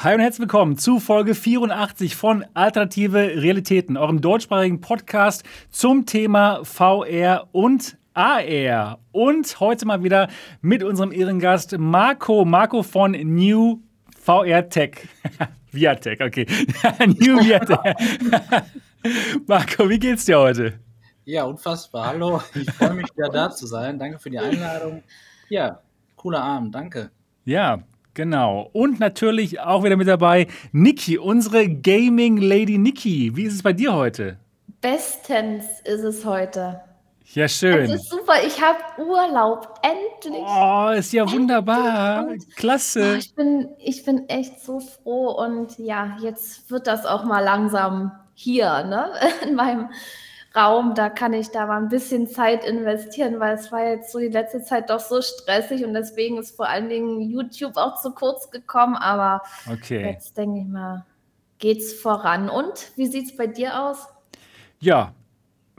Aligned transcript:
Hi 0.00 0.14
und 0.14 0.20
herzlich 0.20 0.42
willkommen 0.42 0.78
zu 0.78 1.00
Folge 1.00 1.34
84 1.34 2.14
von 2.14 2.44
Alternative 2.54 3.18
Realitäten, 3.18 3.96
eurem 3.96 4.20
deutschsprachigen 4.20 4.80
Podcast 4.80 5.42
zum 5.70 6.06
Thema 6.06 6.64
VR 6.64 7.48
und 7.50 7.98
AR. 8.14 9.00
Und 9.10 9.58
heute 9.58 9.86
mal 9.86 10.04
wieder 10.04 10.28
mit 10.60 10.84
unserem 10.84 11.10
Ehrengast 11.10 11.76
Marco, 11.78 12.44
Marco 12.44 12.84
von 12.84 13.10
New 13.10 13.80
VR 14.16 14.68
Tech. 14.68 15.08
Viatech, 15.72 16.20
okay. 16.20 16.46
New 17.00 17.40
Viatech. 17.40 17.96
Marco, 19.48 19.88
wie 19.88 19.98
geht's 19.98 20.26
dir 20.26 20.38
heute? 20.38 20.78
Ja, 21.24 21.42
unfassbar. 21.42 22.06
Hallo, 22.06 22.40
ich 22.54 22.70
freue 22.70 22.94
mich 22.94 23.06
wieder 23.16 23.30
da 23.30 23.50
zu 23.50 23.66
sein. 23.66 23.98
Danke 23.98 24.20
für 24.20 24.30
die 24.30 24.38
Einladung. 24.38 25.02
Ja, 25.48 25.80
cooler 26.14 26.44
Abend, 26.44 26.72
danke. 26.72 27.10
Ja, 27.44 27.82
Genau. 28.18 28.68
Und 28.72 28.98
natürlich 28.98 29.60
auch 29.60 29.84
wieder 29.84 29.96
mit 29.96 30.08
dabei 30.08 30.48
Niki, 30.72 31.18
unsere 31.18 31.68
Gaming 31.68 32.36
Lady 32.38 32.76
Niki. 32.76 33.36
Wie 33.36 33.44
ist 33.44 33.54
es 33.54 33.62
bei 33.62 33.72
dir 33.72 33.94
heute? 33.94 34.38
Bestens 34.80 35.64
ist 35.84 36.02
es 36.02 36.24
heute. 36.24 36.80
Ja, 37.34 37.46
schön. 37.46 37.84
Es 37.84 38.02
ist 38.02 38.10
super, 38.10 38.32
ich 38.44 38.60
habe 38.60 38.80
Urlaub, 39.00 39.78
endlich. 39.82 40.42
Oh, 40.44 40.88
ist 40.88 41.12
ja 41.12 41.22
endlich. 41.22 41.38
wunderbar. 41.38 42.34
Klasse. 42.56 43.12
Oh, 43.12 43.18
ich, 43.18 43.32
bin, 43.36 43.68
ich 43.78 44.04
bin 44.04 44.28
echt 44.28 44.64
so 44.64 44.80
froh 44.80 45.30
und 45.40 45.78
ja, 45.78 46.16
jetzt 46.20 46.68
wird 46.72 46.88
das 46.88 47.06
auch 47.06 47.22
mal 47.22 47.44
langsam 47.44 48.10
hier, 48.34 48.82
ne? 48.82 49.12
In 49.48 49.54
meinem 49.54 49.90
Raum, 50.56 50.94
da 50.94 51.10
kann 51.10 51.34
ich 51.34 51.50
da 51.50 51.66
mal 51.66 51.80
ein 51.80 51.88
bisschen 51.88 52.26
Zeit 52.26 52.64
investieren, 52.64 53.38
weil 53.38 53.54
es 53.54 53.70
war 53.70 53.86
jetzt 53.86 54.12
so 54.12 54.18
die 54.18 54.28
letzte 54.28 54.62
Zeit 54.62 54.90
doch 54.90 55.00
so 55.00 55.20
stressig 55.20 55.84
und 55.84 55.92
deswegen 55.92 56.38
ist 56.38 56.56
vor 56.56 56.68
allen 56.68 56.88
Dingen 56.88 57.20
YouTube 57.20 57.76
auch 57.76 58.00
zu 58.00 58.12
kurz 58.12 58.50
gekommen, 58.50 58.96
aber 58.96 59.42
okay. 59.70 60.12
jetzt 60.12 60.36
denke 60.36 60.60
ich 60.60 60.66
mal, 60.66 61.04
geht's 61.58 61.92
voran. 61.92 62.48
Und 62.48 62.92
wie 62.96 63.06
sieht 63.06 63.26
es 63.26 63.36
bei 63.36 63.46
dir 63.46 63.82
aus? 63.82 64.08
Ja, 64.80 65.12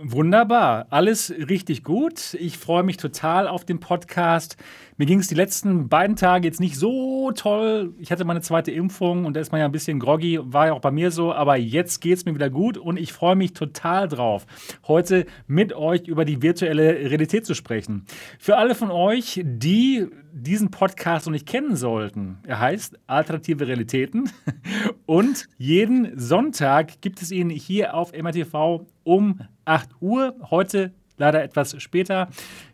Wunderbar, 0.02 0.88
alles 0.92 1.30
richtig 1.30 1.84
gut. 1.84 2.34
Ich 2.36 2.58
freue 2.58 2.84
mich 2.84 2.96
total 2.96 3.50
auf 3.50 3.66
den 3.66 3.82
Podcast. 3.82 4.56
Mir 5.00 5.06
ging 5.06 5.20
es 5.20 5.30
die 5.30 5.36
letzten 5.36 5.88
beiden 5.88 6.18
Tage 6.18 6.46
jetzt 6.46 6.60
nicht 6.60 6.76
so 6.76 7.32
toll. 7.32 7.94
Ich 8.00 8.12
hatte 8.12 8.26
meine 8.26 8.42
zweite 8.42 8.72
Impfung 8.72 9.24
und 9.24 9.34
da 9.34 9.40
ist 9.40 9.50
man 9.50 9.62
ja 9.62 9.66
ein 9.66 9.72
bisschen 9.72 9.98
groggy, 9.98 10.40
war 10.42 10.66
ja 10.66 10.74
auch 10.74 10.82
bei 10.82 10.92
mir 10.92 11.10
so, 11.10 11.32
aber 11.32 11.56
jetzt 11.56 12.02
geht 12.02 12.18
es 12.18 12.26
mir 12.26 12.36
wieder 12.36 12.50
gut 12.50 12.78
und 12.78 13.00
ich 13.00 13.14
freue 13.14 13.38
mich 13.38 13.54
total 13.54 14.10
drauf, 14.10 14.46
heute 14.90 15.26
mit 15.48 15.72
euch 15.72 16.10
über 16.10 16.26
die 16.26 16.42
virtuelle 16.42 17.10
Realität 17.10 17.46
zu 17.46 17.54
sprechen. 17.54 18.08
Für 18.40 18.58
alle 18.58 18.76
von 18.76 18.92
euch, 18.92 19.40
die 19.42 20.08
diesen 20.34 20.70
Podcast 20.70 21.28
noch 21.28 21.32
nicht 21.32 21.48
kennen 21.48 21.78
sollten, 21.78 22.40
er 22.46 22.60
heißt 22.60 23.00
Alternative 23.08 23.68
Realitäten 23.68 24.30
und 25.06 25.48
jeden 25.58 26.20
Sonntag 26.20 27.00
gibt 27.00 27.22
es 27.22 27.32
ihn 27.32 27.50
hier 27.50 27.94
auf 27.94 28.12
MRTV 28.12 28.86
um 29.06 29.40
8 29.64 29.92
Uhr. 30.02 30.36
Heute 30.50 30.92
leider 31.20 31.44
etwas 31.44 31.80
später. 31.82 32.30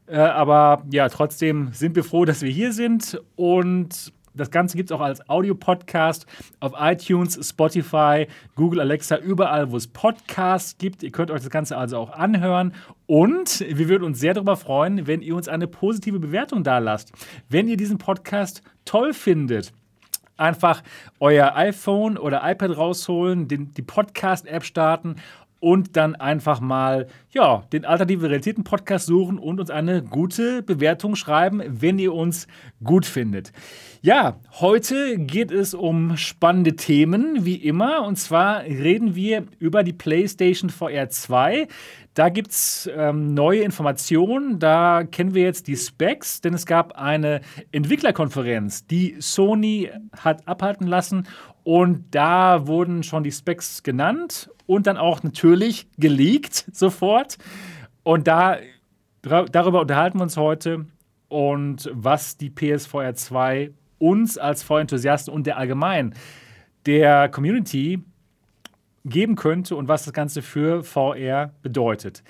Äh, 0.07 0.17
aber 0.17 0.83
ja, 0.91 1.09
trotzdem 1.09 1.69
sind 1.73 1.95
wir 1.95 2.03
froh, 2.03 2.25
dass 2.25 2.41
wir 2.41 2.51
hier 2.51 2.73
sind. 2.73 3.21
Und 3.35 4.13
das 4.35 4.51
Ganze 4.51 4.75
gibt 4.75 4.91
es 4.91 4.95
auch 4.95 5.01
als 5.01 5.29
Audio-Podcast 5.29 6.25
auf 6.59 6.73
iTunes, 6.77 7.39
Spotify, 7.47 8.27
Google 8.55 8.81
Alexa, 8.81 9.17
überall, 9.17 9.71
wo 9.71 9.77
es 9.77 9.87
Podcasts 9.87 10.77
gibt. 10.77 11.03
Ihr 11.03 11.11
könnt 11.11 11.31
euch 11.31 11.41
das 11.41 11.49
Ganze 11.49 11.77
also 11.77 11.97
auch 11.97 12.11
anhören. 12.11 12.73
Und 13.07 13.61
wir 13.67 13.87
würden 13.87 14.03
uns 14.03 14.19
sehr 14.19 14.33
darüber 14.33 14.57
freuen, 14.57 15.07
wenn 15.07 15.21
ihr 15.21 15.35
uns 15.35 15.47
eine 15.47 15.67
positive 15.67 16.19
Bewertung 16.19 16.63
da 16.63 16.79
lasst. 16.79 17.13
Wenn 17.49 17.67
ihr 17.67 17.77
diesen 17.77 17.97
Podcast 17.97 18.61
toll 18.83 19.13
findet, 19.13 19.71
einfach 20.37 20.83
euer 21.19 21.55
iPhone 21.55 22.17
oder 22.17 22.41
iPad 22.43 22.75
rausholen, 22.75 23.47
den, 23.47 23.73
die 23.73 23.81
Podcast-App 23.81 24.65
starten 24.65 25.15
und 25.59 25.95
dann 25.95 26.15
einfach 26.15 26.59
mal 26.59 27.07
ja, 27.31 27.63
den 27.73 27.85
Alternative 27.85 28.29
Realitäten 28.29 28.63
Podcast 28.63 29.07
suchen 29.07 29.37
und 29.37 29.59
uns 29.59 29.69
eine 29.69 30.03
gute 30.03 30.61
Bewertung 30.63 31.15
schreiben, 31.15 31.61
wenn 31.67 31.99
ihr 31.99 32.13
uns 32.13 32.47
gut 32.83 33.05
findet. 33.05 33.51
Ja, 34.01 34.39
heute 34.59 35.17
geht 35.17 35.51
es 35.51 35.73
um 35.73 36.15
spannende 36.17 36.75
Themen, 36.75 37.45
wie 37.45 37.55
immer. 37.55 38.05
Und 38.05 38.17
zwar 38.17 38.63
reden 38.63 39.15
wir 39.15 39.45
über 39.59 39.83
die 39.83 39.93
PlayStation 39.93 40.69
VR 40.69 41.09
2. 41.09 41.67
Da 42.13 42.29
gibt 42.29 42.51
es 42.51 42.89
ähm, 42.95 43.33
neue 43.33 43.61
Informationen. 43.61 44.59
Da 44.59 45.03
kennen 45.03 45.33
wir 45.33 45.43
jetzt 45.43 45.67
die 45.67 45.75
Specs, 45.75 46.39
denn 46.39 46.53
es 46.53 46.65
gab 46.65 46.93
eine 46.93 47.41
Entwicklerkonferenz, 47.73 48.87
die 48.87 49.17
Sony 49.19 49.91
hat 50.15 50.47
abhalten 50.47 50.87
lassen. 50.87 51.27
Und 51.65 52.13
da 52.13 52.67
wurden 52.67 53.01
schon 53.01 53.23
die 53.23 53.31
Specs 53.31 53.81
genannt 53.81 54.51
und 54.67 54.85
dann 54.85 54.97
auch 54.97 55.23
natürlich 55.23 55.89
geleakt 55.97 56.65
sofort. 56.71 57.39
Und 58.03 58.27
da, 58.27 58.57
darüber 59.23 59.81
unterhalten 59.81 60.19
wir 60.19 60.23
uns 60.23 60.37
heute 60.37 60.85
und 61.27 61.89
was 61.91 62.37
die 62.37 62.51
PSVR 62.51 63.15
2 63.15 63.71
uns 63.97 64.37
als 64.37 64.61
VR-Enthusiasten 64.61 65.33
und 65.33 65.47
der 65.47 65.57
allgemein 65.57 66.13
der 66.85 67.29
Community 67.29 68.03
geben 69.03 69.35
könnte 69.35 69.75
und 69.75 69.87
was 69.87 70.05
das 70.05 70.13
Ganze 70.13 70.43
für 70.43 70.83
VR 70.83 71.51
bedeutet. 71.63 72.23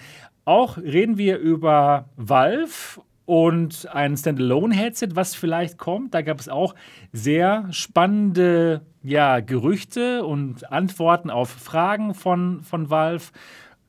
Auch 0.45 0.77
reden 0.77 1.17
wir 1.17 1.39
über 1.39 2.07
Valve 2.15 3.01
und 3.25 3.87
ein 3.91 4.15
Standalone-Headset, 4.15 5.09
was 5.13 5.35
vielleicht 5.35 5.77
kommt. 5.77 6.13
Da 6.13 6.21
gab 6.21 6.39
es 6.39 6.47
auch 6.47 6.75
sehr 7.11 7.67
spannende 7.71 8.81
ja, 9.03 9.39
Gerüchte 9.39 10.23
und 10.23 10.71
Antworten 10.71 11.29
auf 11.29 11.49
Fragen 11.49 12.13
von, 12.13 12.61
von 12.63 12.89
Valve. 12.89 13.31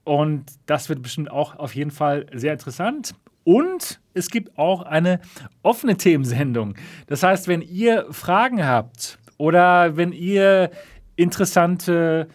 Und 0.05 0.45
das 0.67 0.89
wird 0.89 1.03
bestimmt 1.03 1.31
auch 1.31 1.59
auf 1.59 1.75
jeden 1.75 1.91
Fall 1.91 2.27
sehr 2.33 2.53
interessant. 2.53 3.15
Und 3.45 4.01
es 4.15 4.31
gibt 4.31 4.59
auch 4.59 4.83
eine 4.83 5.21
offene 5.63 5.97
Themensendung. 5.97 6.75
Das 7.07 7.23
heißt, 7.23 7.47
wenn 7.47 7.63
ihr 7.63 8.07
Fragen 8.11 8.67
habt 8.67 9.19
oder 9.39 9.97
wenn 9.97 10.13
ihr 10.13 10.71
interessante, 11.15 12.29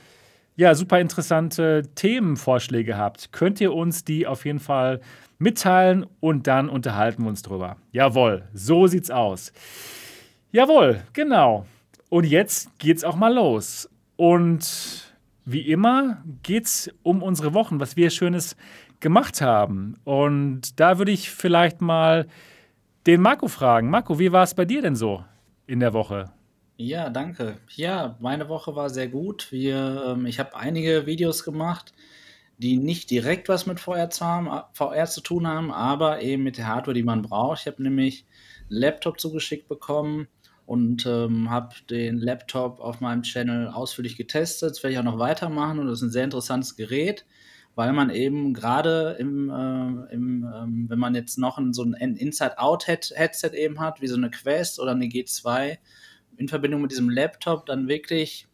ja, 0.55 0.75
super 0.75 0.99
interessante 0.99 1.83
Themenvorschläge 1.95 2.97
habt, 2.97 3.31
könnt 3.33 3.59
ihr 3.59 3.73
uns 3.73 4.03
die 4.03 4.27
auf 4.27 4.45
jeden 4.45 4.59
Fall 4.59 5.01
mitteilen 5.41 6.05
und 6.19 6.47
dann 6.47 6.69
unterhalten 6.69 7.23
wir 7.23 7.29
uns 7.29 7.41
drüber. 7.41 7.77
Jawohl, 7.91 8.43
so 8.53 8.87
sieht's 8.87 9.09
aus. 9.09 9.51
Jawohl, 10.51 11.01
genau. 11.13 11.65
Und 12.09 12.25
jetzt 12.25 12.77
geht's 12.77 13.03
auch 13.03 13.15
mal 13.15 13.33
los. 13.33 13.89
Und 14.15 15.11
wie 15.45 15.61
immer 15.61 16.23
geht's 16.43 16.91
um 17.03 17.23
unsere 17.23 17.53
Wochen, 17.53 17.79
was 17.79 17.97
wir 17.97 18.11
Schönes 18.11 18.55
gemacht 18.99 19.41
haben. 19.41 19.95
Und 20.03 20.79
da 20.79 20.99
würde 20.99 21.11
ich 21.11 21.31
vielleicht 21.31 21.81
mal 21.81 22.27
den 23.07 23.21
Marco 23.21 23.47
fragen. 23.47 23.89
Marco, 23.89 24.19
wie 24.19 24.31
war 24.31 24.43
es 24.43 24.53
bei 24.53 24.65
dir 24.65 24.83
denn 24.83 24.95
so 24.95 25.23
in 25.65 25.79
der 25.79 25.93
Woche? 25.93 26.31
Ja, 26.77 27.09
danke. 27.09 27.57
Ja, 27.69 28.15
meine 28.19 28.47
Woche 28.47 28.75
war 28.75 28.89
sehr 28.89 29.07
gut. 29.07 29.51
Wir, 29.51 30.03
ähm, 30.07 30.25
ich 30.27 30.39
habe 30.39 30.55
einige 30.55 31.05
Videos 31.07 31.43
gemacht 31.43 31.93
die 32.61 32.77
nicht 32.77 33.09
direkt 33.09 33.49
was 33.49 33.65
mit 33.65 33.79
VR 33.79 34.11
zu, 34.11 34.23
haben, 34.23 34.49
VR 34.73 35.07
zu 35.07 35.21
tun 35.21 35.47
haben, 35.47 35.71
aber 35.71 36.21
eben 36.21 36.43
mit 36.43 36.57
der 36.57 36.67
Hardware, 36.67 36.93
die 36.93 37.03
man 37.03 37.23
braucht. 37.23 37.61
Ich 37.61 37.67
habe 37.67 37.81
nämlich 37.81 38.25
einen 38.69 38.79
Laptop 38.79 39.19
zugeschickt 39.19 39.67
bekommen 39.67 40.27
und 40.67 41.07
ähm, 41.07 41.49
habe 41.49 41.73
den 41.89 42.19
Laptop 42.19 42.79
auf 42.79 43.01
meinem 43.01 43.23
Channel 43.23 43.67
ausführlich 43.67 44.15
getestet. 44.15 44.69
Das 44.69 44.83
werde 44.83 44.93
ich 44.93 44.99
auch 44.99 45.03
noch 45.03 45.17
weitermachen 45.17 45.79
und 45.79 45.87
das 45.87 45.99
ist 45.99 46.03
ein 46.03 46.11
sehr 46.11 46.23
interessantes 46.23 46.75
Gerät, 46.75 47.25
weil 47.73 47.93
man 47.93 48.11
eben 48.11 48.53
gerade 48.53 49.15
im, 49.19 49.49
äh, 49.49 50.13
im 50.13 50.47
ähm, 50.55 50.85
wenn 50.87 50.99
man 50.99 51.15
jetzt 51.15 51.39
noch 51.39 51.57
ein, 51.57 51.73
so 51.73 51.83
ein 51.83 52.15
Inside-Out-Headset 52.15 53.51
eben 53.55 53.79
hat, 53.79 54.01
wie 54.01 54.07
so 54.07 54.15
eine 54.15 54.29
Quest 54.29 54.79
oder 54.79 54.91
eine 54.91 55.05
G2, 55.05 55.79
in 56.37 56.47
Verbindung 56.47 56.81
mit 56.81 56.91
diesem 56.91 57.09
Laptop 57.09 57.65
dann 57.65 57.87
wirklich 57.87 58.47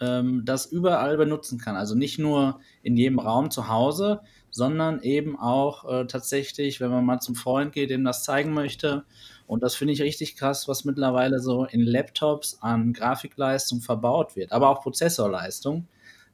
ähm, 0.00 0.42
das 0.44 0.66
überall 0.66 1.16
benutzen 1.16 1.58
kann. 1.58 1.76
Also 1.76 1.94
nicht 1.94 2.18
nur 2.18 2.60
in 2.82 2.96
jedem 2.96 3.18
Raum 3.18 3.50
zu 3.50 3.68
Hause, 3.68 4.20
sondern 4.50 5.00
eben 5.00 5.38
auch 5.38 5.90
äh, 5.90 6.06
tatsächlich, 6.06 6.80
wenn 6.80 6.90
man 6.90 7.04
mal 7.04 7.20
zum 7.20 7.34
Freund 7.34 7.72
geht, 7.72 7.90
dem 7.90 8.04
das 8.04 8.24
zeigen 8.24 8.52
möchte. 8.52 9.04
Und 9.46 9.62
das 9.62 9.74
finde 9.74 9.94
ich 9.94 10.02
richtig 10.02 10.36
krass, 10.36 10.68
was 10.68 10.84
mittlerweile 10.84 11.40
so 11.40 11.64
in 11.64 11.80
Laptops 11.80 12.58
an 12.62 12.92
Grafikleistung 12.92 13.80
verbaut 13.80 14.36
wird, 14.36 14.52
aber 14.52 14.68
auch 14.68 14.82
Prozessorleistung. 14.82 15.86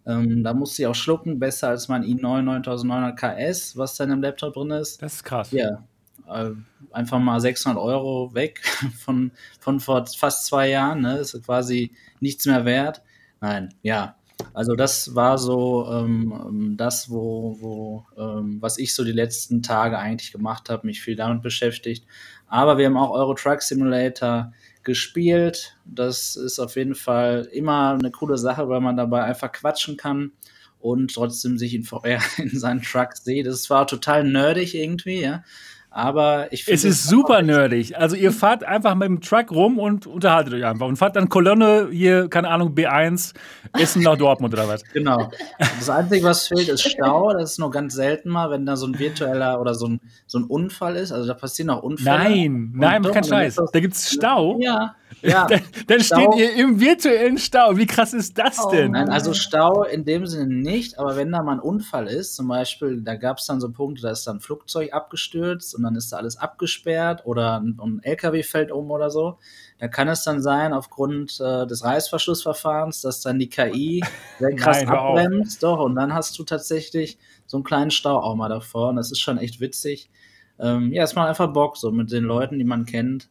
Ähm, 0.07 0.43
da 0.43 0.55
muss 0.55 0.75
sie 0.75 0.87
auch 0.87 0.95
schlucken, 0.95 1.39
besser 1.39 1.69
als 1.69 1.89
mein 1.89 2.03
i9 2.03 2.43
9900 2.43 3.19
KS, 3.19 3.77
was 3.77 3.97
da 3.97 4.05
in 4.05 4.13
einem 4.13 4.23
Laptop 4.23 4.55
drin 4.55 4.71
ist. 4.71 5.03
Das 5.03 5.15
ist 5.15 5.25
krass. 5.25 5.51
Ja, 5.51 5.85
äh, 6.29 6.51
einfach 6.93 7.19
mal 7.19 7.41
600 7.41 7.81
Euro 7.81 8.35
weg 8.35 8.63
von, 8.99 9.33
von 9.61 9.81
vor 9.81 10.07
fast 10.07 10.47
zwei 10.47 10.71
Jahren. 10.71 11.03
Ne? 11.03 11.19
Ist 11.19 11.41
quasi 11.45 11.93
nichts 12.21 12.47
mehr 12.47 12.65
wert. 12.65 13.03
Nein, 13.41 13.75
ja. 13.83 14.17
Also 14.55 14.75
das 14.75 15.15
war 15.17 15.37
so 15.37 15.91
ähm, 15.91 16.75
das, 16.77 17.11
wo, 17.11 17.57
wo 17.61 18.07
ähm, 18.17 18.59
was 18.61 18.79
ich 18.79 18.95
so 18.95 19.05
die 19.05 19.13
letzten 19.13 19.63
Tage 19.63 19.99
eigentlich 19.99 20.31
gemacht 20.33 20.71
habe, 20.71 20.87
mich 20.87 21.01
viel 21.01 21.17
damit 21.17 21.43
beschäftigt. 21.43 22.07
Aber 22.47 22.79
wir 22.79 22.87
haben 22.87 22.97
auch 22.97 23.11
Euro 23.11 23.35
Truck 23.35 23.63
Simulator 23.63 24.53
gespielt. 24.85 25.77
Das 25.85 26.37
ist 26.37 26.59
auf 26.61 26.77
jeden 26.77 26.95
Fall 26.95 27.49
immer 27.53 27.91
eine 27.91 28.11
coole 28.11 28.39
Sache, 28.39 28.69
weil 28.69 28.81
man 28.81 28.97
dabei 28.97 29.25
einfach 29.25 29.53
quatschen 29.53 29.97
kann 29.97 30.33
und 30.79 31.15
trotzdem 31.15 31.59
sich 31.59 31.75
in 31.75 31.85
VR 31.85 32.21
in 32.39 32.57
seinen 32.59 32.83
Truck 32.83 33.17
sieht. 33.17 33.47
Das 33.47 33.69
war 33.71 33.87
total 33.87 34.25
nerdig 34.25 34.75
irgendwie, 34.75 35.23
ja. 35.23 35.43
Aber 35.91 36.53
ich 36.53 36.65
finde. 36.65 36.77
Es 36.77 36.85
ist 36.85 37.09
super 37.09 37.41
nerdig. 37.43 37.97
Also, 37.97 38.15
ihr 38.15 38.31
fahrt 38.31 38.63
einfach 38.63 38.95
mit 38.95 39.09
dem 39.09 39.21
Truck 39.21 39.51
rum 39.51 39.79
und 39.79 40.07
unterhaltet 40.07 40.55
euch 40.55 40.65
einfach. 40.65 40.87
Und 40.87 40.97
fahrt 40.97 41.17
dann 41.17 41.29
Kolonne 41.29 41.89
hier, 41.91 42.29
keine 42.29 42.49
Ahnung, 42.49 42.75
B1, 42.75 43.33
Essen 43.73 44.03
nach 44.03 44.17
Dortmund 44.17 44.53
oder 44.53 44.69
was. 44.69 44.85
Genau. 44.93 45.31
Das 45.59 45.89
Einzige, 45.89 46.25
was 46.25 46.49
fehlt, 46.49 46.69
ist 46.69 46.89
Stau. 46.89 47.33
Das 47.33 47.53
ist 47.53 47.59
nur 47.59 47.71
ganz 47.71 47.95
selten 47.95 48.29
mal, 48.29 48.51
wenn 48.51 48.67
da 48.67 48.77
so 48.77 48.87
ein 48.87 48.99
virtueller 48.99 49.61
oder 49.61 49.75
so 49.75 49.89
ein, 49.89 50.01
so 50.27 50.39
ein 50.39 50.45
Unfall 50.45 50.97
ist. 50.97 51.11
Also, 51.11 51.27
da 51.27 51.35
passieren 51.35 51.71
auch 51.71 51.83
Unfälle. 51.83 52.19
Nein, 52.19 52.73
nein, 52.75 53.03
kein 53.03 53.25
Scheiß. 53.25 53.57
Da 53.73 53.81
gibt 53.81 53.95
es 53.95 54.13
Stau. 54.13 54.59
Ja. 54.61 54.95
Ja, 55.23 55.47
dann, 55.49 55.63
dann 55.87 56.01
steht 56.01 56.35
ihr 56.37 56.55
im 56.55 56.81
virtuellen 56.81 57.39
Stau. 57.39 57.77
Wie 57.77 57.87
krass 57.87 58.13
ist 58.13 58.39
das 58.39 58.65
oh, 58.65 58.71
denn? 58.71 58.93
Nein, 58.93 59.09
also 59.09 59.35
Stau 59.35 59.83
in 59.85 60.05
dem 60.05 60.27
Sinne 60.27 60.55
nicht, 60.55 60.99
aber 60.99 61.17
wenn 61.17 61.33
da 61.33 61.43
mal 61.43 61.55
ein 61.55 61.61
Unfall 61.61 62.07
ist, 62.07 62.37
zum 62.37 62.49
Beispiel, 62.49 63.01
da 63.03 63.17
gab 63.17 63.39
es 63.39 63.47
dann 63.47 63.61
so 63.61 63.71
Punkte, 63.71 64.03
da 64.03 64.11
ist 64.11 64.27
dann 64.27 64.37
ein 64.37 64.41
Flugzeug 64.41 64.93
abgestürzt 64.93 65.75
und 65.75 65.83
dann 65.83 65.97
ist 65.97 66.13
da 66.13 66.19
alles 66.19 66.37
abgesperrt 66.37 67.23
oder 67.25 67.61
ein, 67.61 67.79
ein 67.81 68.01
LKW 68.03 68.43
fällt 68.43 68.71
um 68.71 68.91
oder 68.91 69.11
so, 69.11 69.39
da 69.79 69.89
kann 69.89 70.09
es 70.09 70.25
dann 70.25 70.43
sein, 70.43 70.73
aufgrund 70.73 71.41
äh, 71.41 71.67
des 71.67 71.85
Reißverschlussverfahrens, 71.85 73.01
dass 73.01 73.21
dann 73.21 73.39
die 73.39 73.49
KI 73.49 74.03
sehr 74.39 74.55
krass 74.57 74.83
Nein, 74.83 74.89
abbremst. 74.89 75.63
Doch, 75.63 75.81
und 75.81 75.95
dann 75.95 76.13
hast 76.15 76.39
du 76.39 76.45
tatsächlich 76.45 77.19
so 77.47 77.57
einen 77.57 77.65
kleinen 77.65 77.91
Stau 77.91 78.19
auch 78.19 78.35
mal 78.35 78.49
davor 78.49 78.91
und 78.91 78.97
das 78.97 79.13
ist 79.13 79.21
schon 79.21 79.39
echt 79.39 79.61
witzig. 79.61 80.11
Ähm, 80.59 80.93
ja, 80.93 81.05
es 81.05 81.15
macht 81.15 81.29
einfach 81.29 81.53
Bock, 81.53 81.77
so 81.77 81.93
mit 81.93 82.11
den 82.11 82.25
Leuten, 82.25 82.59
die 82.59 82.65
man 82.65 82.85
kennt 82.85 83.29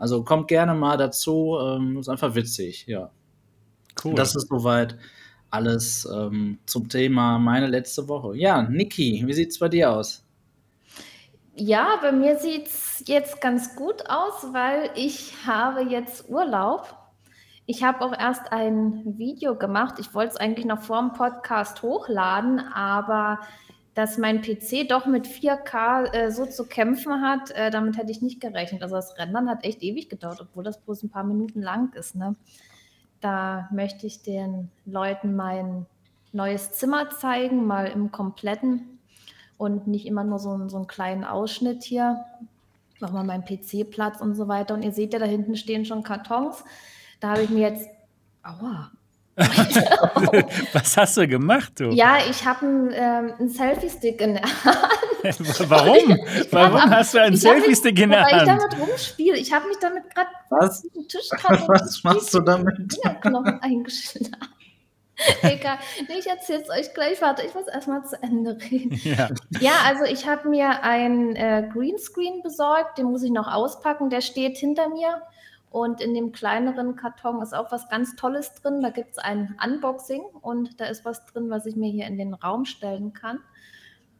also 0.00 0.24
kommt 0.24 0.48
gerne 0.48 0.74
mal 0.74 0.96
dazu. 0.96 1.58
Ähm, 1.62 1.98
ist 1.98 2.08
einfach 2.08 2.34
witzig, 2.34 2.86
ja. 2.86 3.10
Cool. 4.02 4.14
Das 4.14 4.34
ist 4.34 4.48
soweit 4.48 4.96
alles 5.50 6.08
ähm, 6.10 6.58
zum 6.64 6.88
Thema 6.88 7.38
meine 7.38 7.66
letzte 7.66 8.08
Woche. 8.08 8.34
Ja, 8.34 8.62
Niki, 8.62 9.22
wie 9.26 9.32
sieht 9.34 9.50
es 9.50 9.58
bei 9.58 9.68
dir 9.68 9.92
aus? 9.92 10.24
Ja, 11.54 11.98
bei 12.00 12.12
mir 12.12 12.38
sieht 12.38 12.68
es 12.68 13.04
jetzt 13.06 13.42
ganz 13.42 13.76
gut 13.76 14.08
aus, 14.08 14.54
weil 14.54 14.90
ich 14.94 15.34
habe 15.46 15.82
jetzt 15.82 16.30
Urlaub. 16.30 16.96
Ich 17.66 17.82
habe 17.82 18.00
auch 18.00 18.18
erst 18.18 18.52
ein 18.52 19.18
Video 19.18 19.54
gemacht. 19.54 19.96
Ich 19.98 20.14
wollte 20.14 20.30
es 20.30 20.36
eigentlich 20.38 20.64
noch 20.64 20.80
vor 20.80 21.00
dem 21.00 21.12
Podcast 21.12 21.82
hochladen, 21.82 22.58
aber 22.58 23.40
dass 23.94 24.18
mein 24.18 24.40
PC 24.40 24.88
doch 24.88 25.06
mit 25.06 25.26
4K 25.26 26.12
äh, 26.14 26.30
so 26.30 26.46
zu 26.46 26.66
kämpfen 26.66 27.20
hat, 27.22 27.50
äh, 27.50 27.70
damit 27.70 27.96
hätte 27.98 28.12
ich 28.12 28.22
nicht 28.22 28.40
gerechnet. 28.40 28.82
Also 28.82 28.96
das 28.96 29.18
Rendern 29.18 29.48
hat 29.48 29.64
echt 29.64 29.82
ewig 29.82 30.08
gedauert, 30.08 30.40
obwohl 30.40 30.64
das 30.64 30.78
bloß 30.78 31.02
ein 31.02 31.10
paar 31.10 31.24
Minuten 31.24 31.60
lang 31.60 31.92
ist. 31.94 32.14
Ne? 32.14 32.36
Da 33.20 33.68
möchte 33.72 34.06
ich 34.06 34.22
den 34.22 34.70
Leuten 34.86 35.34
mein 35.34 35.86
neues 36.32 36.72
Zimmer 36.72 37.10
zeigen, 37.10 37.66
mal 37.66 37.86
im 37.86 38.12
kompletten 38.12 38.98
und 39.58 39.86
nicht 39.86 40.06
immer 40.06 40.24
nur 40.24 40.38
so, 40.38 40.68
so 40.68 40.76
einen 40.76 40.86
kleinen 40.86 41.24
Ausschnitt 41.24 41.82
hier. 41.82 42.24
Mach 43.00 43.10
mal 43.10 43.24
meinen 43.24 43.44
PC 43.44 43.90
Platz 43.90 44.20
und 44.20 44.34
so 44.34 44.46
weiter. 44.46 44.74
Und 44.74 44.82
ihr 44.82 44.92
seht 44.92 45.12
ja, 45.12 45.18
da 45.18 45.26
hinten 45.26 45.56
stehen 45.56 45.84
schon 45.84 46.02
Kartons. 46.02 46.64
Da 47.18 47.30
habe 47.30 47.42
ich 47.42 47.50
mir 47.50 47.68
jetzt, 47.68 47.88
aua, 48.42 48.90
Was 50.72 50.96
hast 50.96 51.16
du 51.16 51.26
gemacht, 51.26 51.72
du? 51.80 51.90
Ja, 51.90 52.18
ich 52.28 52.44
habe 52.44 52.66
einen, 52.66 52.92
ähm, 52.92 53.34
einen 53.38 53.48
Selfie-Stick 53.48 54.20
in 54.20 54.34
der 54.34 54.42
Hand. 54.42 54.80
Warum? 55.70 56.18
Warum 56.50 56.82
hab, 56.82 56.90
hast 56.90 57.14
du 57.14 57.22
einen 57.22 57.36
Selfie-Stick 57.36 57.98
in 57.98 58.10
der 58.10 58.22
Hand? 58.24 58.32
Weil 58.32 58.40
ich 58.40 58.46
damit 58.46 58.78
rumspiele. 58.78 59.38
Ich 59.38 59.52
habe 59.52 59.66
mich 59.68 59.78
damit 59.78 60.04
gerade 60.14 60.28
auf 60.50 60.82
den 60.94 61.08
Tisch 61.08 61.30
Was 61.30 62.04
machst 62.04 62.34
du 62.34 62.40
damit? 62.40 62.98
Knochen 63.22 63.58
eingeschlagen. 63.62 64.36
Egal. 65.42 65.78
Nee, 66.08 66.18
ich 66.18 66.26
erzähle 66.26 66.62
es 66.62 66.70
euch 66.70 66.94
gleich. 66.94 67.20
Warte, 67.20 67.42
ich 67.42 67.54
muss 67.54 67.66
erstmal 67.66 68.04
zu 68.04 68.22
Ende 68.22 68.56
reden. 68.70 68.98
Ja, 69.04 69.28
ja 69.60 69.72
also 69.86 70.04
ich 70.04 70.26
habe 70.26 70.48
mir 70.48 70.82
ein 70.82 71.36
äh, 71.36 71.68
Greenscreen 71.72 72.42
besorgt. 72.42 72.98
Den 72.98 73.06
muss 73.06 73.22
ich 73.22 73.30
noch 73.30 73.46
auspacken. 73.46 74.10
Der 74.10 74.20
steht 74.20 74.58
hinter 74.58 74.88
mir. 74.88 75.22
Und 75.70 76.00
in 76.00 76.14
dem 76.14 76.32
kleineren 76.32 76.96
Karton 76.96 77.40
ist 77.42 77.54
auch 77.54 77.70
was 77.70 77.88
ganz 77.88 78.16
Tolles 78.16 78.54
drin. 78.54 78.80
Da 78.82 78.90
gibt 78.90 79.12
es 79.12 79.18
ein 79.18 79.56
Unboxing 79.64 80.22
und 80.42 80.80
da 80.80 80.86
ist 80.86 81.04
was 81.04 81.24
drin, 81.26 81.48
was 81.48 81.64
ich 81.64 81.76
mir 81.76 81.90
hier 81.90 82.06
in 82.06 82.18
den 82.18 82.34
Raum 82.34 82.64
stellen 82.64 83.12
kann. 83.12 83.38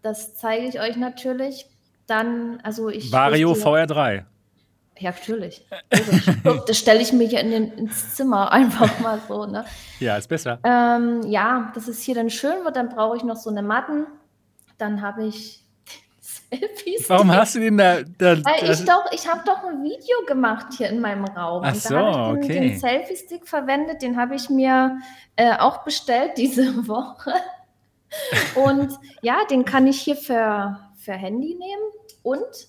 Das 0.00 0.37
zeige 0.37 0.67
ich 0.67 0.81
euch 0.81 0.97
natürlich. 0.97 1.67
Dann, 2.06 2.61
also 2.62 2.88
ich. 2.88 3.12
Vario 3.12 3.52
VR3. 3.52 4.25
Ja, 4.99 5.11
natürlich. 5.11 5.67
Also, 5.91 6.64
das 6.67 6.79
stelle 6.79 7.00
ich 7.00 7.12
mir 7.12 7.26
hier 7.26 7.41
in 7.41 7.50
den, 7.50 7.73
ins 7.73 8.14
Zimmer 8.14 8.53
einfach 8.53 9.00
mal 9.00 9.20
so. 9.26 9.46
Ne? 9.46 9.64
Ja, 9.99 10.17
ist 10.17 10.29
besser. 10.29 10.61
Ähm, 10.62 11.23
ja, 11.26 11.73
dass 11.75 11.88
es 11.88 12.03
hier 12.03 12.14
dann 12.14 12.31
schön 12.31 12.64
wird. 12.64 12.76
Dann 12.76 12.91
brauche 12.91 13.17
ich 13.17 13.25
noch 13.25 13.37
so 13.37 13.50
eine 13.50 13.62
Matten. 13.62 14.06
Dann 14.79 15.03
habe 15.03 15.25
ich 15.25 15.59
Selfies. 16.50 17.08
Warum 17.08 17.32
hast 17.32 17.55
du 17.55 17.61
den 17.61 17.76
da? 17.76 18.02
da 18.02 18.37
Weil 18.44 18.70
ich 18.70 18.85
doch, 18.85 19.05
ich 19.12 19.29
habe 19.29 19.43
doch 19.44 19.64
ein 19.64 19.82
Video 19.82 20.17
gemacht 20.26 20.67
hier 20.76 20.88
in 20.88 21.00
meinem 21.00 21.25
Raum. 21.25 21.62
Ach 21.64 21.75
so, 21.75 21.94
da 21.94 22.00
habe 22.00 22.41
ich 22.41 22.47
den, 22.47 22.56
okay. 22.56 22.69
den 22.70 22.79
Selfie-Stick 22.79 23.49
verwendet, 23.49 24.02
den 24.02 24.17
habe 24.17 24.35
ich 24.35 24.50
mir 24.50 24.99
äh, 25.37 25.56
auch 25.56 25.85
bestellt 25.85 26.32
diese 26.37 26.87
Woche. 26.88 27.32
Und 28.56 28.99
ja, 29.23 29.38
den 29.50 29.64
kann 29.64 29.87
ich 29.87 30.00
hier 30.00 30.17
für, 30.17 30.79
für 30.97 31.12
Handy 31.12 31.55
nehmen 31.55 31.82
und 32.23 32.69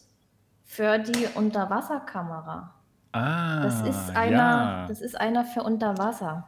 für 0.63 0.99
die 0.99 1.27
Unterwasserkamera. 1.33 2.73
Ah, 3.13 3.61
das 3.63 3.81
ist 3.81 4.15
einer, 4.15 4.37
ja. 4.37 4.85
das 4.87 5.01
ist 5.01 5.19
einer 5.19 5.43
für 5.43 5.63
Unterwasser. 5.63 6.47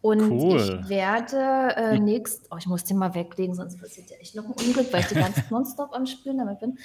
Und 0.00 0.30
cool. 0.30 0.56
ich 0.56 0.88
werde 0.88 1.74
äh, 1.76 1.98
nächst, 1.98 2.46
oh, 2.52 2.56
ich 2.58 2.66
muss 2.66 2.84
den 2.84 2.98
mal 2.98 3.14
weglegen, 3.14 3.54
sonst 3.54 3.80
passiert 3.80 4.10
ja 4.10 4.16
echt 4.18 4.34
noch 4.34 4.44
ein 4.44 4.52
Unglück, 4.52 4.92
weil 4.92 5.00
ich 5.00 5.08
die 5.08 5.14
ganze 5.14 5.42
nonstop 5.50 5.92
am 5.92 6.06
Spielen 6.06 6.38
damit 6.38 6.60
bin. 6.60 6.78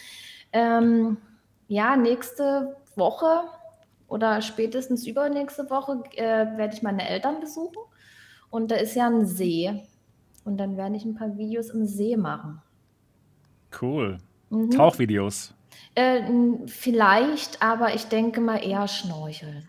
Ähm, 0.54 1.18
ja, 1.68 1.96
nächste 1.96 2.76
Woche 2.96 3.44
oder 4.08 4.42
spätestens 4.42 5.08
übernächste 5.08 5.70
Woche 5.70 6.04
äh, 6.16 6.58
werde 6.58 6.74
ich 6.74 6.82
meine 6.82 7.08
Eltern 7.08 7.40
besuchen. 7.40 7.78
Und 8.50 8.72
da 8.72 8.76
ist 8.76 8.96
ja 8.96 9.08
ein 9.08 9.26
See. 9.26 9.84
Und 10.44 10.58
dann 10.58 10.76
werde 10.76 10.96
ich 10.96 11.06
ein 11.06 11.16
paar 11.16 11.38
Videos 11.38 11.70
im 11.70 11.86
See 11.86 12.18
machen. 12.18 12.62
Cool. 13.80 14.18
Mhm. 14.50 14.72
Tauchvideos. 14.72 15.54
Äh, 15.96 16.24
vielleicht, 16.66 17.62
aber 17.62 17.94
ich 17.96 18.06
denke 18.06 18.42
mal 18.42 18.58
eher 18.58 18.88
Schnorcheln. 18.88 19.68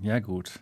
Ja, 0.00 0.18
gut. 0.20 0.60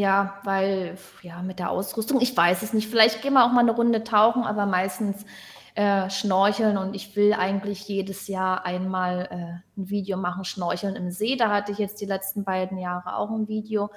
Ja, 0.00 0.40
weil, 0.44 0.96
ja, 1.20 1.42
mit 1.42 1.58
der 1.58 1.68
Ausrüstung, 1.68 2.22
ich 2.22 2.34
weiß 2.34 2.62
es 2.62 2.72
nicht. 2.72 2.88
Vielleicht 2.88 3.20
gehen 3.20 3.34
wir 3.34 3.44
auch 3.44 3.52
mal 3.52 3.60
eine 3.60 3.72
Runde 3.72 4.02
tauchen, 4.02 4.44
aber 4.44 4.64
meistens 4.64 5.26
äh, 5.74 6.08
schnorcheln 6.08 6.78
und 6.78 6.94
ich 6.94 7.14
will 7.16 7.34
eigentlich 7.34 7.86
jedes 7.86 8.26
Jahr 8.26 8.64
einmal 8.64 9.28
äh, 9.30 9.78
ein 9.78 9.90
Video 9.90 10.16
machen, 10.16 10.46
schnorcheln 10.46 10.96
im 10.96 11.10
See. 11.10 11.36
Da 11.36 11.50
hatte 11.50 11.72
ich 11.72 11.76
jetzt 11.76 12.00
die 12.00 12.06
letzten 12.06 12.44
beiden 12.44 12.78
Jahre 12.78 13.14
auch 13.14 13.30
ein 13.30 13.46
Video 13.46 13.90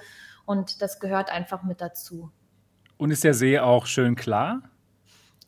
und 0.44 0.82
das 0.82 1.00
gehört 1.00 1.32
einfach 1.32 1.62
mit 1.62 1.80
dazu. 1.80 2.30
Und 2.98 3.10
ist 3.10 3.24
der 3.24 3.32
See 3.32 3.58
auch 3.58 3.86
schön 3.86 4.14
klar? 4.14 4.60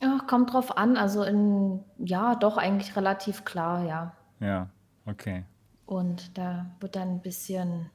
Ja, 0.00 0.20
kommt 0.26 0.54
drauf 0.54 0.78
an. 0.78 0.96
Also 0.96 1.22
in, 1.22 1.84
ja, 1.98 2.34
doch 2.34 2.56
eigentlich 2.56 2.96
relativ 2.96 3.44
klar, 3.44 3.84
ja. 3.84 4.16
Ja, 4.40 4.70
okay. 5.04 5.44
Und 5.84 6.38
da 6.38 6.64
wird 6.80 6.96
dann 6.96 7.10
ein 7.10 7.20
bisschen 7.20 7.90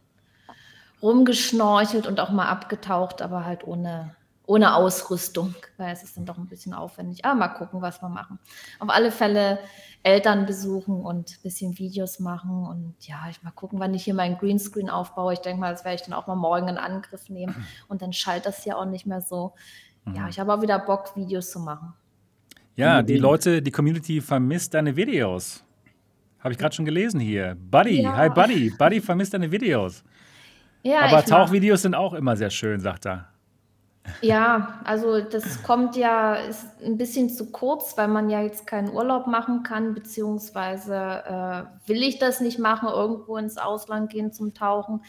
rumgeschnorchelt 1.01 2.07
und 2.07 2.19
auch 2.19 2.31
mal 2.31 2.47
abgetaucht, 2.47 3.21
aber 3.21 3.45
halt 3.45 3.65
ohne, 3.65 4.15
ohne 4.45 4.75
Ausrüstung, 4.75 5.55
weil 5.77 5.93
es 5.93 6.03
ist 6.03 6.17
dann 6.17 6.25
doch 6.25 6.37
ein 6.37 6.47
bisschen 6.47 6.73
aufwendig. 6.73 7.25
Aber 7.25 7.35
mal 7.35 7.47
gucken, 7.49 7.81
was 7.81 8.01
wir 8.01 8.09
machen. 8.09 8.39
Auf 8.79 8.89
alle 8.89 9.11
Fälle 9.11 9.59
Eltern 10.03 10.45
besuchen 10.45 11.01
und 11.01 11.31
ein 11.31 11.41
bisschen 11.43 11.77
Videos 11.77 12.19
machen 12.19 12.65
und 12.65 12.95
ja, 13.01 13.27
ich 13.29 13.43
mal 13.43 13.51
gucken, 13.51 13.79
wann 13.79 13.93
ich 13.93 14.03
hier 14.03 14.15
meinen 14.15 14.37
Greenscreen 14.37 14.89
aufbaue. 14.89 15.33
Ich 15.33 15.39
denke 15.39 15.59
mal, 15.59 15.71
das 15.71 15.85
werde 15.85 15.95
ich 15.95 16.01
dann 16.01 16.13
auch 16.13 16.27
mal 16.27 16.35
morgen 16.35 16.67
in 16.67 16.77
Angriff 16.77 17.29
nehmen 17.29 17.55
und 17.87 18.01
dann 18.01 18.13
schaltet 18.13 18.47
das 18.47 18.65
ja 18.65 18.75
auch 18.75 18.85
nicht 18.85 19.05
mehr 19.05 19.21
so. 19.21 19.53
Mhm. 20.05 20.15
Ja, 20.15 20.27
ich 20.27 20.39
habe 20.39 20.53
auch 20.53 20.61
wieder 20.61 20.79
Bock, 20.79 21.15
Videos 21.15 21.51
zu 21.51 21.59
machen. 21.59 21.93
Ja, 22.75 23.03
die 23.03 23.17
Leute, 23.17 23.61
die 23.61 23.71
Community 23.71 24.21
vermisst 24.21 24.73
deine 24.73 24.95
Videos. 24.95 25.63
Habe 26.39 26.53
ich 26.53 26.57
gerade 26.57 26.73
schon 26.73 26.85
gelesen 26.85 27.19
hier. 27.19 27.55
Buddy, 27.69 28.01
ja. 28.01 28.15
hi 28.15 28.29
Buddy. 28.29 28.71
Buddy 28.71 29.01
vermisst 29.01 29.33
deine 29.33 29.51
Videos. 29.51 30.03
Ja, 30.83 31.01
Aber 31.01 31.23
Tauchvideos 31.23 31.83
sind 31.83 31.95
auch 31.95 32.13
immer 32.13 32.35
sehr 32.35 32.49
schön, 32.49 32.79
sagt 32.79 33.05
er. 33.05 33.27
Ja, 34.21 34.79
also 34.83 35.21
das 35.21 35.61
kommt 35.61 35.95
ja, 35.95 36.35
ist 36.35 36.65
ein 36.83 36.97
bisschen 36.97 37.29
zu 37.29 37.51
kurz, 37.51 37.97
weil 37.97 38.07
man 38.07 38.29
ja 38.29 38.41
jetzt 38.41 38.65
keinen 38.65 38.89
Urlaub 38.89 39.27
machen 39.27 39.61
kann, 39.61 39.93
beziehungsweise 39.93 40.95
äh, 40.95 41.87
will 41.87 42.01
ich 42.01 42.17
das 42.17 42.41
nicht 42.41 42.57
machen, 42.57 42.89
irgendwo 42.89 43.37
ins 43.37 43.57
Ausland 43.57 44.09
gehen 44.09 44.33
zum 44.33 44.53
Tauchen, 44.55 45.03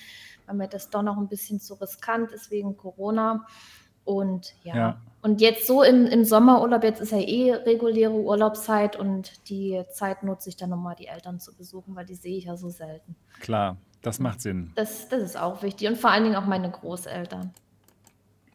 weil 0.47 0.57
mir 0.57 0.69
das 0.69 0.91
doch 0.91 1.03
noch 1.03 1.17
ein 1.17 1.29
bisschen 1.29 1.59
zu 1.59 1.75
riskant 1.75 2.33
ist 2.33 2.51
wegen 2.51 2.77
Corona. 2.77 3.47
Und 4.05 4.55
ja, 4.63 4.77
ja. 4.77 5.01
und 5.23 5.41
jetzt 5.41 5.67
so 5.67 5.83
im, 5.83 6.07
im 6.07 6.25
Sommerurlaub, 6.25 6.83
jetzt 6.83 7.01
ist 7.01 7.13
ja 7.13 7.21
eh 7.21 7.55
reguläre 7.55 8.13
Urlaubszeit 8.13 8.97
und 8.97 9.49
die 9.49 9.83
Zeit 9.93 10.23
nutze 10.23 10.49
ich 10.49 10.57
dann 10.57 10.71
nochmal, 10.71 10.97
die 10.97 11.07
Eltern 11.07 11.41
zu 11.41 11.55
besuchen, 11.57 11.95
weil 11.95 12.05
die 12.05 12.17
sehe 12.17 12.37
ich 12.37 12.45
ja 12.45 12.57
so 12.57 12.69
selten. 12.69 13.15
Klar. 13.41 13.77
Das 14.03 14.19
macht 14.19 14.41
Sinn. 14.41 14.73
Das, 14.75 15.09
das 15.09 15.23
ist 15.23 15.37
auch 15.39 15.63
wichtig. 15.63 15.89
Und 15.89 15.97
vor 15.97 16.11
allen 16.11 16.25
Dingen 16.25 16.37
auch 16.37 16.47
meine 16.47 16.71
Großeltern. 16.71 17.53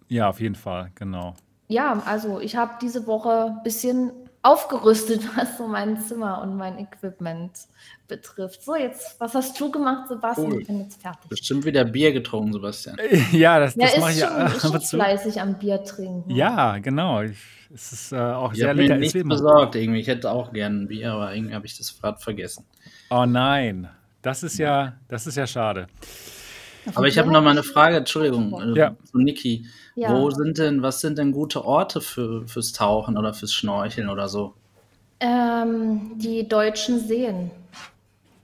Ja, 0.10 0.30
auf 0.30 0.40
jeden 0.40 0.56
Fall, 0.56 0.92
genau. 0.96 1.36
Ja, 1.68 2.02
also 2.06 2.40
ich 2.40 2.56
habe 2.56 2.74
diese 2.82 3.08
Woche 3.08 3.56
ein 3.58 3.64
bisschen 3.64 4.12
aufgerüstet, 4.42 5.22
was 5.38 5.58
so 5.58 5.68
mein 5.68 6.00
Zimmer 6.00 6.42
und 6.42 6.56
mein 6.56 6.78
Equipment 6.80 7.52
betrifft. 8.08 8.64
So, 8.64 8.76
jetzt, 8.76 9.20
was 9.20 9.36
hast 9.36 9.60
du 9.60 9.70
gemacht, 9.72 10.08
Sebastian? 10.08 10.52
Cool. 10.52 10.62
Ich 10.62 10.68
bin 10.68 10.80
jetzt 10.80 11.02
fertig. 11.02 11.30
Bestimmt 11.30 11.66
wieder 11.66 11.84
Bier 11.84 12.14
getrunken, 12.14 12.54
Sebastian. 12.54 12.98
Ja, 13.32 13.60
das, 13.60 13.76
Ja, 13.76 13.86
das 13.86 13.94
ist 13.96 14.00
mache 14.00 14.12
ich 14.12 14.20
schon, 14.20 14.30
ja 14.30 14.46
ist 14.48 14.62
schon 14.62 14.82
fleißig 14.82 15.42
am 15.42 15.58
Bier 15.58 15.84
trinken. 15.84 16.30
Ja, 16.32 16.78
genau. 16.78 17.22
Ich, 17.24 17.38
es 17.74 17.92
ist 17.92 18.12
äh, 18.14 18.18
auch 18.18 18.54
Ich 18.54 18.60
sehr 18.60 18.70
habe 18.70 18.78
mir 18.78 18.84
lecker. 18.88 19.00
nichts 19.00 19.16
Erzähl 19.16 19.26
mal. 19.28 19.36
besorgt 19.36 19.76
irgendwie. 19.76 20.00
Ich 20.00 20.08
hätte 20.08 20.32
auch 20.32 20.54
gerne 20.54 20.84
ein 20.84 20.88
Bier, 20.88 21.12
aber 21.12 21.34
irgendwie 21.36 21.56
habe 21.56 21.66
ich 21.66 21.78
das 21.78 22.00
gerade 22.00 22.18
vergessen. 22.20 22.66
Oh 23.10 23.26
nein, 23.26 23.90
das 24.28 24.44
ist 24.44 24.58
ja, 24.58 24.94
das 25.08 25.26
ist 25.26 25.38
ja 25.38 25.48
schade. 25.48 25.88
Aber 26.96 27.08
ich 27.08 27.18
habe 27.18 27.32
noch 27.32 27.42
mal 27.42 27.52
eine 27.52 27.64
Frage, 27.64 27.96
Entschuldigung, 27.96 28.76
äh, 28.76 28.78
Ja. 28.78 28.96
zu 29.06 29.20
Niki. 29.20 29.66
Ja. 29.96 30.12
Wo 30.12 30.30
sind 30.32 30.58
denn, 30.58 30.82
was 30.82 31.00
sind 31.00 31.18
denn 31.18 31.32
gute 31.32 31.64
Orte 31.64 32.02
für, 32.02 32.46
fürs 32.46 32.74
Tauchen 32.74 33.18
oder 33.18 33.34
fürs 33.34 33.54
Schnorcheln 33.54 34.10
oder 34.10 34.28
so? 34.28 34.54
Ähm, 35.22 36.12
die 36.16 36.46
deutschen 36.46 37.00
Seen. 37.00 37.52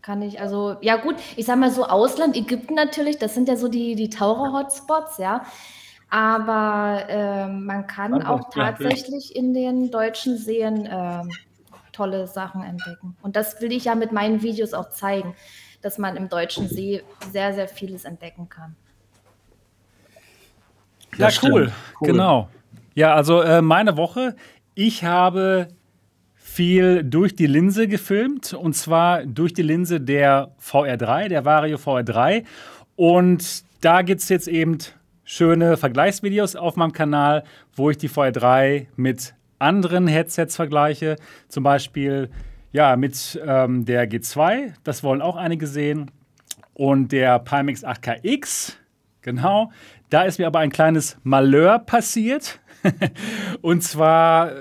Kann 0.02 0.22
ich, 0.22 0.40
also, 0.40 0.78
ja 0.80 0.96
gut, 0.96 1.16
ich 1.36 1.46
sag 1.46 1.60
mal 1.60 1.70
so 1.70 1.86
Ausland, 1.86 2.38
Ägypten 2.38 2.75
natürlich, 2.75 3.18
das 3.18 3.34
sind 3.34 3.50
ja 3.50 3.58
so 3.58 3.68
die, 3.68 3.96
die 3.96 4.10
Taucher-Hotspots, 4.10 5.18
ja. 5.18 5.46
Aber 6.10 7.04
ähm, 7.10 7.66
man 7.66 7.88
kann 7.88 8.13
Einfach, 8.13 8.30
auch 8.30 8.56
ja, 8.56 8.72
tatsächlich 8.72 9.36
in 9.36 9.54
den 9.54 9.92
deutschen 9.92 10.38
Seen 10.38 10.88
ähm, 10.90 11.30
tolle 11.92 12.28
Sachen 12.28 12.63
entdecken. 12.63 13.18
Und 13.22 13.36
das 13.36 13.60
will 13.62 13.72
ich 13.74 13.86
ja 13.86 13.96
mit 13.96 14.12
meinen 14.13 14.42
Videos 14.42 14.74
auch 14.74 14.90
zeigen, 14.90 15.36
dass 15.84 15.98
man 15.98 16.16
im 16.16 16.30
deutschen 16.30 16.68
See 16.68 17.04
sehr, 17.32 17.54
sehr 17.54 17.68
vieles 17.68 18.06
entdecken 18.06 18.50
kann. 18.50 18.75
Ja, 21.18 21.30
cool. 21.44 21.72
Cool. 22.00 22.08
Genau. 22.08 22.50
Ja, 22.96 23.13
also 23.13 23.42
äh, 23.42 23.62
meine 23.62 23.98
Woche, 23.98 24.36
ich 24.75 25.04
habe 25.04 25.68
viel 26.36 27.04
durch 27.04 27.36
die 27.36 27.48
Linse 27.48 27.88
gefilmt 27.88 28.54
und 28.54 28.74
zwar 28.75 29.25
durch 29.25 29.54
die 29.54 29.63
Linse 29.63 30.00
der 30.00 30.52
VR3, 30.62 31.28
der 31.28 31.46
Vario 31.46 31.78
VR3. 31.78 32.44
Und 32.96 33.63
da 33.82 34.02
gibt 34.02 34.22
es 34.22 34.30
jetzt 34.30 34.48
eben 34.48 34.78
schöne 35.24 35.78
Vergleichsvideos 35.78 36.56
auf 36.56 36.75
meinem 36.75 36.94
Kanal, 36.94 37.44
wo 37.75 37.90
ich 37.90 37.98
die 37.98 38.10
VR3 38.10 38.88
mit 38.96 39.34
anderen 39.58 40.08
Headsets 40.08 40.56
vergleiche. 40.56 41.16
Zum 41.48 41.63
Beispiel 41.63 42.30
ja, 42.74 42.96
mit 42.98 43.39
ähm, 43.46 43.86
der 43.86 44.10
G2, 44.10 44.74
das 44.84 45.03
wollen 45.03 45.22
auch 45.22 45.36
einige 45.36 45.68
sehen. 45.68 46.12
Und 46.74 47.12
der 47.12 47.38
Pimax 47.38 47.86
8KX, 47.86 48.74
genau. 49.22 49.72
Da 50.10 50.24
ist 50.24 50.39
mir 50.39 50.48
aber 50.48 50.60
ein 50.60 50.72
kleines 50.72 51.18
Malheur 51.24 51.77
passiert. 51.80 52.60
Und 53.62 53.84
zwar 53.84 54.51
äh, 54.51 54.56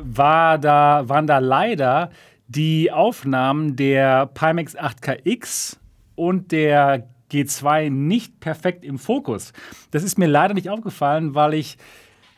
war 0.00 0.58
da, 0.58 1.08
waren 1.08 1.26
da 1.26 1.38
leider 1.38 2.10
die 2.48 2.90
Aufnahmen 2.90 3.76
der 3.76 4.26
Pimax 4.26 4.74
8KX 4.74 5.76
und 6.16 6.50
der 6.50 7.06
G2 7.30 7.90
nicht 7.90 8.40
perfekt 8.40 8.86
im 8.86 8.98
Fokus. 8.98 9.52
Das 9.90 10.02
ist 10.02 10.18
mir 10.18 10.26
leider 10.26 10.54
nicht 10.54 10.70
aufgefallen, 10.70 11.34
weil 11.34 11.52
ich 11.52 11.76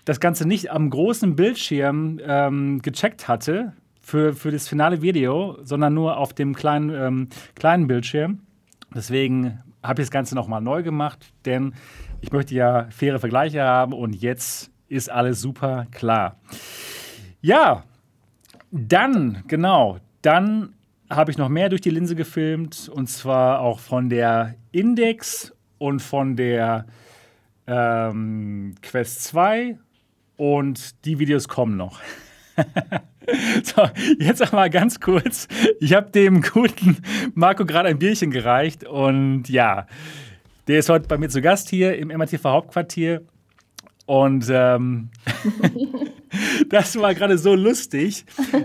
das 0.05 0.19
Ganze 0.19 0.49
nicht 0.49 0.73
am 0.73 0.91
großen 0.91 1.37
Bildschirm 1.37 2.19
ähm, 2.27 2.83
gecheckt 2.83 3.29
hatte 3.29 3.73
für, 4.11 4.35
für 4.35 4.51
das 4.51 4.69
finale 4.69 5.03
Video, 5.03 5.57
sondern 5.63 5.95
nur 5.95 6.17
auf 6.17 6.35
dem 6.35 6.55
kleinen, 6.55 6.91
ähm, 6.91 7.29
kleinen 7.55 7.87
Bildschirm. 7.87 8.41
Deswegen 8.93 9.61
habe 9.83 10.03
ich 10.03 10.09
das 10.09 10.11
Ganze 10.11 10.35
nochmal 10.35 10.61
neu 10.61 10.83
gemacht, 10.83 11.33
denn 11.45 11.75
ich 12.21 12.33
möchte 12.33 12.55
ja 12.55 12.89
faire 12.91 13.21
Vergleiche 13.21 13.63
haben 13.63 13.93
und 13.93 14.15
jetzt 14.15 14.71
ist 14.89 15.11
alles 15.11 15.41
super 15.41 15.87
klar. 15.93 16.37
Ja, 17.41 17.85
dann, 18.73 19.45
genau, 19.47 19.99
dann 20.23 20.75
habe 21.09 21.31
ich 21.31 21.39
noch 21.39 21.49
mehr 21.49 21.69
durch 21.69 21.81
die 21.81 21.91
Linse 21.91 22.17
gefilmt 22.17 22.89
und 22.93 23.09
zwar 23.09 23.61
auch 23.61 23.79
von 23.79 24.09
der 24.09 24.57
Index 24.73 25.55
und 25.79 26.01
von 26.03 26.35
der 26.35 26.87
ähm, 27.69 28.75
Quest 28.83 29.23
2 29.23 29.79
und 30.37 31.05
die 31.05 31.21
Videos 31.21 31.47
kommen 31.47 31.77
noch. 31.77 32.01
so, 33.63 33.89
jetzt 34.19 34.43
aber 34.43 34.69
ganz 34.69 35.01
kurz. 35.01 35.49
Ich 35.81 35.95
habe 35.95 36.11
dem 36.11 36.43
guten 36.43 36.99
Marco 37.35 37.65
gerade 37.65 37.89
ein 37.89 37.99
Bierchen 37.99 38.31
gereicht 38.31 38.85
und 38.85 39.49
ja, 39.49 39.87
der 40.69 40.79
ist 40.79 40.89
heute 40.89 41.09
bei 41.09 41.19
mir 41.19 41.29
zu 41.29 41.41
Gast 41.41 41.69
hier 41.69 41.97
im 41.97 42.09
MRTV 42.09 42.45
Hauptquartier 42.45 43.23
und 44.07 44.47
ähm, 44.51 45.11
das 46.69 46.97
war 46.99 47.15
gerade 47.15 47.39
so 47.39 47.55
lustig, 47.55 48.25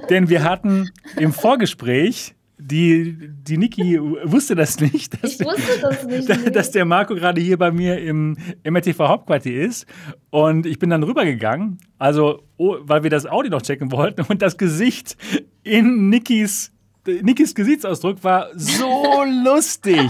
denn 0.10 0.30
wir 0.30 0.44
hatten 0.44 0.90
im 1.18 1.34
Vorgespräch 1.34 2.35
die, 2.68 3.16
die 3.44 3.58
Niki 3.58 4.00
wusste 4.24 4.56
das 4.56 4.80
nicht, 4.80 5.22
dass, 5.22 5.40
Ich 5.40 5.46
wusste 5.46 5.80
das 5.82 6.04
nicht. 6.08 6.56
dass, 6.56 6.72
der 6.72 6.86
Marco 6.86 7.14
gerade 7.14 7.40
hier 7.40 7.58
bei 7.58 7.72
mir 7.72 8.00
im 8.00 8.38
MRTV 8.64 9.00
Hauptquartier 9.08 9.62
ist. 9.66 9.86
Und 10.32 10.66
ich 10.66 10.80
bin 10.80 10.90
dann 10.90 11.04
rübergegangen, 11.04 11.78
also 12.00 12.44
oh, 12.58 12.78
weil 12.82 13.04
wir 13.04 13.10
das 13.12 13.26
Audi 13.28 13.50
noch 13.50 13.62
checken 13.62 13.92
wollten. 13.92 14.22
Und 14.28 14.42
das 14.42 14.58
Gesicht 14.58 15.16
in 15.64 16.10
Nikis, 16.10 16.72
Nikis 17.06 17.54
Gesichtsausdruck 17.54 18.24
war 18.24 18.50
so 18.56 19.24
lustig. 19.44 20.10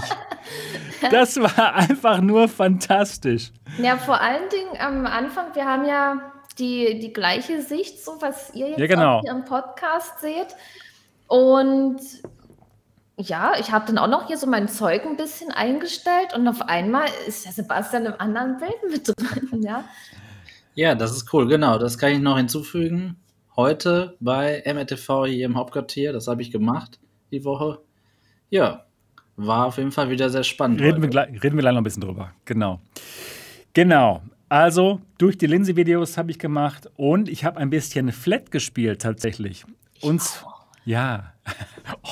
Das 1.10 1.36
war 1.38 1.74
einfach 1.74 2.22
nur 2.22 2.48
fantastisch. 2.48 3.52
Ja, 3.82 3.98
vor 3.98 4.18
allen 4.18 4.48
Dingen 4.48 4.80
am 4.80 5.04
Anfang, 5.04 5.54
wir 5.54 5.66
haben 5.66 5.84
ja 5.84 6.32
die, 6.58 6.98
die 7.00 7.12
gleiche 7.12 7.60
Sicht, 7.60 8.02
so 8.02 8.12
was 8.20 8.54
ihr 8.54 8.70
jetzt 8.70 8.78
Ja, 8.78 8.86
genau. 8.86 9.18
auch 9.18 9.20
hier 9.20 9.32
im 9.32 9.44
Podcast 9.44 10.20
seht. 10.20 10.56
Und 11.28 11.98
ja, 13.18 13.52
ich 13.58 13.72
habe 13.72 13.86
dann 13.86 13.98
auch 13.98 14.08
noch 14.08 14.26
hier 14.26 14.36
so 14.36 14.46
mein 14.46 14.68
Zeug 14.68 15.04
ein 15.04 15.16
bisschen 15.16 15.50
eingestellt 15.50 16.34
und 16.34 16.46
auf 16.48 16.62
einmal 16.62 17.06
ist 17.26 17.46
der 17.46 17.52
Sebastian 17.52 18.06
im 18.06 18.14
anderen 18.18 18.58
Bild 18.58 18.90
mit 18.90 19.08
drin, 19.16 19.62
ja. 19.62 19.84
Ja, 20.74 20.94
das 20.94 21.12
ist 21.12 21.32
cool, 21.32 21.48
genau. 21.48 21.78
Das 21.78 21.96
kann 21.96 22.12
ich 22.12 22.18
noch 22.18 22.36
hinzufügen. 22.36 23.16
Heute 23.56 24.16
bei 24.20 24.62
MRTV 24.66 25.24
hier 25.26 25.46
im 25.46 25.56
Hauptquartier, 25.56 26.12
das 26.12 26.28
habe 26.28 26.42
ich 26.42 26.50
gemacht 26.50 27.00
die 27.30 27.44
Woche. 27.44 27.80
Ja, 28.50 28.84
war 29.36 29.66
auf 29.66 29.78
jeden 29.78 29.92
Fall 29.92 30.10
wieder 30.10 30.28
sehr 30.28 30.44
spannend. 30.44 30.80
Reden 30.82 31.00
wir, 31.00 31.08
gleich, 31.08 31.28
reden 31.42 31.56
wir 31.56 31.62
gleich 31.62 31.72
noch 31.72 31.80
ein 31.80 31.84
bisschen 31.84 32.02
drüber. 32.02 32.32
Genau. 32.44 32.80
Genau. 33.72 34.22
Also, 34.48 35.00
durch 35.18 35.38
die 35.38 35.46
Linse-Videos 35.46 36.18
habe 36.18 36.30
ich 36.30 36.38
gemacht 36.38 36.88
und 36.96 37.28
ich 37.28 37.44
habe 37.44 37.58
ein 37.58 37.70
bisschen 37.70 38.12
Flat 38.12 38.50
gespielt 38.50 39.00
tatsächlich. 39.02 39.64
Und 40.02 40.22
ja. 40.84 41.32
Oh, 42.02 42.08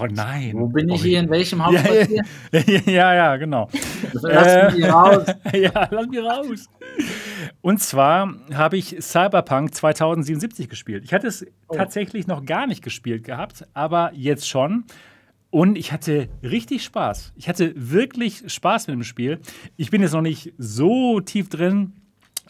oh 0.00 0.06
nein. 0.10 0.52
Wo 0.54 0.68
bin 0.68 0.88
ich 0.88 1.00
oh, 1.00 1.04
hier? 1.04 1.20
In 1.20 1.30
welchem 1.30 1.58
Ja, 1.58 1.66
Hauptquartier? 1.66 2.22
ja, 2.52 2.60
ja, 2.92 3.14
ja, 3.14 3.36
genau. 3.36 3.68
Lass 4.12 4.74
mich 4.74 4.84
hier 4.84 4.90
raus. 4.92 5.26
ja, 5.52 5.88
lass 5.90 6.06
mich 6.06 6.20
raus. 6.20 6.66
Und 7.60 7.80
zwar 7.80 8.34
habe 8.54 8.76
ich 8.76 8.96
Cyberpunk 9.00 9.74
2077 9.74 10.68
gespielt. 10.68 11.04
Ich 11.04 11.12
hatte 11.12 11.26
es 11.26 11.44
Oh. 11.68 11.74
tatsächlich 11.76 12.26
noch 12.26 12.44
gar 12.44 12.66
nicht 12.66 12.82
gespielt 12.82 13.22
gehabt, 13.24 13.64
aber 13.74 14.10
jetzt 14.14 14.48
schon. 14.48 14.84
Und 15.50 15.76
ich 15.76 15.92
hatte 15.92 16.28
richtig 16.42 16.82
Spaß. 16.84 17.32
Ich 17.36 17.48
hatte 17.48 17.72
wirklich 17.76 18.42
Spaß 18.52 18.86
mit 18.88 18.94
dem 18.94 19.02
Spiel. 19.04 19.40
Ich 19.76 19.90
bin 19.90 20.02
jetzt 20.02 20.12
noch 20.12 20.20
nicht 20.20 20.52
so 20.58 21.20
tief 21.20 21.48
drin, 21.48 21.92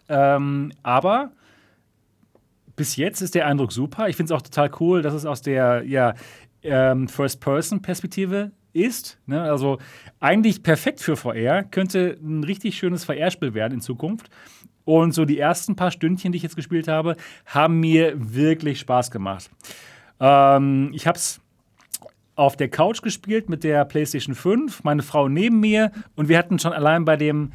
ähm, 0.08 0.72
aber 0.82 1.32
bis 2.80 2.96
jetzt 2.96 3.20
ist 3.20 3.34
der 3.34 3.46
Eindruck 3.46 3.72
super. 3.72 4.08
Ich 4.08 4.16
finde 4.16 4.32
es 4.32 4.38
auch 4.38 4.40
total 4.40 4.70
cool, 4.80 5.02
dass 5.02 5.12
es 5.12 5.26
aus 5.26 5.42
der 5.42 5.82
ja, 5.84 6.14
ähm, 6.62 7.08
First-Person-Perspektive 7.08 8.52
ist. 8.72 9.18
Ne? 9.26 9.42
Also 9.42 9.76
eigentlich 10.18 10.62
perfekt 10.62 11.00
für 11.00 11.14
VR. 11.14 11.62
Könnte 11.62 12.16
ein 12.22 12.42
richtig 12.42 12.78
schönes 12.78 13.04
VR-Spiel 13.04 13.52
werden 13.52 13.75
in 13.75 13.80
Zukunft. 13.82 14.30
Und 14.87 15.12
so 15.12 15.26
die 15.26 15.38
ersten 15.38 15.76
paar 15.76 15.90
Stündchen, 15.90 16.32
die 16.32 16.37
ich 16.37 16.42
jetzt 16.42 16.56
gespielt 16.56 16.88
habe, 16.88 17.16
haben 17.44 17.80
mir 17.80 18.14
wirklich 18.16 18.80
Spaß 18.80 19.10
gemacht. 19.10 19.50
Ähm, 20.18 20.92
ich 20.94 21.06
habe 21.06 21.18
es 21.18 21.38
auf 22.34 22.56
der 22.56 22.70
Couch 22.70 23.02
gespielt 23.02 23.50
mit 23.50 23.62
der 23.62 23.84
PlayStation 23.84 24.34
5, 24.34 24.84
meine 24.84 25.02
Frau 25.02 25.28
neben 25.28 25.60
mir 25.60 25.92
und 26.16 26.30
wir 26.30 26.38
hatten 26.38 26.58
schon 26.58 26.72
allein 26.72 27.04
bei 27.04 27.18
dem 27.18 27.52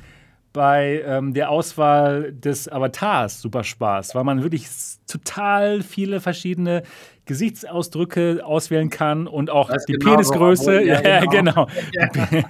bei 0.56 1.04
ähm, 1.06 1.34
der 1.34 1.50
Auswahl 1.50 2.32
des 2.32 2.70
Avatars 2.70 3.42
super 3.42 3.66
Spaß, 3.66 4.16
weil 4.16 4.24
man 4.24 4.42
wirklich 4.42 4.68
total 5.06 5.84
viele 5.84 6.22
verschiedene 6.22 6.84
Gesichtsausdrücke 7.26 8.42
auswählen 8.44 8.90
kann 8.90 9.28
und 9.28 9.50
auch 9.50 9.70
Weiß 9.70 9.86
die 9.86 9.94
genau, 9.94 10.12
Penisgröße. 10.12 10.82
Ja, 10.84 11.02
ja, 11.08 11.26
genau. 11.26 11.68
genau. 12.02 12.48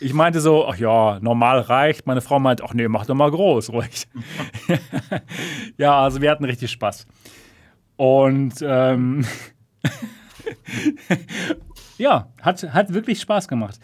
Ich 0.00 0.14
meinte 0.14 0.40
so, 0.40 0.66
ach 0.66 0.76
ja, 0.78 1.20
normal 1.20 1.60
reicht. 1.60 2.08
Meine 2.08 2.20
Frau 2.20 2.40
meint, 2.40 2.60
ach 2.60 2.74
nee, 2.74 2.88
mach 2.88 3.06
doch 3.06 3.14
mal 3.14 3.30
groß, 3.30 3.70
ruhig. 3.70 4.08
ja, 5.76 6.02
also 6.02 6.20
wir 6.20 6.28
hatten 6.28 6.44
richtig 6.44 6.72
Spaß. 6.72 7.06
Und 7.96 8.54
ähm, 8.62 9.24
ja, 11.98 12.32
hat, 12.40 12.64
hat 12.74 12.92
wirklich 12.92 13.20
Spaß 13.20 13.46
gemacht. 13.46 13.78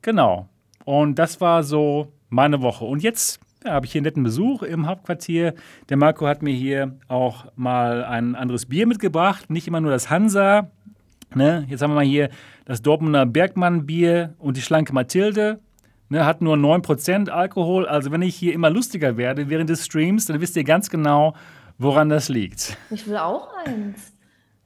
Genau. 0.00 0.48
Und 0.84 1.18
das 1.18 1.40
war 1.40 1.64
so 1.64 2.12
meine 2.34 2.60
Woche. 2.62 2.84
Und 2.84 3.02
jetzt 3.02 3.40
ja, 3.64 3.72
habe 3.72 3.86
ich 3.86 3.92
hier 3.92 4.00
einen 4.00 4.04
netten 4.04 4.22
Besuch 4.22 4.62
im 4.62 4.86
Hauptquartier. 4.86 5.54
Der 5.88 5.96
Marco 5.96 6.26
hat 6.26 6.42
mir 6.42 6.52
hier 6.52 6.98
auch 7.08 7.46
mal 7.56 8.04
ein 8.04 8.34
anderes 8.34 8.66
Bier 8.66 8.86
mitgebracht. 8.86 9.48
Nicht 9.50 9.66
immer 9.66 9.80
nur 9.80 9.90
das 9.90 10.10
Hansa. 10.10 10.70
Ne? 11.34 11.66
Jetzt 11.68 11.82
haben 11.82 11.90
wir 11.90 11.96
mal 11.96 12.04
hier 12.04 12.28
das 12.64 12.82
Dortmunder 12.82 13.26
Bergmann-Bier 13.26 14.34
und 14.38 14.56
die 14.56 14.62
schlanke 14.62 14.92
Mathilde. 14.92 15.60
Ne, 16.10 16.26
hat 16.26 16.42
nur 16.42 16.56
9% 16.56 17.30
Alkohol. 17.30 17.86
Also 17.86 18.12
wenn 18.12 18.20
ich 18.20 18.36
hier 18.36 18.52
immer 18.52 18.68
lustiger 18.68 19.16
werde 19.16 19.48
während 19.48 19.70
des 19.70 19.86
Streams, 19.86 20.26
dann 20.26 20.40
wisst 20.40 20.54
ihr 20.56 20.64
ganz 20.64 20.90
genau, 20.90 21.34
woran 21.78 22.10
das 22.10 22.28
liegt. 22.28 22.76
Ich 22.90 23.06
will 23.06 23.16
auch 23.16 23.48
eins. 23.64 24.13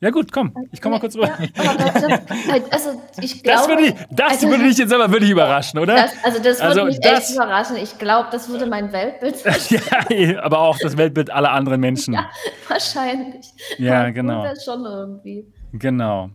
Ja 0.00 0.11
gut, 0.11 0.31
komm, 0.31 0.55
ich 0.71 0.81
komme 0.81 0.95
mal 0.95 1.00
kurz 1.00 1.17
rüber. 1.17 1.26
Ja, 1.57 1.71
aber 1.71 1.85
das, 1.90 2.02
das, 2.02 2.73
also 2.73 3.02
ich 3.21 3.43
glaube, 3.43 3.59
das 3.59 3.69
würde, 3.69 3.83
ich, 3.83 3.95
das 4.11 4.31
also, 4.31 4.49
würde 4.49 4.64
dich 4.64 4.78
jetzt 4.78 4.93
aber 4.93 5.11
wirklich 5.11 5.31
überraschen, 5.31 5.81
oder? 5.81 5.95
Das, 5.97 6.12
also 6.23 6.38
das 6.40 6.59
würde 6.59 6.69
Also 6.69 6.85
mich 6.85 7.00
das- 7.00 7.19
echt 7.31 7.35
überraschen. 7.37 7.76
Ich 7.76 7.99
glaube, 7.99 8.28
das 8.31 8.49
würde 8.49 8.67
mein 8.67 8.93
Weltbild 8.93 9.37
ja, 9.71 10.40
aber 10.43 10.61
auch 10.61 10.78
das 10.78 10.97
Weltbild 10.97 11.31
aller 11.31 11.50
anderen 11.50 11.81
Menschen. 11.81 12.14
Ja. 12.14 12.31
wahrscheinlich. 12.69 13.47
Ja, 13.78 14.05
Man 14.05 14.14
genau. 14.14 14.43
Das 14.45 14.64
schon 14.64 14.85
irgendwie. 14.85 15.47
Genau. 15.73 16.31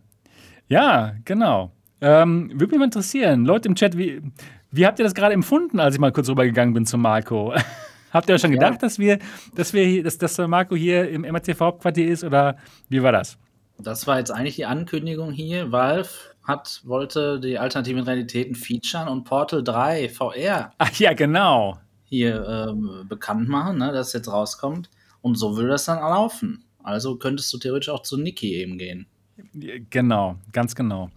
Ja, 0.67 1.13
genau. 1.23 1.71
Ähm, 2.01 2.49
würde 2.53 2.67
mich 2.71 2.79
mal 2.79 2.85
interessieren, 2.85 3.45
Leute 3.45 3.69
im 3.69 3.75
Chat, 3.75 3.97
wie, 3.97 4.21
wie 4.71 4.85
habt 4.85 4.99
ihr 4.99 5.05
das 5.05 5.13
gerade 5.13 5.33
empfunden, 5.33 5.79
als 5.79 5.95
ich 5.95 6.01
mal 6.01 6.11
kurz 6.11 6.27
rübergegangen 6.27 6.73
bin 6.73 6.85
zu 6.85 6.97
Marco? 6.97 7.53
habt 8.11 8.27
ihr 8.27 8.35
euch 8.35 8.41
schon 8.41 8.51
Ja. 8.51 8.59
gedacht, 8.59 8.83
dass 8.83 8.99
wir, 8.99 9.19
dass 9.55 9.71
wir 9.71 10.03
dass, 10.03 10.17
dass 10.17 10.37
Marco 10.37 10.75
hier 10.75 11.09
im 11.09 11.21
MRTV 11.21 11.59
Hauptquartier 11.61 12.07
ist 12.09 12.25
oder 12.25 12.57
wie 12.89 13.01
war 13.01 13.13
das? 13.13 13.37
Das 13.83 14.07
war 14.07 14.17
jetzt 14.17 14.31
eigentlich 14.31 14.55
die 14.55 14.65
Ankündigung 14.65 15.31
hier. 15.31 15.71
Valve 15.71 16.09
hat, 16.43 16.81
wollte 16.85 17.39
die 17.39 17.57
alternativen 17.57 18.03
Realitäten 18.03 18.55
featuren 18.55 19.07
und 19.07 19.23
Portal 19.23 19.63
3 19.63 20.09
VR 20.09 20.71
Ach 20.77 20.91
ja, 20.95 21.13
genau. 21.13 21.77
hier 22.05 22.45
ähm, 22.47 23.05
bekannt 23.07 23.47
machen, 23.47 23.77
ne, 23.77 23.91
dass 23.91 24.07
es 24.07 24.13
jetzt 24.13 24.31
rauskommt. 24.31 24.89
Und 25.21 25.35
so 25.35 25.55
würde 25.55 25.69
das 25.69 25.85
dann 25.85 25.99
laufen. 25.99 26.65
Also 26.83 27.17
könntest 27.17 27.53
du 27.53 27.57
theoretisch 27.57 27.89
auch 27.89 28.01
zu 28.01 28.17
Niki 28.17 28.55
eben 28.55 28.77
gehen. 28.77 29.07
Genau, 29.89 30.35
ganz 30.51 30.75
genau. 30.75 31.09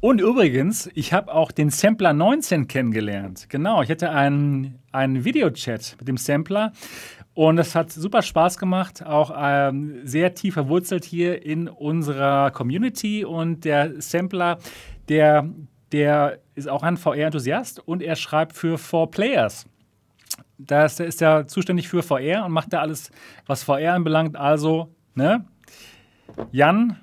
Und 0.00 0.20
übrigens, 0.20 0.90
ich 0.94 1.12
habe 1.12 1.32
auch 1.32 1.52
den 1.52 1.70
Sampler 1.70 2.12
19 2.12 2.66
kennengelernt. 2.66 3.46
Genau, 3.48 3.82
ich 3.82 3.90
hatte 3.90 4.10
einen, 4.10 4.80
einen 4.92 5.24
Videochat 5.24 5.96
mit 5.98 6.08
dem 6.08 6.16
Sampler 6.16 6.72
und 7.34 7.56
das 7.56 7.74
hat 7.74 7.90
super 7.90 8.22
Spaß 8.22 8.58
gemacht, 8.58 9.04
auch 9.04 9.34
ähm, 9.36 10.00
sehr 10.06 10.34
tief 10.34 10.54
verwurzelt 10.54 11.04
hier 11.04 11.44
in 11.44 11.68
unserer 11.68 12.52
Community. 12.52 13.24
Und 13.24 13.64
der 13.64 14.00
Sampler, 14.00 14.58
der, 15.08 15.48
der 15.90 16.38
ist 16.54 16.68
auch 16.68 16.84
ein 16.84 16.96
VR-Enthusiast 16.96 17.80
und 17.80 18.02
er 18.02 18.14
schreibt 18.14 18.56
für 18.56 18.76
4Players. 18.76 19.66
Da 20.58 20.84
ist, 20.84 21.00
ist 21.00 21.20
er 21.20 21.48
zuständig 21.48 21.88
für 21.88 22.04
VR 22.04 22.44
und 22.44 22.52
macht 22.52 22.72
da 22.72 22.80
alles, 22.80 23.10
was 23.46 23.64
VR 23.64 23.94
anbelangt. 23.94 24.36
Also, 24.36 24.94
ne? 25.16 25.44
Jan, 26.52 27.00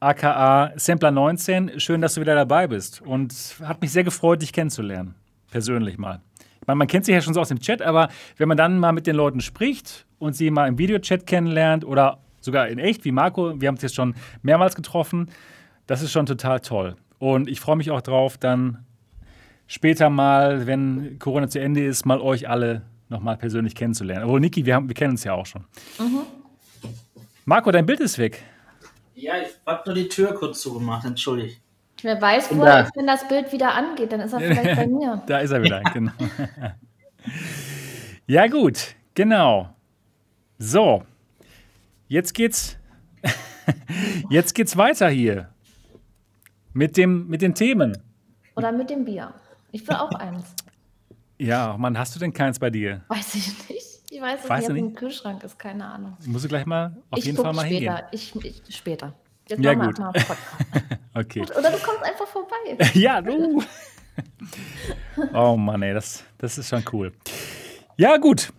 aka 0.00 0.72
Sampler 0.76 1.10
19, 1.10 1.80
schön, 1.80 2.02
dass 2.02 2.14
du 2.14 2.20
wieder 2.20 2.34
dabei 2.34 2.66
bist. 2.66 3.00
Und 3.00 3.32
hat 3.62 3.80
mich 3.80 3.90
sehr 3.90 4.04
gefreut, 4.04 4.42
dich 4.42 4.52
kennenzulernen. 4.52 5.14
Persönlich 5.50 5.96
mal. 5.96 6.20
Meine, 6.66 6.76
man 6.76 6.86
kennt 6.86 7.04
sich 7.04 7.14
ja 7.14 7.20
schon 7.20 7.34
so 7.34 7.40
aus 7.40 7.48
dem 7.48 7.60
Chat, 7.60 7.82
aber 7.82 8.08
wenn 8.36 8.48
man 8.48 8.56
dann 8.56 8.78
mal 8.78 8.92
mit 8.92 9.06
den 9.06 9.16
Leuten 9.16 9.40
spricht 9.40 10.06
und 10.18 10.34
sie 10.34 10.50
mal 10.50 10.68
im 10.68 10.78
Videochat 10.78 11.26
kennenlernt 11.26 11.84
oder 11.84 12.18
sogar 12.40 12.68
in 12.68 12.78
echt, 12.78 13.04
wie 13.04 13.12
Marco, 13.12 13.60
wir 13.60 13.68
haben 13.68 13.74
uns 13.74 13.82
jetzt 13.82 13.94
schon 13.94 14.14
mehrmals 14.42 14.74
getroffen, 14.74 15.30
das 15.86 16.02
ist 16.02 16.12
schon 16.12 16.26
total 16.26 16.60
toll. 16.60 16.96
Und 17.18 17.48
ich 17.48 17.60
freue 17.60 17.76
mich 17.76 17.90
auch 17.90 18.02
drauf, 18.02 18.38
dann 18.38 18.84
später 19.66 20.10
mal, 20.10 20.66
wenn 20.66 21.18
Corona 21.18 21.48
zu 21.48 21.60
Ende 21.60 21.84
ist, 21.84 22.04
mal 22.06 22.20
euch 22.20 22.48
alle 22.48 22.82
nochmal 23.08 23.36
persönlich 23.36 23.74
kennenzulernen. 23.74 24.24
Obwohl, 24.24 24.40
Niki, 24.40 24.66
wir, 24.66 24.74
haben, 24.74 24.88
wir 24.88 24.94
kennen 24.94 25.12
uns 25.12 25.24
ja 25.24 25.32
auch 25.32 25.46
schon. 25.46 25.64
Marco, 27.44 27.70
dein 27.70 27.86
Bild 27.86 28.00
ist 28.00 28.18
weg. 28.18 28.42
Ja, 29.14 29.34
ich 29.40 29.48
habe 29.66 29.82
nur 29.86 29.94
die 29.94 30.08
Tür 30.08 30.34
kurz 30.34 30.60
zugemacht, 30.60 31.04
entschuldigt. 31.04 31.60
Wer 32.04 32.20
weiß, 32.20 32.54
wo 32.54 32.62
Da. 32.62 32.80
ist, 32.80 32.94
wenn 32.96 33.06
das 33.06 33.26
Bild 33.26 33.50
wieder 33.50 33.74
angeht, 33.74 34.12
dann 34.12 34.20
ist 34.20 34.32
er 34.34 34.40
vielleicht 34.52 34.76
bei 34.76 34.86
mir. 34.86 35.22
Da 35.26 35.38
ist 35.38 35.50
er 35.50 35.62
wieder, 35.62 35.80
genau. 35.92 36.12
ja, 38.26 38.46
gut, 38.46 38.94
genau. 39.14 39.74
So, 40.58 41.02
jetzt 42.08 42.34
geht's, 42.34 42.76
jetzt 44.28 44.54
geht's 44.54 44.76
weiter 44.76 45.08
hier 45.08 45.48
mit, 46.74 46.96
dem, 46.98 47.26
mit 47.28 47.40
den 47.40 47.54
Themen. 47.54 47.96
Oder 48.56 48.70
mit 48.70 48.90
dem 48.90 49.04
Bier. 49.04 49.32
Ich 49.72 49.86
will 49.88 49.96
auch 49.96 50.12
eins. 50.12 50.54
Ja, 51.38 51.76
Mann, 51.78 51.98
hast 51.98 52.14
du 52.14 52.20
denn 52.20 52.32
keins 52.32 52.58
bei 52.58 52.70
dir? 52.70 53.02
Weiß 53.08 53.34
ich 53.34 53.68
nicht. 53.68 53.86
Ich 54.10 54.20
weiß, 54.20 54.42
dass 54.42 54.50
Weißt 54.50 54.66
hier 54.66 54.74
du 54.74 54.78
im 54.78 54.86
nicht? 54.88 54.96
Kühlschrank 54.96 55.42
ist, 55.42 55.58
keine 55.58 55.86
Ahnung. 55.86 56.16
Musst 56.26 56.44
du 56.44 56.48
gleich 56.48 56.66
mal 56.66 56.96
auf 57.10 57.18
ich 57.18 57.24
jeden 57.24 57.38
Fall 57.38 57.52
mal 57.52 57.64
hingehen. 57.64 57.92
später. 57.92 58.08
Ich, 58.12 58.36
ich, 58.68 58.76
später. 58.76 59.14
Jetzt 59.48 59.62
Ja, 59.62 59.74
machen 59.74 59.80
wir 59.80 60.04
gut. 60.04 60.16
erstmal 60.16 60.36
Podcast. 60.36 61.00
Okay. 61.16 61.42
Oder 61.42 61.70
du 61.70 61.78
kommst 61.78 62.02
einfach 62.02 62.26
vorbei. 62.26 62.90
Ja, 62.94 63.20
du. 63.20 63.62
Oh 65.32 65.56
Mann, 65.56 65.82
ey, 65.82 65.94
das, 65.94 66.24
das 66.38 66.58
ist 66.58 66.68
schon 66.68 66.82
cool. 66.92 67.12
Ja, 67.96 68.16
gut. 68.16 68.52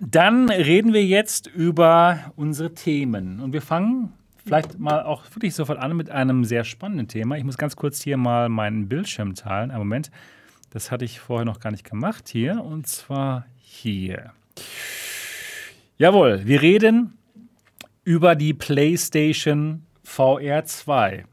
Dann 0.00 0.50
reden 0.50 0.92
wir 0.92 1.04
jetzt 1.04 1.46
über 1.46 2.32
unsere 2.34 2.74
Themen. 2.74 3.38
Und 3.40 3.52
wir 3.52 3.62
fangen 3.62 4.12
vielleicht 4.44 4.78
mal 4.80 5.04
auch 5.04 5.22
wirklich 5.34 5.54
sofort 5.54 5.78
an 5.78 5.96
mit 5.96 6.10
einem 6.10 6.44
sehr 6.44 6.64
spannenden 6.64 7.06
Thema. 7.08 7.36
Ich 7.36 7.44
muss 7.44 7.56
ganz 7.56 7.76
kurz 7.76 8.02
hier 8.02 8.16
mal 8.16 8.48
meinen 8.48 8.88
Bildschirm 8.88 9.34
teilen. 9.36 9.70
Einen 9.70 9.78
Moment. 9.78 10.10
Das 10.70 10.90
hatte 10.90 11.04
ich 11.04 11.20
vorher 11.20 11.44
noch 11.44 11.60
gar 11.60 11.70
nicht 11.70 11.88
gemacht 11.88 12.28
hier. 12.28 12.62
Und 12.64 12.88
zwar 12.88 13.46
hier. 13.58 14.32
Jawohl, 15.98 16.42
wir 16.46 16.60
reden 16.62 17.16
über 18.04 18.34
die 18.34 18.54
PlayStation 18.54 19.85
VR 20.06 20.64
2. 20.64 21.24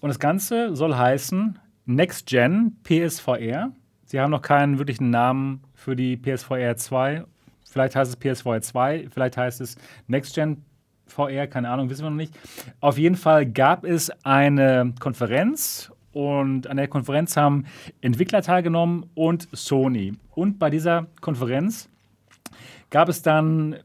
Und 0.00 0.08
das 0.08 0.18
Ganze 0.18 0.74
soll 0.76 0.96
heißen 0.96 1.58
Next 1.86 2.26
Gen 2.26 2.76
PSVR. 2.82 3.72
Sie 4.04 4.20
haben 4.20 4.32
noch 4.32 4.42
keinen 4.42 4.78
wirklichen 4.78 5.08
Namen 5.08 5.62
für 5.72 5.96
die 5.96 6.16
PSVR 6.16 6.76
2. 6.76 7.24
Vielleicht 7.70 7.96
heißt 7.96 8.10
es 8.10 8.16
PSVR 8.16 8.60
2, 8.60 9.08
vielleicht 9.10 9.36
heißt 9.36 9.60
es 9.60 9.76
Next 10.08 10.34
Gen 10.34 10.62
VR, 11.06 11.46
keine 11.46 11.70
Ahnung, 11.70 11.88
wissen 11.88 12.04
wir 12.04 12.10
noch 12.10 12.16
nicht. 12.16 12.36
Auf 12.80 12.98
jeden 12.98 13.16
Fall 13.16 13.46
gab 13.46 13.84
es 13.84 14.10
eine 14.24 14.92
Konferenz 14.98 15.92
und 16.12 16.66
an 16.66 16.76
der 16.76 16.88
Konferenz 16.88 17.36
haben 17.36 17.66
Entwickler 18.00 18.42
teilgenommen 18.42 19.08
und 19.14 19.48
Sony. 19.52 20.12
Und 20.34 20.58
bei 20.58 20.70
dieser 20.70 21.06
Konferenz 21.20 21.88
gab 22.90 23.08
es 23.08 23.22
dann 23.22 23.76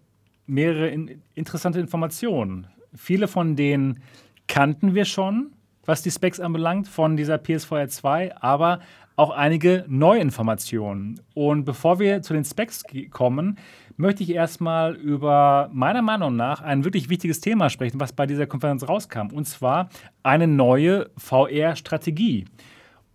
mehrere 0.47 0.89
in 0.89 1.21
interessante 1.35 1.79
Informationen. 1.79 2.67
Viele 2.93 3.27
von 3.27 3.55
denen 3.55 3.99
kannten 4.47 4.95
wir 4.95 5.05
schon, 5.05 5.53
was 5.85 6.01
die 6.01 6.11
Specs 6.11 6.39
anbelangt, 6.39 6.87
von 6.87 7.17
dieser 7.17 7.37
PSVR 7.37 7.87
2, 7.87 8.37
aber 8.37 8.79
auch 9.15 9.31
einige 9.31 9.85
Neuinformationen. 9.87 11.21
Und 11.33 11.63
bevor 11.65 11.99
wir 11.99 12.21
zu 12.21 12.33
den 12.33 12.43
Specs 12.43 12.83
kommen, 13.11 13.57
möchte 13.97 14.23
ich 14.23 14.31
erstmal 14.31 14.95
über 14.95 15.69
meiner 15.71 16.01
Meinung 16.01 16.35
nach 16.35 16.61
ein 16.61 16.83
wirklich 16.83 17.09
wichtiges 17.09 17.39
Thema 17.39 17.69
sprechen, 17.69 17.99
was 17.99 18.13
bei 18.13 18.25
dieser 18.25 18.47
Konferenz 18.47 18.87
rauskam. 18.87 19.27
Und 19.31 19.45
zwar 19.47 19.89
eine 20.23 20.47
neue 20.47 21.09
VR-Strategie. 21.17 22.45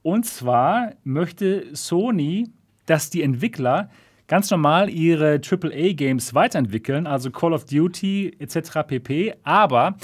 Und 0.02 0.26
zwar 0.26 0.92
möchte 1.02 1.74
Sony, 1.74 2.50
dass 2.86 3.10
die 3.10 3.22
Entwickler 3.22 3.90
ganz 4.28 4.50
normal 4.50 4.90
ihre 4.90 5.40
AAA-Games 5.40 6.34
weiterentwickeln, 6.34 7.06
also 7.06 7.30
Call 7.30 7.52
of 7.52 7.64
Duty 7.64 8.36
etc. 8.38 8.86
pp. 8.86 9.34
Aber 9.42 9.96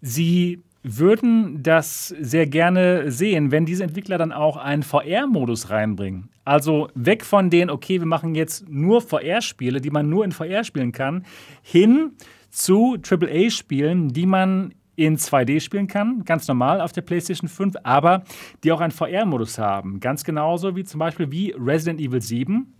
sie 0.00 0.62
würden 0.82 1.62
das 1.62 2.08
sehr 2.08 2.46
gerne 2.46 3.10
sehen, 3.10 3.50
wenn 3.50 3.64
diese 3.64 3.84
Entwickler 3.84 4.18
dann 4.18 4.32
auch 4.32 4.58
einen 4.58 4.82
VR-Modus 4.82 5.70
reinbringen. 5.70 6.28
Also 6.44 6.88
weg 6.94 7.24
von 7.24 7.48
den, 7.48 7.70
okay, 7.70 8.00
wir 8.00 8.06
machen 8.06 8.34
jetzt 8.34 8.68
nur 8.68 9.00
VR-Spiele, 9.00 9.80
die 9.80 9.90
man 9.90 10.10
nur 10.10 10.24
in 10.24 10.32
VR 10.32 10.62
spielen 10.62 10.92
kann, 10.92 11.24
hin 11.62 12.12
zu 12.50 12.98
AAA-Spielen, 13.02 14.10
die 14.10 14.26
man 14.26 14.74
in 14.96 15.16
2D 15.16 15.60
spielen 15.60 15.88
kann, 15.88 16.24
ganz 16.24 16.46
normal 16.46 16.80
auf 16.80 16.92
der 16.92 17.00
PlayStation 17.00 17.48
5, 17.48 17.76
aber 17.82 18.22
die 18.62 18.70
auch 18.70 18.80
einen 18.80 18.92
VR-Modus 18.92 19.58
haben. 19.58 19.98
Ganz 20.00 20.22
genauso 20.22 20.76
wie 20.76 20.84
zum 20.84 21.00
Beispiel 21.00 21.32
wie 21.32 21.54
Resident 21.58 21.98
Evil 21.98 22.20
7. 22.20 22.72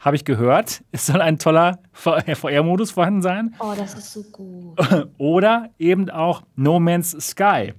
Habe 0.00 0.16
ich 0.16 0.24
gehört, 0.24 0.82
es 0.92 1.06
soll 1.06 1.20
ein 1.20 1.38
toller 1.38 1.78
VR-Modus 1.92 2.90
vorhanden 2.92 3.22
sein. 3.22 3.54
Oh, 3.60 3.74
das 3.76 3.94
ist 3.94 4.12
so 4.12 4.22
gut. 4.32 4.78
Oder 5.18 5.70
eben 5.78 6.10
auch 6.10 6.42
No 6.56 6.80
Man's 6.80 7.10
Sky. 7.20 7.74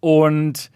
Und 0.00 0.70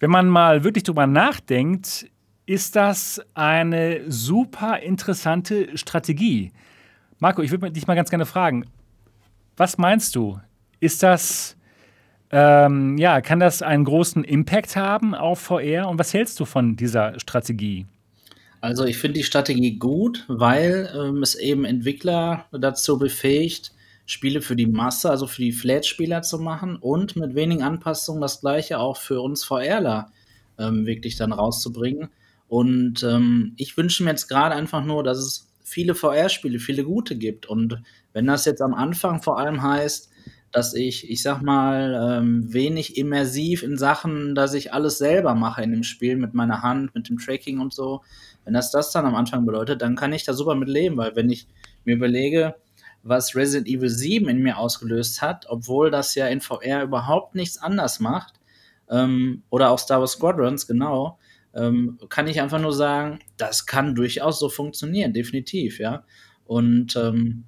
wenn 0.00 0.10
man 0.10 0.28
mal 0.28 0.64
wirklich 0.64 0.84
drüber 0.84 1.06
nachdenkt, 1.06 2.10
ist 2.44 2.76
das 2.76 3.22
eine 3.34 4.02
super 4.10 4.80
interessante 4.80 5.76
Strategie. 5.78 6.52
Marco, 7.18 7.40
ich 7.40 7.50
würde 7.50 7.70
dich 7.70 7.86
mal 7.86 7.94
ganz 7.94 8.10
gerne 8.10 8.26
fragen, 8.26 8.66
was 9.56 9.78
meinst 9.78 10.14
du? 10.14 10.38
Ist 10.80 11.02
das 11.02 11.56
Ähm, 12.34 12.96
ja, 12.96 13.20
kann 13.20 13.40
das 13.40 13.60
einen 13.60 13.84
großen 13.84 14.24
Impact 14.24 14.74
haben 14.76 15.14
auf 15.14 15.38
VR? 15.38 15.88
Und 15.88 15.98
was 15.98 16.14
hältst 16.14 16.40
du 16.40 16.46
von 16.46 16.76
dieser 16.76 17.20
Strategie? 17.20 17.86
Also 18.62 18.84
ich 18.84 18.96
finde 18.96 19.18
die 19.18 19.24
Strategie 19.24 19.76
gut, 19.76 20.24
weil 20.28 20.88
ähm, 20.94 21.24
es 21.24 21.34
eben 21.34 21.64
Entwickler 21.64 22.46
dazu 22.52 22.96
befähigt, 22.96 23.72
Spiele 24.06 24.40
für 24.40 24.54
die 24.54 24.68
Masse, 24.68 25.10
also 25.10 25.26
für 25.26 25.42
die 25.42 25.50
Flat-Spieler 25.50 26.22
zu 26.22 26.38
machen 26.38 26.76
und 26.76 27.16
mit 27.16 27.34
wenigen 27.34 27.64
Anpassungen 27.64 28.22
das 28.22 28.40
gleiche 28.40 28.78
auch 28.78 28.98
für 28.98 29.20
uns 29.20 29.42
VRler 29.42 30.12
ähm, 30.58 30.86
wirklich 30.86 31.16
dann 31.16 31.32
rauszubringen. 31.32 32.10
Und 32.46 33.02
ähm, 33.02 33.54
ich 33.56 33.76
wünsche 33.76 34.04
mir 34.04 34.10
jetzt 34.10 34.28
gerade 34.28 34.54
einfach 34.54 34.84
nur, 34.84 35.02
dass 35.02 35.18
es 35.18 35.48
viele 35.64 35.96
VR-Spiele, 35.96 36.60
viele 36.60 36.84
gute 36.84 37.16
gibt. 37.18 37.46
Und 37.46 37.82
wenn 38.12 38.26
das 38.26 38.44
jetzt 38.44 38.62
am 38.62 38.74
Anfang 38.74 39.22
vor 39.22 39.40
allem 39.40 39.60
heißt, 39.60 40.08
dass 40.52 40.74
ich, 40.74 41.10
ich 41.10 41.22
sag 41.22 41.40
mal, 41.40 42.18
ähm, 42.20 42.52
wenig 42.52 42.98
immersiv 42.98 43.62
in 43.62 43.78
Sachen, 43.78 44.34
dass 44.34 44.54
ich 44.54 44.72
alles 44.72 44.98
selber 44.98 45.34
mache 45.34 45.62
in 45.62 45.72
dem 45.72 45.82
Spiel 45.82 46.16
mit 46.16 46.34
meiner 46.34 46.62
Hand, 46.62 46.94
mit 46.94 47.08
dem 47.08 47.18
Tracking 47.18 47.58
und 47.58 47.72
so. 47.72 48.02
Wenn 48.44 48.54
das 48.54 48.70
das 48.70 48.90
dann 48.90 49.06
am 49.06 49.14
Anfang 49.14 49.46
bedeutet, 49.46 49.82
dann 49.82 49.96
kann 49.96 50.12
ich 50.12 50.24
da 50.24 50.32
super 50.32 50.54
mit 50.54 50.68
leben, 50.68 50.96
weil 50.96 51.14
wenn 51.16 51.30
ich 51.30 51.46
mir 51.84 51.94
überlege, 51.94 52.56
was 53.02 53.34
Resident 53.34 53.68
Evil 53.68 53.88
7 53.88 54.28
in 54.28 54.42
mir 54.42 54.58
ausgelöst 54.58 55.22
hat, 55.22 55.46
obwohl 55.48 55.90
das 55.90 56.14
ja 56.14 56.26
in 56.28 56.40
VR 56.40 56.82
überhaupt 56.82 57.34
nichts 57.34 57.58
anders 57.58 58.00
macht, 58.00 58.34
ähm, 58.90 59.42
oder 59.50 59.70
auch 59.70 59.78
Star 59.78 60.00
Wars 60.00 60.12
Squadrons, 60.12 60.66
genau, 60.66 61.18
ähm, 61.54 61.98
kann 62.08 62.28
ich 62.28 62.40
einfach 62.40 62.60
nur 62.60 62.72
sagen, 62.72 63.18
das 63.36 63.66
kann 63.66 63.94
durchaus 63.94 64.38
so 64.38 64.48
funktionieren, 64.48 65.12
definitiv, 65.12 65.78
ja. 65.78 66.04
Und 66.44 66.96
ähm, 66.96 67.44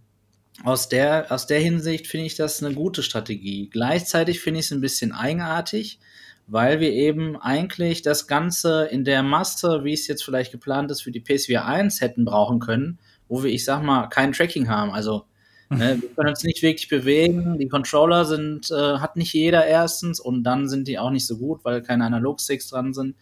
aus, 0.62 0.88
der, 0.88 1.26
aus 1.30 1.46
der 1.46 1.60
Hinsicht 1.60 2.06
finde 2.06 2.26
ich 2.26 2.36
das 2.36 2.62
eine 2.62 2.74
gute 2.74 3.02
Strategie. 3.02 3.68
Gleichzeitig 3.70 4.40
finde 4.40 4.60
ich 4.60 4.66
es 4.66 4.72
ein 4.72 4.80
bisschen 4.80 5.12
eigenartig, 5.12 5.98
weil 6.46 6.80
wir 6.80 6.92
eben 6.92 7.36
eigentlich 7.40 8.02
das 8.02 8.26
Ganze 8.26 8.84
in 8.90 9.04
der 9.04 9.22
Masse, 9.22 9.84
wie 9.84 9.92
es 9.92 10.06
jetzt 10.06 10.24
vielleicht 10.24 10.52
geplant 10.52 10.90
ist, 10.90 11.02
für 11.02 11.10
die 11.10 11.20
PSVR 11.20 11.64
1 11.64 12.00
hätten 12.00 12.24
brauchen 12.24 12.60
können, 12.60 12.98
wo 13.28 13.42
wir, 13.42 13.50
ich 13.50 13.64
sag 13.64 13.82
mal, 13.82 14.08
kein 14.08 14.32
Tracking 14.32 14.68
haben. 14.68 14.90
Also 14.90 15.24
Ne, 15.70 16.00
wir 16.00 16.08
können 16.10 16.28
uns 16.28 16.44
nicht 16.44 16.62
wirklich 16.62 16.88
bewegen. 16.88 17.58
Die 17.58 17.68
Controller 17.68 18.24
sind, 18.24 18.70
äh, 18.70 18.98
hat 18.98 19.16
nicht 19.16 19.32
jeder 19.32 19.66
erstens 19.66 20.20
und 20.20 20.44
dann 20.44 20.68
sind 20.68 20.88
die 20.88 20.98
auch 20.98 21.10
nicht 21.10 21.26
so 21.26 21.38
gut, 21.38 21.64
weil 21.64 21.82
keine 21.82 22.04
Analogsticks 22.04 22.68
dran 22.68 22.92
sind. 22.92 23.16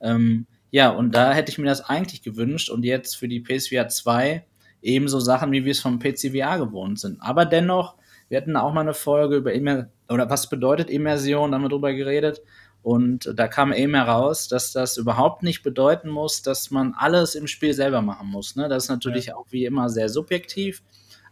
Ähm, 0.00 0.46
ja, 0.70 0.90
und 0.90 1.14
da 1.14 1.32
hätte 1.32 1.50
ich 1.50 1.58
mir 1.58 1.66
das 1.66 1.82
eigentlich 1.82 2.22
gewünscht 2.22 2.70
und 2.70 2.84
jetzt 2.84 3.16
für 3.16 3.28
die 3.28 3.40
PSVR 3.40 3.88
2 3.88 4.44
ebenso 4.82 5.18
Sachen, 5.20 5.52
wie 5.52 5.64
wir 5.64 5.72
es 5.72 5.80
vom 5.80 5.98
PCVR 5.98 6.58
gewohnt 6.58 7.00
sind. 7.00 7.20
Aber 7.20 7.44
dennoch, 7.44 7.96
wir 8.28 8.38
hatten 8.38 8.56
auch 8.56 8.72
mal 8.72 8.82
eine 8.82 8.94
Folge 8.94 9.36
über 9.36 9.52
Immer 9.52 9.88
oder 10.08 10.30
was 10.30 10.48
bedeutet 10.48 10.90
Immersion, 10.90 11.50
da 11.50 11.56
haben 11.56 11.64
wir 11.64 11.68
drüber 11.68 11.92
geredet. 11.92 12.40
Und 12.82 13.30
da 13.34 13.46
kam 13.46 13.72
eben 13.72 13.94
heraus, 13.94 14.48
dass 14.48 14.72
das 14.72 14.96
überhaupt 14.96 15.42
nicht 15.42 15.62
bedeuten 15.62 16.08
muss, 16.08 16.42
dass 16.42 16.70
man 16.70 16.94
alles 16.96 17.34
im 17.34 17.46
Spiel 17.46 17.74
selber 17.74 18.00
machen 18.00 18.28
muss. 18.28 18.56
Ne? 18.56 18.68
Das 18.68 18.84
ist 18.84 18.88
natürlich 18.88 19.26
ja. 19.26 19.36
auch 19.36 19.46
wie 19.50 19.66
immer 19.66 19.90
sehr 19.90 20.08
subjektiv. 20.08 20.82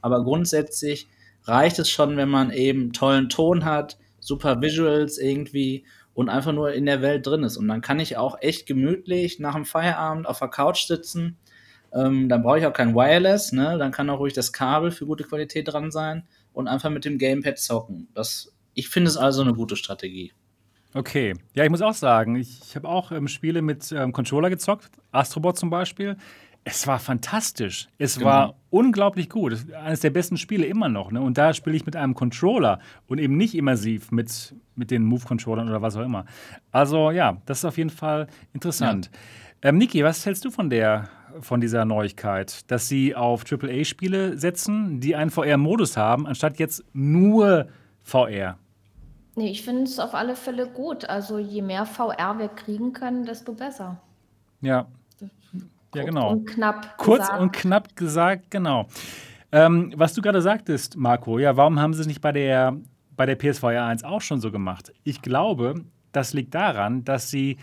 Aber 0.02 0.22
grundsätzlich 0.24 1.08
reicht 1.44 1.78
es 1.78 1.88
schon, 1.88 2.16
wenn 2.16 2.28
man 2.28 2.50
eben 2.50 2.92
tollen 2.92 3.28
Ton 3.30 3.64
hat, 3.64 3.98
super 4.20 4.60
Visuals 4.60 5.16
irgendwie 5.18 5.84
und 6.12 6.28
einfach 6.28 6.52
nur 6.52 6.72
in 6.72 6.84
der 6.84 7.00
Welt 7.00 7.26
drin 7.26 7.44
ist. 7.44 7.56
Und 7.56 7.68
dann 7.68 7.80
kann 7.80 8.00
ich 8.00 8.16
auch 8.16 8.36
echt 8.40 8.66
gemütlich 8.66 9.38
nach 9.38 9.54
dem 9.54 9.64
Feierabend 9.64 10.26
auf 10.26 10.40
der 10.40 10.48
Couch 10.48 10.86
sitzen. 10.86 11.38
Ähm, 11.92 12.28
dann 12.28 12.42
brauche 12.42 12.58
ich 12.58 12.66
auch 12.66 12.72
kein 12.72 12.94
Wireless, 12.94 13.52
ne? 13.52 13.78
Dann 13.78 13.92
kann 13.92 14.10
auch 14.10 14.18
ruhig 14.18 14.34
das 14.34 14.52
Kabel 14.52 14.90
für 14.90 15.06
gute 15.06 15.24
Qualität 15.24 15.72
dran 15.72 15.90
sein 15.90 16.26
und 16.52 16.68
einfach 16.68 16.90
mit 16.90 17.04
dem 17.04 17.18
Gamepad 17.18 17.58
zocken. 17.58 18.08
Das, 18.14 18.52
ich 18.74 18.88
finde 18.88 19.08
es 19.08 19.16
also 19.16 19.40
eine 19.42 19.54
gute 19.54 19.76
Strategie. 19.76 20.32
Okay, 20.98 21.34
ja, 21.54 21.62
ich 21.62 21.70
muss 21.70 21.80
auch 21.80 21.94
sagen, 21.94 22.34
ich, 22.34 22.60
ich 22.60 22.74
habe 22.74 22.88
auch 22.88 23.12
ähm, 23.12 23.28
Spiele 23.28 23.62
mit 23.62 23.92
ähm, 23.92 24.12
Controller 24.12 24.50
gezockt, 24.50 24.90
Astrobot 25.12 25.56
zum 25.56 25.70
Beispiel. 25.70 26.16
Es 26.64 26.88
war 26.88 26.98
fantastisch. 26.98 27.86
Es 27.98 28.16
genau. 28.16 28.26
war 28.26 28.54
unglaublich 28.70 29.30
gut. 29.30 29.64
Eines 29.72 30.00
der 30.00 30.10
besten 30.10 30.36
Spiele 30.36 30.66
immer 30.66 30.88
noch. 30.88 31.12
Ne? 31.12 31.20
Und 31.20 31.38
da 31.38 31.54
spiele 31.54 31.76
ich 31.76 31.86
mit 31.86 31.94
einem 31.94 32.14
Controller 32.14 32.80
und 33.06 33.18
eben 33.18 33.36
nicht 33.36 33.54
immersiv 33.54 34.10
mit, 34.10 34.56
mit 34.74 34.90
den 34.90 35.04
Move-Controllern 35.04 35.68
oder 35.68 35.82
was 35.82 35.94
auch 35.94 36.04
immer. 36.04 36.24
Also 36.72 37.12
ja, 37.12 37.40
das 37.46 37.58
ist 37.58 37.64
auf 37.64 37.78
jeden 37.78 37.90
Fall 37.90 38.26
interessant. 38.52 39.08
Ja. 39.62 39.68
Ähm, 39.68 39.78
Niki, 39.78 40.02
was 40.02 40.26
hältst 40.26 40.44
du 40.44 40.50
von 40.50 40.68
der 40.68 41.08
von 41.42 41.60
dieser 41.60 41.84
Neuigkeit, 41.84 42.68
dass 42.72 42.88
sie 42.88 43.14
auf 43.14 43.44
AAA-Spiele 43.48 44.36
setzen, 44.36 44.98
die 44.98 45.14
einen 45.14 45.30
VR-Modus 45.30 45.96
haben, 45.96 46.26
anstatt 46.26 46.58
jetzt 46.58 46.82
nur 46.92 47.68
VR? 48.02 48.58
Nee, 49.38 49.50
ich 49.50 49.62
finde 49.62 49.84
es 49.84 50.00
auf 50.00 50.14
alle 50.14 50.34
Fälle 50.34 50.66
gut. 50.66 51.04
Also 51.04 51.38
je 51.38 51.62
mehr 51.62 51.86
VR 51.86 52.38
wir 52.38 52.48
kriegen 52.48 52.92
können, 52.92 53.24
desto 53.24 53.52
besser. 53.52 53.96
Ja, 54.60 54.88
ja, 55.94 56.04
genau. 56.04 56.32
Und 56.32 56.46
knapp 56.46 56.98
Kurz 56.98 57.20
gesagt. 57.20 57.40
und 57.40 57.52
knapp 57.52 57.94
gesagt, 57.94 58.50
genau. 58.50 58.88
Ähm, 59.52 59.92
was 59.96 60.12
du 60.12 60.20
gerade 60.20 60.42
sagtest, 60.42 60.96
Marco, 60.96 61.38
ja, 61.38 61.56
warum 61.56 61.78
haben 61.80 61.94
sie 61.94 62.00
es 62.00 62.08
nicht 62.08 62.20
bei 62.20 62.32
der, 62.32 62.76
bei 63.16 63.26
der 63.26 63.36
PSVR 63.36 63.84
1 63.84 64.02
auch 64.02 64.20
schon 64.20 64.40
so 64.40 64.50
gemacht? 64.50 64.92
Ich 65.04 65.22
glaube, 65.22 65.84
das 66.10 66.34
liegt 66.34 66.54
daran, 66.56 67.04
dass 67.04 67.30
sie 67.30 67.58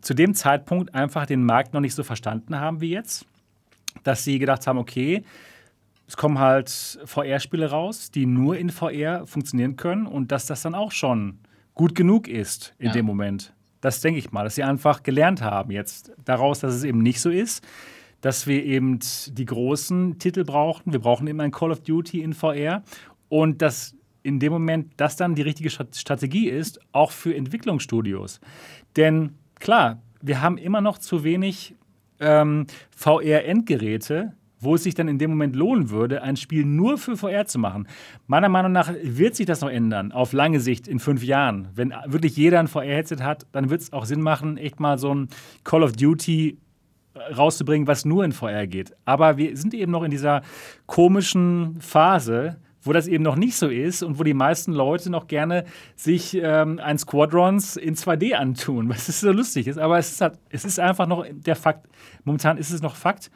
zu 0.00 0.12
dem 0.12 0.34
Zeitpunkt 0.34 0.92
einfach 0.92 1.24
den 1.24 1.44
Markt 1.44 1.72
noch 1.72 1.80
nicht 1.80 1.94
so 1.94 2.02
verstanden 2.02 2.58
haben 2.58 2.80
wie 2.80 2.90
jetzt. 2.90 3.26
Dass 4.02 4.24
sie 4.24 4.40
gedacht 4.40 4.66
haben, 4.66 4.78
okay, 4.78 5.24
es 6.08 6.16
kommen 6.16 6.38
halt 6.38 6.70
VR-Spiele 7.04 7.70
raus, 7.70 8.10
die 8.10 8.26
nur 8.26 8.56
in 8.56 8.70
VR 8.70 9.26
funktionieren 9.26 9.76
können 9.76 10.06
und 10.06 10.30
dass 10.30 10.46
das 10.46 10.62
dann 10.62 10.74
auch 10.74 10.92
schon 10.92 11.38
gut 11.74 11.94
genug 11.94 12.28
ist 12.28 12.74
in 12.78 12.86
ja. 12.86 12.92
dem 12.92 13.06
Moment. 13.06 13.52
Das 13.80 14.00
denke 14.00 14.18
ich 14.18 14.32
mal, 14.32 14.44
dass 14.44 14.54
sie 14.54 14.62
einfach 14.62 15.02
gelernt 15.02 15.42
haben 15.42 15.70
jetzt 15.70 16.12
daraus, 16.24 16.60
dass 16.60 16.74
es 16.74 16.84
eben 16.84 17.02
nicht 17.02 17.20
so 17.20 17.30
ist, 17.30 17.66
dass 18.20 18.46
wir 18.46 18.64
eben 18.64 18.98
die 19.28 19.44
großen 19.44 20.18
Titel 20.18 20.44
brauchen. 20.44 20.92
Wir 20.92 21.00
brauchen 21.00 21.26
immer 21.26 21.42
ein 21.42 21.50
Call 21.50 21.70
of 21.70 21.80
Duty 21.80 22.22
in 22.22 22.32
VR 22.32 22.82
und 23.28 23.62
dass 23.62 23.94
in 24.22 24.40
dem 24.40 24.52
Moment 24.52 24.92
das 24.96 25.16
dann 25.16 25.34
die 25.34 25.42
richtige 25.42 25.70
Strategie 25.70 26.48
ist, 26.48 26.80
auch 26.92 27.12
für 27.12 27.34
Entwicklungsstudios. 27.34 28.40
Denn 28.96 29.34
klar, 29.60 30.02
wir 30.20 30.42
haben 30.42 30.58
immer 30.58 30.80
noch 30.80 30.98
zu 30.98 31.22
wenig 31.22 31.76
ähm, 32.18 32.66
VR-Endgeräte, 32.96 34.32
wo 34.60 34.74
es 34.74 34.82
sich 34.82 34.94
dann 34.94 35.08
in 35.08 35.18
dem 35.18 35.30
Moment 35.30 35.56
lohnen 35.56 35.90
würde, 35.90 36.22
ein 36.22 36.36
Spiel 36.36 36.64
nur 36.64 36.98
für 36.98 37.16
VR 37.16 37.46
zu 37.46 37.58
machen. 37.58 37.86
Meiner 38.26 38.48
Meinung 38.48 38.72
nach 38.72 38.92
wird 39.02 39.36
sich 39.36 39.46
das 39.46 39.60
noch 39.60 39.70
ändern, 39.70 40.12
auf 40.12 40.32
lange 40.32 40.60
Sicht, 40.60 40.88
in 40.88 40.98
fünf 40.98 41.22
Jahren. 41.22 41.68
Wenn 41.74 41.92
wirklich 42.06 42.36
jeder 42.36 42.60
ein 42.60 42.68
VR-Headset 42.68 43.22
hat, 43.22 43.46
dann 43.52 43.70
wird 43.70 43.82
es 43.82 43.92
auch 43.92 44.04
Sinn 44.04 44.20
machen, 44.20 44.56
echt 44.56 44.80
mal 44.80 44.98
so 44.98 45.14
ein 45.14 45.28
Call 45.64 45.82
of 45.82 45.92
Duty 45.92 46.58
rauszubringen, 47.36 47.86
was 47.86 48.04
nur 48.04 48.24
in 48.24 48.32
VR 48.32 48.66
geht. 48.66 48.94
Aber 49.04 49.36
wir 49.36 49.56
sind 49.56 49.74
eben 49.74 49.92
noch 49.92 50.02
in 50.02 50.10
dieser 50.10 50.42
komischen 50.86 51.80
Phase, 51.80 52.56
wo 52.82 52.92
das 52.92 53.08
eben 53.08 53.24
noch 53.24 53.36
nicht 53.36 53.56
so 53.56 53.68
ist 53.68 54.02
und 54.02 54.18
wo 54.18 54.22
die 54.22 54.34
meisten 54.34 54.72
Leute 54.72 55.10
noch 55.10 55.26
gerne 55.26 55.64
sich 55.96 56.38
ähm, 56.40 56.78
ein 56.78 56.98
Squadrons 56.98 57.76
in 57.76 57.96
2D 57.96 58.34
antun, 58.34 58.88
was 58.88 59.06
so 59.20 59.32
lustig 59.32 59.66
ist. 59.66 59.78
Aber 59.78 59.98
es 59.98 60.12
ist, 60.12 60.20
halt, 60.20 60.38
es 60.50 60.64
ist 60.64 60.78
einfach 60.78 61.06
noch 61.06 61.26
der 61.30 61.56
Fakt. 61.56 61.88
Momentan 62.24 62.58
ist 62.58 62.70
es 62.70 62.82
noch 62.82 62.94
Fakt. 62.94 63.30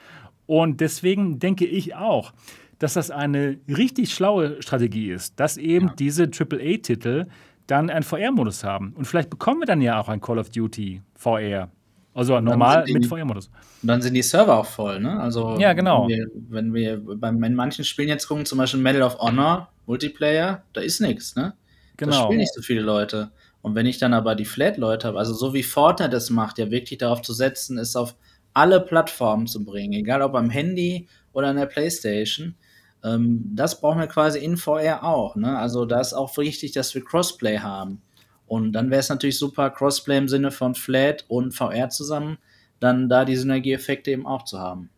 Und 0.51 0.81
deswegen 0.81 1.39
denke 1.39 1.65
ich 1.65 1.95
auch, 1.95 2.33
dass 2.81 2.95
das 2.95 3.13
eine 3.13 3.59
richtig 3.69 4.13
schlaue 4.13 4.61
Strategie 4.61 5.13
ist, 5.13 5.39
dass 5.39 5.57
eben 5.57 5.87
ja. 5.87 5.95
diese 5.97 6.25
AAA-Titel 6.25 7.27
dann 7.69 7.89
einen 7.89 8.03
VR-Modus 8.03 8.65
haben. 8.65 8.93
Und 8.97 9.05
vielleicht 9.05 9.31
bekommen 9.31 9.61
wir 9.61 9.67
dann 9.67 9.81
ja 9.81 10.01
auch 10.01 10.09
ein 10.09 10.21
Call 10.21 10.41
of 10.41 10.51
Duty 10.51 11.03
VR. 11.15 11.71
Also 12.15 12.41
normal 12.41 12.83
die, 12.83 12.95
mit 12.95 13.07
VR-Modus. 13.07 13.47
Und 13.81 13.87
dann 13.87 14.03
sind 14.03 14.15
die 14.15 14.23
Server 14.23 14.57
auch 14.57 14.67
voll, 14.67 14.99
ne? 14.99 15.21
Also 15.21 15.57
ja, 15.57 15.73
genau. 15.73 16.09
Wenn 16.09 16.19
wir, 16.19 16.27
wenn 16.49 16.75
wir 16.75 17.17
beim, 17.17 17.41
in 17.45 17.55
manchen 17.55 17.85
Spielen 17.85 18.09
jetzt 18.09 18.27
gucken, 18.27 18.45
zum 18.45 18.59
Beispiel 18.59 18.81
Medal 18.81 19.03
of 19.03 19.21
Honor, 19.21 19.69
Multiplayer, 19.87 20.65
da 20.73 20.81
ist 20.81 21.01
nichts, 21.01 21.37
ne? 21.37 21.55
Genau. 21.97 22.11
Da 22.11 22.25
spielen 22.25 22.41
nicht 22.41 22.55
so 22.55 22.61
viele 22.61 22.81
Leute. 22.81 23.31
Und 23.63 23.77
wenn 23.77 23.87
ich 23.87 23.99
dann 23.99 24.15
aber 24.15 24.35
die 24.35 24.47
Flat-Leute 24.47 25.07
habe, 25.07 25.19
also 25.21 25.33
so 25.33 25.55
wie 25.55 25.63
Fortnite 25.63 26.17
es 26.17 26.29
macht, 26.29 26.59
ja 26.59 26.73
wirklich 26.73 26.99
darauf 26.99 27.23
zu 27.23 27.35
setzen, 27.35 27.79
ist 27.79 27.95
auf 27.95 28.17
alle 28.61 28.81
Plattformen 28.81 29.47
zu 29.47 29.65
bringen, 29.65 29.95
egal 29.95 30.21
ob 30.21 30.35
am 30.35 30.51
Handy 30.51 31.09
oder 31.33 31.49
an 31.49 31.57
der 31.57 31.65
Playstation. 31.65 32.55
Ähm, 33.03 33.43
das 33.55 33.81
brauchen 33.81 34.01
wir 34.01 34.07
quasi 34.07 34.39
in 34.39 34.59
VR 34.59 35.03
auch. 35.03 35.35
Ne? 35.35 35.59
Also 35.59 35.87
da 35.87 35.99
ist 35.99 36.13
auch 36.13 36.37
wichtig, 36.37 36.73
dass 36.73 36.95
wir 36.95 37.03
Crossplay 37.03 37.61
haben. 37.61 38.03
Und 38.47 38.73
dann 38.73 38.91
wäre 38.91 39.01
es 39.01 39.09
natürlich 39.09 39.39
super, 39.39 39.71
Crossplay 39.71 40.19
im 40.19 40.29
Sinne 40.29 40.51
von 40.51 40.75
Flat 40.75 41.25
und 41.29 41.55
VR 41.55 41.89
zusammen, 41.89 42.37
dann 42.81 43.09
da 43.09 43.25
die 43.25 43.37
Synergieeffekte 43.37 44.11
eben 44.11 44.27
auch 44.27 44.45
zu 44.45 44.59
haben. 44.59 44.91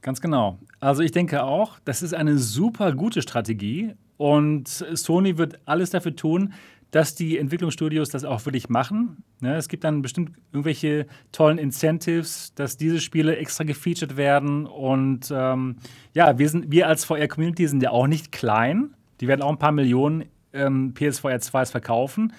Ganz 0.00 0.22
genau. 0.22 0.58
Also 0.78 1.02
ich 1.02 1.12
denke 1.12 1.42
auch, 1.42 1.78
das 1.84 2.02
ist 2.02 2.14
eine 2.14 2.38
super 2.38 2.94
gute 2.94 3.20
Strategie 3.20 3.94
und 4.16 4.68
Sony 4.68 5.36
wird 5.36 5.58
alles 5.66 5.90
dafür 5.90 6.16
tun, 6.16 6.54
dass 6.90 7.14
die 7.14 7.38
Entwicklungsstudios 7.38 8.08
das 8.08 8.24
auch 8.24 8.44
wirklich 8.46 8.68
machen. 8.68 9.22
Ne, 9.40 9.56
es 9.56 9.68
gibt 9.68 9.84
dann 9.84 10.02
bestimmt 10.02 10.32
irgendwelche 10.52 11.06
tollen 11.32 11.58
Incentives, 11.58 12.52
dass 12.54 12.76
diese 12.76 13.00
Spiele 13.00 13.36
extra 13.36 13.64
gefeatured 13.64 14.16
werden. 14.16 14.66
Und 14.66 15.32
ähm, 15.32 15.76
ja, 16.14 16.38
wir, 16.38 16.48
sind, 16.48 16.70
wir 16.70 16.88
als 16.88 17.04
VR-Community 17.04 17.68
sind 17.68 17.82
ja 17.82 17.90
auch 17.90 18.06
nicht 18.06 18.32
klein. 18.32 18.94
Die 19.20 19.28
werden 19.28 19.42
auch 19.42 19.50
ein 19.50 19.58
paar 19.58 19.72
Millionen 19.72 20.24
ähm, 20.52 20.94
PSVR 20.94 21.38
2s 21.38 21.70
verkaufen. 21.70 22.32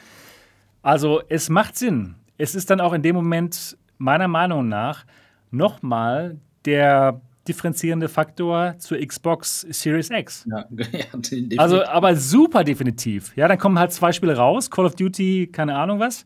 Also 0.81 1.21
es 1.29 1.49
macht 1.49 1.77
Sinn. 1.77 2.15
Es 2.37 2.55
ist 2.55 2.69
dann 2.69 2.81
auch 2.81 2.93
in 2.93 3.03
dem 3.03 3.15
Moment 3.15 3.77
meiner 3.97 4.27
Meinung 4.27 4.67
nach 4.67 5.05
nochmal 5.51 6.39
der 6.65 7.21
differenzierende 7.47 8.07
Faktor 8.07 8.75
zur 8.77 8.99
Xbox 8.99 9.61
Series 9.69 10.09
X. 10.09 10.45
Ja, 10.49 10.65
ja, 10.91 11.57
also, 11.57 11.83
aber 11.83 12.15
super 12.15 12.63
definitiv. 12.63 13.35
Ja, 13.35 13.47
dann 13.47 13.57
kommen 13.57 13.79
halt 13.79 13.91
zwei 13.91 14.11
Spiele 14.11 14.35
raus, 14.35 14.69
Call 14.69 14.85
of 14.85 14.95
Duty, 14.95 15.49
keine 15.51 15.75
Ahnung 15.75 15.99
was. 15.99 16.25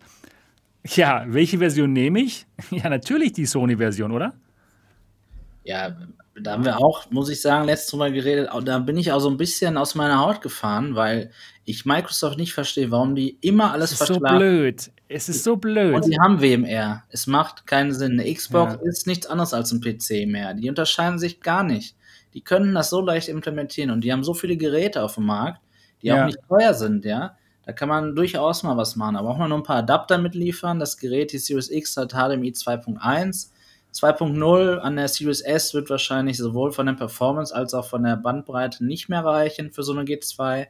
Ja, 0.88 1.26
welche 1.28 1.58
Version 1.58 1.94
nehme 1.94 2.22
ich? 2.22 2.46
Ja, 2.72 2.90
natürlich 2.90 3.34
die 3.34 3.46
Sony-Version, 3.46 4.12
oder? 4.12 4.34
Ja, 5.64 5.96
da 6.40 6.52
haben 6.52 6.66
wir 6.66 6.78
auch, 6.78 7.10
muss 7.12 7.30
ich 7.30 7.42
sagen, 7.42 7.66
letztes 7.66 7.94
Mal 7.94 8.12
geredet, 8.12 8.50
da 8.64 8.80
bin 8.80 8.98
ich 8.98 9.12
auch 9.12 9.20
so 9.20 9.30
ein 9.30 9.38
bisschen 9.38 9.78
aus 9.78 9.96
meiner 9.96 10.20
Haut 10.20 10.42
gefahren, 10.42 10.96
weil 10.96 11.32
ich 11.64 11.86
Microsoft 11.86 12.38
nicht 12.38 12.54
verstehe, 12.54 12.92
warum 12.92 13.16
die 13.16 13.38
immer 13.42 13.72
alles 13.72 13.94
es 13.94 14.02
ist 14.02 14.08
so 14.08 14.20
blöd. 14.20 14.92
Es 15.08 15.30
ist 15.30 15.44
so 15.44 15.56
blöd. 15.56 15.96
Und 15.96 16.06
die 16.06 16.20
haben 16.20 16.42
WMR. 16.42 17.04
Es 17.10 17.28
macht 17.28 17.68
keinen 17.68 17.94
Sinn. 17.94 18.20
Eine 18.20 18.34
Xbox 18.34 18.74
ja. 18.74 18.80
ist 18.90 19.08
nichts 19.08 19.28
anderes 19.28 19.54
als 19.54 19.72
ein 19.72 19.82
PC 19.82 20.28
mehr. 20.28 20.54
Die 20.54 20.70
unterscheiden 20.70 21.20
sich 21.20 21.42
gar 21.42 21.64
nicht. 21.64 21.96
Die 22.34 22.42
können 22.42 22.74
das 22.74 22.90
so 22.90 23.02
leicht 23.02 23.30
implementieren 23.30 23.92
und 23.92 24.04
die 24.04 24.12
haben 24.12 24.24
so 24.24 24.34
viele 24.34 24.58
Geräte 24.58 25.04
auf 25.04 25.16
dem 25.16 25.26
Markt, 25.26 25.62
die 26.02 26.08
ja. 26.08 26.22
auch 26.22 26.26
nicht 26.26 26.40
teuer 26.50 26.74
sind, 26.74 27.06
ja. 27.06 27.38
Da 27.66 27.72
kann 27.72 27.90
man 27.90 28.16
durchaus 28.16 28.64
mal 28.64 28.78
was 28.78 28.96
machen. 28.96 29.16
Da 29.16 29.22
braucht 29.22 29.40
man 29.40 29.50
nur 29.50 29.60
ein 29.60 29.64
paar 29.64 29.78
Adapter 29.78 30.18
mitliefern. 30.18 30.80
Das 30.80 30.98
Gerät, 30.98 31.32
die 31.32 31.40
Series 31.40 31.72
X, 31.72 31.98
hat 31.98 32.12
HDMI 32.12 32.52
2.1 32.52 33.50
2.0 33.96 34.80
an 34.80 34.98
der 34.98 35.08
Series 35.08 35.40
S 35.40 35.74
wird 35.74 35.90
wahrscheinlich 35.90 36.38
sowohl 36.38 36.74
von 36.74 36.86
der 36.86 36.94
Performance 36.94 37.56
als 37.56 37.74
auch 37.74 37.88
von 37.88 38.04
der 38.04 38.18
Bandbreite 38.18 38.84
nicht 38.84 39.08
mehr 39.08 39.24
reichen 39.24 39.72
für 39.72 39.84
so 39.84 39.94
eine 39.94 40.04
G2, 40.04 40.68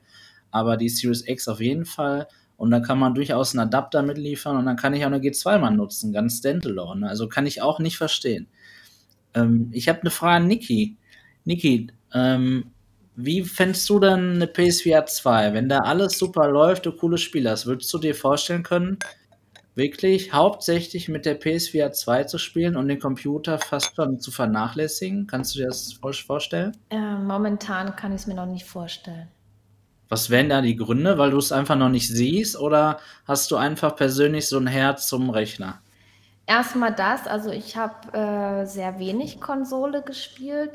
aber 0.52 0.78
die 0.78 0.90
Series 0.90 1.28
X 1.28 1.48
auf 1.48 1.60
jeden 1.60 1.86
Fall. 1.86 2.28
Und 2.58 2.72
da 2.72 2.80
kann 2.80 3.00
man 3.00 3.14
durchaus 3.14 3.54
einen 3.54 3.68
Adapter 3.68 4.02
mitliefern 4.02 4.58
und 4.58 4.66
dann 4.66 4.78
kann 4.78 4.94
ich 4.94 5.04
auch 5.04 5.12
eine 5.12 5.20
G2 5.20 5.58
mal 5.60 5.72
nutzen, 5.72 6.14
ganz 6.14 6.38
standalone. 6.38 7.08
Also 7.08 7.28
kann 7.28 7.46
ich 7.46 7.62
auch 7.62 7.80
nicht 7.80 7.98
verstehen. 7.98 8.48
Ähm, 9.34 9.70
ich 9.74 9.90
habe 9.90 10.02
eine 10.02 10.10
Frage 10.10 10.44
an 10.44 10.48
Niki. 10.48 10.98
Niki, 11.44 11.88
ähm, 12.14 12.72
wie 13.16 13.44
fändest 13.44 13.90
du 13.90 14.00
denn 14.00 14.36
eine 14.36 14.48
PSVR 14.48 15.06
2? 15.06 15.54
Wenn 15.54 15.70
da 15.70 15.80
alles 15.80 16.18
super 16.18 16.50
läuft, 16.50 16.86
du 16.86 16.92
coole 16.92 17.18
Spiele 17.18 17.52
hast, 17.52 17.66
würdest 17.66 17.94
du 17.94 17.98
dir 17.98 18.16
vorstellen 18.16 18.64
können, 18.64 19.00
wirklich 19.76 20.34
hauptsächlich 20.34 21.08
mit 21.10 21.26
der 21.26 21.36
PSVR 21.36 21.92
2 21.92 22.24
zu 22.26 22.38
spielen 22.38 22.76
und 22.76 22.88
den 22.88 23.00
Computer 23.00 23.60
fast 23.60 23.96
schon 23.96 24.20
zu 24.20 24.32
vernachlässigen? 24.32 25.28
Kannst 25.28 25.56
du 25.56 25.60
dir 25.60 25.68
das 25.68 25.94
vorstellen? 25.94 26.76
Äh, 26.90 27.16
momentan 27.16 27.96
kann 27.96 28.14
ich 28.14 28.22
es 28.22 28.28
mir 28.28 28.36
noch 28.36 28.48
nicht 28.48 28.66
vorstellen. 28.66 29.28
Was 30.10 30.30
wären 30.30 30.50
da 30.50 30.62
die 30.62 30.76
Gründe? 30.76 31.18
Weil 31.18 31.32
du 31.32 31.38
es 31.38 31.52
einfach 31.52 31.76
noch 31.76 31.90
nicht 31.90 32.08
siehst 32.08 32.58
oder 32.60 33.00
hast 33.28 33.52
du 33.52 33.56
einfach 33.56 33.96
persönlich 33.96 34.48
so 34.48 34.58
ein 34.58 34.68
Herz 34.68 35.08
zum 35.08 35.30
Rechner? 35.30 35.80
Erstmal 36.48 36.94
das, 36.94 37.26
also 37.26 37.50
ich 37.50 37.76
habe 37.76 38.16
äh, 38.16 38.66
sehr 38.66 39.00
wenig 39.00 39.42
Konsole 39.42 40.04
gespielt. 40.04 40.72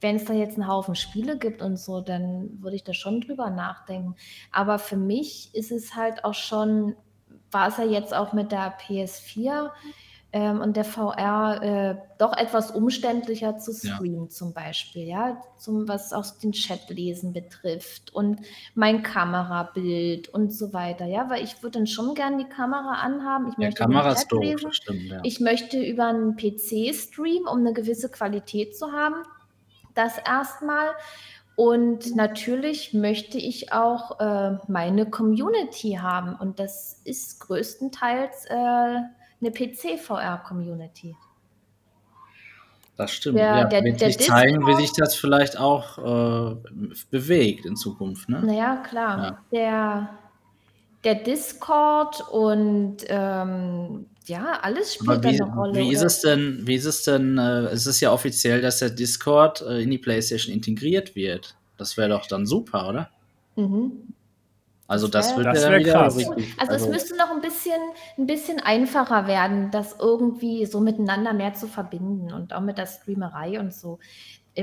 Wenn 0.00 0.16
es 0.16 0.24
da 0.24 0.32
jetzt 0.32 0.54
einen 0.54 0.66
Haufen 0.66 0.94
Spiele 0.94 1.36
gibt 1.36 1.60
und 1.60 1.76
so, 1.76 2.00
dann 2.00 2.48
würde 2.62 2.76
ich 2.76 2.84
da 2.84 2.94
schon 2.94 3.20
drüber 3.20 3.50
nachdenken. 3.50 4.16
Aber 4.50 4.78
für 4.78 4.96
mich 4.96 5.54
ist 5.54 5.72
es 5.72 5.94
halt 5.94 6.24
auch 6.24 6.32
schon 6.32 6.96
war 7.50 7.68
es 7.68 7.76
ja 7.78 7.84
jetzt 7.84 8.14
auch 8.14 8.32
mit 8.32 8.52
der 8.52 8.78
PS4 8.78 9.70
ähm, 10.32 10.60
und 10.60 10.76
der 10.76 10.84
VR 10.84 11.62
äh, 11.62 11.96
doch 12.18 12.36
etwas 12.36 12.70
umständlicher 12.70 13.58
zu 13.58 13.72
streamen, 13.72 14.24
ja. 14.24 14.28
zum 14.28 14.52
Beispiel, 14.52 15.08
ja, 15.08 15.42
zum, 15.56 15.88
was 15.88 16.12
auch 16.12 16.24
den 16.40 16.52
Chatlesen 16.52 17.32
betrifft 17.32 18.14
und 18.14 18.40
mein 18.74 19.02
Kamerabild 19.02 20.28
und 20.28 20.52
so 20.52 20.72
weiter, 20.72 21.06
ja, 21.06 21.28
weil 21.28 21.42
ich 21.42 21.62
würde 21.62 21.78
dann 21.78 21.88
schon 21.88 22.14
gerne 22.14 22.44
die 22.44 22.48
Kamera 22.48 23.00
anhaben. 23.02 23.48
Ich 23.50 23.58
möchte 23.58 23.82
Kamera 23.82 24.12
ist 24.12 24.28
doof, 24.28 24.44
stimmt, 24.70 25.02
ja. 25.02 25.20
Ich 25.24 25.40
möchte 25.40 25.82
über 25.82 26.06
einen 26.06 26.36
PC 26.36 26.94
streamen, 26.94 27.48
um 27.50 27.58
eine 27.58 27.72
gewisse 27.72 28.08
Qualität 28.08 28.76
zu 28.76 28.92
haben. 28.92 29.16
Das 29.94 30.16
erstmal. 30.18 30.90
Und 31.56 32.14
natürlich 32.14 32.94
möchte 32.94 33.36
ich 33.36 33.72
auch 33.72 34.20
äh, 34.20 34.56
meine 34.68 35.10
Community 35.10 35.98
haben. 36.00 36.36
Und 36.36 36.58
das 36.60 37.00
ist 37.04 37.40
größtenteils 37.40 38.46
äh, 38.46 39.00
eine 39.40 39.50
PC-VR-Community. 39.50 41.16
Das 42.96 43.12
stimmt. 43.12 43.38
Der, 43.38 43.56
ja, 43.56 43.64
der, 43.64 43.82
wird 43.82 43.98
sich 43.98 44.18
zeigen, 44.18 44.66
wie 44.66 44.74
sich 44.74 44.92
das 44.92 45.14
vielleicht 45.14 45.58
auch 45.58 45.96
äh, 45.98 46.56
bewegt 47.10 47.64
in 47.64 47.74
Zukunft. 47.74 48.28
Ne? 48.28 48.42
Naja, 48.44 48.76
klar. 48.76 49.18
Ja. 49.18 49.38
Der, 49.52 50.18
der 51.04 51.14
Discord 51.22 52.22
und 52.30 52.98
ähm, 53.06 54.04
ja, 54.26 54.60
alles 54.60 54.94
spielt 54.94 55.24
wie, 55.24 55.28
eine 55.28 55.50
Rolle. 55.54 55.80
Wie 55.80 55.92
ist 55.92 56.02
es 56.02 56.20
denn, 56.20 56.66
wie 56.66 56.74
ist 56.74 56.84
es 56.84 57.02
denn, 57.04 57.38
äh, 57.38 57.68
es 57.68 57.86
ist 57.86 58.00
ja 58.00 58.12
offiziell, 58.12 58.60
dass 58.60 58.80
der 58.80 58.90
Discord 58.90 59.62
äh, 59.62 59.80
in 59.80 59.90
die 59.90 59.98
PlayStation 59.98 60.54
integriert 60.54 61.16
wird. 61.16 61.56
Das 61.78 61.96
wäre 61.96 62.10
doch 62.10 62.26
dann 62.26 62.44
super, 62.44 62.86
oder? 62.86 63.10
Mhm. 63.56 63.92
Also 64.90 65.06
das, 65.06 65.28
das 65.28 65.36
wird 65.36 65.46
ja 65.46 65.78
wieder 65.78 65.92
krass. 65.92 66.16
Richtig, 66.16 66.54
also, 66.58 66.72
also, 66.72 66.86
es 66.86 66.90
müsste 66.90 67.16
noch 67.16 67.30
ein 67.30 67.40
bisschen, 67.40 67.80
ein 68.18 68.26
bisschen 68.26 68.58
einfacher 68.58 69.28
werden, 69.28 69.70
das 69.70 69.94
irgendwie 70.00 70.66
so 70.66 70.80
miteinander 70.80 71.32
mehr 71.32 71.54
zu 71.54 71.68
verbinden 71.68 72.32
und 72.32 72.52
auch 72.52 72.60
mit 72.60 72.76
der 72.76 72.86
Streamerei 72.86 73.60
und 73.60 73.72
so. 73.72 74.00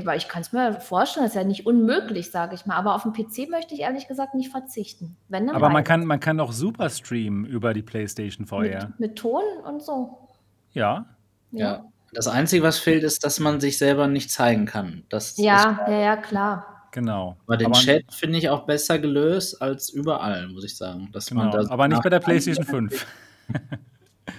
Weil 0.04 0.18
ich 0.18 0.28
kann 0.28 0.42
es 0.42 0.52
mir 0.52 0.80
vorstellen, 0.80 1.24
das 1.24 1.34
ist 1.34 1.40
ja 1.40 1.44
nicht 1.44 1.64
unmöglich, 1.64 2.30
sage 2.30 2.54
ich 2.54 2.66
mal. 2.66 2.76
Aber 2.76 2.94
auf 2.94 3.04
dem 3.04 3.14
PC 3.14 3.48
möchte 3.48 3.72
ich 3.72 3.80
ehrlich 3.80 4.06
gesagt 4.06 4.34
nicht 4.34 4.50
verzichten. 4.50 5.16
Wenn, 5.28 5.48
Aber 5.48 5.70
man 5.70 5.82
kann, 5.82 6.04
man 6.04 6.20
kann 6.20 6.38
auch 6.40 6.52
super 6.52 6.90
streamen 6.90 7.46
über 7.46 7.72
die 7.72 7.82
PlayStation 7.82 8.46
VR. 8.46 8.88
Mit, 8.88 9.00
mit 9.00 9.16
Ton 9.16 9.42
und 9.64 9.82
so. 9.82 10.28
Ja. 10.72 11.06
ja. 11.52 11.66
ja. 11.72 11.84
Das 12.12 12.28
Einzige, 12.28 12.62
was 12.62 12.78
fehlt, 12.78 13.02
ist, 13.02 13.24
dass 13.24 13.40
man 13.40 13.60
sich 13.60 13.78
selber 13.78 14.06
nicht 14.08 14.30
zeigen 14.30 14.66
kann. 14.66 15.04
Das 15.08 15.38
ja, 15.38 15.86
ja, 15.88 15.98
ja, 15.98 16.16
klar. 16.18 16.77
Genau. 16.92 17.36
Aber 17.46 17.56
den 17.56 17.66
aber 17.66 17.78
Chat 17.78 18.12
finde 18.12 18.38
ich 18.38 18.48
auch 18.48 18.64
besser 18.64 18.98
gelöst 18.98 19.60
als 19.60 19.90
überall, 19.90 20.48
muss 20.48 20.64
ich 20.64 20.76
sagen. 20.76 21.08
Dass 21.12 21.26
genau. 21.26 21.44
man 21.44 21.66
aber 21.66 21.88
nicht 21.88 22.02
bei 22.02 22.08
der 22.10 22.20
PlayStation 22.20 22.64
5. 22.64 23.06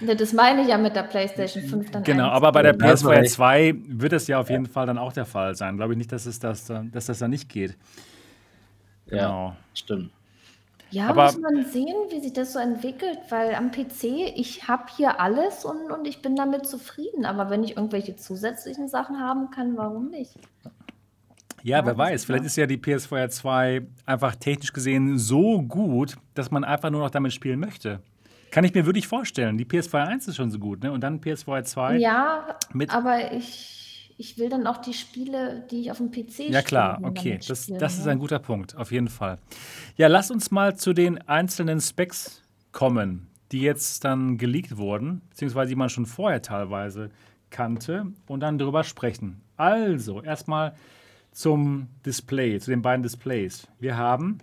Ja, 0.00 0.14
das 0.14 0.32
meine 0.32 0.62
ich 0.62 0.68
ja 0.68 0.78
mit 0.78 0.96
der 0.96 1.02
PlayStation 1.02 1.64
5 1.64 1.90
dann. 1.90 2.04
Genau, 2.04 2.28
aber 2.28 2.52
bei 2.52 2.62
der 2.62 2.78
PS4 2.78 3.24
2 3.26 3.74
wird 3.86 4.12
es 4.12 4.26
ja 4.28 4.38
auf 4.38 4.48
jeden 4.48 4.66
Fall 4.66 4.86
dann 4.86 4.98
auch 4.98 5.12
der 5.12 5.26
Fall 5.26 5.54
sein. 5.54 5.76
Glaube 5.76 5.92
ich 5.92 5.98
nicht, 5.98 6.12
dass, 6.12 6.26
es 6.26 6.38
das, 6.38 6.64
dass 6.66 7.06
das 7.06 7.18
da 7.18 7.28
nicht 7.28 7.48
geht. 7.48 7.76
Genau. 9.06 9.48
Ja, 9.48 9.56
stimmt. 9.74 10.10
Ja, 10.92 11.08
aber 11.08 11.26
muss 11.26 11.38
man 11.38 11.64
sehen, 11.66 11.94
wie 12.08 12.20
sich 12.20 12.32
das 12.32 12.52
so 12.52 12.58
entwickelt, 12.58 13.18
weil 13.28 13.54
am 13.54 13.70
PC, 13.70 14.04
ich 14.34 14.66
habe 14.66 14.84
hier 14.96 15.20
alles 15.20 15.64
und, 15.64 15.90
und 15.92 16.06
ich 16.06 16.20
bin 16.20 16.34
damit 16.34 16.66
zufrieden. 16.66 17.24
Aber 17.26 17.48
wenn 17.48 17.62
ich 17.62 17.76
irgendwelche 17.76 18.16
zusätzlichen 18.16 18.88
Sachen 18.88 19.20
haben 19.20 19.50
kann, 19.50 19.76
warum 19.76 20.10
nicht? 20.10 20.34
Ja, 21.62 21.84
wer 21.84 21.96
weiß, 21.96 22.24
vielleicht 22.24 22.44
ist 22.44 22.56
ja 22.56 22.66
die 22.66 22.78
PS4 22.78 23.28
2 23.28 23.82
einfach 24.06 24.34
technisch 24.36 24.72
gesehen 24.72 25.18
so 25.18 25.62
gut, 25.62 26.16
dass 26.34 26.50
man 26.50 26.64
einfach 26.64 26.90
nur 26.90 27.00
noch 27.02 27.10
damit 27.10 27.32
spielen 27.32 27.60
möchte. 27.60 28.00
Kann 28.50 28.64
ich 28.64 28.74
mir 28.74 28.86
wirklich 28.86 29.06
vorstellen. 29.06 29.58
Die 29.58 29.64
PS4 29.64 30.06
1 30.06 30.28
ist 30.28 30.36
schon 30.36 30.50
so 30.50 30.58
gut, 30.58 30.82
ne? 30.82 30.90
Und 30.90 31.02
dann 31.02 31.20
PS4 31.20 31.62
2. 31.62 31.98
Ja, 31.98 32.56
mit 32.72 32.92
aber 32.92 33.32
ich, 33.32 34.14
ich 34.18 34.38
will 34.38 34.48
dann 34.48 34.66
auch 34.66 34.78
die 34.78 34.92
Spiele, 34.94 35.64
die 35.70 35.82
ich 35.82 35.90
auf 35.90 35.98
dem 35.98 36.10
PC 36.10 36.32
spiele. 36.32 36.50
Ja, 36.50 36.62
klar, 36.62 36.98
okay. 37.02 37.38
Das, 37.46 37.64
spielen, 37.64 37.78
das 37.78 37.98
ist 37.98 38.08
ein 38.08 38.18
guter 38.18 38.38
Punkt, 38.38 38.76
auf 38.76 38.90
jeden 38.90 39.08
Fall. 39.08 39.38
Ja, 39.96 40.08
lass 40.08 40.30
uns 40.30 40.50
mal 40.50 40.76
zu 40.76 40.92
den 40.92 41.18
einzelnen 41.28 41.80
Specs 41.80 42.42
kommen, 42.72 43.28
die 43.52 43.60
jetzt 43.60 44.04
dann 44.04 44.36
geleakt 44.36 44.76
wurden, 44.76 45.22
beziehungsweise 45.30 45.70
die 45.70 45.76
man 45.76 45.88
schon 45.88 46.06
vorher 46.06 46.42
teilweise 46.42 47.10
kannte, 47.50 48.06
und 48.26 48.40
dann 48.40 48.58
darüber 48.58 48.84
sprechen. 48.84 49.42
Also, 49.56 50.22
erstmal 50.22 50.74
zum 51.32 51.88
Display, 52.04 52.58
zu 52.58 52.70
den 52.70 52.82
beiden 52.82 53.02
Displays. 53.02 53.66
Wir 53.78 53.96
haben 53.96 54.38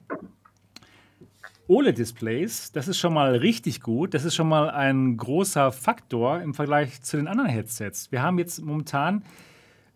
OLED-Displays, 1.68 2.72
das 2.72 2.88
ist 2.88 2.98
schon 2.98 3.14
mal 3.14 3.36
richtig 3.36 3.82
gut. 3.82 4.14
Das 4.14 4.24
ist 4.24 4.36
schon 4.36 4.48
mal 4.48 4.70
ein 4.70 5.18
großer 5.18 5.72
Faktor 5.72 6.42
im 6.42 6.54
Vergleich 6.54 7.02
zu 7.02 7.18
den 7.18 7.28
anderen 7.28 7.50
Headsets. 7.50 8.12
Wir 8.12 8.22
haben 8.22 8.40
jetzt 8.40 8.62
momentan 8.64 9.24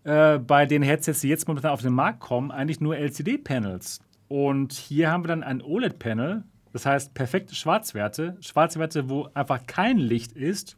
äh, 0.03 0.37
bei 0.37 0.65
den 0.65 0.83
Headsets, 0.83 1.21
die 1.21 1.29
jetzt 1.29 1.47
momentan 1.47 1.71
auf 1.71 1.81
den 1.81 1.93
Markt 1.93 2.19
kommen, 2.19 2.51
eigentlich 2.51 2.81
nur 2.81 2.97
LCD-Panels. 2.97 4.01
Und 4.27 4.73
hier 4.73 5.11
haben 5.11 5.23
wir 5.23 5.29
dann 5.29 5.43
ein 5.43 5.61
OLED-Panel, 5.61 6.43
das 6.73 6.85
heißt 6.85 7.13
perfekte 7.13 7.55
Schwarzwerte, 7.55 8.37
Schwarzwerte, 8.41 9.09
wo 9.09 9.29
einfach 9.33 9.65
kein 9.65 9.97
Licht 9.97 10.33
ist 10.33 10.75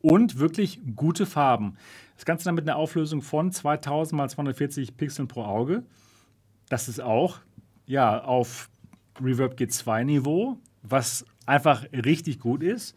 und 0.00 0.38
wirklich 0.38 0.80
gute 0.94 1.26
Farben. 1.26 1.76
Das 2.16 2.24
Ganze 2.24 2.44
dann 2.46 2.54
mit 2.54 2.68
einer 2.68 2.76
Auflösung 2.76 3.22
von 3.22 3.52
2000 3.52 4.20
x 4.22 4.32
240 4.34 4.96
Pixeln 4.96 5.28
pro 5.28 5.44
Auge. 5.44 5.84
Das 6.68 6.88
ist 6.88 7.00
auch 7.00 7.38
ja, 7.86 8.22
auf 8.22 8.68
Reverb 9.22 9.58
G2 9.58 10.04
Niveau, 10.04 10.56
was 10.82 11.24
einfach 11.46 11.84
richtig 11.92 12.40
gut 12.40 12.62
ist. 12.62 12.94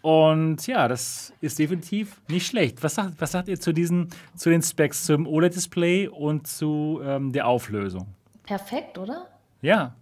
Und 0.00 0.66
ja, 0.66 0.86
das 0.88 1.32
ist 1.40 1.58
definitiv 1.58 2.20
nicht 2.28 2.46
schlecht. 2.46 2.82
Was 2.82 2.94
sagt, 2.94 3.20
was 3.20 3.32
sagt 3.32 3.48
ihr 3.48 3.58
zu, 3.58 3.72
diesen, 3.72 4.08
zu 4.36 4.48
den 4.50 4.62
Specs, 4.62 5.04
zum 5.04 5.26
OLED-Display 5.26 6.08
und 6.08 6.46
zu 6.46 7.00
ähm, 7.02 7.32
der 7.32 7.46
Auflösung? 7.46 8.06
Perfekt, 8.44 8.96
oder? 8.96 9.26
Ja. 9.60 9.94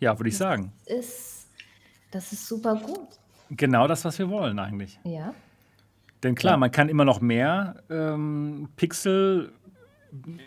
Ja, 0.00 0.18
würde 0.18 0.28
ich 0.28 0.36
sagen. 0.36 0.72
Ist, 0.84 1.46
das 2.10 2.32
ist 2.32 2.46
super 2.46 2.74
gut. 2.74 3.08
Genau 3.50 3.86
das, 3.86 4.04
was 4.04 4.18
wir 4.18 4.28
wollen 4.28 4.58
eigentlich. 4.58 4.98
Ja. 5.04 5.32
Denn 6.22 6.34
klar, 6.34 6.56
man 6.56 6.70
kann 6.70 6.88
immer 6.88 7.04
noch 7.04 7.20
mehr 7.20 7.76
ähm, 7.90 8.68
Pixel, 8.76 9.52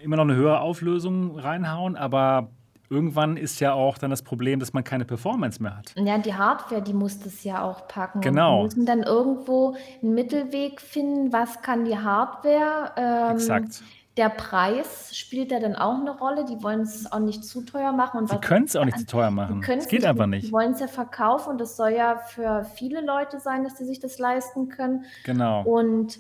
immer 0.03 0.15
noch 0.15 0.23
eine 0.23 0.36
höhere 0.36 0.62
Auflösung 0.62 1.38
reinhauen, 1.38 1.95
aber 1.95 2.49
irgendwann 2.89 3.38
ist 3.38 3.60
ja 3.60 3.73
auch 3.73 3.97
dann 3.97 4.10
das 4.10 4.23
Problem, 4.23 4.60
dass 4.60 4.73
man 4.73 4.84
keine 4.84 5.05
Performance 5.05 5.62
mehr 5.62 5.77
hat. 5.77 5.93
Ja, 5.95 6.17
die 6.17 6.34
Hardware, 6.34 6.82
die 6.82 6.93
muss 6.93 7.19
das 7.19 7.43
ja 7.43 7.62
auch 7.62 7.88
packen. 7.88 8.21
Genau. 8.21 8.60
Wir 8.60 8.63
müssen 8.63 8.86
dann 8.86 9.03
irgendwo 9.03 9.75
einen 10.01 10.15
Mittelweg 10.15 10.82
finden, 10.82 11.32
was 11.32 11.62
kann 11.62 11.86
die 11.86 11.97
Hardware. 11.97 12.91
Ähm, 12.97 13.36
Exakt. 13.36 13.84
Der 14.19 14.27
Preis 14.27 15.15
spielt 15.15 15.49
da 15.49 15.62
dann 15.62 15.77
auch 15.77 15.97
eine 15.97 16.12
Rolle. 16.12 16.43
Die 16.43 16.62
wollen 16.62 16.82
es 16.82 17.10
auch 17.10 17.19
nicht 17.19 17.45
zu 17.45 17.62
teuer 17.62 17.93
machen. 17.93 18.17
Und 18.17 18.29
Sie 18.29 18.36
können 18.36 18.65
es 18.65 18.75
auch 18.75 18.84
nicht 18.84 18.99
zu 18.99 19.05
teuer 19.05 19.32
machen. 19.32 19.63
Es 19.65 19.88
geht 19.88 20.03
einfach 20.03 20.25
nicht. 20.25 20.45
Die 20.45 20.51
wollen 20.51 20.73
es 20.73 20.82
ja 20.82 20.88
verkaufen 20.88 21.51
und 21.51 21.58
das 21.58 21.77
soll 21.77 21.91
ja 21.91 22.17
für 22.17 22.65
viele 22.65 22.99
Leute 22.99 23.39
sein, 23.39 23.63
dass 23.63 23.77
sie 23.77 23.86
sich 23.86 24.01
das 24.01 24.19
leisten 24.19 24.67
können. 24.67 25.05
Genau. 25.23 25.63
Und 25.63 26.19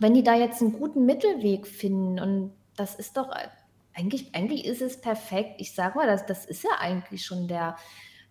wenn 0.00 0.12
die 0.12 0.22
da 0.22 0.34
jetzt 0.34 0.60
einen 0.60 0.74
guten 0.74 1.06
Mittelweg 1.06 1.66
finden, 1.66 2.20
und 2.20 2.52
das 2.76 2.94
ist 2.94 3.16
doch 3.16 3.30
eigentlich, 3.94 4.34
eigentlich 4.34 4.66
ist 4.66 4.82
es 4.82 5.00
perfekt. 5.00 5.54
Ich 5.62 5.74
sage 5.74 5.96
mal, 5.96 6.06
das, 6.06 6.26
das 6.26 6.44
ist 6.44 6.62
ja 6.62 6.72
eigentlich 6.78 7.24
schon 7.24 7.48
der 7.48 7.76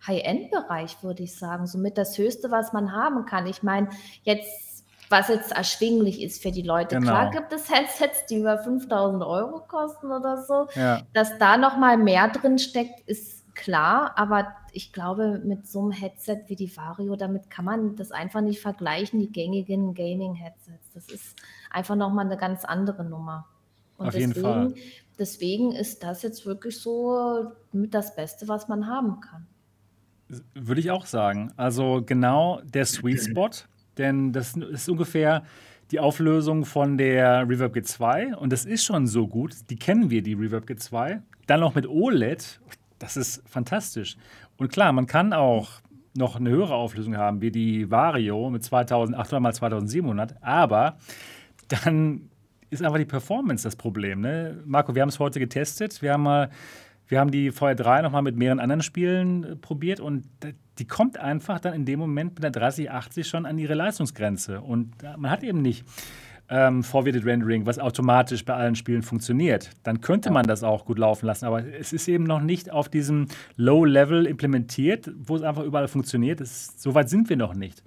High-End-Bereich, 0.06 1.02
würde 1.02 1.24
ich 1.24 1.34
sagen. 1.34 1.66
Somit 1.66 1.98
das 1.98 2.16
Höchste, 2.16 2.52
was 2.52 2.72
man 2.72 2.92
haben 2.92 3.24
kann. 3.24 3.48
Ich 3.48 3.64
meine, 3.64 3.88
jetzt, 4.22 4.73
was 5.14 5.28
jetzt 5.28 5.52
erschwinglich 5.52 6.20
ist 6.22 6.42
für 6.42 6.50
die 6.50 6.62
Leute. 6.62 6.96
Genau. 6.96 7.10
Klar 7.12 7.30
gibt 7.30 7.52
es 7.52 7.70
Headsets, 7.70 8.26
die 8.26 8.38
über 8.40 8.58
5000 8.58 9.22
Euro 9.22 9.60
kosten 9.60 10.10
oder 10.10 10.42
so. 10.42 10.66
Ja, 10.74 11.02
Dass 11.12 11.38
da 11.38 11.56
noch 11.56 11.76
mal 11.76 11.96
mehr 11.96 12.28
drin 12.28 12.58
steckt, 12.58 13.00
ist 13.08 13.54
klar, 13.54 14.12
aber 14.16 14.48
ich 14.72 14.92
glaube, 14.92 15.40
mit 15.44 15.68
so 15.68 15.80
einem 15.82 15.92
Headset 15.92 16.40
wie 16.48 16.56
die 16.56 16.76
Vario, 16.76 17.14
damit 17.14 17.48
kann 17.48 17.64
man 17.64 17.94
das 17.94 18.10
einfach 18.10 18.40
nicht 18.40 18.60
vergleichen, 18.60 19.20
die 19.20 19.30
gängigen 19.30 19.94
Gaming-Headsets. 19.94 20.90
Das 20.92 21.08
ist 21.08 21.36
einfach 21.70 21.94
noch 21.94 22.12
mal 22.12 22.26
eine 22.26 22.36
ganz 22.36 22.64
andere 22.64 23.04
Nummer. 23.04 23.46
Und 23.96 24.08
Auf 24.08 24.14
jeden 24.14 24.32
deswegen, 24.32 24.44
Fall. 24.44 24.74
deswegen 25.20 25.72
ist 25.72 26.02
das 26.02 26.22
jetzt 26.22 26.44
wirklich 26.44 26.80
so 26.80 27.52
mit 27.70 27.94
das 27.94 28.16
Beste, 28.16 28.48
was 28.48 28.66
man 28.66 28.88
haben 28.88 29.20
kann. 29.20 29.46
würde 30.54 30.80
ich 30.80 30.90
auch 30.90 31.06
sagen. 31.06 31.52
Also 31.56 32.02
genau 32.04 32.60
der 32.64 32.86
Sweet 32.86 33.20
Spot, 33.30 33.50
denn 33.98 34.32
das 34.32 34.56
ist 34.56 34.88
ungefähr 34.88 35.44
die 35.90 36.00
Auflösung 36.00 36.64
von 36.64 36.98
der 36.98 37.48
Reverb 37.48 37.76
G2 37.76 38.34
und 38.34 38.52
das 38.52 38.64
ist 38.64 38.84
schon 38.84 39.06
so 39.06 39.28
gut. 39.28 39.54
Die 39.70 39.76
kennen 39.76 40.10
wir, 40.10 40.22
die 40.22 40.34
Reverb 40.34 40.64
G2. 40.64 41.20
Dann 41.46 41.60
noch 41.60 41.74
mit 41.74 41.86
OLED, 41.86 42.60
das 42.98 43.16
ist 43.16 43.42
fantastisch. 43.48 44.16
Und 44.56 44.72
klar, 44.72 44.92
man 44.92 45.06
kann 45.06 45.32
auch 45.32 45.82
noch 46.16 46.36
eine 46.36 46.50
höhere 46.50 46.74
Auflösung 46.74 47.16
haben, 47.16 47.40
wie 47.40 47.50
die 47.50 47.90
Vario 47.90 48.48
mit 48.50 48.62
2800 48.62 49.50
x 49.50 49.58
2700, 49.58 50.42
aber 50.42 50.96
dann 51.68 52.30
ist 52.70 52.82
einfach 52.82 52.98
die 52.98 53.04
Performance 53.04 53.64
das 53.64 53.76
Problem. 53.76 54.20
Ne? 54.20 54.62
Marco, 54.64 54.94
wir 54.94 55.02
haben 55.02 55.08
es 55.08 55.18
heute 55.18 55.38
getestet. 55.38 56.02
Wir 56.02 56.12
haben 56.12 56.22
mal, 56.22 56.50
wir 57.08 57.20
haben 57.20 57.30
die 57.30 57.50
VR3 57.50 58.02
nochmal 58.02 58.22
mit 58.22 58.36
mehreren 58.36 58.60
anderen 58.60 58.82
Spielen 58.82 59.44
äh, 59.44 59.56
probiert 59.56 60.00
und 60.00 60.24
die 60.78 60.86
kommt 60.86 61.18
einfach 61.18 61.60
dann 61.60 61.74
in 61.74 61.84
dem 61.84 61.98
Moment 61.98 62.34
mit 62.34 62.42
der 62.42 62.50
3080 62.50 63.26
schon 63.28 63.46
an 63.46 63.58
ihre 63.58 63.74
Leistungsgrenze. 63.74 64.60
Und 64.60 64.92
da- 64.98 65.16
man 65.16 65.30
hat 65.30 65.42
eben 65.44 65.62
nicht 65.62 65.84
ähm, 66.50 66.82
Forwarded 66.84 67.24
Rendering, 67.24 67.64
was 67.64 67.78
automatisch 67.78 68.44
bei 68.44 68.54
allen 68.54 68.74
Spielen 68.74 69.02
funktioniert. 69.02 69.70
Dann 69.82 70.00
könnte 70.02 70.30
man 70.30 70.46
das 70.46 70.62
auch 70.62 70.84
gut 70.84 70.98
laufen 70.98 71.24
lassen, 71.26 71.46
aber 71.46 71.64
es 71.64 71.92
ist 71.94 72.06
eben 72.06 72.24
noch 72.24 72.40
nicht 72.42 72.70
auf 72.70 72.88
diesem 72.90 73.28
Low-Level 73.56 74.26
implementiert, 74.26 75.10
wo 75.16 75.36
es 75.36 75.42
einfach 75.42 75.62
überall 75.64 75.88
funktioniert. 75.88 76.40
Das, 76.40 76.74
so 76.76 76.94
weit 76.94 77.08
sind 77.08 77.30
wir 77.30 77.36
noch 77.38 77.54
nicht. 77.54 77.82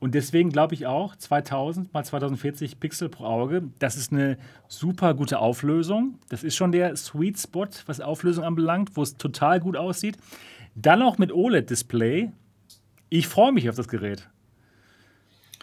Und 0.00 0.14
deswegen 0.14 0.50
glaube 0.50 0.74
ich 0.74 0.86
auch, 0.86 1.16
2000 1.16 1.92
mal 1.92 2.04
2040 2.04 2.78
Pixel 2.78 3.08
pro 3.08 3.24
Auge, 3.24 3.64
das 3.80 3.96
ist 3.96 4.12
eine 4.12 4.38
super 4.68 5.12
gute 5.14 5.40
Auflösung. 5.40 6.18
Das 6.28 6.44
ist 6.44 6.54
schon 6.54 6.70
der 6.70 6.94
Sweet 6.94 7.36
Spot, 7.40 7.66
was 7.86 8.00
Auflösung 8.00 8.44
anbelangt, 8.44 8.90
wo 8.94 9.02
es 9.02 9.16
total 9.16 9.58
gut 9.58 9.76
aussieht. 9.76 10.16
Dann 10.80 11.00
noch 11.00 11.18
mit 11.18 11.32
OLED-Display. 11.32 12.30
Ich 13.08 13.26
freue 13.26 13.52
mich 13.52 13.68
auf 13.68 13.74
das 13.76 13.88
Gerät. 13.88 14.28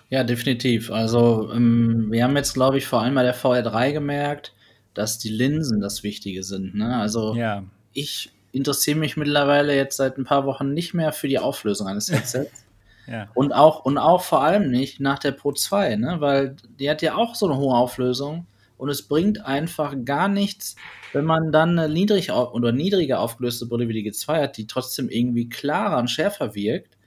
Ja, 0.10 0.23
definitiv. 0.23 0.91
Also, 0.91 1.51
ähm, 1.54 2.12
wir 2.12 2.23
haben 2.23 2.36
jetzt, 2.36 2.54
glaube 2.54 2.78
ich, 2.78 2.86
vor 2.86 3.01
allem 3.01 3.15
bei 3.15 3.23
der 3.23 3.36
VR3 3.36 3.93
gemerkt, 3.93 4.54
dass 4.93 5.17
die 5.17 5.30
Linsen 5.30 5.80
das 5.80 6.04
Wichtige 6.04 6.43
sind. 6.43 6.75
Ne? 6.75 6.97
Also, 6.97 7.34
Ja, 7.36 7.63
ich 7.93 8.32
interessiere 8.51 8.99
mich 8.99 9.17
mittlerweile 9.17 9.75
jetzt 9.75 9.97
seit 9.97 10.17
ein 10.17 10.25
paar 10.25 10.45
Wochen 10.45 10.73
nicht 10.73 10.93
mehr 10.93 11.12
für 11.13 11.28
die 11.28 11.39
Auflösung 11.39 11.88
eines 11.88 12.12
Headsets. 12.12 12.65
ja, 13.08 13.28
und, 13.34 13.54
auch, 13.54 13.86
und 13.86 13.97
auch 13.97 14.21
vor 14.21 14.43
allem 14.43 14.69
nicht 14.69 14.99
nach 14.99 15.19
der 15.19 15.32
Pro 15.32 15.54
2, 15.54 15.95
ne? 15.95 16.17
weil 16.19 16.56
die 16.80 16.89
hat 16.89 17.01
ja 17.01 17.15
auch 17.15 17.36
so 17.36 17.47
eine 17.49 17.58
hohe 17.58 17.75
Auflösung 17.75 18.47
und 18.78 18.90
es 18.90 19.08
bringt 19.08 19.46
einfach 19.46 19.96
gar 20.04 20.28
nichts, 20.28 20.76
wenn 21.14 21.26
man 21.26 21.52
dann 21.52 21.80
eine 21.80 21.94
niedrig 21.94 22.32
oder 22.32 22.72
niedriger 22.72 23.20
aufgelöste 23.20 23.66
Brille 23.68 23.88
wie 23.88 23.94
die 24.02 24.12
G2 24.12 24.42
hat, 24.42 24.58
die 24.58 24.68
trotzdem 24.68 25.10
irgendwie 25.10 25.48
klarer 25.50 25.98
und 25.98 26.10
schärfer 26.10 26.56
wirkt, 26.56 26.98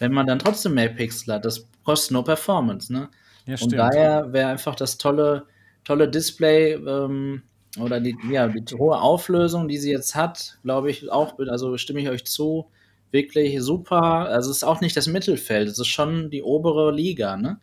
wenn 0.00 0.12
man 0.12 0.26
dann 0.26 0.38
trotzdem 0.40 0.74
mehr 0.74 0.88
Pixel 0.88 1.34
hat. 1.34 1.44
Das 1.44 1.68
kostet 1.84 2.12
nur 2.12 2.24
Performance. 2.24 2.92
Ne? 2.92 3.08
ja 3.46 3.56
Und 3.60 3.72
daher 3.72 4.32
wäre 4.32 4.48
einfach 4.50 4.74
das 4.74 4.98
tolle, 4.98 5.46
tolle 5.84 6.08
Display 6.08 6.72
ähm, 6.74 7.42
oder 7.78 8.00
die, 8.00 8.16
ja, 8.30 8.48
die 8.48 8.74
hohe 8.74 9.00
Auflösung, 9.00 9.68
die 9.68 9.78
sie 9.78 9.92
jetzt 9.92 10.14
hat, 10.14 10.58
glaube 10.62 10.90
ich 10.90 11.10
auch, 11.10 11.38
also 11.38 11.76
stimme 11.78 12.00
ich 12.00 12.08
euch 12.08 12.24
zu, 12.24 12.66
wirklich 13.12 13.60
super. 13.62 14.02
Also 14.02 14.50
es 14.50 14.58
ist 14.58 14.64
auch 14.64 14.80
nicht 14.80 14.96
das 14.96 15.06
Mittelfeld, 15.06 15.68
es 15.68 15.78
ist 15.78 15.86
schon 15.86 16.30
die 16.30 16.42
obere 16.42 16.92
Liga, 16.92 17.36
ne? 17.36 17.58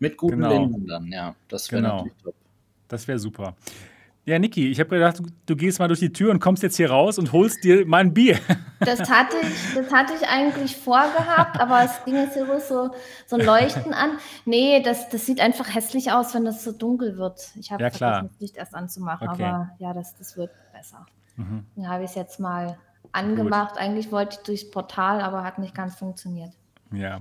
Mit 0.00 0.16
guten 0.16 0.38
Genau. 0.38 0.50
Linsen 0.50 0.86
dann, 0.86 1.12
ja. 1.12 1.36
Das 1.48 1.70
wäre 1.70 1.82
Genau. 1.82 1.96
natürlich 1.98 2.14
top. 2.22 2.34
Das 2.88 3.06
wäre 3.08 3.18
super. 3.18 3.54
Ja, 4.26 4.38
Niki, 4.38 4.70
ich 4.70 4.80
habe 4.80 4.88
gedacht, 4.88 5.20
du, 5.44 5.54
gehst 5.56 5.78
mal 5.78 5.86
durch 5.88 6.00
die 6.00 6.10
Tür 6.10 6.30
und 6.30 6.40
kommst 6.40 6.62
jetzt 6.62 6.76
hier 6.78 6.90
raus 6.90 7.18
und 7.18 7.32
holst 7.32 7.62
dir 7.62 7.84
mein 7.86 8.12
Bier. 8.14 8.38
Das 8.80 9.08
hatte 9.08 9.36
ich, 9.40 9.74
das 9.74 9.90
hatte 9.90 10.12
ich 10.20 10.28
eigentlich 10.28 10.76
vorgehabt, 10.76 11.58
aber 11.58 11.84
es 11.84 12.04
ging 12.04 12.16
jetzt 12.16 12.34
hier 12.34 12.44
so, 12.60 12.90
so 13.26 13.36
ein 13.36 13.46
Leuchten 13.46 13.94
an. 13.94 14.18
Nee, 14.44 14.82
das, 14.82 15.08
das 15.08 15.24
sieht 15.24 15.40
einfach 15.40 15.74
hässlich 15.74 16.12
aus, 16.12 16.34
wenn 16.34 16.44
das 16.44 16.62
so 16.64 16.70
dunkel 16.72 17.16
wird. 17.16 17.50
Ich 17.58 17.72
habe 17.72 17.82
Ja, 17.82 17.88
vergessen, 17.90 18.28
das 18.30 18.40
Licht 18.40 18.56
erst 18.58 18.74
anzumachen, 18.74 19.26
Okay. 19.30 19.44
aber 19.44 19.70
ja, 19.78 19.94
das, 19.94 20.14
das 20.18 20.36
wird 20.36 20.50
besser. 20.74 21.06
Mhm. 21.36 21.64
Dann 21.76 21.88
habe 21.88 22.04
ich 22.04 22.10
es 22.10 22.14
jetzt 22.16 22.40
mal 22.40 22.76
angemacht. 23.12 23.78
Eigentlich 23.78 24.12
wollte 24.12 24.36
ich 24.38 24.44
durchs 24.44 24.70
Portal, 24.70 25.22
aber 25.22 25.44
hat 25.44 25.58
nicht 25.58 25.74
ganz 25.74 25.94
funktioniert. 25.94 26.50
Ja. 26.92 27.20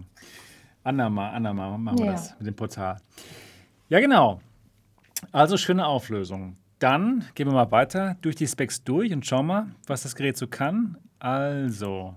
Andermal, 0.84 1.34
andermal 1.34 1.78
machen 1.78 1.99
wir 1.99 2.06
Ja. 2.08 2.12
das 2.12 2.36
mit 2.39 2.47
dem 2.47 2.56
Portal. 2.58 2.97
Ja, 3.88 4.02
genau. 4.02 4.41
Also 5.32 5.58
schöne 5.58 5.86
Auflösung. 5.86 6.58
Dann 6.80 7.26
gehen 7.36 7.48
wir 7.48 7.54
mal 7.54 7.72
weiter 7.72 8.18
durch 8.22 8.36
die 8.36 8.48
Specs 8.48 8.84
durch 8.84 9.14
und 9.14 9.26
schauen 9.26 9.48
mal, 9.48 9.68
was 9.88 10.04
das 10.04 10.16
Gerät 10.16 10.38
so 10.38 10.48
kann. 10.48 10.98
Also. 11.20 12.16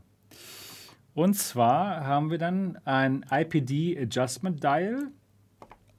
Und 1.14 1.34
zwar 1.34 2.04
haben 2.04 2.30
wir 2.30 2.38
dann 2.38 2.78
ein 2.84 3.24
IPD 3.30 3.98
Adjustment 3.98 4.62
Dial. 4.62 5.08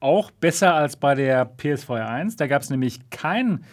Auch 0.00 0.30
besser 0.30 0.74
als 0.74 0.96
bei 0.96 1.14
der 1.14 1.44
PSVR 1.44 2.08
1. 2.08 2.36
Da 2.36 2.46
gab 2.46 2.62
es 2.62 2.70
nämlich 2.70 3.10
kein, 3.10 3.64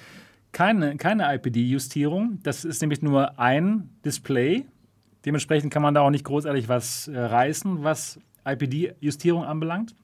keine, 0.51 0.97
keine 0.97 1.31
IPD-Justierung. 1.35 2.39
Das 2.41 2.65
ist 2.65 2.81
nämlich 2.81 3.03
nur 3.03 3.37
ein 3.37 3.89
Display. 4.03 4.65
Dementsprechend 5.25 5.71
kann 5.71 5.83
man 5.83 5.93
da 5.93 6.01
auch 6.01 6.09
nicht 6.09 6.23
großartig 6.23 6.67
was 6.67 7.07
äh, 7.09 7.19
reißen, 7.19 7.83
was 7.83 8.19
IPD-Justierung 8.45 9.43
anbelangt. 9.43 9.95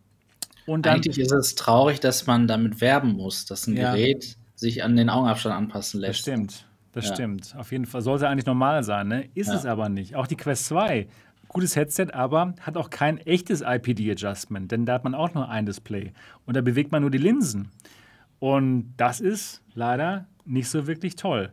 Und 0.66 0.86
dann, 0.86 0.96
Eigentlich 0.96 1.20
ist 1.20 1.32
es 1.32 1.56
traurig, 1.56 2.00
dass 2.00 2.28
man 2.28 2.48
damit 2.48 2.82
werben 2.82 3.14
muss, 3.14 3.46
dass 3.46 3.68
ein 3.68 3.76
Ja. 3.76 3.92
Gerät 3.96 4.38
sich 4.56 4.84
an 4.84 4.96
den 4.96 5.10
Augenabstand 5.10 5.56
anpassen 5.56 6.02
das 6.02 6.08
lässt. 6.10 6.20
stimmt, 6.22 6.66
das 6.92 7.08
Ja. 7.10 7.14
stimmt. 7.16 7.56
Auf 7.58 7.72
jeden 7.72 7.86
Fall 7.86 8.02
sollte 8.02 8.28
eigentlich 8.30 8.46
normal 8.46 8.84
sein, 8.84 9.08
ne? 9.08 9.30
Ist 9.34 9.48
Ja. 9.48 9.56
es 9.56 9.66
aber 9.66 9.90
nicht. 9.90 10.16
Auch 10.16 10.28
die 10.28 10.38
Quest 10.38 10.66
2, 10.68 11.08
gutes 11.48 11.76
Headset, 11.76 12.08
aber 12.14 12.54
hat 12.62 12.78
auch 12.78 12.90
kein 12.92 13.18
echtes 13.18 13.62
IPD-Adjustment, 13.62 14.72
denn 14.72 14.86
da 14.86 14.94
hat 14.94 15.04
man 15.04 15.16
auch 15.16 15.34
nur 15.34 15.50
ein 15.50 15.66
Display 15.66 16.14
und 16.46 16.56
da 16.56 16.62
bewegt 16.62 16.92
man 16.92 17.02
nur 17.02 17.12
die 17.12 17.18
Linsen. 17.18 17.72
Und 18.40 18.94
das 18.98 19.20
ist 19.20 19.62
leider 19.74 20.28
nicht 20.46 20.70
so 20.70 20.88
wirklich 20.88 21.16
toll. 21.16 21.52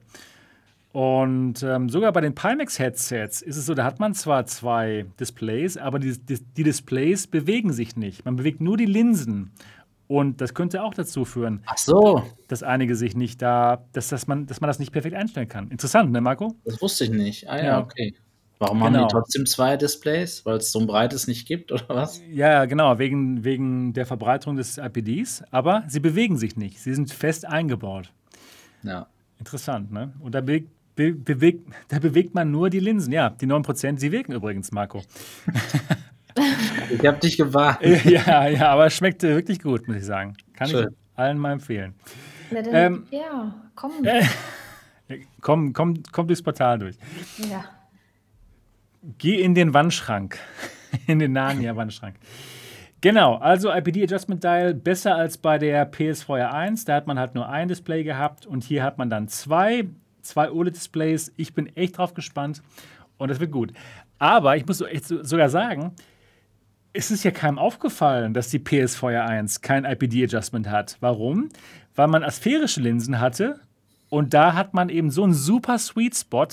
Und 0.99 1.62
ähm, 1.62 1.88
sogar 1.88 2.11
bei 2.12 2.20
den 2.20 2.34
Pimax-Headsets 2.34 3.40
ist 3.40 3.57
es 3.57 3.66
so, 3.66 3.74
da 3.74 3.84
hat 3.84 4.01
man 4.01 4.14
zwar 4.14 4.46
zwei 4.46 5.07
Displays, 5.20 5.76
aber 5.76 6.01
die, 6.01 6.18
die, 6.18 6.40
die 6.57 6.64
Displays 6.64 7.28
bewegen 7.28 7.72
sich 7.72 7.94
nicht. 7.94 8.24
Man 8.24 8.34
bewegt 8.34 8.61
nur 8.61 8.76
die 8.76 8.84
Linsen. 8.84 9.53
Und 10.09 10.40
das 10.40 10.55
könnte 10.55 10.82
auch 10.82 10.94
dazu 10.94 11.24
führen, 11.24 11.62
so, 11.76 12.24
dass 12.49 12.64
einige 12.64 12.96
sich 12.96 13.14
nicht 13.14 13.40
da, 13.40 13.84
dass, 13.92 14.09
dass, 14.09 14.26
man, 14.26 14.46
dass 14.46 14.61
man 14.61 14.66
das 14.66 14.80
nicht 14.80 14.90
perfekt 14.90 15.14
einstellen 15.14 15.46
kann. 15.46 15.70
Interessant, 15.70 16.11
ne, 16.11 16.20
Marco? 16.20 16.57
das 16.64 16.82
wusste 16.82 17.05
ich 17.05 17.11
nicht. 17.11 17.49
Ah 17.49 17.59
ja, 17.59 17.64
Ja. 17.64 17.80
okay. 17.80 18.16
Warum 18.59 18.82
haben 18.82 18.94
Genau. 18.94 19.07
die 19.07 19.12
trotzdem 19.12 19.46
zwei 19.46 19.76
Displays? 19.76 20.44
Weil 20.44 20.57
es 20.57 20.72
so 20.72 20.80
ein 20.80 20.88
breites 20.88 21.28
nicht 21.28 21.46
gibt, 21.46 21.70
oder 21.70 21.84
was? 21.90 22.20
Ja, 22.28 22.64
genau, 22.64 22.99
wegen, 22.99 23.44
wegen 23.44 23.92
der 23.92 24.05
Verbreitung 24.05 24.57
des 24.57 24.78
IPDs. 24.78 25.44
Aber 25.53 25.84
sie 25.86 26.01
bewegen 26.01 26.36
sich 26.38 26.57
nicht. 26.57 26.80
Sie 26.80 26.92
sind 26.92 27.12
fest 27.12 27.46
eingebaut. 27.46 28.12
Ja. 28.82 29.07
Interessant, 29.38 29.92
ne? 29.92 30.12
Und 30.18 30.34
da 30.34 30.40
be 30.40 30.64
be 30.99 31.12
bewegt, 31.12 31.64
da 31.88 32.01
bewegt 32.01 32.34
man 32.34 32.51
nur 32.51 32.68
die 32.70 32.80
Linsen. 32.80 33.12
Ja, 33.12 33.30
die 33.30 33.46
9%, 33.46 33.99
sie 33.99 34.11
wirken 34.11 34.32
übrigens, 34.32 34.72
Marco. 34.72 35.03
ich 36.90 37.07
habe 37.07 37.18
dich 37.18 37.36
gewarnt. 37.36 37.78
ja, 38.05 38.49
ja, 38.49 38.68
aber 38.70 38.86
es 38.86 38.94
schmeckt 38.94 39.22
wirklich 39.22 39.61
gut, 39.61 39.86
muss 39.86 39.99
ich 39.99 40.05
sagen. 40.05 40.36
Kann 40.55 40.68
Schön. 40.68 40.88
ich 40.90 41.18
allen 41.18 41.38
mal 41.38 41.53
empfehlen. 41.53 41.94
Na, 42.51 42.62
dann, 42.62 42.74
ähm, 42.74 43.07
ja, 43.11 43.55
komm. 43.76 43.92
Äh, 44.05 44.24
komm, 45.40 45.72
komm, 45.72 46.03
komm 46.11 46.26
durchs 46.26 46.42
Portal 46.42 46.80
durch. 46.80 46.96
Ja. 47.49 47.64
Geh 49.18 49.40
in 49.40 49.55
den 49.55 49.72
Wandschrank. 49.72 50.38
in 51.07 51.20
den 51.20 51.32
Narnia-Wandschrank. 51.32 52.16
Genau, 53.01 53.36
also 53.36 53.72
IPD 53.72 54.03
Adjustment 54.03 54.42
Dial 54.42 54.74
besser 54.74 55.14
als 55.14 55.38
bei 55.38 55.59
der 55.59 55.84
PSVR 55.84 56.53
1. 56.53 56.84
Da 56.84 56.96
hat 56.96 57.07
man 57.07 57.18
halt 57.18 57.36
nur 57.36 57.49
ein 57.49 57.68
Display 57.68 58.03
gehabt 58.03 58.44
und 58.44 58.64
hier 58.64 58.82
hat 58.82 58.99
man 58.99 59.09
dann 59.09 59.28
zwei, 59.28 59.84
zwei 60.29 60.51
OLED-Displays. 60.51 61.33
Ich 61.37 61.55
bin 61.55 61.74
echt 61.76 61.99
drauf 61.99 62.14
gespannt 62.14 62.62
und 63.16 63.31
das 63.31 63.41
wird 63.41 63.53
gut. 63.53 63.72
Aber 64.18 64.57
ich 64.57 64.66
muss 64.66 64.79
sogar 64.79 65.49
sagen, 65.49 65.95
es 66.93 67.11
ist 67.11 67.24
ja 67.24 67.31
keinem 67.31 67.59
aufgefallen, 67.59 68.35
dass 68.35 68.49
die 68.49 68.59
PSVR 68.59 69.24
1 69.24 69.61
kein 69.61 69.85
IPD 69.85 70.24
Adjustment 70.24 70.68
hat. 70.68 70.97
Warum? 71.01 71.49
Weil 71.95 72.09
man 72.09 72.24
asphärische 72.24 72.81
Linsen 72.81 73.20
hatte 73.20 73.61
und 74.09 74.35
da 74.35 74.55
hat 74.55 74.74
man 74.74 74.89
eben 74.89 75.11
so 75.11 75.24
einen 75.24 75.35
super 75.35 75.79
Sweet 75.79 76.16
Spot, 76.16 76.49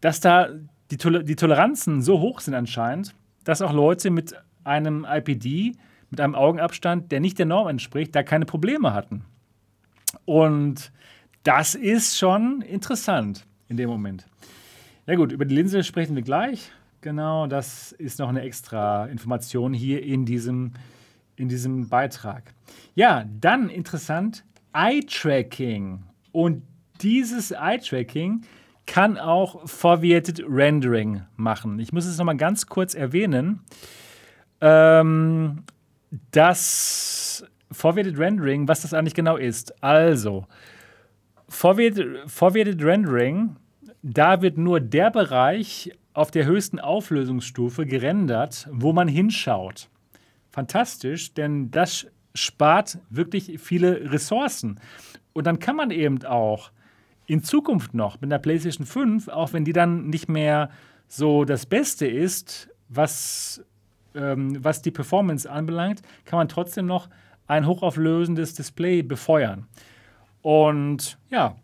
dass 0.00 0.20
da 0.20 0.48
die, 0.90 0.96
Tol 0.96 1.24
die 1.24 1.36
Toleranzen 1.36 2.02
so 2.02 2.20
hoch 2.20 2.40
sind 2.40 2.54
anscheinend, 2.54 3.14
dass 3.44 3.62
auch 3.62 3.72
Leute 3.72 4.10
mit 4.10 4.34
einem 4.64 5.06
IPD, 5.08 5.76
mit 6.10 6.20
einem 6.20 6.34
Augenabstand, 6.34 7.10
der 7.10 7.20
nicht 7.20 7.38
der 7.38 7.46
Norm 7.46 7.68
entspricht, 7.68 8.14
da 8.14 8.22
keine 8.22 8.46
Probleme 8.46 8.94
hatten. 8.94 9.24
Und 10.24 10.92
das 11.48 11.74
ist 11.74 12.18
schon 12.18 12.60
interessant 12.60 13.46
in 13.68 13.78
dem 13.78 13.88
Moment. 13.88 14.26
Ja 15.06 15.14
gut, 15.14 15.32
über 15.32 15.46
die 15.46 15.54
Linse 15.54 15.82
sprechen 15.82 16.14
wir 16.14 16.20
gleich. 16.20 16.70
Genau, 17.00 17.46
das 17.46 17.92
ist 17.92 18.18
noch 18.18 18.28
eine 18.28 18.42
extra 18.42 19.06
Information 19.06 19.72
hier 19.72 20.02
in 20.02 20.26
diesem, 20.26 20.74
in 21.36 21.48
diesem 21.48 21.88
Beitrag. 21.88 22.52
Ja, 22.94 23.24
dann 23.40 23.70
interessant, 23.70 24.44
Eye-Tracking. 24.74 26.02
Und 26.32 26.64
dieses 27.00 27.50
Eye-Tracking 27.52 28.42
kann 28.84 29.16
auch 29.16 29.66
Forwarded 29.66 30.44
Rendering 30.46 31.22
machen. 31.36 31.78
Ich 31.78 31.94
muss 31.94 32.04
es 32.04 32.18
nochmal 32.18 32.36
ganz 32.36 32.66
kurz 32.66 32.94
erwähnen. 32.94 33.60
Ähm, 34.60 35.62
das 36.30 37.42
Forwarded 37.72 38.18
Rendering, 38.18 38.68
was 38.68 38.82
das 38.82 38.92
eigentlich 38.92 39.14
genau 39.14 39.38
ist. 39.38 39.82
Also, 39.82 40.46
Forwarded, 41.48 42.84
Rendering, 42.84 43.56
da 44.02 44.42
wird 44.42 44.58
nur 44.58 44.80
der 44.80 45.10
Bereich 45.10 45.90
auf 46.12 46.30
der 46.30 46.44
höchsten 46.44 46.78
Auflösungsstufe 46.78 47.86
gerendert, 47.86 48.68
wo 48.70 48.92
man 48.92 49.08
hinschaut. 49.08 49.88
Fantastisch, 50.50 51.32
denn 51.34 51.70
das 51.70 52.06
spart 52.34 52.98
wirklich 53.10 53.58
viele 53.58 54.12
Ressourcen. 54.12 54.80
Und 55.32 55.46
dann 55.46 55.58
kann 55.58 55.76
man 55.76 55.90
eben 55.90 56.24
auch 56.24 56.70
in 57.26 57.42
Zukunft 57.42 57.94
noch 57.94 58.20
mit 58.20 58.30
der 58.30 58.38
PlayStation 58.38 58.86
5, 58.86 59.28
auch 59.28 59.52
wenn 59.52 59.64
die 59.64 59.72
dann 59.72 60.08
nicht 60.08 60.28
mehr 60.28 60.70
so 61.06 61.44
das 61.44 61.66
Beste 61.66 62.06
ist, 62.06 62.68
was, 62.88 63.64
ähm, 64.14 64.62
was 64.62 64.82
die 64.82 64.90
Performance 64.90 65.50
anbelangt, 65.50 66.02
kann 66.24 66.38
man 66.38 66.48
trotzdem 66.48 66.86
noch 66.86 67.08
ein 67.46 67.66
hochauflösendes 67.66 68.54
Display 68.54 69.02
befeuern. 69.02 69.66
Und 70.42 71.18
ja, 71.30 71.56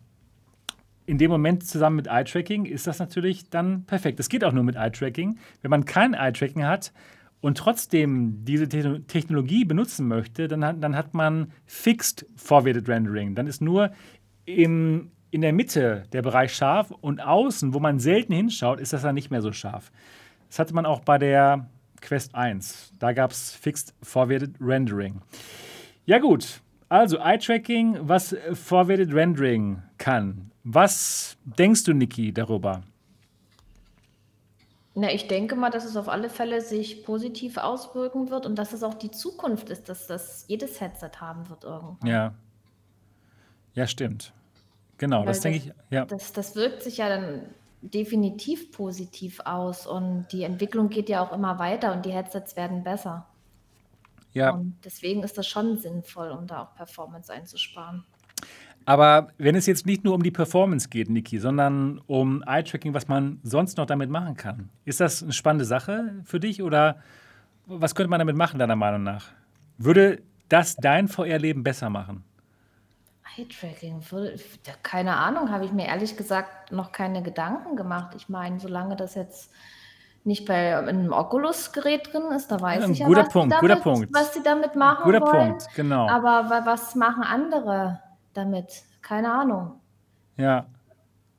in 1.05 1.17
dem 1.17 1.29
Moment 1.29 1.65
zusammen 1.65 1.97
mit 1.97 2.07
Eye-Tracking 2.07 2.65
ist 2.65 2.87
das 2.87 2.99
natürlich 2.99 3.49
dann 3.49 3.85
perfekt. 3.85 4.19
Das 4.19 4.29
geht 4.29 4.43
auch 4.43 4.51
nur 4.51 4.63
mit 4.63 4.75
Eye-Tracking. 4.75 5.37
Wenn 5.61 5.71
man 5.71 5.85
kein 5.85 6.13
Eye-Tracking 6.13 6.65
hat 6.65 6.91
und 7.41 7.57
trotzdem 7.57 8.43
diese 8.43 8.67
Te 8.67 9.03
Technologie 9.07 9.65
benutzen 9.65 10.07
möchte, 10.07 10.47
dann 10.47 10.65
hat, 10.65 10.83
dann 10.83 10.95
hat 10.95 11.13
man 11.13 11.51
Fixed 11.65 12.25
Forwarded 12.35 12.87
Rendering. 12.87 13.35
Dann 13.35 13.47
ist 13.47 13.61
nur 13.61 13.91
im, 14.45 15.11
in 15.29 15.41
der 15.41 15.53
Mitte 15.53 16.03
der 16.11 16.23
Bereich 16.23 16.55
scharf 16.55 16.91
und 16.91 17.21
außen, 17.21 17.73
wo 17.73 17.79
man 17.79 17.99
selten 17.99 18.33
hinschaut, 18.33 18.79
ist 18.79 18.93
das 18.93 19.03
dann 19.03 19.15
nicht 19.15 19.29
mehr 19.29 19.41
so 19.41 19.51
scharf. 19.51 19.91
Das 20.47 20.59
hatte 20.59 20.73
man 20.73 20.85
auch 20.85 21.01
bei 21.01 21.17
der 21.17 21.69
Quest 22.01 22.33
1. 22.33 22.93
Da 22.97 23.13
gab 23.13 23.31
es 23.31 23.53
Fixed 23.53 23.93
Forwarded 24.01 24.55
Rendering. 24.59 25.21
Ja 26.05 26.19
gut, 26.19 26.61
also 26.89 27.17
Eye-Tracking, 27.17 28.07
was 28.07 28.35
Forwarded 28.53 29.13
Rendering 29.13 29.81
kann. 29.97 30.51
Was 30.63 31.37
denkst 31.45 31.83
du, 31.83 31.93
Niki, 31.93 32.33
darüber? 32.33 32.81
Na, 34.97 35.11
ich 35.11 35.27
denke 35.27 35.55
mal, 35.55 35.69
dass 35.69 35.83
es 35.83 35.97
auf 35.97 36.07
alle 36.07 36.29
Fälle 36.29 36.61
sich 36.61 37.03
positiv 37.03 37.57
auswirken 37.57 38.29
wird 38.29 38.45
und 38.45 38.55
dass 38.55 38.71
es 38.71 38.81
auch 38.81 38.93
die 38.93 39.11
Zukunft 39.11 39.69
ist, 39.69 39.89
dass 39.89 40.07
das 40.07 40.45
jedes 40.47 40.79
Headset 40.79 41.11
haben 41.19 41.49
wird 41.49 41.65
irgendwann. 41.65 42.09
Ja. 42.09 42.33
Ja, 43.73 43.87
stimmt. 43.87 44.31
Genau, 44.97 45.19
Weil 45.19 45.25
das 45.25 45.41
denke 45.41 45.57
ich, 45.57 45.73
ja. 45.89 46.05
Das, 46.05 46.31
das 46.31 46.55
wirkt 46.55 46.81
sich 46.81 46.97
ja 46.97 47.09
dann 47.09 47.41
definitiv 47.81 48.71
positiv 48.71 49.41
aus 49.43 49.85
und 49.85 50.27
die 50.31 50.43
Entwicklung 50.43 50.89
geht 50.89 51.09
ja 51.09 51.21
auch 51.21 51.33
immer 51.33 51.59
weiter 51.59 51.93
und 51.93 52.05
die 52.05 52.11
Headsets 52.11 52.55
werden 52.55 52.83
besser. 52.83 53.27
Ja. 54.35 54.51
Und 54.51 54.75
deswegen 54.83 55.23
ist 55.23 55.37
das 55.37 55.47
schon 55.47 55.77
sinnvoll, 55.77 56.29
um 56.29 56.45
da 56.45 56.63
auch 56.63 56.75
Performance 56.75 57.31
einzusparen. 57.31 58.03
Aber 58.83 59.29
wenn 59.37 59.55
es 59.55 59.65
jetzt 59.65 59.85
nicht 59.85 60.03
nur 60.03 60.13
um 60.13 60.21
die 60.21 60.29
Performance 60.29 60.89
geht, 60.89 61.09
Niki, 61.09 61.39
sondern 61.39 61.99
um 62.05 62.43
Eye-Tracking, 62.45 62.93
was 62.93 63.07
man 63.07 63.39
sonst 63.43 63.77
noch 63.77 63.85
damit 63.85 64.09
machen 64.09 64.35
kann, 64.35 64.69
ist 64.83 64.99
das 64.99 65.23
eine 65.23 65.31
spannende 65.31 65.65
Sache 65.65 66.21
für 66.23 66.39
dich 66.39 66.61
oder 66.61 66.97
was 67.65 67.95
könnte 67.95 68.09
man 68.09 68.19
damit 68.19 68.35
machen, 68.35 68.59
deiner 68.59 68.75
Meinung 68.75 69.03
nach? 69.03 69.31
Würde 69.77 70.21
das 70.49 70.75
dein 70.75 71.07
VR-Leben 71.07 71.63
besser 71.63 71.89
machen? 71.89 72.25
Eye-Tracking, 73.37 74.01
keine 74.83 75.15
Ahnung, 75.15 75.49
habe 75.49 75.63
ich 75.63 75.71
mir 75.71 75.87
ehrlich 75.87 76.17
gesagt 76.17 76.73
noch 76.73 76.91
keine 76.91 77.23
Gedanken 77.23 77.77
gemacht. 77.77 78.13
Ich 78.17 78.27
meine, 78.27 78.59
solange 78.59 78.97
das 78.97 79.15
jetzt 79.15 79.51
nicht 80.25 80.45
bei 80.45 80.77
einem 80.77 81.11
Oculus-Gerät 81.11 82.11
drin 82.11 82.23
ist, 82.35 82.49
da 82.51 82.59
weiß 82.59 82.83
ja, 82.83 82.89
ich 82.89 82.99
ja, 82.99 83.09
was, 83.09 83.29
Punkt, 83.29 83.53
damit, 83.53 83.83
Punkt. 83.83 84.09
was 84.13 84.31
die 84.31 84.41
damit 84.43 84.75
machen 84.75 85.03
guter 85.03 85.21
wollen. 85.21 85.49
Punkt, 85.49 85.67
genau. 85.75 86.09
Aber 86.09 86.65
was 86.65 86.95
machen 86.95 87.23
andere 87.23 88.01
damit? 88.33 88.83
Keine 89.01 89.31
Ahnung. 89.31 89.79
Ja, 90.37 90.65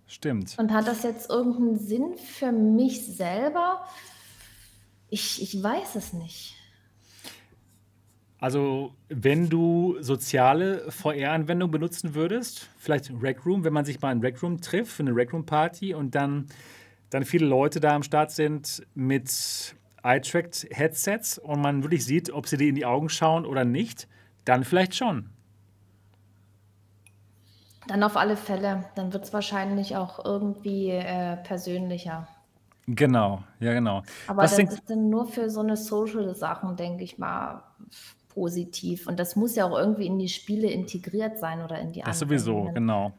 stimmt. 0.06 0.56
Und 0.58 0.72
hat 0.72 0.86
das 0.86 1.02
jetzt 1.02 1.30
irgendeinen 1.30 1.78
Sinn 1.78 2.16
für 2.16 2.52
mich 2.52 3.04
selber? 3.16 3.84
Ich, 5.08 5.42
ich 5.42 5.62
weiß 5.62 5.96
es 5.96 6.12
nicht. 6.12 6.56
Also, 8.38 8.92
wenn 9.08 9.48
du 9.48 9.96
soziale 10.00 10.90
VR-Anwendungen 10.90 11.72
benutzen 11.72 12.14
würdest, 12.14 12.68
vielleicht 12.76 13.10
Rec 13.22 13.46
Room, 13.46 13.64
wenn 13.64 13.72
man 13.72 13.84
sich 13.84 14.00
mal 14.00 14.12
in 14.12 14.20
Rec 14.20 14.42
Room 14.42 14.60
trifft 14.60 14.92
für 14.92 15.02
eine 15.02 15.16
Rec 15.16 15.32
Room 15.32 15.46
Party 15.46 15.94
und 15.94 16.14
dann, 16.14 16.46
dann 17.10 17.24
viele 17.24 17.46
Leute 17.46 17.80
da 17.80 17.94
am 17.94 18.02
Start 18.02 18.30
sind 18.30 18.86
mit 18.94 19.74
eye-tracked 20.02 20.68
Headsets 20.70 21.38
und 21.38 21.60
man 21.60 21.82
wirklich 21.82 22.04
sieht, 22.04 22.30
ob 22.30 22.46
sie 22.46 22.56
dir 22.56 22.68
in 22.68 22.74
die 22.74 22.86
Augen 22.86 23.08
schauen 23.08 23.44
oder 23.44 23.64
nicht, 23.64 24.08
dann 24.44 24.64
vielleicht 24.64 24.94
schon. 24.94 25.30
Dann 27.88 28.02
auf 28.02 28.16
alle 28.16 28.36
Fälle. 28.36 28.84
Dann 28.94 29.12
wird 29.12 29.24
es 29.24 29.32
wahrscheinlich 29.32 29.96
auch 29.96 30.24
irgendwie 30.24 30.90
äh, 30.90 31.36
persönlicher. 31.36 32.28
Genau, 32.88 33.42
ja, 33.58 33.72
genau. 33.72 34.02
Aber 34.28 34.42
Was 34.42 34.56
das 34.56 34.74
ist 34.74 34.90
dann 34.90 35.10
nur 35.10 35.26
für 35.26 35.50
so 35.50 35.60
eine 35.60 35.76
Social-Sachen, 35.76 36.76
denke 36.76 37.02
ich 37.02 37.18
mal, 37.18 37.62
positiv. 38.28 39.08
Und 39.08 39.18
das 39.18 39.34
muss 39.34 39.56
ja 39.56 39.64
auch 39.64 39.76
irgendwie 39.76 40.06
in 40.06 40.18
die 40.18 40.28
Spiele 40.28 40.68
integriert 40.70 41.38
sein 41.38 41.62
oder 41.62 41.80
in 41.80 41.92
die 41.92 42.02
Das 42.02 42.18
sowieso, 42.18 42.70
genau. 42.74 43.12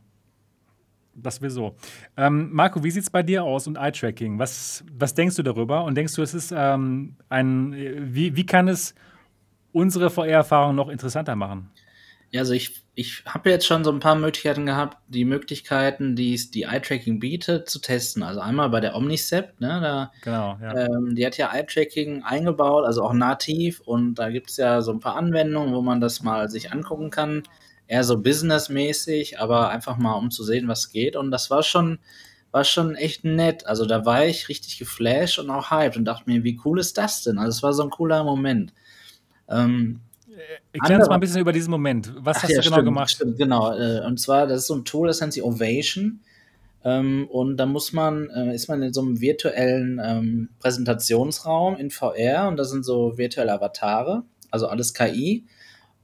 Das 1.20 1.38
sowieso. 1.38 1.76
Ähm, 2.16 2.50
Marco, 2.54 2.84
wie 2.84 2.92
sieht 2.92 3.04
es 3.04 3.10
bei 3.10 3.24
dir 3.24 3.44
aus 3.44 3.66
und 3.66 3.76
Eye-Tracking? 3.76 4.38
Was, 4.38 4.84
was 4.92 5.16
denkst 5.16 5.36
du 5.36 5.44
darüber? 5.44 5.84
Und 5.84 5.96
denkst 5.96 6.14
du, 6.14 6.22
es 6.22 6.36
ist 6.36 6.54
ähm, 6.56 7.16
ein, 7.28 7.74
wie, 8.14 8.36
wie 8.36 8.46
kann 8.46 8.68
es 8.68 8.94
unsere 9.72 10.12
VR-Erfahrung 10.12 10.76
noch 10.76 10.90
interessanter 10.90 11.36
machen? 11.36 11.72
Ja, 12.30 12.42
also 12.42 12.54
ich, 12.54 12.84
ich 12.94 13.24
habe 13.26 13.50
jetzt 13.50 13.66
schon 13.66 13.84
so 13.84 13.92
ein 13.92 14.00
paar 14.00 14.16
Möglichkeiten 14.16 14.66
gehabt, 14.68 14.98
die 15.08 15.26
Möglichkeiten, 15.26 16.16
die 16.16 16.36
es 16.36 16.52
die 16.52 16.64
Eye-Tracking 16.64 17.20
bietet, 17.20 17.68
zu 17.68 17.80
testen. 17.80 18.22
Also 18.22 18.40
einmal 18.40 18.70
bei 18.70 18.80
der 18.80 18.96
Omnicept, 18.96 19.60
ne, 19.60 19.80
da, 19.82 20.12
genau, 20.22 20.58
ja. 20.62 20.76
ähm, 20.76 21.16
die 21.16 21.26
hat 21.26 21.38
ja 21.38 21.52
Eye-Tracking 21.52 22.24
eingebaut, 22.24 22.86
also 22.86 23.04
auch 23.04 23.14
nativ 23.14 23.80
und 23.80 24.16
da 24.16 24.30
gibt 24.30 24.50
es 24.50 24.58
ja 24.58 24.82
so 24.82 24.92
ein 24.92 25.00
paar 25.00 25.16
Anwendungen, 25.16 25.74
wo 25.74 25.82
man 25.82 26.02
das 26.02 26.22
mal 26.22 26.50
sich 26.50 26.72
angucken 26.72 27.10
kann. 27.10 27.44
Eher 27.88 28.04
so 28.04 28.22
businessmäßig, 28.22 29.40
aber 29.40 29.70
einfach 29.70 29.98
mal 29.98 30.14
um 30.14 30.32
zu 30.32 30.44
sehen, 30.44 30.68
was 30.68 30.92
geht. 30.92 31.16
Und 31.16 31.32
das 31.32 31.50
war 31.50 31.64
schon, 31.64 32.00
war 32.52 32.64
schon 32.64 32.96
echt 32.96 33.24
nett. 33.24 33.66
Also 33.66 33.86
da 33.86 34.06
war 34.06 34.26
ich 34.26 34.50
richtig 34.50 34.78
geflasht 34.78 35.40
und 35.40 35.50
auch 35.50 35.72
hyped 35.72 35.98
und 35.98 36.06
dachte 36.06 36.30
mir, 36.30 36.44
wie 36.44 36.60
cool 36.66 36.80
ist 36.80 36.98
das 36.98 37.24
denn? 37.24 37.38
Also 37.38 37.58
es 37.58 37.64
war 37.64 37.74
so 37.74 37.84
ein 37.84 37.90
cooler 37.90 38.24
Moment. 38.24 38.74
Ähm, 39.50 40.02
Erklär 40.72 41.00
uns 41.00 41.08
mal 41.08 41.16
ein 41.16 41.20
bisschen 41.20 41.42
über 41.42 41.52
diesen 41.52 41.72
Moment. 41.72 42.14
Was 42.18 42.38
Ach 42.38 42.44
hast 42.44 42.50
ja, 42.50 42.58
du 42.58 42.64
genau 42.64 42.76
stimmt, 42.76 42.86
gemacht? 42.86 43.12
Stimmt, 43.12 43.38
genau. 43.38 43.74
Äh, 43.74 44.06
und 44.06 44.20
zwar, 44.20 44.48
das 44.48 44.62
ist 44.62 44.68
so 44.68 44.76
ein 44.76 44.86
Tool, 44.86 45.08
das 45.08 45.20
nennt 45.20 45.34
sich 45.34 45.44
Ovation. 45.44 46.20
Ähm, 46.84 47.28
und 47.30 47.58
da 47.58 47.66
muss 47.66 47.92
man, 47.92 48.30
äh, 48.30 48.54
ist 48.54 48.70
man 48.70 48.82
in 48.82 48.94
so 48.94 49.02
einem 49.02 49.20
virtuellen 49.20 50.00
ähm, 50.04 50.50
Präsentationsraum 50.60 51.76
in 51.78 51.90
VR 51.90 52.48
und 52.48 52.58
da 52.58 52.64
sind 52.64 52.86
so 52.86 53.18
virtuelle 53.18 53.54
Avatare, 53.54 54.24
also 54.52 54.68
alles 54.68 54.94
KI. 54.94 55.46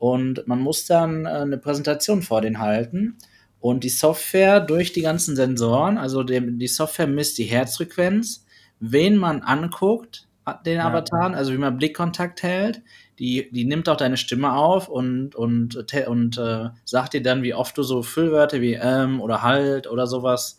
Und 0.03 0.45
man 0.47 0.59
muss 0.59 0.85
dann 0.85 1.25
äh, 1.25 1.29
eine 1.29 1.57
Präsentation 1.57 2.23
vor 2.23 2.41
den 2.41 2.59
halten. 2.59 3.15
Und 3.61 3.85
die 3.85 3.89
Software 3.89 4.59
durch 4.59 4.91
die 4.91 5.01
ganzen 5.01 5.37
Sensoren, 5.37 5.97
also 5.97 6.23
die, 6.23 6.67
Software 6.67 7.07
misst 7.07 7.37
die 7.37 7.45
Herzfrequenz, 7.45 8.45
wen 8.81 9.15
man 9.15 9.43
anguckt, 9.43 10.27
den 10.65 10.79
ja. 10.79 10.89
Avataren, 10.89 11.35
also 11.35 11.53
wie 11.53 11.57
man 11.57 11.77
Blickkontakt 11.77 12.43
hält. 12.43 12.81
Die, 13.17 13.49
die 13.49 13.63
nimmt 13.63 13.87
auch 13.87 13.95
deine 13.95 14.17
Stimme 14.17 14.51
auf 14.51 14.89
und, 14.89 15.35
und, 15.35 15.77
und 16.05 16.37
äh, 16.37 16.69
sagt 16.83 17.13
dir 17.13 17.23
dann, 17.23 17.41
wie 17.41 17.53
oft 17.53 17.77
du 17.77 17.83
so 17.83 18.03
Füllwörter 18.03 18.59
wie 18.59 18.73
ähm 18.73 19.21
oder 19.21 19.41
halt 19.41 19.87
oder 19.87 20.05
sowas 20.05 20.57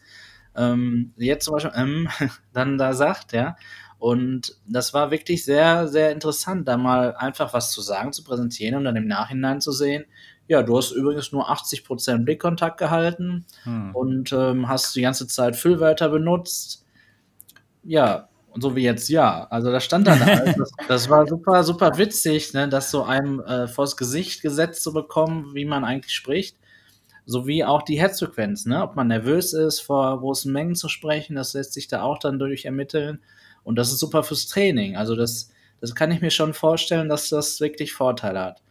ähm, 0.56 1.12
jetzt 1.18 1.44
zum 1.44 1.52
Beispiel 1.52 1.72
ähm, 1.74 2.08
dann 2.54 2.78
da 2.78 2.94
sagt, 2.94 3.34
ja. 3.34 3.56
Und 4.04 4.54
das 4.66 4.92
war 4.92 5.10
wirklich 5.10 5.46
sehr, 5.46 5.88
sehr 5.88 6.12
interessant, 6.12 6.68
da 6.68 6.76
mal 6.76 7.16
einfach 7.16 7.54
was 7.54 7.70
zu 7.70 7.80
sagen, 7.80 8.12
zu 8.12 8.22
präsentieren 8.22 8.76
und 8.76 8.84
dann 8.84 8.96
im 8.96 9.06
Nachhinein 9.06 9.62
zu 9.62 9.72
sehen, 9.72 10.04
ja, 10.46 10.62
du 10.62 10.76
hast 10.76 10.92
übrigens 10.92 11.32
nur 11.32 11.50
80% 11.50 12.18
Blickkontakt 12.18 12.76
gehalten 12.76 13.46
hm. 13.62 13.94
und 13.94 14.30
ähm, 14.34 14.68
hast 14.68 14.94
die 14.94 15.00
ganze 15.00 15.26
Zeit 15.26 15.56
Füllwörter 15.56 16.10
benutzt. 16.10 16.84
Ja, 17.82 18.28
und 18.50 18.60
so 18.60 18.76
wie 18.76 18.82
jetzt 18.82 19.08
ja. 19.08 19.46
Also 19.48 19.72
da 19.72 19.80
stand 19.80 20.06
dann 20.06 20.22
halt, 20.22 20.54
das, 20.58 20.70
das, 20.86 21.08
war 21.08 21.26
super, 21.26 21.64
super 21.64 21.96
witzig, 21.96 22.52
ne, 22.52 22.68
das 22.68 22.90
so 22.90 23.04
einem 23.04 23.40
äh, 23.40 23.68
vors 23.68 23.96
Gesicht 23.96 24.42
gesetzt 24.42 24.82
zu 24.82 24.92
bekommen, 24.92 25.54
wie 25.54 25.64
man 25.64 25.82
eigentlich 25.82 26.12
spricht 26.12 26.58
sowie 27.24 27.64
auch 27.64 27.80
die 27.80 27.98
Herzfrequenz, 27.98 28.66
ne? 28.66 28.82
ob 28.82 28.96
man 28.96 29.08
nervös 29.08 29.54
ist, 29.54 29.80
vor 29.80 30.20
großen 30.20 30.52
Mengen 30.52 30.74
zu 30.74 30.90
sprechen, 30.90 31.36
das 31.36 31.54
lässt 31.54 31.72
sich 31.72 31.88
da 31.88 32.02
auch 32.02 32.18
dann 32.18 32.38
durch 32.38 32.66
ermitteln. 32.66 33.22
Und 33.64 33.76
das 33.76 33.90
ist 33.92 33.98
super 33.98 34.22
fürs 34.22 34.46
Training. 34.46 34.96
Also 34.96 35.16
das, 35.16 35.50
das 35.80 35.94
kann 35.94 36.10
ich 36.12 36.20
mir 36.20 36.30
schon 36.30 36.54
vorstellen, 36.54 37.08
dass 37.08 37.28
das 37.28 37.60
wirklich 37.60 37.92
Vorteile 37.92 38.40
hat. 38.40 38.62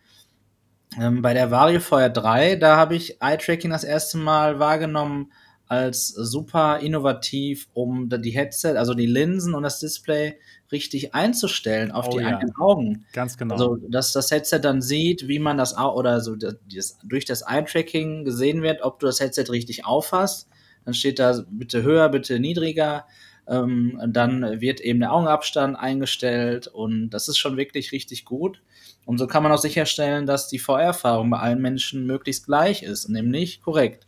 Ähm, 1.00 1.22
bei 1.22 1.34
der 1.34 1.52
Vario 1.52 1.80
Feuer 1.80 2.10
3, 2.10 2.56
da 2.56 2.78
habe 2.78 2.96
ich 2.96 3.22
Eye-Tracking 3.22 3.72
das 3.72 3.84
erste 3.84 4.18
Mal 4.18 4.60
wahrgenommen 4.60 5.32
als 5.68 6.10
super 6.10 6.80
innovativ, 6.80 7.68
um 7.74 8.10
die 8.10 8.32
Headset, 8.32 8.76
also 8.78 8.94
die 8.94 9.08
Linsen 9.08 9.56
und 9.56 9.64
das 9.64 9.80
Display 9.80 10.38
richtig 10.72 11.16
einzustellen 11.16 11.92
auf 11.92 12.08
oh, 12.08 12.12
die 12.12 12.24
ja. 12.24 12.30
eigenen 12.30 12.56
Augen. 12.58 13.06
Ganz 13.14 13.38
genau. 13.38 13.54
Also, 13.54 13.78
dass 13.90 14.12
das 14.12 14.30
Headset 14.30 14.60
dann 14.60 14.82
sieht, 14.82 15.28
wie 15.28 15.40
man 15.40 15.58
das 15.58 15.76
oder 15.78 16.20
so 16.22 16.36
das, 16.36 17.00
durch 17.04 17.26
das 17.26 17.42
Eye-Tracking 17.42 18.24
gesehen 18.24 18.62
wird, 18.62 18.84
ob 18.84 19.00
du 19.00 19.08
das 19.08 19.20
Headset 19.20 19.46
richtig 19.50 19.86
aufhast. 19.86 20.48
Dann 20.86 20.94
steht 20.94 21.18
da 21.18 21.44
bitte 21.50 21.82
höher, 21.82 22.10
bitte 22.10 22.40
niedriger. 22.40 23.08
Ähm, 23.48 24.00
dann 24.08 24.62
wird 24.62 24.80
eben 24.80 25.02
der 25.02 25.12
Augenabstand 25.12 25.78
eingestellt 25.78 26.68
und 26.68 27.10
das 27.10 27.28
ist 27.28 27.38
schon 27.38 27.58
wirklich 27.58 27.92
richtig 27.92 28.26
gut. 28.26 28.62
Und 29.06 29.18
so 29.18 29.28
kann 29.28 29.44
man 29.44 29.52
auch 29.52 29.58
sicherstellen, 29.58 30.26
dass 30.26 30.48
die 30.48 30.60
VR-Erfahrung 30.60 31.30
bei 31.30 31.40
allen 31.40 31.62
Menschen 31.62 32.06
möglichst 32.06 32.46
gleich 32.46 32.84
ist, 32.84 33.10
nämlich 33.10 33.62
korrekt. 33.62 34.08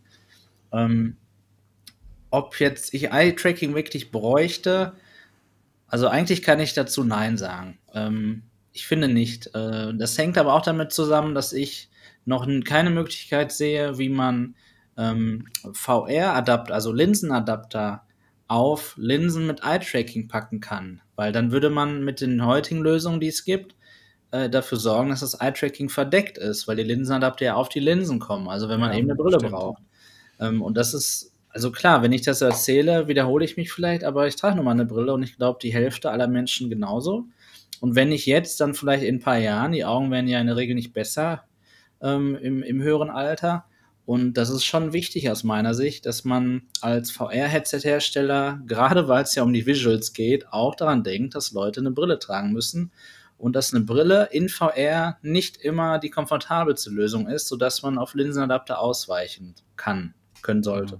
Ähm, 0.71 1.17
ob 2.29 2.59
jetzt 2.59 2.93
ich 2.93 3.11
Eye-Tracking 3.11 3.75
wirklich 3.75 4.11
bräuchte, 4.11 4.93
also 5.87 6.07
eigentlich 6.07 6.41
kann 6.41 6.59
ich 6.59 6.73
dazu 6.73 7.03
Nein 7.03 7.37
sagen. 7.37 7.77
Ähm, 7.93 8.43
ich 8.73 8.87
finde 8.87 9.07
nicht. 9.07 9.47
Äh, 9.55 9.93
das 9.95 10.17
hängt 10.17 10.37
aber 10.37 10.53
auch 10.53 10.61
damit 10.61 10.91
zusammen, 10.91 11.35
dass 11.35 11.53
ich 11.53 11.89
noch 12.25 12.47
keine 12.63 12.89
Möglichkeit 12.89 13.51
sehe, 13.51 13.97
wie 13.97 14.09
man 14.09 14.55
ähm, 14.97 15.47
VR-Adapter, 15.73 16.73
also 16.73 16.91
Linsenadapter, 16.91 18.04
auf 18.47 18.95
Linsen 18.97 19.47
mit 19.47 19.63
Eye-Tracking 19.63 20.27
packen 20.27 20.59
kann. 20.59 21.01
Weil 21.15 21.31
dann 21.31 21.51
würde 21.51 21.69
man 21.69 22.03
mit 22.03 22.21
den 22.21 22.45
heutigen 22.45 22.81
Lösungen, 22.81 23.19
die 23.19 23.27
es 23.27 23.43
gibt, 23.43 23.75
äh, 24.31 24.49
dafür 24.49 24.77
sorgen, 24.77 25.09
dass 25.09 25.21
das 25.21 25.35
Eye-Tracking 25.35 25.89
verdeckt 25.89 26.37
ist, 26.37 26.67
weil 26.67 26.75
die 26.75 26.83
Linsenadapter 26.83 27.45
ja 27.45 27.55
auf 27.55 27.69
die 27.69 27.79
Linsen 27.79 28.19
kommen. 28.19 28.47
Also 28.47 28.69
wenn 28.69 28.79
man 28.79 28.91
ja, 28.91 28.99
eben 28.99 29.09
eine 29.09 29.15
Brille 29.15 29.39
stimmt. 29.39 29.53
braucht. 29.53 29.81
Ähm, 30.39 30.61
und 30.61 30.75
das 30.75 30.93
ist 30.93 31.31
also 31.55 31.71
klar, 31.71 32.03
wenn 32.03 32.11
ich 32.11 32.21
das 32.21 32.41
erzähle, 32.41 33.07
wiederhole 33.07 33.45
ich 33.45 33.55
mich 33.55 33.71
vielleicht, 33.71 34.03
aber 34.03 34.27
ich 34.27 34.35
trage 34.35 34.57
nun 34.57 34.65
mal 34.65 34.71
eine 34.71 34.85
Brille 34.85 35.13
und 35.13 35.23
ich 35.23 35.37
glaube, 35.37 35.57
die 35.61 35.73
Hälfte 35.73 36.11
aller 36.11 36.27
Menschen 36.27 36.69
genauso. 36.69 37.27
Und 37.79 37.95
wenn 37.95 38.09
nicht 38.09 38.25
jetzt, 38.25 38.59
dann 38.59 38.73
vielleicht 38.73 39.03
in 39.03 39.15
ein 39.15 39.21
paar 39.21 39.37
Jahren. 39.37 39.71
Die 39.71 39.85
Augen 39.85 40.11
werden 40.11 40.27
ja 40.27 40.41
in 40.41 40.47
der 40.47 40.57
Regel 40.57 40.75
nicht 40.75 40.91
besser 40.91 41.45
ähm, 42.01 42.35
im, 42.35 42.61
im 42.61 42.81
höheren 42.81 43.09
Alter. 43.09 43.65
Und 44.05 44.35
das 44.35 44.49
ist 44.49 44.63
schon 44.63 44.93
wichtig 44.93 45.29
aus 45.31 45.43
meiner 45.43 45.73
Sicht, 45.73 46.05
dass 46.05 46.25
man 46.25 46.63
als 46.81 47.09
VR-Headset-Hersteller, 47.11 48.61
gerade 48.67 49.07
weil 49.07 49.23
es 49.23 49.33
ja 49.33 49.43
um 49.43 49.51
die 49.51 49.65
Visuals 49.65 50.13
geht, 50.13 50.47
auch 50.53 50.75
daran 50.75 51.03
denkt, 51.03 51.33
dass 51.33 51.53
Leute 51.53 51.79
eine 51.79 51.91
Brille 51.91 52.19
tragen 52.19 52.51
müssen 52.53 52.91
und 53.37 53.55
dass 53.55 53.73
eine 53.73 53.83
Brille 53.83 54.29
in 54.31 54.47
VR 54.47 55.17
nicht 55.23 55.57
immer 55.57 55.97
die 55.97 56.11
komfortabelste 56.11 56.91
Lösung 56.91 57.27
ist, 57.27 57.47
sodass 57.47 57.81
man 57.81 57.97
auf 57.97 58.13
Linsenadapter 58.13 58.79
ausweichen 58.79 59.55
kann, 59.75 60.13
können 60.43 60.61
sollte. 60.61 60.99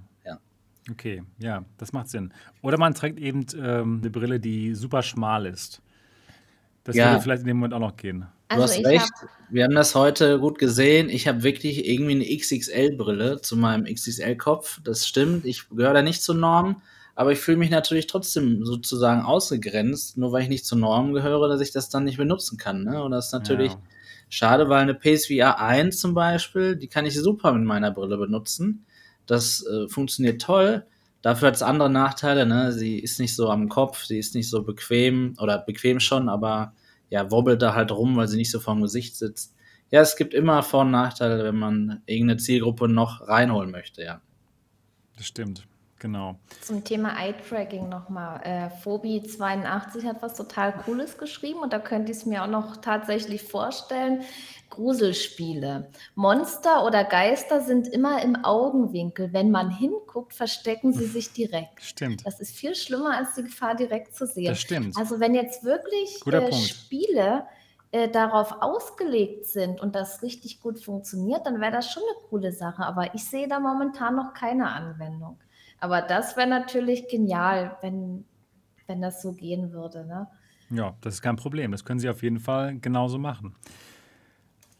Okay, 0.90 1.24
ja, 1.38 1.64
das 1.78 1.92
macht 1.92 2.08
Sinn. 2.08 2.32
Oder 2.62 2.78
man 2.78 2.94
trägt 2.94 3.18
eben 3.18 3.44
ähm, 3.56 3.98
eine 4.00 4.10
Brille, 4.10 4.38
die 4.38 4.74
super 4.74 5.02
schmal 5.02 5.46
ist. 5.46 5.82
Das 6.84 6.94
ja. 6.94 7.10
würde 7.10 7.22
vielleicht 7.22 7.42
in 7.42 7.48
dem 7.48 7.56
Moment 7.56 7.74
auch 7.74 7.80
noch 7.80 7.96
gehen. 7.96 8.26
Du 8.48 8.56
also 8.56 8.74
hast 8.74 8.84
recht. 8.84 9.10
Wir 9.48 9.64
haben 9.64 9.74
das 9.74 9.94
heute 9.94 10.38
gut 10.38 10.58
gesehen. 10.58 11.08
Ich 11.08 11.26
habe 11.26 11.42
wirklich 11.42 11.86
irgendwie 11.86 12.12
eine 12.12 12.24
XXL-Brille 12.24 13.40
zu 13.40 13.56
meinem 13.56 13.84
XXL-Kopf. 13.84 14.80
Das 14.84 15.06
stimmt. 15.06 15.44
Ich 15.44 15.68
gehöre 15.68 15.94
da 15.94 16.02
nicht 16.02 16.22
zur 16.22 16.34
Norm. 16.34 16.82
Aber 17.16 17.32
ich 17.32 17.38
fühle 17.38 17.56
mich 17.56 17.70
natürlich 17.70 18.06
trotzdem 18.06 18.64
sozusagen 18.64 19.22
ausgegrenzt, 19.22 20.18
nur 20.18 20.32
weil 20.32 20.42
ich 20.42 20.48
nicht 20.50 20.66
zur 20.66 20.76
Norm 20.76 21.14
gehöre, 21.14 21.48
dass 21.48 21.62
ich 21.62 21.72
das 21.72 21.88
dann 21.88 22.04
nicht 22.04 22.18
benutzen 22.18 22.58
kann. 22.58 22.84
Ne? 22.84 23.02
Und 23.02 23.12
das 23.12 23.26
ist 23.26 23.32
natürlich 23.32 23.72
ja. 23.72 23.78
schade, 24.28 24.68
weil 24.68 24.82
eine 24.82 24.94
PSVR 24.94 25.58
1 25.58 25.98
zum 25.98 26.12
Beispiel, 26.12 26.76
die 26.76 26.88
kann 26.88 27.06
ich 27.06 27.18
super 27.18 27.52
mit 27.52 27.64
meiner 27.64 27.90
Brille 27.90 28.18
benutzen. 28.18 28.84
Das 29.24 29.64
äh, 29.66 29.88
funktioniert 29.88 30.42
toll. 30.42 30.84
Dafür 31.22 31.48
hat 31.48 31.56
es 31.56 31.62
andere 31.62 31.88
Nachteile. 31.88 32.44
Ne? 32.44 32.72
Sie 32.72 32.98
ist 32.98 33.18
nicht 33.18 33.34
so 33.34 33.48
am 33.48 33.70
Kopf, 33.70 34.04
sie 34.04 34.18
ist 34.18 34.34
nicht 34.34 34.50
so 34.50 34.62
bequem 34.62 35.36
oder 35.40 35.58
bequem 35.58 36.00
schon, 36.00 36.28
aber 36.28 36.74
ja, 37.10 37.30
wobbelt 37.30 37.62
da 37.62 37.74
halt 37.74 37.92
rum, 37.92 38.16
weil 38.16 38.28
sie 38.28 38.36
nicht 38.36 38.50
so 38.50 38.60
vorm 38.60 38.82
Gesicht 38.82 39.16
sitzt. 39.16 39.54
Ja, 39.90 40.00
es 40.00 40.16
gibt 40.16 40.34
immer 40.34 40.62
Vor- 40.62 40.80
und 40.80 40.90
Nachteile, 40.90 41.44
wenn 41.44 41.58
man 41.58 42.02
irgendeine 42.06 42.38
Zielgruppe 42.38 42.88
noch 42.88 43.28
reinholen 43.28 43.70
möchte, 43.70 44.02
ja. 44.02 44.20
Das 45.16 45.26
stimmt. 45.26 45.66
Genau. 45.98 46.38
Zum 46.60 46.84
Thema 46.84 47.16
Eye-Tracking 47.18 47.88
nochmal. 47.88 48.40
Äh, 48.44 48.68
Phobi82 48.84 50.04
hat 50.04 50.20
was 50.20 50.34
total 50.34 50.72
Cooles 50.84 51.16
geschrieben 51.16 51.60
und 51.60 51.72
da 51.72 51.78
könnte 51.78 52.12
ich 52.12 52.18
es 52.18 52.26
mir 52.26 52.42
auch 52.42 52.48
noch 52.48 52.76
tatsächlich 52.76 53.42
vorstellen. 53.42 54.20
Gruselspiele. 54.70 55.90
Monster 56.14 56.84
oder 56.84 57.04
Geister 57.04 57.60
sind 57.60 57.88
immer 57.88 58.22
im 58.22 58.44
Augenwinkel. 58.44 59.32
Wenn 59.32 59.50
man 59.50 59.70
hinguckt, 59.70 60.34
verstecken 60.34 60.92
sie 60.92 61.06
sich 61.06 61.32
direkt. 61.32 61.82
Stimmt. 61.82 62.26
Das 62.26 62.40
ist 62.40 62.56
viel 62.56 62.74
schlimmer, 62.74 63.16
als 63.16 63.34
die 63.34 63.44
Gefahr 63.44 63.74
direkt 63.74 64.14
zu 64.14 64.26
sehen. 64.26 64.46
Das 64.46 64.60
stimmt. 64.60 64.96
Also 64.96 65.20
wenn 65.20 65.34
jetzt 65.34 65.64
wirklich 65.64 66.20
äh, 66.26 66.52
Spiele 66.52 67.46
äh, 67.92 68.08
darauf 68.08 68.60
ausgelegt 68.60 69.46
sind 69.46 69.80
und 69.80 69.94
das 69.94 70.22
richtig 70.22 70.60
gut 70.60 70.82
funktioniert, 70.82 71.46
dann 71.46 71.60
wäre 71.60 71.72
das 71.72 71.90
schon 71.90 72.02
eine 72.02 72.28
coole 72.28 72.52
Sache. 72.52 72.84
Aber 72.84 73.14
ich 73.14 73.24
sehe 73.24 73.48
da 73.48 73.60
momentan 73.60 74.16
noch 74.16 74.34
keine 74.34 74.68
Anwendung. 74.68 75.38
Aber 75.80 76.02
das 76.02 76.36
wäre 76.36 76.48
natürlich 76.48 77.08
genial, 77.08 77.76
wenn, 77.80 78.24
wenn 78.86 79.00
das 79.00 79.22
so 79.22 79.32
gehen 79.32 79.72
würde. 79.72 80.04
Ne? 80.04 80.26
Ja, 80.70 80.96
das 81.00 81.14
ist 81.14 81.22
kein 81.22 81.36
Problem. 81.36 81.72
Das 81.72 81.84
können 81.84 82.00
Sie 82.00 82.08
auf 82.08 82.22
jeden 82.22 82.40
Fall 82.40 82.78
genauso 82.78 83.18
machen. 83.18 83.54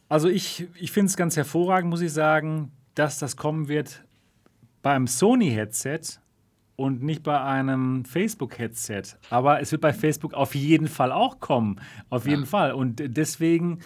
Also 0.09 0.29
ich, 0.29 0.67
ich 0.79 0.91
finde 0.91 1.09
es 1.09 1.17
ganz 1.17 1.35
hervorragend, 1.35 1.89
muss 1.89 2.01
ich 2.01 2.13
sagen, 2.13 2.71
dass 2.95 3.19
das 3.19 3.35
kommen 3.35 3.67
wird 3.67 4.03
beim 4.81 5.07
Sony-Headset 5.07 6.19
und 6.75 7.03
nicht 7.03 7.23
bei 7.23 7.41
einem 7.41 8.05
Facebook-Headset. 8.05 9.03
Aber 9.29 9.59
es 9.59 9.71
wird 9.71 9.81
bei 9.81 9.93
Facebook 9.93 10.33
auf 10.33 10.55
jeden 10.55 10.87
Fall 10.87 11.11
auch 11.11 11.39
kommen. 11.39 11.81
Auf 12.09 12.25
jeden 12.25 12.43
ja. 12.43 12.47
Fall. 12.47 12.71
Und 12.71 13.01
deswegen 13.05 13.79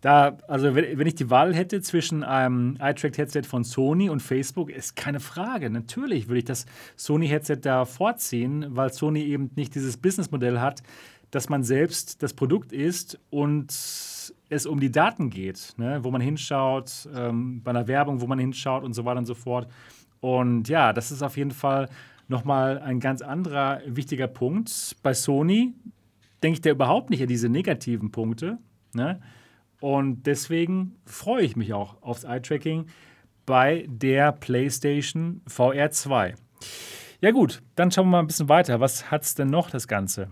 da, 0.00 0.38
also 0.46 0.76
wenn, 0.76 1.06
ich 1.06 1.16
die 1.16 1.28
Wahl 1.28 1.54
hätte 1.54 1.80
zwischen 1.82 2.22
einem 2.22 2.76
iTrack-Headset 2.80 3.42
von 3.42 3.64
Sony 3.64 4.08
und 4.08 4.20
Facebook, 4.20 4.70
ist 4.70 4.94
keine 4.94 5.18
Frage. 5.18 5.70
Natürlich 5.70 6.28
würde 6.28 6.38
ich 6.38 6.44
das 6.44 6.66
Sony-Headset 6.96 7.58
da 7.62 7.84
vorziehen, 7.84 8.66
weil 8.70 8.92
Sony 8.92 9.24
eben 9.24 9.50
nicht 9.56 9.74
dieses 9.74 9.96
Businessmodell 9.96 10.60
hat, 10.60 10.84
dass 11.32 11.48
man 11.48 11.64
selbst 11.64 12.22
das 12.22 12.32
Produkt 12.32 12.72
ist 12.72 13.18
und 13.30 13.72
es 14.48 14.66
um 14.66 14.80
die 14.80 14.90
Daten 14.90 15.30
geht, 15.30 15.74
ne? 15.76 16.00
wo 16.02 16.10
man 16.10 16.20
hinschaut, 16.20 17.08
ähm, 17.14 17.62
bei 17.62 17.70
einer 17.70 17.86
Werbung, 17.86 18.20
wo 18.20 18.26
man 18.26 18.38
hinschaut 18.38 18.82
und 18.84 18.94
so 18.94 19.04
weiter 19.04 19.18
und 19.18 19.26
so 19.26 19.34
fort. 19.34 19.68
Und 20.20 20.68
ja, 20.68 20.92
das 20.92 21.10
ist 21.10 21.22
auf 21.22 21.36
jeden 21.36 21.50
Fall 21.50 21.88
nochmal 22.28 22.78
ein 22.78 23.00
ganz 23.00 23.22
anderer 23.22 23.80
wichtiger 23.86 24.26
Punkt. 24.26 24.96
Bei 25.02 25.14
Sony 25.14 25.74
denke 26.42 26.54
ich 26.54 26.60
da 26.60 26.70
überhaupt 26.70 27.10
nicht 27.10 27.22
an 27.22 27.28
diese 27.28 27.48
negativen 27.48 28.10
Punkte. 28.10 28.58
Ne? 28.94 29.20
Und 29.80 30.26
deswegen 30.26 30.96
freue 31.04 31.44
ich 31.44 31.56
mich 31.56 31.72
auch 31.72 32.02
aufs 32.02 32.24
Eye-Tracking 32.24 32.86
bei 33.46 33.86
der 33.88 34.32
PlayStation 34.32 35.40
VR 35.46 35.90
2. 35.90 36.34
Ja 37.20 37.30
gut, 37.30 37.62
dann 37.74 37.90
schauen 37.90 38.06
wir 38.06 38.12
mal 38.12 38.20
ein 38.20 38.26
bisschen 38.26 38.48
weiter. 38.48 38.80
Was 38.80 39.10
hat 39.10 39.22
es 39.22 39.34
denn 39.34 39.48
noch, 39.48 39.70
das 39.70 39.88
Ganze? 39.88 40.28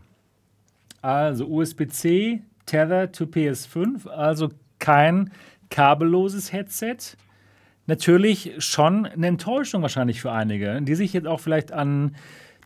Also 1.03 1.47
USB-C, 1.47 2.43
Tether 2.67 3.13
to 3.13 3.25
PS5, 3.25 4.09
also 4.09 4.51
kein 4.79 5.33
kabelloses 5.71 6.53
Headset. 6.53 7.17
Natürlich 7.87 8.55
schon 8.59 9.07
eine 9.07 9.29
Enttäuschung 9.29 9.83
wahrscheinlich 9.83 10.21
für 10.21 10.33
einige, 10.33 10.83
die 10.83 10.95
sich 10.95 11.13
jetzt 11.13 11.27
auch 11.27 11.41
vielleicht 11.41 11.73
an 11.73 12.17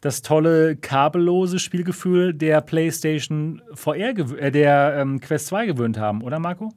das 0.00 0.22
tolle 0.22 0.76
kabellose 0.76 1.58
Spielgefühl 1.58 2.32
der 2.32 2.62
PlayStation 2.62 3.62
VR, 3.74 4.16
äh, 4.38 4.50
der 4.50 4.96
ähm, 4.96 5.20
Quest 5.20 5.48
2 5.48 5.66
gewöhnt 5.66 5.98
haben, 5.98 6.22
oder 6.22 6.38
Marco? 6.38 6.72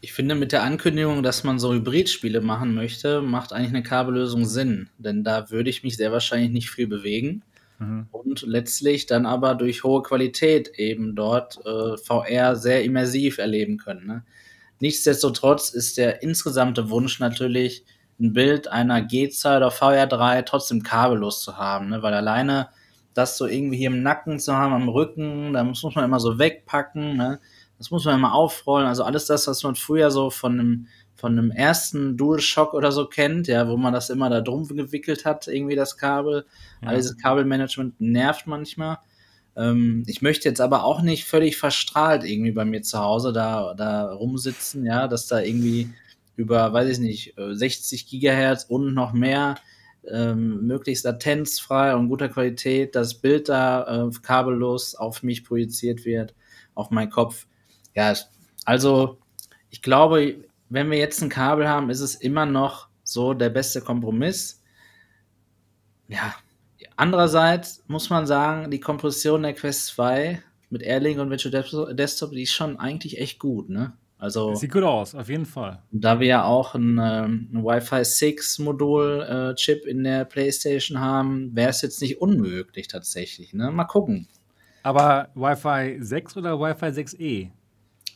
Ich 0.00 0.12
finde, 0.12 0.34
mit 0.34 0.52
der 0.52 0.62
Ankündigung, 0.62 1.22
dass 1.22 1.42
man 1.42 1.58
so 1.58 1.72
Hybridspiele 1.72 2.40
machen 2.40 2.74
möchte, 2.74 3.20
macht 3.20 3.52
eigentlich 3.52 3.70
eine 3.70 3.82
Kabellösung 3.82 4.44
Sinn. 4.44 4.88
Denn 4.98 5.24
da 5.24 5.50
würde 5.50 5.70
ich 5.70 5.82
mich 5.82 5.96
sehr 5.96 6.12
wahrscheinlich 6.12 6.50
nicht 6.50 6.70
viel 6.70 6.86
bewegen. 6.86 7.42
Mhm. 7.78 8.08
Und 8.10 8.42
letztlich 8.42 9.06
dann 9.06 9.26
aber 9.26 9.54
durch 9.54 9.84
hohe 9.84 10.02
Qualität 10.02 10.68
eben 10.76 11.14
dort 11.14 11.58
äh, 11.64 11.96
VR 11.96 12.56
sehr 12.56 12.84
immersiv 12.84 13.38
erleben 13.38 13.78
können. 13.78 14.06
Ne? 14.06 14.24
Nichtsdestotrotz 14.80 15.70
ist 15.70 15.98
der 15.98 16.22
insgesamte 16.22 16.90
Wunsch 16.90 17.20
natürlich, 17.20 17.84
ein 18.20 18.32
Bild 18.32 18.68
einer 18.68 19.00
G-Zahl 19.02 19.58
oder 19.58 19.68
VR3 19.68 20.42
trotzdem 20.42 20.82
kabellos 20.82 21.42
zu 21.42 21.56
haben, 21.56 21.90
ne? 21.90 22.02
weil 22.02 22.14
alleine 22.14 22.68
das 23.14 23.36
so 23.36 23.46
irgendwie 23.46 23.76
hier 23.76 23.90
im 23.90 24.02
Nacken 24.02 24.40
zu 24.40 24.56
haben, 24.56 24.72
am 24.72 24.88
Rücken, 24.88 25.52
da 25.52 25.62
muss 25.62 25.82
man 25.82 26.04
immer 26.04 26.20
so 26.20 26.38
wegpacken, 26.38 27.16
ne? 27.16 27.40
das 27.78 27.90
muss 27.90 28.04
man 28.04 28.16
immer 28.16 28.34
aufrollen, 28.34 28.88
also 28.88 29.04
alles 29.04 29.26
das, 29.26 29.46
was 29.46 29.62
man 29.62 29.76
früher 29.76 30.10
so 30.10 30.30
von 30.30 30.58
einem, 30.58 30.86
von 31.18 31.36
einem 31.36 31.50
ersten 31.50 32.16
DualShock 32.16 32.74
oder 32.74 32.92
so 32.92 33.06
kennt, 33.06 33.48
ja, 33.48 33.68
wo 33.68 33.76
man 33.76 33.92
das 33.92 34.08
immer 34.08 34.30
da 34.30 34.40
drum 34.40 34.68
gewickelt 34.68 35.24
hat, 35.24 35.48
irgendwie 35.48 35.74
das 35.74 35.96
Kabel, 35.96 36.46
ja. 36.80 36.88
all 36.88 36.96
dieses 36.96 37.18
Kabelmanagement 37.18 38.00
nervt 38.00 38.46
manchmal. 38.46 38.98
Ähm, 39.56 40.04
ich 40.06 40.22
möchte 40.22 40.48
jetzt 40.48 40.60
aber 40.60 40.84
auch 40.84 41.02
nicht 41.02 41.24
völlig 41.24 41.56
verstrahlt 41.56 42.22
irgendwie 42.22 42.52
bei 42.52 42.64
mir 42.64 42.82
zu 42.82 43.00
Hause 43.00 43.32
da, 43.32 43.74
da 43.74 44.12
rumsitzen, 44.12 44.86
ja, 44.86 45.08
dass 45.08 45.26
da 45.26 45.40
irgendwie 45.40 45.90
über, 46.36 46.72
weiß 46.72 46.88
ich 46.88 46.98
nicht, 47.00 47.34
60 47.36 48.00
äh, 48.00 48.06
Gigahertz 48.08 48.66
und 48.68 48.94
noch 48.94 49.12
mehr, 49.12 49.56
ähm, 50.08 50.68
möglichst 50.68 51.04
latenzfrei 51.04 51.96
und 51.96 52.08
guter 52.08 52.28
Qualität, 52.28 52.94
das 52.94 53.14
Bild 53.14 53.48
da 53.48 54.06
äh, 54.06 54.10
kabellos 54.22 54.94
auf 54.94 55.24
mich 55.24 55.42
projiziert 55.42 56.04
wird, 56.04 56.36
auf 56.76 56.90
meinen 56.90 57.10
Kopf. 57.10 57.48
Ja, 57.96 58.14
also 58.64 59.18
ich 59.70 59.82
glaube, 59.82 60.44
wenn 60.68 60.90
wir 60.90 60.98
jetzt 60.98 61.22
ein 61.22 61.28
Kabel 61.28 61.68
haben, 61.68 61.90
ist 61.90 62.00
es 62.00 62.14
immer 62.14 62.46
noch 62.46 62.88
so 63.02 63.34
der 63.34 63.50
beste 63.50 63.80
Kompromiss. 63.80 64.62
Ja, 66.08 66.34
andererseits 66.96 67.84
muss 67.86 68.10
man 68.10 68.26
sagen, 68.26 68.70
die 68.70 68.80
Kompression 68.80 69.42
der 69.42 69.54
Quest 69.54 69.86
2 69.88 70.42
mit 70.70 70.82
Airlink 70.82 71.18
und 71.18 71.30
Virtual 71.30 71.94
Desktop, 71.94 72.32
die 72.32 72.42
ist 72.42 72.52
schon 72.52 72.78
eigentlich 72.78 73.18
echt 73.18 73.38
gut, 73.38 73.68
ne? 73.68 73.94
Also, 74.20 74.56
Sieht 74.56 74.72
gut 74.72 74.82
aus, 74.82 75.14
auf 75.14 75.28
jeden 75.28 75.46
Fall. 75.46 75.80
Da 75.92 76.18
wir 76.18 76.26
ja 76.26 76.44
auch 76.44 76.74
ein, 76.74 76.98
ähm, 77.00 77.50
ein 77.52 77.64
Wi-Fi 77.64 78.04
6 78.04 78.58
Modul-Chip 78.58 79.86
äh, 79.86 79.90
in 79.90 80.02
der 80.02 80.24
PlayStation 80.24 80.98
haben, 80.98 81.54
wäre 81.54 81.70
es 81.70 81.82
jetzt 81.82 82.02
nicht 82.02 82.20
unmöglich 82.20 82.88
tatsächlich. 82.88 83.54
Ne? 83.54 83.70
Mal 83.70 83.84
gucken. 83.84 84.26
Aber 84.82 85.28
Wi-Fi 85.36 85.98
6 86.00 86.36
oder 86.36 86.58
Wi-Fi 86.58 86.86
6E? 86.86 87.50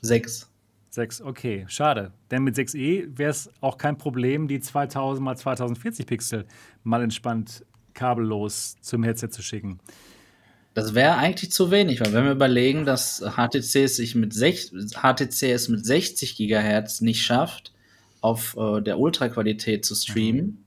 6. 0.01 0.52
6, 0.93 1.23
okay, 1.23 1.65
schade. 1.69 2.13
Denn 2.31 2.43
mit 2.43 2.55
6E 2.55 3.17
wäre 3.17 3.31
es 3.31 3.51
auch 3.63 3.79
kein 3.79 3.97
Problem, 3.97 4.47
die 4.47 4.61
2000 4.61 5.27
x 5.31 5.41
2040 5.41 6.07
Pixel 6.07 6.45
mal 6.85 7.03
entspannt 7.03 7.65
kabellos 7.95 8.77
zum 8.83 9.03
Headset 9.03 9.29
zu 9.31 9.43
schicken. 9.43 9.81
Das 10.75 10.95
wäre 10.95 11.17
eigentlich 11.17 11.51
zu 11.51 11.71
wenig, 11.71 12.01
weil 12.01 12.13
wenn 12.13 12.25
wir 12.25 12.33
überlegen, 12.33 12.85
dass 12.85 13.21
HTC 13.21 13.85
es 13.85 13.97
sich 13.97 14.15
mit, 14.15 14.35
sech, 14.35 14.71
HTC 14.71 15.43
es 15.45 15.69
mit 15.69 15.85
60 15.85 16.37
Gigahertz 16.37 17.01
nicht 17.01 17.23
schafft, 17.23 17.73
auf 18.21 18.57
äh, 18.59 18.83
der 18.83 18.99
Ultraqualität 18.99 19.87
zu 19.87 19.95
streamen, 19.95 20.67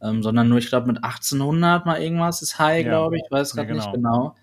mhm. 0.00 0.08
ähm, 0.08 0.22
sondern 0.22 0.48
nur, 0.48 0.58
ich 0.58 0.68
glaube, 0.68 0.88
mit 0.88 1.02
1800 1.02 1.86
mal 1.86 2.02
irgendwas 2.02 2.42
ist 2.42 2.58
High, 2.58 2.84
ja. 2.84 2.90
glaube 2.90 3.16
ich, 3.16 3.22
weiß 3.30 3.54
gerade 3.54 3.68
ja, 3.68 3.74
genau. 3.74 3.84
nicht 3.86 3.94
genau. 3.94 4.36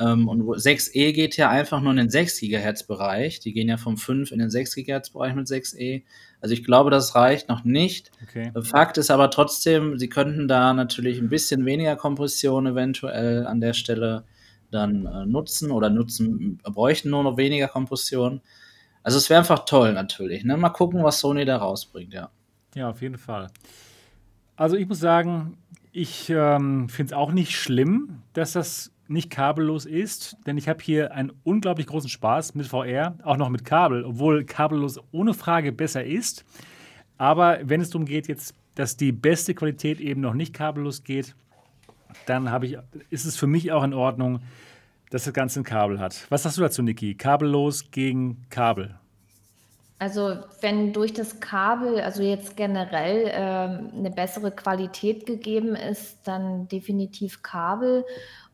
Ähm, 0.00 0.28
und 0.28 0.42
6E 0.42 1.12
geht 1.12 1.36
ja 1.36 1.48
einfach 1.50 1.80
nur 1.80 1.90
in 1.90 1.96
den 1.96 2.10
6 2.10 2.40
Gigahertz 2.40 2.84
Bereich. 2.84 3.40
Die 3.40 3.52
gehen 3.52 3.68
ja 3.68 3.76
vom 3.76 3.96
5 3.96 4.30
in 4.30 4.38
den 4.38 4.50
6 4.50 4.74
Gigahertz 4.74 5.10
Bereich 5.10 5.34
mit 5.34 5.46
6E. 5.46 6.04
Also 6.40 6.52
ich 6.52 6.64
glaube, 6.64 6.90
das 6.90 7.14
reicht 7.14 7.48
noch 7.48 7.64
nicht. 7.64 8.12
Okay. 8.22 8.52
Fakt 8.62 8.96
ist 8.98 9.10
aber 9.10 9.30
trotzdem, 9.30 9.98
sie 9.98 10.08
könnten 10.08 10.46
da 10.46 10.72
natürlich 10.72 11.18
ein 11.18 11.28
bisschen 11.28 11.64
weniger 11.64 11.96
Kompression 11.96 12.66
eventuell 12.66 13.46
an 13.46 13.60
der 13.60 13.72
Stelle 13.72 14.24
dann 14.70 15.06
äh, 15.06 15.26
nutzen 15.26 15.70
oder 15.70 15.90
nutzen, 15.90 16.58
bräuchten 16.62 17.10
nur 17.10 17.24
noch 17.24 17.36
weniger 17.36 17.68
Kompression. 17.68 18.40
Also 19.02 19.18
es 19.18 19.30
wäre 19.30 19.40
einfach 19.40 19.64
toll 19.64 19.94
natürlich. 19.94 20.44
Ne? 20.44 20.56
Mal 20.56 20.68
gucken, 20.70 21.02
was 21.02 21.20
Sony 21.20 21.44
da 21.44 21.56
rausbringt, 21.56 22.12
ja. 22.12 22.30
Ja, 22.74 22.90
auf 22.90 23.00
jeden 23.00 23.16
Fall. 23.16 23.48
Also 24.54 24.76
ich 24.76 24.86
muss 24.86 25.00
sagen, 25.00 25.56
ich 25.92 26.28
ähm, 26.30 26.88
finde 26.88 27.12
es 27.12 27.16
auch 27.16 27.32
nicht 27.32 27.56
schlimm, 27.56 28.22
dass 28.34 28.52
das 28.52 28.92
nicht 29.08 29.30
kabellos 29.30 29.86
ist, 29.86 30.36
denn 30.46 30.58
ich 30.58 30.68
habe 30.68 30.82
hier 30.82 31.12
einen 31.12 31.32
unglaublich 31.44 31.86
großen 31.86 32.10
Spaß 32.10 32.54
mit 32.54 32.66
VR, 32.66 33.16
auch 33.24 33.36
noch 33.36 33.48
mit 33.48 33.64
Kabel, 33.64 34.04
obwohl 34.04 34.44
kabellos 34.44 35.00
ohne 35.12 35.34
Frage 35.34 35.72
besser 35.72 36.04
ist. 36.04 36.44
Aber 37.16 37.58
wenn 37.62 37.80
es 37.80 37.90
darum 37.90 38.04
geht, 38.04 38.28
jetzt, 38.28 38.54
dass 38.74 38.96
die 38.96 39.12
beste 39.12 39.54
Qualität 39.54 40.00
eben 40.00 40.20
noch 40.20 40.34
nicht 40.34 40.54
kabellos 40.54 41.04
geht, 41.04 41.34
dann 42.26 42.50
ich, 42.62 42.78
ist 43.10 43.24
es 43.24 43.36
für 43.36 43.46
mich 43.46 43.72
auch 43.72 43.82
in 43.82 43.94
Ordnung, 43.94 44.40
dass 45.10 45.24
das 45.24 45.34
Ganze 45.34 45.60
ein 45.60 45.64
Kabel 45.64 45.98
hat. 45.98 46.26
Was 46.28 46.42
sagst 46.42 46.58
du 46.58 46.62
dazu, 46.62 46.82
Niki? 46.82 47.14
Kabellos 47.14 47.90
gegen 47.90 48.46
Kabel? 48.50 48.94
Also 50.00 50.36
wenn 50.60 50.92
durch 50.92 51.12
das 51.12 51.40
Kabel, 51.40 52.00
also 52.00 52.22
jetzt 52.22 52.56
generell 52.56 53.26
äh, 53.26 53.96
eine 53.96 54.12
bessere 54.14 54.52
Qualität 54.52 55.26
gegeben 55.26 55.74
ist, 55.74 56.18
dann 56.24 56.68
definitiv 56.68 57.42
Kabel. 57.42 58.04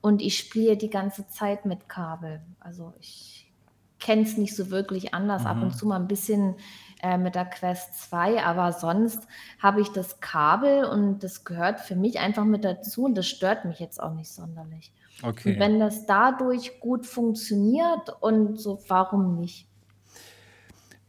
Und 0.04 0.20
ich 0.20 0.36
spiele 0.36 0.76
die 0.76 0.90
ganze 0.90 1.26
Zeit 1.28 1.64
mit 1.64 1.88
Kabel. 1.88 2.42
Also 2.60 2.92
ich 3.00 3.50
kenne 3.98 4.20
es 4.20 4.36
nicht 4.36 4.54
so 4.54 4.70
wirklich 4.70 5.14
anders. 5.14 5.44
Mhm. 5.44 5.46
Ab 5.46 5.62
und 5.62 5.68
mhm. 5.68 5.72
zu 5.78 5.86
mal 5.86 5.96
ein 5.96 6.08
bisschen 6.08 6.56
äh, 7.02 7.16
mit 7.16 7.34
der 7.34 7.46
Quest 7.46 8.10
2, 8.10 8.44
aber 8.44 8.72
sonst 8.72 9.26
habe 9.58 9.80
ich 9.80 9.88
das 9.88 10.20
Kabel 10.20 10.84
und 10.84 11.20
das 11.20 11.44
gehört 11.44 11.80
für 11.80 11.96
mich 11.96 12.18
einfach 12.18 12.44
mit 12.44 12.66
dazu 12.66 13.04
und 13.04 13.14
das 13.14 13.26
stört 13.26 13.64
mich 13.64 13.78
jetzt 13.78 13.98
auch 13.98 14.12
nicht 14.12 14.28
sonderlich. 14.28 14.92
Okay. 15.22 15.54
Und 15.54 15.60
wenn 15.60 15.80
das 15.80 16.04
dadurch 16.04 16.80
gut 16.80 17.06
funktioniert 17.06 18.14
und 18.20 18.60
so, 18.60 18.80
warum 18.88 19.40
nicht? 19.40 19.66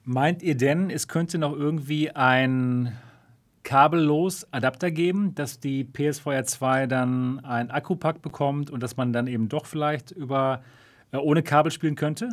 Meint 0.05 0.41
ihr 0.41 0.55
denn, 0.55 0.89
es 0.89 1.09
könnte 1.09 1.37
noch 1.37 1.51
irgendwie 1.51 2.11
ein 2.11 2.97
kabellos 3.65 4.47
Adapter 4.53 4.91
geben, 4.91 5.35
dass 5.35 5.59
die 5.59 5.83
PSVR 5.83 6.45
2 6.45 6.87
dann 6.87 7.43
ein 7.43 7.71
Akkupack 7.71 8.21
bekommt 8.21 8.69
und 8.69 8.81
dass 8.81 8.95
man 8.95 9.11
dann 9.11 9.27
eben 9.27 9.49
doch 9.49 9.65
vielleicht 9.65 10.11
über 10.11 10.63
äh, 11.11 11.17
ohne 11.17 11.43
Kabel 11.43 11.71
spielen 11.71 11.95
könnte? 11.95 12.29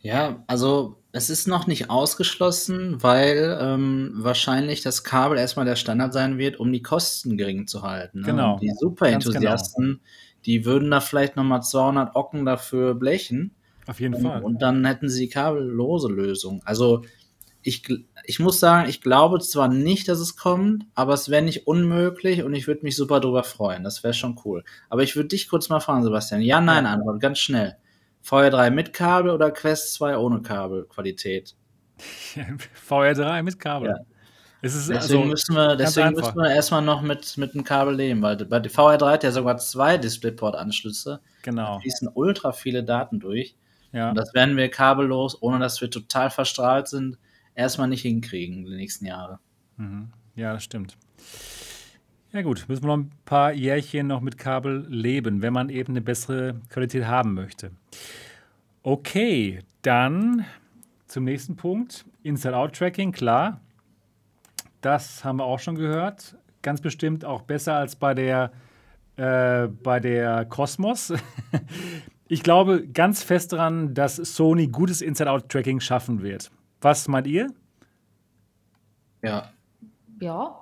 Ja, 0.00 0.42
also 0.46 1.02
es 1.12 1.30
ist 1.30 1.48
noch 1.48 1.66
nicht 1.66 1.90
ausgeschlossen, 1.90 3.02
weil 3.02 3.58
ähm, 3.60 4.12
wahrscheinlich 4.16 4.82
das 4.82 5.02
Kabel 5.02 5.38
erstmal 5.38 5.66
der 5.66 5.76
Standard 5.76 6.12
sein 6.12 6.38
wird, 6.38 6.60
um 6.60 6.72
die 6.72 6.82
Kosten 6.82 7.36
gering 7.36 7.66
zu 7.66 7.82
halten. 7.82 8.20
Ne? 8.20 8.26
Genau. 8.26 8.54
Und 8.54 8.62
die 8.62 8.72
Super-Enthusiasten, 8.78 9.84
genau. 9.84 9.98
die 10.44 10.64
würden 10.64 10.90
da 10.90 11.00
vielleicht 11.00 11.36
nochmal 11.36 11.62
200 11.62 12.14
Ocken 12.16 12.44
dafür 12.44 12.94
blechen. 12.94 13.54
Auf 13.86 14.00
jeden 14.00 14.14
und, 14.14 14.22
Fall. 14.22 14.42
Und 14.42 14.62
dann 14.62 14.84
hätten 14.84 15.08
sie 15.08 15.26
die 15.26 15.30
kabellose 15.30 16.08
Lösung. 16.08 16.62
Also 16.64 17.02
ich, 17.66 17.82
ich 18.24 18.40
muss 18.40 18.60
sagen, 18.60 18.88
ich 18.88 19.00
glaube 19.00 19.40
zwar 19.40 19.68
nicht, 19.68 20.06
dass 20.08 20.18
es 20.18 20.36
kommt, 20.36 20.84
aber 20.94 21.14
es 21.14 21.30
wäre 21.30 21.42
nicht 21.42 21.66
unmöglich 21.66 22.42
und 22.42 22.54
ich 22.54 22.66
würde 22.66 22.82
mich 22.82 22.94
super 22.94 23.20
drüber 23.20 23.42
freuen. 23.42 23.82
Das 23.82 24.04
wäre 24.04 24.12
schon 24.12 24.38
cool. 24.44 24.64
Aber 24.90 25.02
ich 25.02 25.16
würde 25.16 25.30
dich 25.30 25.48
kurz 25.48 25.70
mal 25.70 25.80
fragen, 25.80 26.02
Sebastian. 26.02 26.42
Ja, 26.42 26.60
nein, 26.60 26.84
Antwort, 26.84 27.20
ganz 27.20 27.38
schnell. 27.38 27.76
VR3 28.22 28.70
mit 28.70 28.92
Kabel 28.92 29.30
oder 29.30 29.50
Quest 29.50 29.94
2 29.94 30.18
ohne 30.18 30.42
Kabelqualität? 30.42 31.56
VR3 32.88 33.42
mit 33.42 33.58
Kabel. 33.58 33.88
Ja. 33.88 33.96
deswegen 34.62 34.98
also 34.98 35.24
müssen 35.24 35.56
wir, 35.56 35.76
deswegen 35.76 36.12
müssen 36.12 36.36
wir 36.36 36.50
erstmal 36.50 36.82
noch 36.82 37.00
mit, 37.00 37.38
mit 37.38 37.54
dem 37.54 37.64
Kabel 37.64 37.94
leben, 37.94 38.20
weil 38.20 38.36
bei 38.44 38.58
VR3 38.58 39.10
hat 39.10 39.24
ja 39.24 39.32
sogar 39.32 39.56
zwei 39.56 39.96
DisplayPort-Anschlüsse. 39.96 41.20
Genau. 41.42 41.76
Da 41.76 41.80
fließen 41.80 42.10
ultra 42.12 42.52
viele 42.52 42.84
Daten 42.84 43.20
durch. 43.20 43.56
Ja. 43.92 44.10
Und 44.10 44.16
das 44.18 44.34
werden 44.34 44.58
wir 44.58 44.68
kabellos, 44.70 45.40
ohne 45.40 45.60
dass 45.60 45.80
wir 45.80 45.90
total 45.90 46.28
verstrahlt 46.28 46.88
sind, 46.88 47.16
erstmal 47.54 47.88
nicht 47.88 48.02
hinkriegen 48.02 48.64
die 48.64 48.76
nächsten 48.76 49.06
Jahre. 49.06 49.38
Mhm. 49.76 50.08
Ja, 50.36 50.52
das 50.52 50.64
stimmt. 50.64 50.96
Ja 52.32 52.42
gut, 52.42 52.64
müssen 52.66 52.82
wir 52.82 52.88
noch 52.88 53.04
ein 53.04 53.12
paar 53.24 53.52
Jährchen 53.52 54.08
noch 54.08 54.20
mit 54.20 54.38
Kabel 54.38 54.86
leben, 54.88 55.40
wenn 55.40 55.52
man 55.52 55.68
eben 55.68 55.92
eine 55.92 56.00
bessere 56.00 56.60
Qualität 56.68 57.04
haben 57.06 57.34
möchte. 57.34 57.70
Okay, 58.82 59.60
dann 59.82 60.44
zum 61.06 61.22
nächsten 61.22 61.54
Punkt. 61.54 62.04
Inside-Out-Tracking, 62.24 63.12
klar. 63.12 63.60
Das 64.80 65.24
haben 65.24 65.36
wir 65.38 65.44
auch 65.44 65.60
schon 65.60 65.76
gehört. 65.76 66.36
ganz 66.60 66.80
bestimmt 66.80 67.24
auch 67.24 67.42
besser 67.42 67.76
als 67.76 67.94
bei 67.94 68.14
der, 68.14 68.50
äh, 69.16 69.68
bei 69.68 70.00
der 70.00 70.44
Cosmos. 70.46 71.12
ich 72.28 72.42
glaube 72.42 72.88
ganz 72.88 73.22
fest 73.22 73.52
daran, 73.52 73.94
dass 73.94 74.16
Sony 74.16 74.66
gutes 74.66 75.02
Inside-Out-Tracking 75.02 75.78
schaffen 75.78 76.22
wird. 76.22 76.50
Was 76.84 77.08
meint 77.08 77.26
ihr? 77.26 77.48
Ja. 79.22 79.50
Ja, 80.20 80.54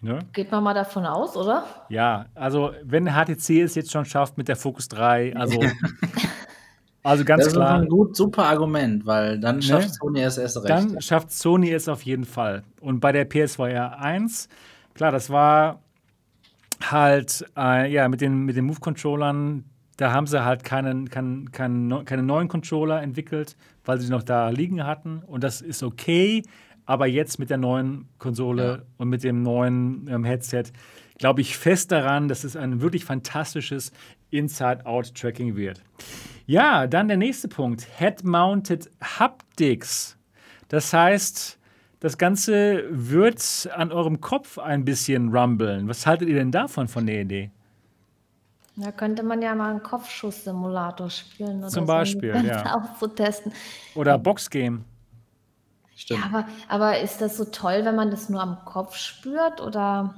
Ne? 0.00 0.20
geht 0.32 0.50
man 0.50 0.62
mal 0.62 0.74
davon 0.74 1.06
aus, 1.06 1.36
oder? 1.36 1.64
Ja, 1.88 2.26
also 2.34 2.72
wenn 2.84 3.06
HTC 3.06 3.62
es 3.62 3.74
jetzt 3.74 3.90
schon 3.90 4.04
schafft 4.04 4.38
mit 4.38 4.46
der 4.48 4.54
Focus 4.54 4.88
3, 4.88 5.34
also, 5.34 5.60
also 7.02 7.24
ganz 7.24 7.44
Das 7.44 7.46
ist 7.48 7.54
klar, 7.54 7.80
ein 7.80 7.88
gut, 7.88 8.16
super 8.16 8.44
Argument, 8.44 9.06
weil 9.06 9.40
dann 9.40 9.60
schafft 9.62 9.94
Sony 9.94 10.20
es 10.20 10.38
erst 10.38 10.56
recht. 10.58 10.68
dann 10.68 11.00
schafft 11.00 11.32
Sony 11.32 11.70
es 11.72 11.88
auf 11.88 12.02
jeden 12.02 12.24
Fall. 12.24 12.62
Und 12.80 13.00
bei 13.00 13.10
der 13.10 13.24
PSVR 13.24 13.98
1, 14.00 14.48
klar, 14.94 15.10
das 15.12 15.30
war 15.30 15.80
halt, 16.82 17.44
äh, 17.56 17.90
ja, 17.90 18.08
mit 18.08 18.20
den, 18.20 18.44
mit 18.44 18.56
den 18.56 18.66
Move-Controllern, 18.66 19.64
da 19.98 20.12
haben 20.12 20.26
sie 20.26 20.42
halt 20.44 20.64
keinen, 20.64 21.10
keinen, 21.10 21.52
keinen, 21.52 22.04
keine 22.06 22.22
neuen 22.22 22.48
Controller 22.48 23.02
entwickelt, 23.02 23.56
weil 23.84 23.98
sie 23.98 24.10
noch 24.10 24.22
da 24.22 24.48
liegen 24.48 24.84
hatten. 24.86 25.18
Und 25.26 25.44
das 25.44 25.60
ist 25.60 25.82
okay. 25.82 26.42
Aber 26.86 27.06
jetzt 27.06 27.38
mit 27.38 27.50
der 27.50 27.58
neuen 27.58 28.08
Konsole 28.18 28.64
Ja. 28.64 28.78
und 28.96 29.08
mit 29.10 29.22
dem 29.22 29.42
neuen 29.42 30.08
ähm, 30.08 30.24
Headset 30.24 30.64
glaube 31.18 31.40
ich 31.42 31.58
fest 31.58 31.90
daran, 31.92 32.28
dass 32.28 32.44
es 32.44 32.56
ein 32.56 32.80
wirklich 32.80 33.04
fantastisches 33.04 33.92
Inside-Out-Tracking 34.30 35.56
wird. 35.56 35.82
Ja, 36.46 36.86
dann 36.86 37.08
der 37.08 37.16
nächste 37.16 37.48
Punkt: 37.48 37.86
Head-Mounted 37.98 38.88
Haptics. 39.02 40.16
Das 40.68 40.92
heißt, 40.92 41.58
das 42.00 42.18
Ganze 42.18 42.84
wird 42.90 43.68
an 43.74 43.90
eurem 43.90 44.20
Kopf 44.20 44.58
ein 44.58 44.84
bisschen 44.84 45.34
rumbeln. 45.36 45.88
Was 45.88 46.06
haltet 46.06 46.28
ihr 46.28 46.36
denn 46.36 46.52
davon 46.52 46.86
von 46.88 47.04
der 47.06 47.22
Idee? 47.22 47.50
Da 48.80 48.92
könnte 48.92 49.22
man 49.24 49.42
ja 49.42 49.54
mal 49.54 49.70
einen 49.70 49.82
Kopfschuss-Simulator 49.82 51.10
spielen. 51.10 51.58
Oder 51.58 51.68
Zum 51.68 51.74
so, 51.74 51.80
um 51.80 51.86
Beispiel, 51.98 52.44
ja. 52.46 52.76
Auch 52.76 52.98
zu 52.98 53.08
testen. 53.08 53.52
Oder 53.94 54.16
Boxgame? 54.18 54.84
Stimmt. 55.96 56.20
Ja, 56.20 56.26
aber, 56.26 56.48
aber 56.68 57.00
ist 57.00 57.20
das 57.20 57.36
so 57.36 57.44
toll, 57.46 57.84
wenn 57.84 57.96
man 57.96 58.10
das 58.12 58.28
nur 58.28 58.40
am 58.40 58.64
Kopf 58.64 58.94
spürt? 58.94 59.60
Oder 59.60 60.14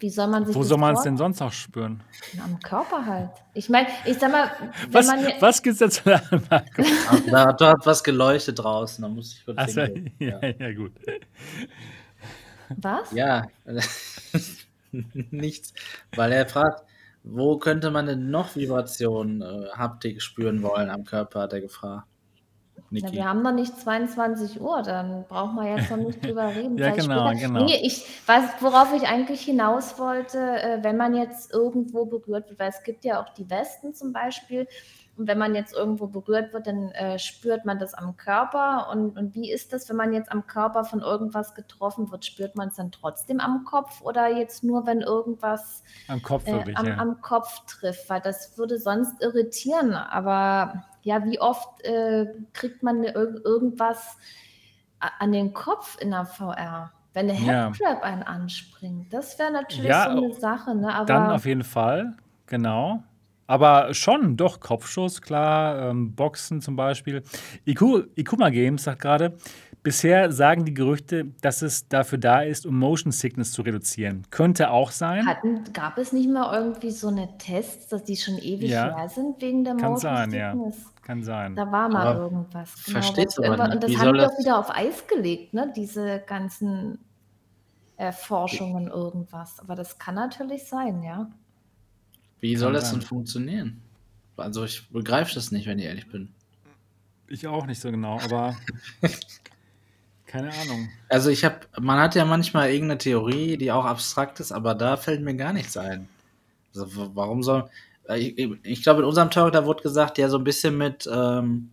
wie 0.00 0.10
soll 0.10 0.26
man 0.26 0.44
sich 0.44 0.54
Wo 0.56 0.60
das 0.60 0.68
soll 0.68 0.78
man 0.78 0.94
es 0.96 1.02
denn 1.02 1.16
sonst 1.16 1.40
auch 1.40 1.52
spüren? 1.52 2.02
Am 2.44 2.58
Körper 2.58 3.06
halt. 3.06 3.30
Ich 3.54 3.68
meine, 3.70 3.86
ich 4.04 4.18
sag 4.18 4.32
mal, 4.32 4.50
wenn 4.82 4.92
Was, 4.94 5.06
man. 5.06 5.24
was 5.38 5.62
gibt's 5.62 5.78
da 6.02 6.20
Marco? 6.50 6.82
Ah, 7.08 7.16
Da, 7.30 7.52
da 7.52 7.68
hat 7.70 7.86
was 7.86 8.02
geleuchtet 8.02 8.58
draußen, 8.58 9.00
da 9.00 9.08
muss 9.08 9.32
ich 9.34 9.44
kurz 9.44 9.58
Achso, 9.58 9.82
hingehen. 9.82 10.12
ja, 10.18 10.40
ja, 10.42 10.72
gut. 10.74 10.92
Was? 12.78 13.12
Ja, 13.12 13.46
nichts. 15.30 15.72
Weil 16.14 16.32
er 16.32 16.46
fragt, 16.48 16.82
wo 17.28 17.58
könnte 17.58 17.90
man 17.90 18.06
denn 18.06 18.30
noch 18.30 18.54
Vibration, 18.54 19.42
äh, 19.42 19.68
Haptik 19.72 20.22
spüren 20.22 20.62
wollen 20.62 20.90
am 20.90 21.04
Körper, 21.04 21.40
hat 21.40 21.52
er 21.52 21.60
gefragt. 21.60 22.06
Na, 22.90 23.12
wir 23.12 23.24
haben 23.24 23.42
noch 23.42 23.52
nicht 23.52 23.76
22 23.80 24.60
Uhr, 24.60 24.80
dann 24.82 25.24
brauchen 25.28 25.56
wir 25.56 25.76
jetzt 25.76 25.90
noch 25.90 25.96
nicht 25.96 26.24
drüber 26.24 26.54
reden. 26.54 26.78
Ja, 26.78 26.92
Vielleicht 26.92 27.08
genau, 27.08 27.28
später. 27.28 27.48
genau. 27.48 27.64
Nee, 27.64 27.80
ich 27.82 28.06
weiß, 28.26 28.44
worauf 28.60 28.94
ich 28.94 29.08
eigentlich 29.08 29.40
hinaus 29.40 29.98
wollte, 29.98 30.38
äh, 30.38 30.78
wenn 30.82 30.96
man 30.96 31.14
jetzt 31.14 31.52
irgendwo 31.52 32.04
berührt 32.06 32.48
wird, 32.48 32.58
weil 32.60 32.68
es 32.68 32.82
gibt 32.84 33.04
ja 33.04 33.20
auch 33.20 33.30
die 33.30 33.50
Westen 33.50 33.92
zum 33.92 34.12
Beispiel. 34.12 34.68
Und 35.16 35.28
wenn 35.28 35.38
man 35.38 35.54
jetzt 35.54 35.74
irgendwo 35.74 36.06
berührt 36.08 36.52
wird, 36.52 36.66
dann 36.66 36.90
äh, 36.90 37.18
spürt 37.18 37.64
man 37.64 37.78
das 37.78 37.94
am 37.94 38.16
Körper. 38.16 38.88
Und, 38.90 39.16
und 39.16 39.34
wie 39.34 39.50
ist 39.50 39.72
das, 39.72 39.88
wenn 39.88 39.96
man 39.96 40.12
jetzt 40.12 40.30
am 40.30 40.46
Körper 40.46 40.84
von 40.84 41.00
irgendwas 41.00 41.54
getroffen 41.54 42.10
wird? 42.10 42.24
Spürt 42.24 42.54
man 42.54 42.68
es 42.68 42.76
dann 42.76 42.92
trotzdem 42.92 43.40
am 43.40 43.64
Kopf 43.64 44.02
oder 44.02 44.28
jetzt 44.28 44.62
nur, 44.62 44.86
wenn 44.86 45.00
irgendwas 45.00 45.82
Am 46.08 46.22
Kopf 46.22 46.46
äh, 46.46 46.74
am, 46.74 46.86
ja. 46.86 46.96
am 46.98 47.20
Kopf 47.22 47.64
trifft, 47.66 48.10
weil 48.10 48.20
das 48.20 48.58
würde 48.58 48.78
sonst 48.78 49.22
irritieren. 49.22 49.94
Aber 49.94 50.84
ja, 51.02 51.24
wie 51.24 51.40
oft 51.40 51.82
äh, 51.84 52.26
kriegt 52.52 52.82
man 52.82 53.04
ir 53.04 53.14
irgendwas 53.14 54.18
an 54.98 55.32
den 55.32 55.54
Kopf 55.54 55.96
in 56.00 56.10
der 56.10 56.26
VR? 56.26 56.92
Wenn 57.14 57.30
eine 57.30 57.40
Ja. 57.40 57.68
Headcrab 57.68 58.02
einen 58.02 58.22
anspringt, 58.22 59.10
das 59.14 59.38
wäre 59.38 59.50
natürlich 59.50 59.88
Ja, 59.88 60.10
so 60.10 60.18
eine 60.18 60.34
Sache. 60.34 60.74
Ne? 60.74 60.94
Aber 60.94 61.06
Dann 61.06 61.30
auf 61.30 61.46
jeden 61.46 61.64
Fall, 61.64 62.14
genau. 62.46 63.02
Aber 63.46 63.94
schon, 63.94 64.36
doch, 64.36 64.60
Kopfschuss, 64.60 65.22
klar, 65.22 65.90
ähm, 65.90 66.14
Boxen 66.14 66.60
zum 66.60 66.74
Beispiel. 66.76 67.22
Iku, 67.64 68.02
Ikuma 68.16 68.50
Games 68.50 68.82
sagt 68.84 69.02
gerade, 69.02 69.36
bisher 69.84 70.32
sagen 70.32 70.64
die 70.64 70.74
Gerüchte, 70.74 71.26
dass 71.42 71.62
es 71.62 71.88
dafür 71.88 72.18
da 72.18 72.40
ist, 72.42 72.66
um 72.66 72.76
Motion 72.76 73.12
Sickness 73.12 73.52
zu 73.52 73.62
reduzieren. 73.62 74.24
Könnte 74.30 74.70
auch 74.70 74.90
sein. 74.90 75.24
hatten, 75.26 75.62
gab 75.72 75.96
es 75.98 76.12
nicht 76.12 76.28
mal 76.28 76.52
irgendwie 76.58 76.90
so 76.90 77.06
eine 77.06 77.38
Tests, 77.38 77.86
dass 77.88 78.02
die 78.02 78.16
schon 78.16 78.38
ewig 78.38 78.70
Ja. 78.70 78.96
her 78.96 79.08
sind 79.08 79.40
wegen 79.40 79.62
der 79.62 79.76
Kann 79.76 79.92
Motion 79.92 80.12
sein, 80.16 80.32
ja. 80.32 80.52
Sickness? 80.52 80.76
Kann 81.02 81.22
sein. 81.22 81.54
Da 81.54 81.70
war 81.70 81.88
mal 81.88 82.04
Aber 82.08 82.20
irgendwas. 82.22 82.70
verstehst 82.72 83.38
was 83.38 83.44
du 83.46 83.52
aber 83.52 83.68
nicht. 83.68 83.74
Und 83.76 83.84
das 83.84 83.96
haben 83.98 84.14
die 84.18 84.24
auch 84.24 84.38
wieder 84.40 84.58
auf 84.58 84.74
Eis 84.74 85.06
gelegt, 85.06 85.54
ne? 85.54 85.72
diese 85.76 86.20
ganzen 86.26 86.98
Erforschungen 87.96 88.88
irgendwas. 88.88 89.60
Aber 89.60 89.76
das 89.76 89.98
kann 89.98 90.16
natürlich 90.16 90.64
sein, 90.64 91.02
ja. 91.04 91.28
Wie 92.46 92.56
soll 92.56 92.72
das 92.72 92.92
denn 92.92 93.02
funktionieren? 93.02 93.82
Also 94.36 94.64
ich 94.64 94.88
begreife 94.90 95.34
das 95.34 95.50
nicht, 95.50 95.66
wenn 95.66 95.78
ich 95.78 95.86
ehrlich 95.86 96.08
bin. 96.08 96.28
Ich 97.28 97.46
auch 97.46 97.66
nicht 97.66 97.80
so 97.80 97.90
genau, 97.90 98.20
aber 98.20 98.56
keine 100.26 100.52
Ahnung. 100.52 100.88
Also 101.08 101.30
ich 101.30 101.44
habe, 101.44 101.60
man 101.80 101.98
hat 101.98 102.14
ja 102.14 102.24
manchmal 102.24 102.70
irgendeine 102.70 102.98
Theorie, 102.98 103.56
die 103.56 103.72
auch 103.72 103.84
abstrakt 103.84 104.38
ist, 104.38 104.52
aber 104.52 104.74
da 104.74 104.96
fällt 104.96 105.22
mir 105.22 105.34
gar 105.34 105.52
nichts 105.52 105.76
ein. 105.76 106.08
Also 106.74 107.10
warum 107.14 107.42
soll, 107.42 107.68
äh, 108.08 108.18
ich, 108.18 108.50
ich 108.62 108.82
glaube 108.82 109.00
in 109.00 109.08
unserem 109.08 109.30
Talk, 109.30 109.52
da 109.52 109.64
wurde 109.64 109.82
gesagt, 109.82 110.18
ja 110.18 110.28
so 110.28 110.38
ein 110.38 110.44
bisschen 110.44 110.78
mit, 110.78 111.08
ähm, 111.12 111.70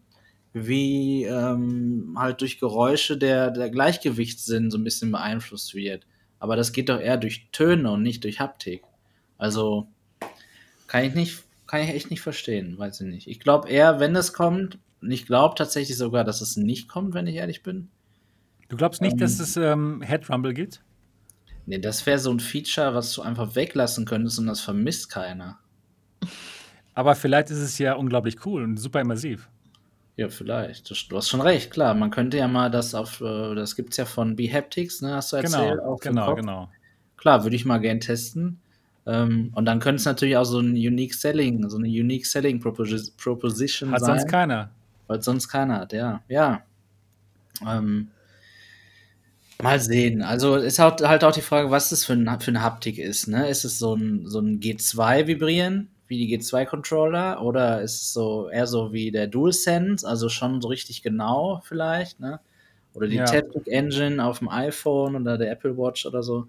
wie 0.53 1.25
ähm, 1.25 2.15
halt 2.17 2.41
durch 2.41 2.59
Geräusche 2.59 3.17
der, 3.17 3.51
der 3.51 3.69
Gleichgewichtssinn 3.69 4.71
so 4.71 4.77
ein 4.77 4.83
bisschen 4.83 5.11
beeinflusst 5.11 5.75
wird. 5.75 6.07
Aber 6.39 6.55
das 6.55 6.71
geht 6.71 6.89
doch 6.89 6.99
eher 6.99 7.17
durch 7.17 7.47
Töne 7.51 7.91
und 7.91 8.01
nicht 8.01 8.23
durch 8.23 8.39
Haptik. 8.39 8.83
Also 9.37 9.87
kann 10.93 11.05
ich 11.05 11.15
nicht, 11.15 11.43
kann 11.65 11.81
ich 11.81 11.89
echt 11.89 12.11
nicht 12.11 12.21
verstehen, 12.21 12.77
weiß 12.77 13.01
ich 13.01 13.07
nicht. 13.07 13.27
Ich 13.27 13.39
glaube 13.39 13.67
eher, 13.67 13.99
wenn 13.99 14.15
es 14.15 14.31
kommt, 14.31 14.77
und 15.01 15.09
ich 15.09 15.25
glaube 15.25 15.55
tatsächlich 15.55 15.97
sogar, 15.97 16.23
dass 16.23 16.39
es 16.39 16.55
nicht 16.55 16.87
kommt, 16.87 17.15
wenn 17.15 17.25
ich 17.25 17.37
ehrlich 17.37 17.63
bin. 17.63 17.89
Du 18.69 18.77
glaubst 18.77 19.01
nicht, 19.01 19.13
Ähm. 19.13 19.17
dass 19.19 19.39
es 19.39 19.57
ähm, 19.57 20.03
Head 20.05 20.29
Rumble 20.29 20.53
gibt? 20.53 20.83
Nee, 21.65 21.79
das 21.79 22.05
wäre 22.05 22.19
so 22.19 22.31
ein 22.31 22.39
Feature, 22.39 22.93
was 22.93 23.11
du 23.13 23.23
einfach 23.23 23.55
weglassen 23.55 24.05
könntest 24.05 24.37
und 24.37 24.45
das 24.45 24.61
vermisst 24.61 25.09
keiner. 25.09 25.57
Aber 26.93 27.15
vielleicht 27.15 27.49
ist 27.49 27.57
es 27.57 27.79
ja 27.79 27.95
unglaublich 27.95 28.45
cool 28.45 28.61
und 28.61 28.77
super 28.77 29.01
immersiv. 29.01 29.49
Ja, 30.15 30.29
vielleicht. 30.29 30.91
Du 31.09 31.17
hast 31.17 31.27
schon 31.27 31.41
recht, 31.41 31.71
klar. 31.71 31.95
Man 31.95 32.11
könnte 32.11 32.37
ja 32.37 32.47
mal 32.47 32.69
das 32.69 32.93
auf, 32.93 33.19
äh, 33.19 33.55
das 33.55 33.75
gibt's 33.75 33.97
ja 33.97 34.05
von 34.05 34.35
Behaptics, 34.35 35.01
ne, 35.01 35.15
hast 35.15 35.33
du 35.33 35.37
erzählt? 35.37 35.79
Genau, 35.79 35.95
dem 35.95 35.99
genau, 36.01 36.25
Kopf. 36.27 36.39
genau. 36.39 36.69
Klar, 37.17 37.41
würde 37.43 37.55
ich 37.55 37.65
mal 37.65 37.79
gern 37.79 37.99
testen. 37.99 38.59
Ähm, 39.05 39.51
und 39.53 39.65
dann 39.65 39.79
könnte 39.79 39.97
es 39.97 40.05
natürlich 40.05 40.37
auch 40.37 40.45
so 40.45 40.59
ein 40.59 40.71
Unique 40.71 41.13
Selling, 41.13 41.69
so 41.69 41.77
eine 41.77 41.87
Unique 41.87 42.25
Selling 42.25 42.59
Proposi 42.59 43.11
Proposition 43.17 43.91
Hat 43.91 43.99
sein. 43.99 44.19
sonst 44.19 44.31
keiner. 44.31 44.69
Weil 45.07 45.21
sonst 45.21 45.49
keiner 45.49 45.79
hat, 45.81 45.93
ja. 45.93 46.21
Ja. 46.29 46.63
Ähm, 47.67 48.07
mal 49.61 49.79
sehen. 49.79 50.21
Also 50.21 50.55
ist 50.55 50.79
halt, 50.79 51.01
halt 51.01 51.23
auch 51.23 51.33
die 51.33 51.41
Frage, 51.41 51.69
was 51.69 51.89
das 51.89 52.05
für, 52.05 52.13
ein, 52.13 52.39
für 52.39 52.51
eine 52.51 52.61
Haptik 52.61 52.97
ist. 52.97 53.27
Ne? 53.27 53.47
Ist 53.49 53.65
es 53.65 53.77
so 53.79 53.95
ein, 53.95 54.25
so 54.27 54.39
ein 54.39 54.59
G2-Vibrieren, 54.61 55.89
wie 56.07 56.25
die 56.25 56.37
G2-Controller, 56.37 57.41
oder 57.41 57.81
ist 57.81 58.01
es 58.01 58.13
so 58.13 58.49
eher 58.49 58.67
so 58.67 58.93
wie 58.93 59.11
der 59.11 59.27
DualSense, 59.27 60.07
also 60.07 60.29
schon 60.29 60.61
so 60.61 60.67
richtig 60.67 61.01
genau 61.01 61.61
vielleicht, 61.65 62.19
ne? 62.19 62.39
Oder 62.93 63.07
die 63.07 63.15
Ja. 63.15 63.25
Taptic 63.25 63.67
Engine 63.67 64.23
auf 64.23 64.39
dem 64.39 64.49
iPhone 64.49 65.15
oder 65.15 65.37
der 65.37 65.51
Apple 65.51 65.75
Watch 65.77 66.05
oder 66.05 66.21
so. 66.21 66.47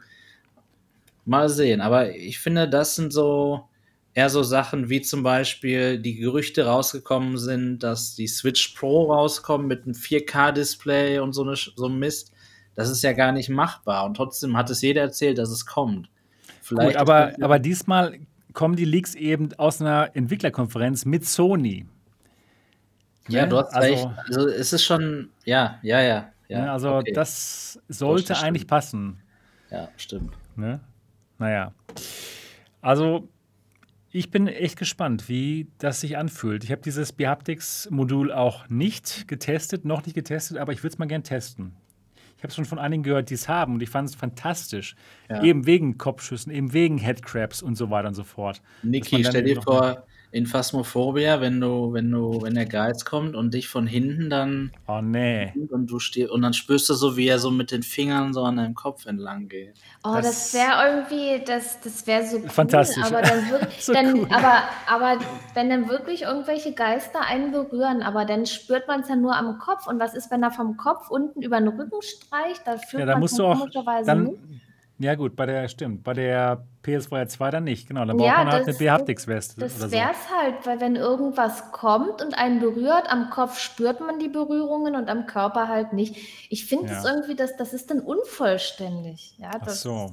Mal 1.24 1.48
sehen. 1.48 1.80
Aber 1.80 2.10
ich 2.14 2.38
finde, 2.38 2.68
das 2.68 2.96
sind 2.96 3.12
so 3.12 3.68
eher 4.14 4.30
so 4.30 4.42
Sachen 4.42 4.88
wie 4.88 5.02
zum 5.02 5.22
Beispiel 5.22 5.98
die 5.98 6.14
Gerüchte 6.14 6.66
rausgekommen 6.66 7.36
sind, 7.36 7.80
dass 7.80 8.14
die 8.14 8.28
Switch 8.28 8.74
Pro 8.78 9.12
rauskommen 9.12 9.66
mit 9.66 9.84
einem 9.84 9.94
4K-Display 9.94 11.18
und 11.18 11.32
so, 11.32 11.42
eine, 11.42 11.56
so 11.56 11.88
ein 11.88 11.98
Mist. 11.98 12.32
Das 12.76 12.90
ist 12.90 13.02
ja 13.02 13.12
gar 13.12 13.32
nicht 13.32 13.48
machbar. 13.48 14.04
Und 14.04 14.16
trotzdem 14.16 14.56
hat 14.56 14.70
es 14.70 14.82
jeder 14.82 15.02
erzählt, 15.02 15.38
dass 15.38 15.50
es 15.50 15.66
kommt. 15.66 16.08
Vielleicht 16.62 16.92
Gut, 16.92 17.00
aber, 17.00 17.32
aber 17.40 17.58
diesmal 17.58 18.18
kommen 18.52 18.76
die 18.76 18.84
Leaks 18.84 19.14
eben 19.14 19.52
aus 19.54 19.80
einer 19.80 20.10
Entwicklerkonferenz 20.14 21.04
mit 21.04 21.26
Sony. 21.26 21.86
ja, 23.28 23.42
ne? 23.42 23.48
du 23.48 23.58
hast 23.58 23.74
Also- 23.74 23.88
recht. 23.88 24.08
Also 24.28 24.48
es 24.48 24.72
ist 24.72 24.84
schon, 24.84 25.30
ja, 25.44 25.78
ja, 25.82 26.00
ja. 26.00 26.30
ja 26.48 26.62
ne, 26.62 26.72
also 26.72 26.94
okay. 26.94 27.12
das 27.12 27.80
sollte 27.88 28.28
Das 28.28 28.42
eigentlich 28.42 28.66
passen. 28.66 29.20
Ja, 29.70 29.88
stimmt. 29.96 30.34
Ne? 30.56 30.80
Naja. 31.38 31.72
Also, 32.80 33.28
ich 34.10 34.30
bin 34.30 34.46
echt 34.46 34.78
gespannt, 34.78 35.28
wie 35.28 35.66
das 35.78 36.00
sich 36.00 36.16
anfühlt. 36.16 36.62
Ich 36.62 36.70
habe 36.70 36.82
dieses 36.82 37.12
Behaptics-Modul 37.12 38.30
auch 38.32 38.68
nicht 38.68 39.26
getestet, 39.26 39.84
noch 39.84 40.04
nicht 40.06 40.14
getestet, 40.14 40.58
aber 40.58 40.72
ich 40.72 40.84
würde 40.84 40.94
es 40.94 40.98
mal 40.98 41.06
gern 41.06 41.24
testen. 41.24 41.72
Ich 42.36 42.42
habe 42.42 42.48
es 42.48 42.54
schon 42.54 42.64
von 42.64 42.78
einigen 42.78 43.02
gehört, 43.02 43.30
die 43.30 43.34
es 43.34 43.48
haben 43.48 43.74
und 43.74 43.82
ich 43.82 43.90
fand 43.90 44.08
es 44.08 44.14
fantastisch. 44.14 44.94
Ja. 45.28 45.42
Eben 45.42 45.66
wegen 45.66 45.98
Kopfschüssen, 45.98 46.52
eben 46.52 46.72
wegen 46.72 46.98
Headcrabs 46.98 47.62
und 47.62 47.76
so 47.76 47.90
weiter 47.90 48.08
und 48.08 48.14
so 48.14 48.22
fort. 48.22 48.62
Niki, 48.82 49.24
stell 49.24 49.44
dir 49.44 49.60
vor, 49.62 50.06
in 50.34 50.46
Phasmophobia, 50.46 51.40
wenn 51.40 51.60
du, 51.60 51.92
wenn 51.92 52.10
du, 52.10 52.42
wenn 52.42 52.56
der 52.56 52.66
Geist 52.66 53.06
kommt 53.06 53.36
und 53.36 53.54
dich 53.54 53.68
von 53.68 53.86
hinten 53.86 54.30
dann. 54.30 54.72
Oh 54.88 55.00
nee. 55.00 55.52
Und 55.70 55.86
du 55.86 56.00
stehst 56.00 56.32
und 56.32 56.42
dann 56.42 56.52
spürst 56.52 56.88
du 56.88 56.94
so, 56.94 57.16
wie 57.16 57.28
er 57.28 57.38
so 57.38 57.52
mit 57.52 57.70
den 57.70 57.84
Fingern 57.84 58.32
so 58.32 58.42
an 58.42 58.56
deinem 58.56 58.74
Kopf 58.74 59.06
entlang 59.06 59.48
geht. 59.48 59.74
Oh, 60.02 60.14
das, 60.16 60.24
das 60.24 60.54
wäre 60.54 60.88
irgendwie, 60.88 61.44
das, 61.44 61.80
das 61.82 62.04
wäre 62.08 62.26
so 62.26 62.38
cool, 62.38 62.48
Fantastisch. 62.48 63.04
Aber 63.04 63.22
dann, 63.22 63.48
wirklich, 63.48 63.84
so 63.84 63.92
dann 63.92 64.12
cool. 64.12 64.28
aber, 64.28 64.62
aber 64.88 65.20
wenn 65.54 65.70
dann 65.70 65.88
wirklich 65.88 66.22
irgendwelche 66.22 66.72
Geister 66.72 67.20
einen 67.20 67.52
berühren, 67.52 68.02
aber 68.02 68.24
dann 68.24 68.44
spürt 68.44 68.88
man 68.88 69.02
es 69.02 69.08
ja 69.08 69.14
nur 69.14 69.36
am 69.36 69.60
Kopf. 69.60 69.86
Und 69.86 70.00
was 70.00 70.14
ist, 70.14 70.32
wenn 70.32 70.42
er 70.42 70.50
vom 70.50 70.76
Kopf 70.76 71.10
unten 71.10 71.42
über 71.42 71.60
den 71.60 71.68
Rücken 71.68 72.02
streicht? 72.02 72.62
Da 72.66 72.76
fühlt 72.78 72.98
ja, 72.98 73.06
da 73.06 73.12
man 73.12 73.20
musst 73.20 73.38
du 73.38 73.46
auch, 73.46 73.68
dann, 74.04 74.24
nicht. 74.24 74.63
Ja, 75.04 75.16
gut, 75.16 75.36
bei 75.36 75.44
der 75.44 75.68
stimmt. 75.68 76.02
Bei 76.02 76.14
der 76.14 76.66
PSVR 76.82 77.28
2 77.28 77.50
dann 77.50 77.64
nicht, 77.64 77.86
genau. 77.86 78.06
Dann 78.06 78.16
braucht 78.16 78.26
ja, 78.26 78.38
man 78.38 78.52
halt 78.52 78.66
das, 78.66 78.68
eine 78.68 78.78
BHaptics-Weste. 78.78 79.60
Das 79.60 79.78
wäre 79.90 80.12
es 80.12 80.28
so. 80.28 80.34
halt, 80.34 80.54
weil 80.64 80.80
wenn 80.80 80.96
irgendwas 80.96 81.72
kommt 81.72 82.22
und 82.22 82.38
einen 82.38 82.58
berührt, 82.58 83.10
am 83.10 83.28
Kopf 83.28 83.58
spürt 83.58 84.00
man 84.00 84.18
die 84.18 84.28
Berührungen 84.28 84.94
und 84.94 85.10
am 85.10 85.26
Körper 85.26 85.68
halt 85.68 85.92
nicht. 85.92 86.16
Ich 86.48 86.64
finde 86.64 86.86
es 86.86 87.04
ja. 87.04 87.10
irgendwie, 87.10 87.34
das, 87.34 87.54
das 87.58 87.74
ist 87.74 87.90
dann 87.90 88.00
unvollständig. 88.00 89.34
Ja, 89.36 89.50
Ach 89.60 89.68
so. 89.68 90.10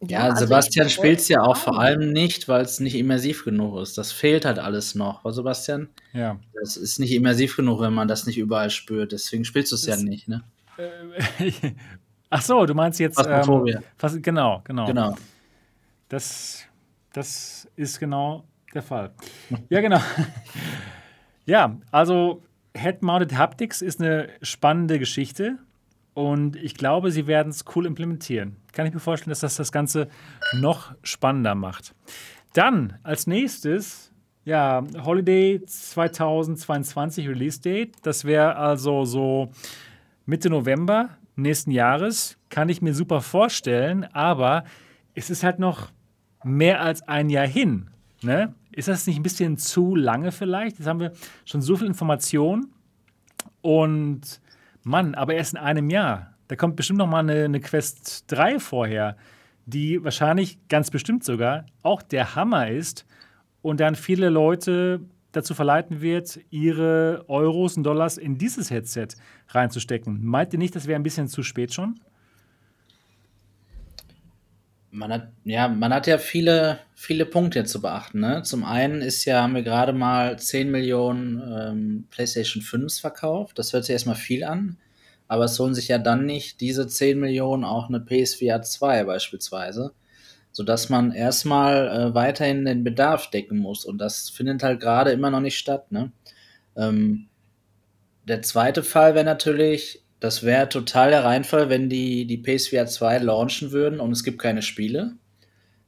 Ja, 0.00 0.08
ja 0.08 0.24
also 0.24 0.46
Sebastian 0.46 0.90
spielt 0.90 1.20
es 1.20 1.28
ja 1.28 1.42
auch 1.42 1.56
vor 1.56 1.78
allem 1.78 2.12
nicht, 2.12 2.48
weil 2.48 2.62
es 2.62 2.80
nicht 2.80 2.96
immersiv 2.96 3.44
genug 3.44 3.80
ist. 3.80 3.96
Das 3.96 4.10
fehlt 4.10 4.44
halt 4.44 4.58
alles 4.58 4.96
noch, 4.96 5.24
weil 5.24 5.32
Sebastian? 5.32 5.90
Ja. 6.12 6.40
Das 6.60 6.76
ist 6.76 6.98
nicht 6.98 7.12
immersiv 7.12 7.54
genug, 7.54 7.80
wenn 7.80 7.94
man 7.94 8.08
das 8.08 8.26
nicht 8.26 8.36
überall 8.36 8.70
spürt. 8.70 9.12
Deswegen 9.12 9.44
spielst 9.44 9.70
du 9.70 9.76
es 9.76 9.86
ja 9.86 9.96
nicht, 9.96 10.26
ne? 10.26 10.42
Äh, 10.76 11.70
Ach 12.36 12.42
so, 12.42 12.66
du 12.66 12.74
meinst 12.74 12.98
jetzt. 12.98 13.24
Ähm, 13.24 13.64
was, 14.00 14.20
genau, 14.20 14.60
genau. 14.64 14.86
Genau. 14.86 15.14
Das, 16.08 16.64
das 17.12 17.68
ist 17.76 18.00
genau 18.00 18.42
der 18.74 18.82
Fall. 18.82 19.12
Ja, 19.68 19.80
genau. 19.80 20.00
ja, 21.46 21.76
also 21.92 22.42
Head-Mounted 22.76 23.38
Haptics 23.38 23.82
ist 23.82 24.00
eine 24.00 24.30
spannende 24.42 24.98
Geschichte 24.98 25.58
und 26.12 26.56
ich 26.56 26.74
glaube, 26.74 27.12
sie 27.12 27.28
werden 27.28 27.50
es 27.50 27.64
cool 27.76 27.86
implementieren. 27.86 28.56
Kann 28.72 28.84
ich 28.86 28.92
mir 28.92 28.98
vorstellen, 28.98 29.30
dass 29.30 29.38
das 29.38 29.54
das 29.54 29.70
Ganze 29.70 30.08
noch 30.54 30.92
spannender 31.04 31.54
macht. 31.54 31.94
Dann 32.52 32.98
als 33.04 33.28
nächstes, 33.28 34.10
ja, 34.44 34.82
Holiday 35.04 35.64
2022 35.64 37.28
Release 37.28 37.60
Date. 37.60 37.94
Das 38.02 38.24
wäre 38.24 38.56
also 38.56 39.04
so 39.04 39.52
Mitte 40.26 40.50
November 40.50 41.10
nächsten 41.42 41.70
Jahres. 41.70 42.38
Kann 42.48 42.68
ich 42.68 42.82
mir 42.82 42.94
super 42.94 43.20
vorstellen, 43.20 44.04
aber 44.12 44.64
es 45.14 45.30
ist 45.30 45.42
halt 45.42 45.58
noch 45.58 45.90
mehr 46.42 46.80
als 46.80 47.02
ein 47.02 47.30
Jahr 47.30 47.46
hin. 47.46 47.90
Ne? 48.22 48.54
Ist 48.72 48.88
das 48.88 49.06
nicht 49.06 49.16
ein 49.16 49.22
bisschen 49.22 49.56
zu 49.56 49.94
lange 49.94 50.32
vielleicht? 50.32 50.78
Jetzt 50.78 50.88
haben 50.88 51.00
wir 51.00 51.12
schon 51.44 51.62
so 51.62 51.76
viel 51.76 51.86
Information 51.86 52.68
und 53.60 54.40
Mann, 54.82 55.14
aber 55.14 55.34
erst 55.34 55.54
in 55.54 55.58
einem 55.58 55.90
Jahr. 55.90 56.34
Da 56.48 56.56
kommt 56.56 56.76
bestimmt 56.76 56.98
noch 56.98 57.06
mal 57.06 57.20
eine, 57.20 57.44
eine 57.44 57.60
Quest 57.60 58.24
3 58.28 58.58
vorher, 58.58 59.16
die 59.66 60.02
wahrscheinlich 60.04 60.58
ganz 60.68 60.90
bestimmt 60.90 61.24
sogar 61.24 61.64
auch 61.82 62.02
der 62.02 62.34
Hammer 62.34 62.68
ist 62.68 63.06
und 63.62 63.80
dann 63.80 63.94
viele 63.94 64.28
Leute 64.28 65.00
dazu 65.36 65.54
verleiten 65.54 66.00
wird, 66.00 66.40
ihre 66.50 67.24
Euros 67.28 67.76
und 67.76 67.84
Dollars 67.84 68.16
in 68.16 68.38
dieses 68.38 68.70
Headset 68.70 69.08
reinzustecken. 69.48 70.24
Meint 70.24 70.52
ihr 70.52 70.58
nicht, 70.58 70.74
das 70.74 70.86
wäre 70.86 70.98
ein 70.98 71.02
bisschen 71.02 71.28
zu 71.28 71.42
spät 71.42 71.72
schon? 71.72 72.00
Man 74.90 75.12
hat, 75.12 75.32
ja, 75.44 75.66
man 75.66 75.92
hat 75.92 76.06
ja 76.06 76.18
viele, 76.18 76.78
viele 76.94 77.26
Punkte 77.26 77.64
zu 77.64 77.80
beachten. 77.80 78.20
Ne? 78.20 78.42
Zum 78.44 78.64
einen 78.64 79.02
ist 79.02 79.24
ja, 79.24 79.42
haben 79.42 79.56
wir 79.56 79.62
gerade 79.62 79.92
mal 79.92 80.38
10 80.38 80.70
Millionen 80.70 81.42
ähm, 81.52 82.06
PlayStation 82.10 82.62
5s 82.62 83.00
verkauft. 83.00 83.58
Das 83.58 83.72
hört 83.72 83.84
sich 83.84 83.92
erstmal 83.92 84.14
viel 84.14 84.44
an. 84.44 84.76
Aber 85.26 85.46
es 85.46 85.58
holen 85.58 85.74
sich 85.74 85.88
ja 85.88 85.98
dann 85.98 86.26
nicht 86.26 86.60
diese 86.60 86.86
10 86.86 87.18
Millionen 87.18 87.64
auch 87.64 87.88
eine 87.88 87.98
PSVR 87.98 88.62
2 88.62 89.04
beispielsweise 89.04 89.92
sodass 90.54 90.88
man 90.88 91.10
erstmal 91.10 91.88
äh, 91.88 92.14
weiterhin 92.14 92.64
den 92.64 92.84
Bedarf 92.84 93.28
decken 93.28 93.58
muss. 93.58 93.84
Und 93.84 93.98
das 93.98 94.30
findet 94.30 94.62
halt 94.62 94.80
gerade 94.80 95.10
immer 95.10 95.30
noch 95.30 95.40
nicht 95.40 95.58
statt. 95.58 95.90
Ne? 95.90 96.12
Ähm, 96.76 97.26
der 98.22 98.40
zweite 98.40 98.84
Fall 98.84 99.16
wäre 99.16 99.24
natürlich, 99.24 100.04
das 100.20 100.44
wäre 100.44 100.68
total 100.68 101.10
der 101.10 101.24
Reinfall, 101.24 101.70
wenn 101.70 101.90
die, 101.90 102.24
die 102.26 102.38
PSVR 102.38 102.86
2 102.86 103.18
launchen 103.18 103.72
würden 103.72 103.98
und 103.98 104.12
es 104.12 104.22
gibt 104.22 104.38
keine 104.38 104.62
Spiele. 104.62 105.16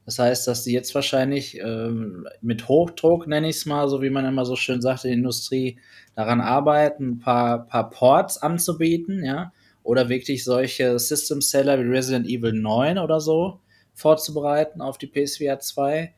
Das 0.03 0.19
heißt, 0.19 0.45
dass 0.47 0.65
die 0.65 0.73
jetzt 0.73 0.93
wahrscheinlich 0.93 1.57
ähm, 1.59 2.27
mit 2.41 2.67
Hochdruck, 2.67 3.25
nenne 3.25 3.47
ich 3.47 3.55
es 3.55 3.65
mal, 3.65 3.87
so 3.87 4.01
wie 4.01 4.09
man 4.09 4.25
immer 4.25 4.43
so 4.43 4.57
schön 4.57 4.81
sagt 4.81 5.05
in 5.05 5.11
der 5.11 5.17
Industrie, 5.17 5.79
daran 6.13 6.41
arbeiten, 6.41 7.11
ein 7.11 7.19
paar, 7.19 7.67
paar 7.67 7.89
Ports 7.89 8.37
anzubieten, 8.37 9.23
ja, 9.23 9.53
oder 9.83 10.09
wirklich 10.09 10.43
solche 10.43 10.99
System 10.99 11.39
Seller 11.39 11.79
wie 11.79 11.87
Resident 11.87 12.27
Evil 12.27 12.51
9 12.51 12.97
oder 12.97 13.21
so, 13.21 13.61
vorzubereiten 13.97 14.79
auf 14.79 14.99
die 14.99 15.07
PSVR 15.07 15.59
2. 15.59 16.13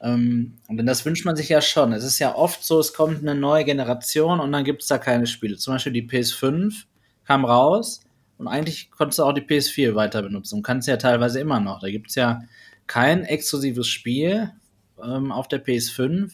Ähm, 0.00 0.54
und 0.66 0.86
das 0.86 1.04
wünscht 1.04 1.26
man 1.26 1.36
sich 1.36 1.50
ja 1.50 1.60
schon. 1.60 1.92
Es 1.92 2.02
ist 2.02 2.18
ja 2.18 2.34
oft 2.34 2.64
so, 2.64 2.80
es 2.80 2.94
kommt 2.94 3.20
eine 3.20 3.34
neue 3.34 3.64
Generation 3.64 4.40
und 4.40 4.50
dann 4.50 4.64
gibt 4.64 4.82
es 4.82 4.88
da 4.88 4.96
keine 4.96 5.26
Spiele. 5.26 5.56
Zum 5.56 5.74
Beispiel 5.74 5.92
die 5.92 6.08
PS5 6.08 6.84
kam 7.24 7.44
raus 7.44 8.00
und 8.38 8.48
eigentlich 8.48 8.90
konntest 8.90 9.18
du 9.18 9.24
auch 9.24 9.34
die 9.34 9.42
PS4 9.42 9.94
weiter 9.94 10.22
benutzen 10.22 10.56
und 10.56 10.62
kannst 10.62 10.88
ja 10.88 10.96
teilweise 10.96 11.38
immer 11.38 11.60
noch. 11.60 11.80
Da 11.80 11.90
gibt 11.90 12.08
es 12.08 12.14
ja 12.14 12.40
kein 12.86 13.24
exklusives 13.24 13.88
Spiel 13.88 14.50
ähm, 15.02 15.30
auf 15.30 15.48
der 15.48 15.62
PS5, 15.62 16.32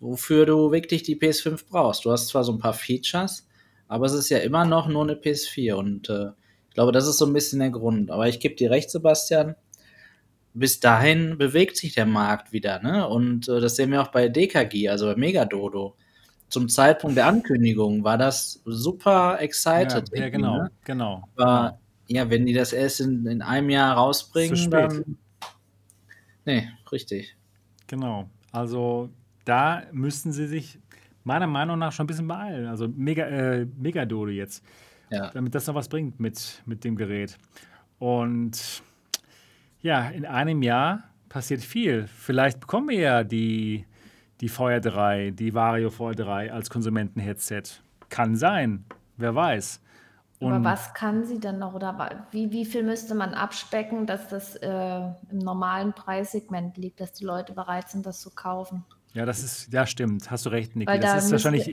wofür 0.00 0.44
du 0.44 0.72
wirklich 0.72 1.04
die 1.04 1.16
PS5 1.16 1.64
brauchst. 1.70 2.04
Du 2.04 2.12
hast 2.12 2.28
zwar 2.28 2.44
so 2.44 2.52
ein 2.52 2.58
paar 2.58 2.74
Features, 2.74 3.48
aber 3.88 4.04
es 4.04 4.12
ist 4.12 4.28
ja 4.28 4.38
immer 4.38 4.66
noch 4.66 4.88
nur 4.88 5.04
eine 5.04 5.14
PS4 5.14 5.72
und 5.72 6.10
äh, 6.10 6.32
ich 6.68 6.74
glaube, 6.74 6.92
das 6.92 7.06
ist 7.06 7.16
so 7.16 7.24
ein 7.24 7.32
bisschen 7.32 7.60
der 7.60 7.70
Grund. 7.70 8.10
Aber 8.10 8.28
ich 8.28 8.40
gebe 8.40 8.56
dir 8.56 8.70
recht, 8.70 8.90
Sebastian 8.90 9.54
bis 10.54 10.78
dahin 10.78 11.36
bewegt 11.36 11.76
sich 11.76 11.94
der 11.94 12.06
Markt 12.06 12.52
wieder, 12.52 12.80
ne? 12.80 13.08
Und 13.08 13.48
äh, 13.48 13.60
das 13.60 13.76
sehen 13.76 13.90
wir 13.90 14.00
auch 14.00 14.08
bei 14.08 14.28
DKG, 14.28 14.88
also 14.88 15.06
bei 15.06 15.16
Megadodo. 15.16 15.96
Zum 16.48 16.68
Zeitpunkt 16.68 17.16
der 17.16 17.26
Ankündigung 17.26 18.04
war 18.04 18.16
das 18.16 18.62
super 18.64 19.40
excited. 19.40 20.10
Ja, 20.14 20.22
ja 20.22 20.28
genau, 20.28 20.58
ne? 20.58 20.70
genau. 20.84 21.28
Aber 21.36 21.80
ja, 22.06 22.30
wenn 22.30 22.46
die 22.46 22.52
das 22.52 22.72
erst 22.72 23.00
in, 23.00 23.26
in 23.26 23.42
einem 23.42 23.70
Jahr 23.70 23.96
rausbringen, 23.96 24.70
dann. 24.70 25.18
Nee, 26.44 26.68
richtig. 26.92 27.36
Genau. 27.88 28.30
Also 28.52 29.10
da 29.44 29.82
müssten 29.90 30.30
sie 30.32 30.46
sich 30.46 30.78
meiner 31.24 31.48
Meinung 31.48 31.78
nach 31.78 31.92
schon 31.92 32.04
ein 32.04 32.06
bisschen 32.06 32.28
beeilen. 32.28 32.66
Also 32.66 32.86
Mega, 32.86 33.24
äh, 33.26 33.66
Megadodo 33.76 34.30
jetzt. 34.30 34.62
Ja. 35.10 35.30
Damit 35.32 35.54
das 35.54 35.66
noch 35.66 35.74
was 35.74 35.88
bringt 35.88 36.20
mit, 36.20 36.62
mit 36.66 36.84
dem 36.84 36.94
Gerät. 36.94 37.38
Und 37.98 38.82
ja, 39.84 40.08
in 40.08 40.24
einem 40.24 40.62
Jahr 40.62 41.04
passiert 41.28 41.60
viel. 41.60 42.06
Vielleicht 42.06 42.58
bekommen 42.58 42.88
wir 42.88 42.98
ja 42.98 43.22
die, 43.22 43.86
die 44.40 44.48
VR 44.48 44.80
3, 44.80 45.32
die 45.32 45.52
Vario 45.54 45.90
VR 45.90 46.14
3 46.14 46.52
als 46.52 46.70
Konsumentenheadset. 46.70 47.82
Kann 48.08 48.34
sein, 48.34 48.86
wer 49.18 49.34
weiß. 49.34 49.82
Und 50.40 50.52
Aber 50.52 50.64
was 50.64 50.94
kann 50.94 51.24
sie 51.24 51.38
denn 51.38 51.58
noch 51.58 51.74
oder 51.74 52.26
wie, 52.30 52.50
wie 52.50 52.64
viel 52.64 52.82
müsste 52.82 53.14
man 53.14 53.34
abspecken, 53.34 54.06
dass 54.06 54.28
das 54.28 54.56
äh, 54.56 55.00
im 55.30 55.38
normalen 55.38 55.92
Preissegment 55.92 56.78
liegt, 56.78 57.00
dass 57.00 57.12
die 57.12 57.24
Leute 57.24 57.52
bereit 57.52 57.90
sind, 57.90 58.06
das 58.06 58.20
zu 58.20 58.30
kaufen? 58.30 58.84
Ja, 59.12 59.26
das 59.26 59.44
ist, 59.44 59.72
ja, 59.72 59.86
stimmt, 59.86 60.30
hast 60.30 60.46
du 60.46 60.50
recht, 60.50 60.76
Niki. 60.76 60.98
Das 60.98 61.12
da 61.12 61.16
ist 61.18 61.30
wahrscheinlich 61.30 61.68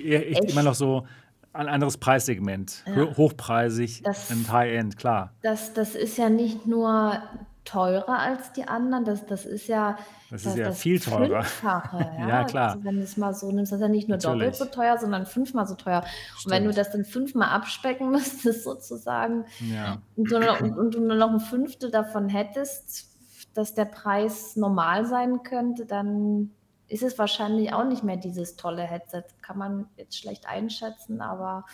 immer 0.52 0.64
noch 0.64 0.76
so 0.76 1.08
ein 1.54 1.70
anderes 1.70 1.98
Preissegment. 1.98 2.84
Ja. 2.86 3.16
Hochpreisig 3.16 4.04
und 4.30 4.52
High-End, 4.52 4.98
klar. 4.98 5.34
Das, 5.42 5.74
das 5.74 5.96
ist 5.96 6.18
ja 6.18 6.30
nicht 6.30 6.68
nur 6.68 7.22
teurer 7.64 8.20
als 8.20 8.54
die 8.54 8.68
anderen. 8.68 9.06
Das, 9.06 9.26
das 9.26 9.46
ist 9.46 9.68
ja 9.68 9.98
das, 10.30 10.46
ist 10.46 10.58
ja 10.58 10.66
das 10.70 10.80
viel 10.80 11.00
teurer. 11.00 11.46
Ja? 11.64 12.28
ja, 12.28 12.44
klar. 12.44 12.72
Also 12.72 12.84
wenn 12.84 12.96
du 12.96 13.04
es 13.04 13.18
mal 13.18 13.34
so 13.34 13.52
nimmst, 13.52 13.72
das 13.72 13.80
ist 13.80 13.84
ja 13.84 13.88
nicht 13.88 14.08
nur 14.08 14.18
Natürlich. 14.18 14.52
doppelt 14.52 14.56
so 14.56 14.66
teuer, 14.66 14.98
sondern 14.98 15.26
fünfmal 15.26 15.68
so 15.68 15.76
teuer. 15.76 16.04
Stimmt. 16.04 16.46
Und 16.46 16.52
wenn 16.52 16.66
du 16.66 16.74
das 16.74 16.92
dann 16.92 17.06
fünfmal 17.06 17.50
abspecken 17.50 18.10
müsstest, 18.12 18.64
sozusagen, 18.64 19.46
ja. 19.60 20.02
und, 20.16 20.32
du 20.32 20.40
noch, 20.40 20.62
und, 20.62 20.96
du 20.96 21.02
nur 21.02 21.18
noch 21.18 21.30
ein 21.30 21.40
Fünftel 21.40 21.92
davon 21.92 22.30
hättest, 22.30 23.10
dass 23.54 23.74
der 23.74 23.86
Preis 23.86 24.56
normal 24.56 25.06
sein 25.06 25.44
könnte, 25.44 25.86
dann 25.86 26.52
ist 26.88 27.04
es 27.04 27.18
wahrscheinlich 27.18 27.74
auch 27.74 27.86
nicht 27.86 28.04
mehr 28.04 28.18
dieses 28.18 28.56
tolle 28.56 28.84
Headset. 28.84 29.24
Kann 29.42 29.58
man 29.58 29.88
jetzt 29.98 30.18
schlecht 30.18 30.48
einschätzen, 30.48 31.22
aber 31.22 31.66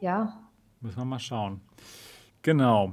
ja. 0.00 0.40
Müssen 0.80 0.98
wir 0.98 1.04
mal 1.04 1.18
schauen. 1.18 1.60
Genau. 2.42 2.92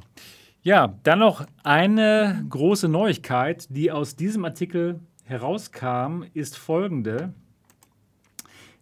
Ja, 0.67 0.99
dann 1.03 1.19
noch 1.19 1.47
eine 1.63 2.45
große 2.49 2.89
Neuigkeit, 2.89 3.67
die 3.69 3.89
aus 3.89 4.17
diesem 4.17 4.43
Artikel 4.43 4.99
herauskam, 5.23 6.23
ist 6.33 6.57
folgende. 6.57 7.31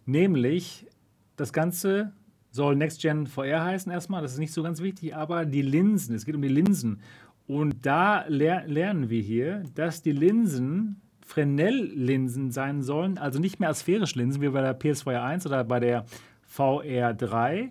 Nämlich, 0.04 0.84
das 1.36 1.52
Ganze 1.52 2.10
soll 2.50 2.74
Next 2.74 3.02
Gen 3.02 3.28
VR 3.28 3.62
heißen 3.62 3.92
erstmal, 3.92 4.20
das 4.20 4.32
ist 4.32 4.40
nicht 4.40 4.52
so 4.52 4.64
ganz 4.64 4.82
wichtig, 4.82 5.14
aber 5.14 5.44
die 5.44 5.62
Linsen, 5.62 6.16
es 6.16 6.24
geht 6.24 6.34
um 6.34 6.42
die 6.42 6.48
Linsen. 6.48 7.02
Und 7.46 7.86
da 7.86 8.24
ler 8.26 8.66
lernen 8.66 9.08
wir 9.08 9.22
hier, 9.22 9.62
dass 9.76 10.02
die 10.02 10.10
Linsen 10.10 11.00
Fresnel-Linsen 11.24 12.50
sein 12.50 12.82
sollen, 12.82 13.16
also 13.16 13.38
nicht 13.38 13.60
mehr 13.60 13.68
asphärische 13.68 14.18
Linsen 14.18 14.42
wie 14.42 14.48
bei 14.48 14.60
der 14.60 14.74
PSVR 14.74 15.22
1 15.22 15.46
oder 15.46 15.62
bei 15.62 15.78
der 15.78 16.04
VR 16.48 17.14
3. 17.14 17.70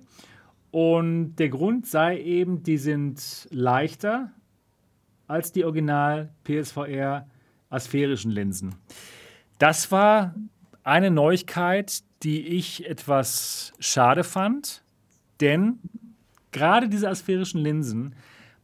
Und 0.75 1.37
der 1.37 1.47
Grund 1.47 1.87
sei 1.87 2.19
eben, 2.19 2.61
die 2.61 2.77
sind 2.77 3.47
leichter 3.49 4.33
als 5.25 5.53
die 5.53 5.63
Original 5.63 6.33
PSVR 6.43 7.29
asphärischen 7.69 8.29
Linsen. 8.29 8.75
Das 9.57 9.89
war 9.93 10.35
eine 10.83 11.11
Neuigkeit, 11.11 12.03
die 12.23 12.45
ich 12.45 12.89
etwas 12.89 13.71
schade 13.79 14.25
fand, 14.25 14.83
denn 15.39 15.79
gerade 16.51 16.89
diese 16.89 17.07
asphärischen 17.07 17.61
Linsen 17.61 18.13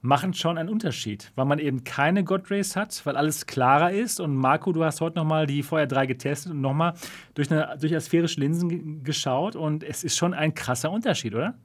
machen 0.01 0.33
schon 0.33 0.57
einen 0.57 0.67
Unterschied, 0.67 1.31
weil 1.35 1.45
man 1.45 1.59
eben 1.59 1.85
keine 1.85 2.25
God 2.25 2.51
Rays 2.51 2.75
hat, 2.75 3.05
weil 3.05 3.15
alles 3.15 3.45
klarer 3.45 3.91
ist. 3.91 4.19
Und 4.19 4.35
Marco, 4.35 4.73
du 4.73 4.83
hast 4.83 4.99
heute 4.99 5.17
nochmal 5.17 5.47
die 5.47 5.63
VR 5.63 5.87
3 5.87 6.07
getestet 6.07 6.51
und 6.51 6.59
nochmal 6.59 6.93
durch, 7.35 7.47
durch 7.47 7.95
asphärische 7.95 8.41
Linsen 8.41 9.01
geschaut 9.01 9.55
und 9.55 9.81
es 9.81 10.03
ist 10.03 10.17
schon 10.17 10.33
ein 10.33 10.53
krasser 10.53 10.91
Unterschied, 10.91 11.35
oder? 11.35 11.55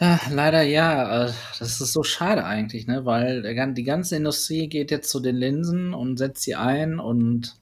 Ja, 0.00 0.20
leider 0.30 0.62
ja. 0.62 1.26
Äh, 1.26 1.32
das 1.58 1.80
ist 1.80 1.92
so 1.92 2.02
schade 2.02 2.44
eigentlich, 2.44 2.86
ne? 2.86 3.04
weil 3.04 3.42
die 3.74 3.84
ganze 3.84 4.16
Industrie 4.16 4.68
geht 4.68 4.90
jetzt 4.90 5.10
zu 5.10 5.20
den 5.20 5.36
Linsen 5.36 5.94
und 5.94 6.18
setzt 6.18 6.42
sie 6.42 6.54
ein 6.56 6.98
und 6.98 7.56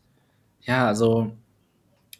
ja, 0.62 0.86
also 0.86 1.36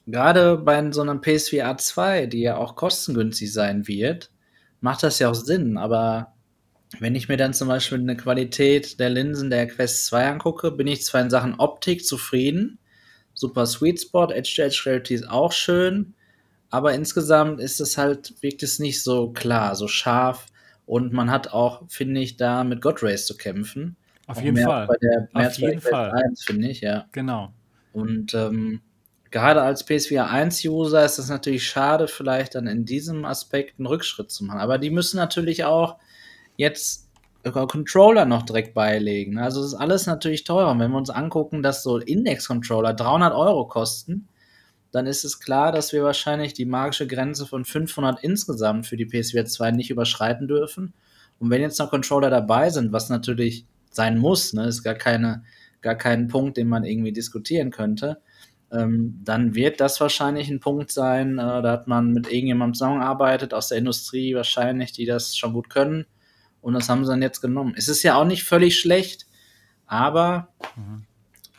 gerade 0.07 0.59
bei 0.59 0.93
so 0.93 1.03
einem 1.03 1.21
PSVR 1.21 1.77
2, 1.79 2.27
die 2.27 2.41
ja 2.43 2.57
auch 2.57 2.77
kostengünstig 2.77 3.53
sein 3.53 3.87
wird, 3.89 4.31
macht 4.81 5.03
das 5.03 5.19
ja 5.19 5.31
auch 5.31 5.35
Sinn, 5.35 5.77
aber 5.77 6.35
wenn 6.99 7.15
ich 7.15 7.29
mir 7.29 7.37
dann 7.37 7.55
zum 7.55 7.69
Beispiel 7.69 7.99
eine 7.99 8.17
Qualität 8.17 8.99
der 8.99 9.11
Linsen 9.11 9.51
der 9.51 9.69
Quest 9.69 10.07
2 10.07 10.27
angucke, 10.27 10.73
bin 10.73 10.89
ich 10.89 11.05
zwar 11.05 11.21
in 11.21 11.31
Sachen 11.31 11.55
Optik 11.55 12.05
zufrieden. 12.05 12.79
Super 13.33 13.67
Sweet 13.67 14.01
Spot, 14.01 14.27
Edge-to-Edge 14.33 14.83
Reality 14.87 15.15
ist 15.15 15.29
auch 15.29 15.53
schön. 15.53 16.15
Aber 16.71 16.95
insgesamt 16.95 17.61
ist 17.61 17.81
es 17.81 17.99
halt, 17.99 18.35
wirkt 18.43 18.63
es 18.63 18.79
nicht 18.79 19.03
so 19.03 19.31
klar, 19.31 19.75
so 19.75 19.89
scharf. 19.89 20.47
Und 20.87 21.13
man 21.13 21.31
hat 21.31 21.53
auch, 21.53 21.83
finde 21.89 22.21
ich, 22.21 22.37
da 22.37 22.65
mit 22.65 22.81
God 22.81 23.03
Race 23.03 23.27
zu 23.27 23.37
kämpfen. 23.37 23.97
Auf 24.27 24.41
jeden 24.41 24.57
Fall. 24.57 24.87
Bei 24.87 24.97
der, 25.03 25.29
mehr 25.35 25.49
Auf 25.49 25.59
jeden 25.59 25.81
Fall. 25.81 26.13
finde 26.45 26.69
ich, 26.69 26.81
ja. 26.81 27.07
Genau. 27.13 27.53
Und 27.93 28.35
ähm, 28.35 28.81
gerade 29.31 29.63
als 29.63 29.85
PSVR 29.85 30.31
1-User 30.31 31.05
ist 31.05 31.19
es 31.19 31.29
natürlich 31.29 31.67
schade, 31.67 32.07
vielleicht 32.07 32.55
dann 32.55 32.69
in 32.69 32.85
diesem 32.85 33.25
Aspekt 33.25 33.79
einen 33.79 33.87
Rückschritt 33.87 34.31
zu 34.31 34.45
machen. 34.45 34.61
Aber 34.61 34.79
die 34.79 34.91
müssen 34.91 35.17
natürlich 35.17 35.65
auch 35.65 35.97
jetzt 36.57 37.09
Controller 37.43 38.27
noch 38.27 38.43
direkt 38.43 38.75
beilegen. 38.75 39.39
Also 39.39 39.63
das 39.63 39.73
ist 39.73 39.79
alles 39.79 40.07
natürlich 40.07 40.45
teurer. 40.45 40.71
Und 40.71 40.79
wenn 40.79 40.91
wir 40.91 40.99
uns 40.99 41.11
angucken, 41.11 41.63
dass 41.63 41.83
so 41.83 41.99
Index-Controller 41.99 42.93
300 42.93 43.35
Euro 43.35 43.67
kosten, 43.67 44.29
dann 44.93 45.07
ist 45.07 45.25
es 45.25 45.41
klar, 45.41 45.73
dass 45.73 45.93
wir 45.93 46.03
wahrscheinlich 46.03 46.55
die 46.55 46.65
magische 46.65 47.07
Grenze 47.07 47.47
von 47.47 47.65
500 47.65 48.23
insgesamt 48.23 48.87
für 48.87 48.97
die 48.97 49.07
PSVR 49.07 49.47
2 49.47 49.71
nicht 49.73 49.91
überschreiten 49.91 50.49
dürfen. 50.49 50.95
Und 51.39 51.51
wenn 51.51 51.63
jetzt 51.63 51.79
noch 51.79 51.91
Controller 51.91 52.31
dabei 52.31 52.71
sind, 52.71 52.93
was 52.93 53.09
natürlich 53.09 53.67
sein 53.91 54.19
muss, 54.19 54.53
ne, 54.53 54.67
ist 54.67 54.83
gar 54.83 54.95
keine, 54.95 55.45
gar 55.81 55.95
kein 55.95 56.29
Punkt, 56.29 56.57
den 56.57 56.69
man 56.69 56.85
irgendwie 56.85 57.13
diskutieren 57.13 57.71
könnte, 57.71 58.21
ähm, 58.73 59.21
dann 59.25 59.55
wird 59.55 59.81
das 59.81 60.01
wahrscheinlich 60.01 60.49
ein 60.49 60.61
Punkt 60.61 60.93
sein. 60.93 61.39
Äh, 61.39 61.63
da 61.63 61.73
hat 61.73 61.89
man 61.89 62.13
mit 62.13 62.27
irgendjemandem 62.27 62.75
zusammengearbeitet 62.75 63.55
aus 63.55 63.69
der 63.69 63.79
Industrie 63.79 64.35
wahrscheinlich, 64.35 64.93
die 64.93 65.07
das 65.07 65.37
schon 65.37 65.53
gut 65.53 65.71
können 65.71 66.07
und 66.61 66.75
das 66.75 66.89
haben 66.89 67.05
sie 67.05 67.11
dann 67.11 67.23
jetzt 67.23 67.41
genommen. 67.41 67.75
Es 67.77 67.89
ist 67.89 68.03
ja 68.03 68.17
auch 68.17 68.25
nicht 68.25 68.45
völlig 68.45 68.79
schlecht, 68.79 69.27
aber 69.87 70.49
mhm. 70.77 71.05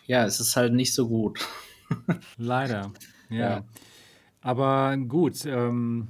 ja, 0.06 0.26
es 0.26 0.40
ist 0.40 0.56
halt 0.56 0.74
nicht 0.74 0.94
so 0.94 1.08
gut. 1.08 1.40
Leider, 2.38 2.92
ja. 3.32 3.50
ja. 3.50 3.64
Aber 4.42 4.98
gut, 4.98 5.46
ähm, 5.46 6.08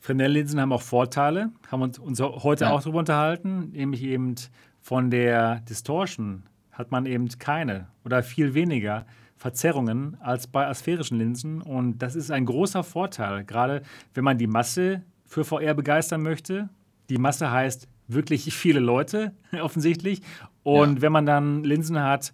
Fresnel-Linsen 0.00 0.60
haben 0.60 0.72
auch 0.72 0.82
Vorteile, 0.82 1.50
haben 1.70 1.82
uns, 1.82 1.98
uns 1.98 2.20
heute 2.20 2.64
ja. 2.64 2.70
auch 2.70 2.82
darüber 2.82 2.98
unterhalten, 2.98 3.70
nämlich 3.70 4.02
eben 4.02 4.34
von 4.80 5.10
der 5.10 5.60
Distortion 5.60 6.44
hat 6.72 6.90
man 6.90 7.06
eben 7.06 7.28
keine 7.38 7.86
oder 8.04 8.22
viel 8.22 8.54
weniger 8.54 9.06
Verzerrungen 9.36 10.16
als 10.20 10.46
bei 10.46 10.66
asphärischen 10.66 11.18
Linsen 11.18 11.62
und 11.62 11.98
das 11.98 12.16
ist 12.16 12.30
ein 12.30 12.46
großer 12.46 12.82
Vorteil, 12.82 13.44
gerade 13.44 13.82
wenn 14.12 14.24
man 14.24 14.38
die 14.38 14.46
Masse 14.46 15.02
für 15.24 15.44
VR 15.44 15.74
begeistern 15.74 16.22
möchte. 16.22 16.68
Die 17.08 17.18
Masse 17.18 17.50
heißt 17.50 17.88
wirklich 18.08 18.54
viele 18.54 18.80
Leute 18.80 19.32
offensichtlich. 19.60 20.22
Und 20.62 20.96
ja. 20.96 21.02
wenn 21.02 21.12
man 21.12 21.26
dann 21.26 21.64
Linsen 21.64 22.00
hat, 22.00 22.32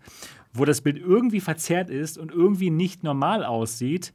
wo 0.52 0.64
das 0.64 0.80
Bild 0.80 0.98
irgendwie 0.98 1.40
verzerrt 1.40 1.90
ist 1.90 2.18
und 2.18 2.32
irgendwie 2.32 2.70
nicht 2.70 3.02
normal 3.02 3.44
aussieht, 3.44 4.12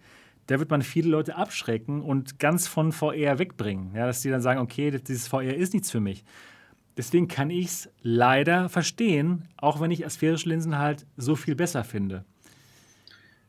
da 0.47 0.59
wird 0.59 0.69
man 0.69 0.81
viele 0.81 1.09
Leute 1.09 1.36
abschrecken 1.36 2.01
und 2.01 2.39
ganz 2.39 2.67
von 2.67 2.91
VR 2.91 3.39
wegbringen. 3.39 3.95
Ja, 3.95 4.05
dass 4.05 4.21
die 4.21 4.29
dann 4.29 4.41
sagen, 4.41 4.59
okay, 4.59 4.91
dieses 4.91 5.27
VR 5.27 5.55
ist 5.55 5.73
nichts 5.73 5.89
für 5.89 5.99
mich. 5.99 6.23
Deswegen 6.97 7.27
kann 7.27 7.49
ich 7.49 7.65
es 7.65 7.89
leider 8.01 8.69
verstehen, 8.69 9.47
auch 9.57 9.81
wenn 9.81 9.91
ich 9.91 10.05
asphärische 10.05 10.49
Linsen 10.49 10.77
halt 10.77 11.05
so 11.17 11.36
viel 11.36 11.55
besser 11.55 11.83
finde. 11.83 12.23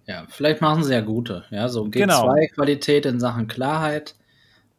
Ja, 0.07 0.25
vielleicht 0.29 0.61
machen 0.61 0.85
sie 0.85 0.93
ja 0.93 1.01
gute. 1.01 1.45
Ja, 1.51 1.69
so 1.69 1.85
G2-Qualität 1.85 3.03
genau. 3.03 3.15
in 3.15 3.21
Sachen 3.21 3.47
Klarheit 3.47 4.17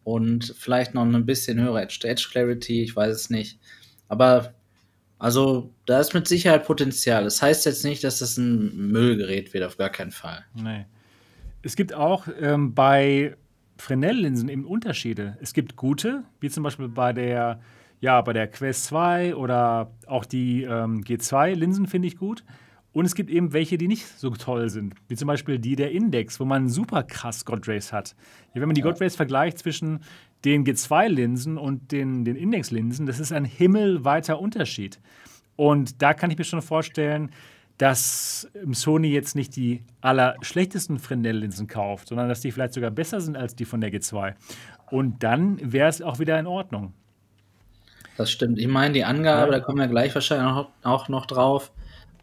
und 0.03 0.55
vielleicht 0.57 0.93
noch 0.93 1.03
ein 1.03 1.25
bisschen 1.25 1.59
höhere 1.59 1.81
Edge-to-Edge-Clarity, 1.81 2.81
ich 2.81 2.95
weiß 2.95 3.13
es 3.13 3.29
nicht. 3.29 3.59
Aber 4.07 4.53
also 5.19 5.73
da 5.85 5.99
ist 5.99 6.13
mit 6.13 6.27
Sicherheit 6.27 6.65
Potenzial. 6.65 7.23
Das 7.23 7.41
heißt 7.41 7.65
jetzt 7.65 7.83
nicht, 7.83 8.03
dass 8.03 8.19
das 8.19 8.37
ein 8.37 8.75
Müllgerät 8.91 9.53
wird, 9.53 9.63
auf 9.63 9.77
gar 9.77 9.89
keinen 9.89 10.11
Fall. 10.11 10.45
Nee. 10.53 10.85
Es 11.63 11.75
gibt 11.75 11.93
auch 11.93 12.27
ähm, 12.39 12.73
bei 12.73 13.35
Fresnel-Linsen 13.77 14.49
eben 14.49 14.65
Unterschiede. 14.65 15.37
Es 15.41 15.53
gibt 15.53 15.75
gute, 15.75 16.23
wie 16.39 16.49
zum 16.49 16.63
Beispiel 16.63 16.87
bei 16.87 17.13
der, 17.13 17.59
ja, 17.99 18.21
bei 18.21 18.33
der 18.33 18.47
Quest 18.47 18.85
2 18.85 19.35
oder 19.35 19.91
auch 20.05 20.25
die 20.25 20.63
ähm, 20.63 21.01
G2-Linsen 21.01 21.87
finde 21.87 22.07
ich 22.07 22.17
gut. 22.17 22.43
Und 22.93 23.05
es 23.05 23.13
gibt 23.13 23.29
eben 23.29 23.53
welche, 23.53 23.77
die 23.77 23.87
nicht 23.87 24.07
so 24.07 24.31
toll 24.31 24.69
sind, 24.69 24.95
wie 25.07 25.15
zum 25.15 25.27
Beispiel 25.27 25.59
die 25.59 25.75
der 25.75 25.91
Index, 25.91 26.39
wo 26.39 26.45
man 26.45 26.67
super 26.67 27.03
krass 27.03 27.45
God 27.45 27.67
Rays 27.67 27.93
hat. 27.93 28.15
Ja, 28.53 28.61
wenn 28.61 28.69
man 28.69 28.75
die 28.75 28.81
God 28.81 28.99
Rays 28.99 29.15
vergleicht 29.15 29.59
zwischen 29.59 29.99
den 30.45 30.65
G2-Linsen 30.65 31.57
und 31.57 31.91
den, 31.91 32.25
den 32.25 32.35
Index-Linsen, 32.35 33.05
das 33.05 33.19
ist 33.19 33.31
ein 33.31 33.45
himmelweiter 33.45 34.39
Unterschied. 34.39 34.99
Und 35.55 36.01
da 36.01 36.13
kann 36.13 36.31
ich 36.31 36.37
mir 36.37 36.43
schon 36.43 36.61
vorstellen, 36.61 37.31
dass 37.77 38.47
Sony 38.71 39.09
jetzt 39.09 39.35
nicht 39.35 39.55
die 39.55 39.83
allerschlechtesten 40.01 40.99
Fresnel-Linsen 40.99 41.67
kauft, 41.67 42.07
sondern 42.07 42.29
dass 42.29 42.41
die 42.41 42.51
vielleicht 42.51 42.73
sogar 42.73 42.91
besser 42.91 43.21
sind 43.21 43.37
als 43.37 43.55
die 43.55 43.65
von 43.65 43.81
der 43.81 43.91
G2. 43.91 44.33
Und 44.89 45.21
dann 45.23 45.59
wäre 45.61 45.89
es 45.89 46.01
auch 46.01 46.19
wieder 46.19 46.39
in 46.39 46.47
Ordnung. 46.47 46.93
Das 48.17 48.31
stimmt. 48.31 48.57
Ich 48.57 48.67
meine, 48.67 48.93
die 48.93 49.03
Angabe, 49.03 49.51
ja. 49.51 49.59
da 49.59 49.63
kommen 49.63 49.77
wir 49.77 49.87
gleich 49.87 50.13
wahrscheinlich 50.15 50.65
auch 50.83 51.09
noch 51.09 51.25
drauf, 51.27 51.71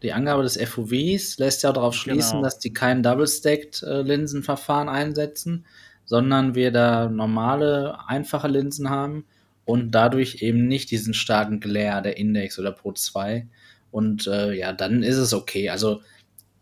die 0.03 0.11
Angabe 0.13 0.43
des 0.43 0.57
FOVs 0.57 1.39
lässt 1.39 1.63
ja 1.63 1.71
darauf 1.71 1.95
schließen, 1.95 2.33
genau. 2.33 2.43
dass 2.43 2.59
die 2.59 2.73
kein 2.73 3.01
Double-Stacked-Linsenverfahren 3.01 4.89
einsetzen, 4.89 5.65
sondern 6.05 6.55
wir 6.55 6.71
da 6.71 7.09
normale, 7.09 7.97
einfache 8.07 8.47
Linsen 8.47 8.89
haben 8.89 9.25
und 9.65 9.91
dadurch 9.91 10.41
eben 10.41 10.67
nicht 10.67 10.91
diesen 10.91 11.13
starken 11.13 11.59
Glare 11.59 12.03
der 12.03 12.17
Index 12.17 12.59
oder 12.59 12.71
Pro 12.71 12.93
2. 12.93 13.47
Und 13.91 14.27
äh, 14.27 14.53
ja, 14.53 14.71
dann 14.71 15.03
ist 15.03 15.17
es 15.17 15.33
okay. 15.33 15.69
Also 15.69 16.01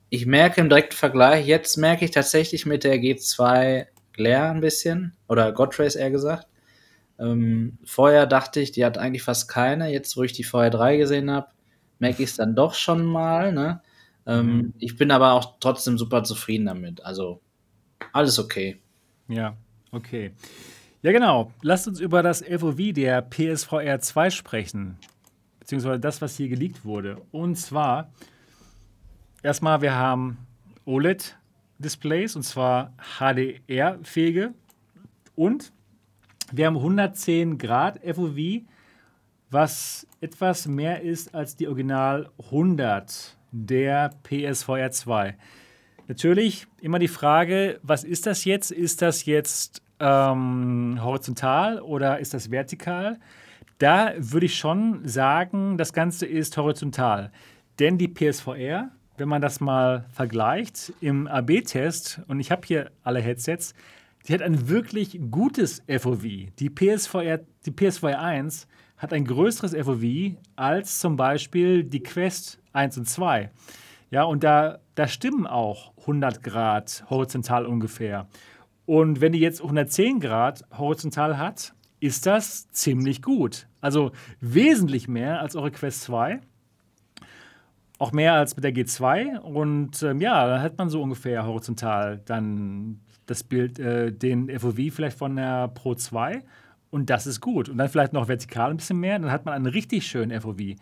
ich 0.10 0.26
merke 0.26 0.62
im 0.62 0.70
direkten 0.70 0.96
Vergleich, 0.96 1.46
jetzt 1.46 1.78
merke 1.78 2.06
ich 2.06 2.12
tatsächlich 2.12 2.66
mit 2.66 2.84
der 2.84 2.98
G2 2.98 3.88
Glare 4.14 4.52
ein 4.52 4.62
bisschen, 4.62 5.14
oder 5.28 5.52
Godtrace 5.52 5.96
eher 5.96 6.12
gesagt. 6.12 6.48
Ähm, 7.20 7.78
vorher 7.84 8.28
dachte 8.28 8.60
ich, 8.60 8.72
die 8.72 8.86
hat 8.86 8.98
eigentlich 8.98 9.24
fast 9.24 9.50
keine. 9.50 9.92
Jetzt, 9.92 10.16
wo 10.16 10.24
ich 10.24 10.34
die 10.34 10.44
vorher 10.44 10.70
3 10.70 10.98
gesehen 10.98 11.32
habe, 11.32 11.48
merke 12.00 12.24
ich 12.24 12.30
es 12.30 12.36
dann 12.36 12.56
doch 12.56 12.76
schon 12.76 13.04
mal. 13.04 13.52
Ne? 13.52 13.82
Ähm, 14.28 14.46
mhm. 14.46 14.74
Ich 14.78 14.98
bin 14.98 15.12
aber 15.12 15.34
auch 15.34 15.56
trotzdem 15.60 15.98
super 15.98 16.24
zufrieden 16.24 16.68
damit. 16.68 17.04
Also 17.04 17.42
alles 18.12 18.40
okay. 18.40 18.83
Ja, 19.28 19.56
okay. 19.92 20.32
Ja, 21.02 21.12
genau. 21.12 21.52
Lasst 21.62 21.88
uns 21.88 22.00
über 22.00 22.24
das 22.24 22.44
FOV 22.44 22.94
der 22.94 23.22
PSVR 23.22 24.00
2 24.00 24.30
sprechen. 24.30 24.98
Beziehungsweise 25.60 26.00
das, 26.00 26.22
was 26.22 26.38
hier 26.38 26.50
geleakt 26.50 26.86
wurde. 26.86 27.22
Und 27.32 27.56
zwar, 27.58 28.12
erstmal, 29.42 29.82
wir 29.82 29.96
haben 29.96 30.38
OLED-Displays 30.86 32.36
und 32.36 32.44
zwar 32.44 32.94
HDR-fähige. 33.20 34.54
Und 35.36 35.74
wir 36.52 36.68
haben 36.68 36.78
110 36.78 37.58
Grad 37.58 38.00
FOV 38.04 38.64
was 39.54 40.08
etwas 40.20 40.68
mehr 40.68 41.02
ist 41.02 41.34
als 41.36 41.56
die 41.56 41.68
Original 41.68 42.30
100 42.46 43.38
der 43.52 44.10
PSVR 44.24 44.90
2. 44.90 45.38
Natürlich 46.08 46.68
immer 46.82 47.00
die 47.00 47.08
Frage, 47.08 47.80
was 47.82 48.04
ist 48.04 48.26
das 48.26 48.44
jetzt? 48.46 48.72
Ist 48.72 49.02
das 49.02 49.26
jetzt 49.26 49.82
ähm, 50.00 51.00
horizontal 51.02 51.80
oder 51.82 52.20
ist 52.20 52.34
das 52.34 52.52
vertikal? 52.52 53.20
Da 53.78 54.14
würde 54.18 54.46
ich 54.46 54.56
schon 54.56 55.08
sagen, 55.08 55.78
das 55.78 55.94
Ganze 55.94 56.26
ist 56.26 56.58
horizontal. 56.58 57.32
Denn 57.80 57.98
die 57.98 58.08
PSVR, 58.08 58.92
wenn 59.18 59.30
man 59.30 59.42
das 59.42 59.60
mal 59.60 60.06
vergleicht 60.12 60.94
im 61.02 61.28
AB-Test, 61.28 62.22
und 62.28 62.40
ich 62.40 62.52
habe 62.52 62.62
hier 62.66 62.92
alle 63.04 63.22
Headsets, 63.22 63.74
die 64.28 64.34
hat 64.34 64.42
ein 64.42 64.70
wirklich 64.70 65.20
gutes 65.32 65.84
FOV. 65.88 66.24
Die 66.60 66.70
PSVR, 66.70 67.40
die 67.66 67.72
PSVR 67.72 68.22
1 68.22 68.68
hat 68.98 69.14
ein 69.14 69.26
größeres 69.26 69.76
FOV 69.76 70.36
als 70.56 71.00
zum 71.00 71.18
Beispiel 71.18 71.84
die 71.84 72.04
Quest 72.04 72.60
1 72.74 72.98
und 72.98 73.10
2. 73.10 73.52
Ja, 74.14 74.26
und 74.26 74.44
da, 74.44 74.78
da 74.94 75.08
stimmen 75.08 75.48
auch 75.48 75.92
100 76.02 76.44
Grad 76.44 77.04
horizontal 77.10 77.66
ungefähr. 77.66 78.28
Und 78.86 79.22
wenn 79.22 79.32
die 79.32 79.40
jetzt 79.40 79.60
110 79.60 80.20
Grad 80.20 80.64
horizontal 80.78 81.40
hat, 81.40 81.74
ist 82.00 82.28
das 82.28 82.70
ziemlich 82.70 83.24
gut. 83.24 83.66
Also 83.82 84.12
wesentlich 84.40 85.08
mehr 85.08 85.42
als 85.42 85.56
eure 85.56 85.72
Quest 85.72 86.04
2. 86.04 86.42
Auch 87.98 88.12
mehr 88.12 88.36
als 88.36 88.56
mit 88.56 88.64
der 88.64 88.76
G2. 88.76 89.40
Und 89.40 90.04
ähm, 90.04 90.22
ja, 90.22 90.46
da 90.46 90.62
hat 90.62 90.78
man 90.78 90.90
so 90.90 91.02
ungefähr 91.02 91.48
horizontal 91.48 92.22
dann 92.26 93.00
das 93.26 93.44
Bild, 93.44 93.80
äh, 93.80 94.12
den 94.12 94.48
FOV 94.60 94.94
vielleicht 94.94 95.18
von 95.18 95.36
der 95.36 95.70
Pro 95.70 95.96
2. 95.96 96.44
Und 96.92 97.10
das 97.10 97.26
ist 97.26 97.42
gut. 97.42 97.68
Und 97.68 97.80
dann 97.80 97.90
vielleicht 97.90 98.14
noch 98.14 98.28
vertikal 98.28 98.70
ein 98.70 98.78
bisschen 98.78 99.00
mehr. 99.00 99.18
Dann 99.18 99.32
hat 99.32 99.46
man 99.46 99.56
einen 99.56 99.66
richtig 99.66 100.06
schönen 100.06 100.40
FOV. 100.40 100.76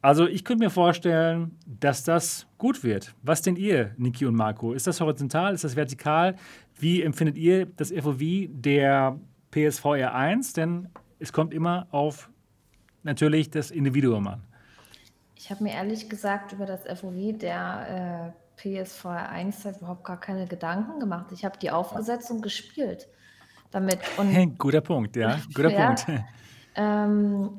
Also 0.00 0.26
ich 0.28 0.44
könnte 0.44 0.64
mir 0.64 0.70
vorstellen, 0.70 1.58
dass 1.66 2.04
das 2.04 2.46
gut 2.56 2.84
wird. 2.84 3.14
Was 3.22 3.42
denkt 3.42 3.58
ihr, 3.58 3.94
Niki 3.96 4.26
und 4.26 4.36
Marco? 4.36 4.72
Ist 4.72 4.86
das 4.86 5.00
horizontal? 5.00 5.54
Ist 5.54 5.64
das 5.64 5.74
vertikal? 5.74 6.36
Wie 6.78 7.02
empfindet 7.02 7.36
ihr 7.36 7.66
das 7.66 7.90
FOV 7.90 8.20
der 8.48 9.18
PSVR 9.50 10.14
1? 10.14 10.52
Denn 10.52 10.88
es 11.18 11.32
kommt 11.32 11.52
immer 11.52 11.88
auf 11.90 12.30
natürlich 13.02 13.50
das 13.50 13.70
Individuum 13.72 14.28
an. 14.28 14.42
Ich 15.34 15.50
habe 15.50 15.64
mir 15.64 15.72
ehrlich 15.72 16.08
gesagt 16.08 16.52
über 16.52 16.66
das 16.66 16.82
FOV 17.00 17.38
der 17.38 18.34
äh, 18.58 18.84
PSVR 18.84 19.28
1 19.30 19.64
überhaupt 19.64 20.04
gar 20.04 20.20
keine 20.20 20.46
Gedanken 20.46 21.00
gemacht. 21.00 21.26
Ich 21.32 21.44
habe 21.44 21.58
die 21.58 21.70
aufgesetzt 21.70 22.30
und 22.30 22.42
gespielt 22.42 23.08
damit. 23.70 23.98
Und, 24.16 24.58
Guter 24.58 24.80
Punkt, 24.80 25.16
ja. 25.16 25.38
Guter 25.54 25.70
ja, 25.72 25.86
Punkt. 25.86 26.06
Ähm, 26.76 27.50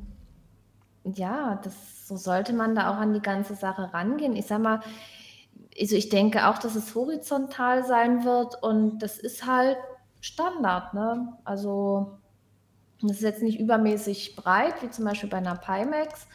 ja, 1.18 1.60
das, 1.64 2.07
so 2.07 2.18
sollte 2.18 2.53
man 2.53 2.76
da 2.76 2.91
auch 2.91 2.97
an 2.97 3.14
die 3.14 3.22
ganze 3.22 3.55
Sache 3.55 3.93
rangehen. 3.93 4.36
Ich 4.36 4.47
sag 4.47 4.62
mal, 4.62 4.82
also 5.80 5.95
ich 5.95 6.10
denke 6.10 6.47
auch, 6.47 6.57
dass 6.57 6.76
es 6.76 6.93
horizontal 6.95 7.86
sein 7.86 8.26
wird 8.26 8.62
und 8.62 8.99
das 8.99 9.18
ist 9.18 9.45
halt 9.45 9.78
Standard, 10.22 10.93
ne? 10.93 11.38
Also 11.45 12.18
das 13.01 13.18
ist 13.18 13.22
jetzt 13.22 13.41
nicht 13.41 13.60
übermäßig 13.60 14.36
breit, 14.36 14.82
wie 14.82 14.89
zum 14.89 15.05
Beispiel 15.05 15.30
bei 15.30 15.38
einer 15.38 15.55
Pimax, 15.55 16.28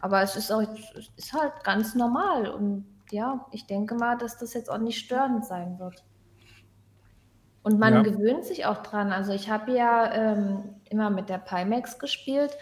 aber 0.00 0.22
es 0.22 0.36
ist, 0.36 0.50
auch, 0.50 0.62
ist 1.16 1.32
halt 1.32 1.52
ganz 1.62 1.94
normal 1.94 2.48
und 2.48 2.86
ja, 3.10 3.46
ich 3.52 3.66
denke 3.66 3.94
mal, 3.94 4.18
dass 4.18 4.36
das 4.36 4.54
jetzt 4.54 4.70
auch 4.70 4.78
nicht 4.78 4.98
störend 4.98 5.46
sein 5.46 5.78
wird. 5.78 6.04
Und 7.62 7.78
man 7.78 7.94
ja. 7.94 8.02
gewöhnt 8.02 8.44
sich 8.44 8.66
auch 8.66 8.78
dran. 8.78 9.12
Also 9.12 9.32
ich 9.32 9.50
habe 9.50 9.72
ja 9.72 10.12
ähm, 10.12 10.76
immer 10.84 11.10
mit 11.10 11.28
der 11.28 11.38
Pimax 11.38 11.98
gespielt 11.98 12.56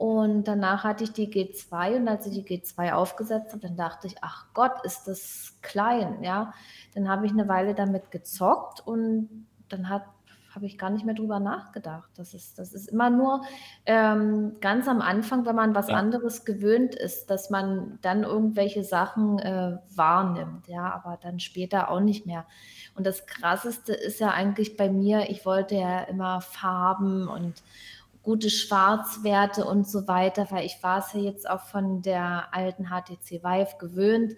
und 0.00 0.44
danach 0.44 0.82
hatte 0.82 1.04
ich 1.04 1.12
die 1.12 1.28
G2 1.28 1.96
und 1.96 2.08
als 2.08 2.26
ich 2.26 2.42
die 2.42 2.58
G2 2.58 2.92
aufgesetzt 2.92 3.52
habe, 3.52 3.60
dann 3.60 3.76
dachte 3.76 4.06
ich, 4.06 4.16
ach 4.22 4.46
Gott, 4.54 4.82
ist 4.82 5.04
das 5.04 5.58
klein, 5.60 6.22
ja. 6.22 6.54
Dann 6.94 7.06
habe 7.06 7.26
ich 7.26 7.32
eine 7.32 7.48
Weile 7.48 7.74
damit 7.74 8.10
gezockt 8.10 8.80
und 8.86 9.46
dann 9.68 9.90
hat 9.90 10.04
habe 10.52 10.66
ich 10.66 10.78
gar 10.78 10.90
nicht 10.90 11.06
mehr 11.06 11.14
drüber 11.14 11.38
nachgedacht. 11.38 12.10
Das 12.16 12.34
ist, 12.34 12.58
das 12.58 12.72
ist 12.72 12.88
immer 12.88 13.08
nur 13.08 13.42
ähm, 13.86 14.56
ganz 14.60 14.88
am 14.88 15.00
Anfang, 15.00 15.46
wenn 15.46 15.54
man 15.54 15.76
was 15.76 15.88
ja. 15.88 15.94
anderes 15.94 16.44
gewöhnt 16.44 16.96
ist, 16.96 17.30
dass 17.30 17.50
man 17.50 17.98
dann 18.02 18.24
irgendwelche 18.24 18.82
Sachen 18.82 19.38
äh, 19.38 19.78
wahrnimmt, 19.94 20.66
ja, 20.66 20.92
aber 20.92 21.20
dann 21.22 21.38
später 21.38 21.88
auch 21.88 22.00
nicht 22.00 22.26
mehr. 22.26 22.46
Und 22.96 23.06
das 23.06 23.26
Krasseste 23.26 23.92
ist 23.92 24.18
ja 24.18 24.30
eigentlich 24.30 24.76
bei 24.76 24.90
mir, 24.90 25.30
ich 25.30 25.46
wollte 25.46 25.76
ja 25.76 26.00
immer 26.00 26.40
Farben 26.40 27.28
und 27.28 27.62
gute 28.22 28.50
Schwarzwerte 28.50 29.64
und 29.64 29.88
so 29.88 30.06
weiter, 30.06 30.46
weil 30.50 30.66
ich 30.66 30.82
war 30.82 30.98
es 30.98 31.12
ja 31.12 31.20
jetzt 31.20 31.48
auch 31.48 31.60
von 31.60 32.02
der 32.02 32.52
alten 32.52 32.86
HTC 32.86 33.42
Vive 33.42 33.78
gewöhnt. 33.78 34.34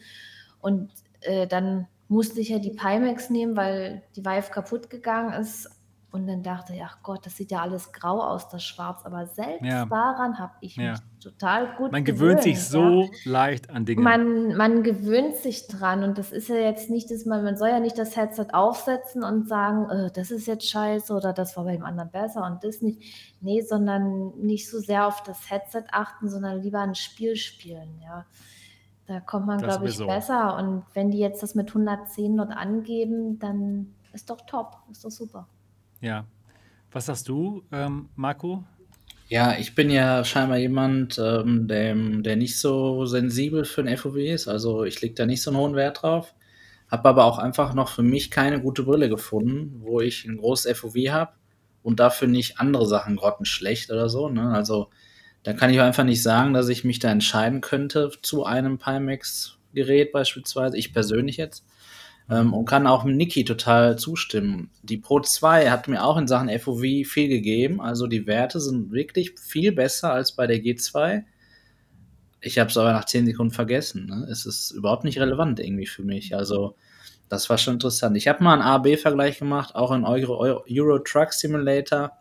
Und 0.61 0.91
äh, 1.23 1.47
dann 1.47 1.89
musste 2.09 2.41
ich 2.41 2.51
ja 2.51 2.59
die 2.59 2.71
Pimax 2.71 3.31
nehmen, 3.31 3.57
weil 3.57 4.03
die 4.17 4.25
Vive 4.25 4.51
kaputt 4.51 4.91
gegangen 4.91 5.33
ist 5.41 5.69
und 6.13 6.27
dann 6.27 6.43
dachte 6.43 6.75
ich, 6.75 6.83
ach 6.85 6.99
Gott, 7.03 7.25
das 7.25 7.39
sieht 7.39 7.51
ja 7.51 7.63
alles 7.63 7.91
grau 7.91 8.21
aus, 8.21 8.47
das 8.51 8.63
Schwarz. 8.63 9.01
Aber 9.05 9.27
selbst 9.27 9.65
ja. 9.65 9.87
daran 9.87 10.39
habe 10.39 10.53
ich 10.61 10.77
ja. 10.77 10.91
mich 10.91 11.01
total 11.21 11.75
gut 11.77 11.91
Man 11.91 12.05
gewöhnt, 12.05 12.43
sich 12.43 12.63
so 12.63 13.05
ja. 13.05 13.09
leicht 13.25 13.71
an 13.71 13.87
Dinge. 13.87 14.03
Man, 14.03 14.55
man 14.55 14.83
gewöhnt 14.83 15.37
sich 15.37 15.69
dran. 15.69 16.05
Und 16.05 16.19
das 16.19 16.31
ist 16.31 16.49
ja 16.49 16.57
jetzt 16.57 16.91
nicht, 16.91 17.11
dass 17.11 17.25
man, 17.25 17.43
man 17.43 17.57
soll 17.57 17.71
ja 17.71 17.81
nicht 17.81 17.97
das 17.97 18.15
Headset 18.15 18.49
aufsetzen 18.53 19.25
und 19.25 19.49
sagen, 19.49 19.89
äh, 19.89 20.11
das 20.13 20.31
ist 20.31 20.47
jetzt 20.47 20.69
scheiße 20.69 21.15
oder 21.15 21.33
das 21.33 21.57
war 21.57 21.65
beim 21.65 21.83
anderen 21.83 22.11
besser 22.11 22.45
und 22.45 22.63
das 22.63 22.83
nicht. 22.83 23.01
Nee, 23.41 23.63
sondern 23.63 24.39
nicht 24.39 24.69
so 24.69 24.81
sehr 24.81 25.07
auf 25.07 25.23
das 25.23 25.51
Headset 25.51 25.85
achten, 25.93 26.29
sondern 26.29 26.61
lieber 26.61 26.81
ein 26.81 26.95
Spiel 26.95 27.37
spielen, 27.37 27.99
ja. 28.03 28.27
Da 29.07 29.21
kommt 29.21 29.47
man, 29.47 29.59
glaube 29.59 29.87
ich, 29.89 29.97
so. 29.97 30.07
besser. 30.07 30.59
Und 30.59 30.85
wenn 30.93 31.11
die 31.11 31.19
jetzt 31.19 31.43
das 31.43 31.55
mit 31.55 31.69
110 31.69 32.37
dort 32.37 32.53
angeben, 32.53 33.39
dann 33.39 33.95
ist 34.13 34.29
doch 34.29 34.43
top, 34.43 34.77
ist 34.91 35.07
doch 35.07 35.11
super. 35.11 35.49
Ja. 36.03 36.27
Was 36.91 37.07
sagst 37.07 37.29
du, 37.29 37.63
ähm, 37.73 38.11
Marco? 38.17 38.65
Ja, 39.29 39.57
ich 39.59 39.75
bin 39.75 39.89
ja 39.89 40.25
scheinbar 40.25 40.59
jemand, 40.59 41.19
ähm, 41.19 41.67
der, 41.67 41.95
der 41.95 42.37
nicht 42.37 42.59
so 42.59 43.07
sensibel 43.07 43.65
für 43.65 43.81
ein 43.81 43.97
FOV 43.97 44.17
ist. 44.17 44.47
Also 44.47 44.85
ich 44.85 45.01
lege 45.01 45.15
da 45.15 45.25
nicht 45.25 45.41
so 45.41 45.51
einen 45.51 45.59
hohen 45.59 45.75
Wert 45.75 46.03
drauf. 46.03 46.35
Habe 46.91 47.09
aber 47.09 47.25
auch 47.25 47.39
einfach 47.39 47.73
noch 47.73 47.89
für 47.89 48.03
mich 48.03 48.31
keine 48.31 48.61
gute 48.61 48.83
Brille 48.83 49.09
gefunden, 49.09 49.81
wo 49.81 50.01
ich 50.01 50.27
ein 50.27 50.37
großes 50.37 50.77
FOV 50.77 50.97
habe 51.09 51.33
und 51.83 51.99
dafür 51.99 52.29
nicht 52.29 52.61
andere 52.61 52.87
Sachen 52.87 53.17
grottenschlecht 53.17 53.91
oder 53.91 54.11
so. 54.11 54.29
Ne? 54.29 54.53
Also 54.53 54.91
da 55.45 55.55
kann 55.55 55.71
ich 55.71 55.81
einfach 55.81 56.05
nicht 56.05 56.23
sagen, 56.23 56.53
dass 56.53 56.69
ich 56.69 56.85
mich 56.85 56.99
da 56.99 57.11
entscheiden 57.11 57.63
könnte 57.63 58.11
zu 58.21 58.45
einem 58.45 58.77
Pimax-Gerät 58.77 60.13
beispielsweise. 60.13 60.77
Ich 60.77 60.93
persönlich 60.93 61.39
jetzt. 61.39 61.65
Ähm, 62.33 62.55
und 62.55 62.65
kann 62.65 62.87
auch 62.87 63.05
Niki 63.05 63.45
total 63.45 63.99
zustimmen. 63.99 64.71
Die 64.83 64.97
Pro 64.97 65.21
2 65.21 65.71
hat 65.71 65.87
mir 65.87 66.03
auch 66.03 66.17
in 66.17 66.27
Sachen 66.27 66.49
FOV 66.49 66.81
viel 66.81 67.29
gegeben. 67.29 67.81
Also 67.81 68.07
die 68.07 68.27
Werte 68.27 68.59
sind 68.59 68.91
wirklich 68.91 69.39
viel 69.39 69.73
besser 69.73 70.13
als 70.13 70.33
bei 70.33 70.47
der 70.47 70.59
G2. 70.59 71.25
Ich 72.41 72.59
habe 72.59 72.71
es 72.71 72.77
aber 72.79 72.93
nach 72.93 73.05
10 73.05 73.27
Sekunden 73.27 73.53
vergessen. 73.53 74.07
Ne? 74.07 74.27
Es 74.31 74.47
ist 74.47 74.71
überhaupt 74.71 75.05
nicht 75.05 75.21
relevant 75.21 75.61
irgendwie 75.61 75.87
für 75.87 76.05
mich. 76.05 76.35
Also 76.35 76.75
das 77.29 77.51
war 77.51 77.59
schon 77.59 77.75
interessant. 77.75 78.17
Ich 78.17 78.29
habe 78.29 78.43
mal 78.43 78.55
einen 78.55 78.63
A-B-Vergleich 78.63 79.39
gemacht, 79.39 79.75
auch 79.75 79.93
in 79.93 80.05
Euro, 80.05 80.65
Euro 80.67 80.99
Truck 81.01 81.35
Simulator. 81.35 82.13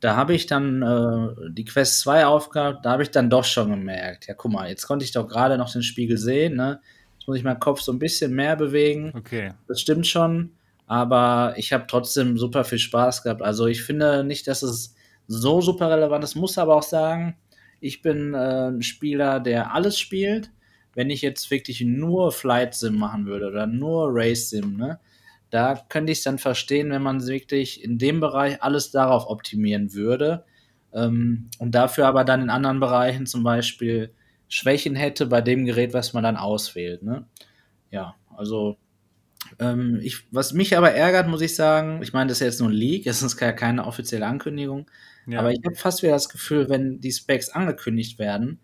Da 0.00 0.16
habe 0.16 0.34
ich 0.34 0.46
dann 0.46 0.82
äh, 0.82 1.50
die 1.50 1.64
Quest 1.64 2.00
2 2.00 2.26
aufgehabt, 2.26 2.84
da 2.84 2.90
habe 2.90 3.02
ich 3.04 3.10
dann 3.10 3.30
doch 3.30 3.44
schon 3.44 3.70
gemerkt, 3.70 4.28
ja 4.28 4.34
guck 4.34 4.52
mal, 4.52 4.68
jetzt 4.68 4.86
konnte 4.86 5.04
ich 5.04 5.10
doch 5.10 5.26
gerade 5.26 5.58
noch 5.58 5.72
den 5.72 5.82
Spiegel 5.82 6.18
sehen, 6.18 6.54
ne? 6.54 6.80
Muss 7.28 7.36
ich 7.36 7.44
meinen 7.44 7.60
Kopf 7.60 7.82
so 7.82 7.92
ein 7.92 7.98
bisschen 7.98 8.34
mehr 8.34 8.56
bewegen. 8.56 9.12
Okay. 9.14 9.52
Das 9.68 9.80
stimmt 9.80 10.06
schon, 10.06 10.52
aber 10.86 11.52
ich 11.56 11.74
habe 11.74 11.84
trotzdem 11.86 12.38
super 12.38 12.64
viel 12.64 12.78
Spaß 12.78 13.22
gehabt. 13.22 13.42
Also 13.42 13.66
ich 13.66 13.82
finde 13.82 14.24
nicht, 14.24 14.48
dass 14.48 14.62
es 14.62 14.96
so 15.26 15.60
super 15.60 15.90
relevant 15.90 16.24
ist, 16.24 16.36
muss 16.36 16.56
aber 16.56 16.74
auch 16.74 16.82
sagen, 16.82 17.36
ich 17.80 18.00
bin 18.00 18.32
äh, 18.32 18.70
ein 18.70 18.82
Spieler, 18.82 19.40
der 19.40 19.74
alles 19.74 19.98
spielt. 20.00 20.50
Wenn 20.94 21.10
ich 21.10 21.20
jetzt 21.20 21.50
wirklich 21.50 21.82
nur 21.82 22.32
Flight 22.32 22.74
Sim 22.74 22.96
machen 22.96 23.26
würde 23.26 23.48
oder 23.48 23.66
nur 23.66 24.08
Race 24.10 24.48
Sim, 24.48 24.78
ne, 24.78 24.98
da 25.50 25.84
könnte 25.90 26.12
ich 26.12 26.18
es 26.18 26.24
dann 26.24 26.38
verstehen, 26.38 26.90
wenn 26.90 27.02
man 27.02 27.26
wirklich 27.26 27.84
in 27.84 27.98
dem 27.98 28.20
Bereich 28.20 28.62
alles 28.62 28.90
darauf 28.90 29.28
optimieren 29.28 29.92
würde. 29.92 30.44
Ähm, 30.94 31.50
und 31.58 31.74
dafür 31.74 32.06
aber 32.06 32.24
dann 32.24 32.40
in 32.40 32.50
anderen 32.50 32.80
Bereichen 32.80 33.26
zum 33.26 33.42
Beispiel 33.42 34.14
Schwächen 34.48 34.94
hätte 34.94 35.26
bei 35.26 35.40
dem 35.40 35.64
Gerät, 35.64 35.92
was 35.92 36.12
man 36.12 36.24
dann 36.24 36.36
auswählt. 36.36 37.02
Ne? 37.02 37.26
Ja, 37.90 38.14
also 38.36 38.76
ähm, 39.58 40.00
ich, 40.02 40.24
was 40.30 40.52
mich 40.52 40.76
aber 40.76 40.92
ärgert, 40.92 41.28
muss 41.28 41.40
ich 41.40 41.54
sagen, 41.54 42.02
ich 42.02 42.12
meine, 42.12 42.28
das 42.28 42.40
ist 42.40 42.44
jetzt 42.44 42.60
nur 42.60 42.68
ein 42.68 42.74
Leak, 42.74 43.06
es 43.06 43.22
ist 43.22 43.36
keine 43.36 43.86
offizielle 43.86 44.26
Ankündigung, 44.26 44.90
ja. 45.26 45.40
aber 45.40 45.52
ich 45.52 45.60
habe 45.64 45.76
fast 45.76 46.02
wieder 46.02 46.12
das 46.12 46.28
Gefühl, 46.28 46.68
wenn 46.68 47.00
die 47.00 47.12
Specs 47.12 47.50
angekündigt 47.50 48.18
werden, 48.18 48.60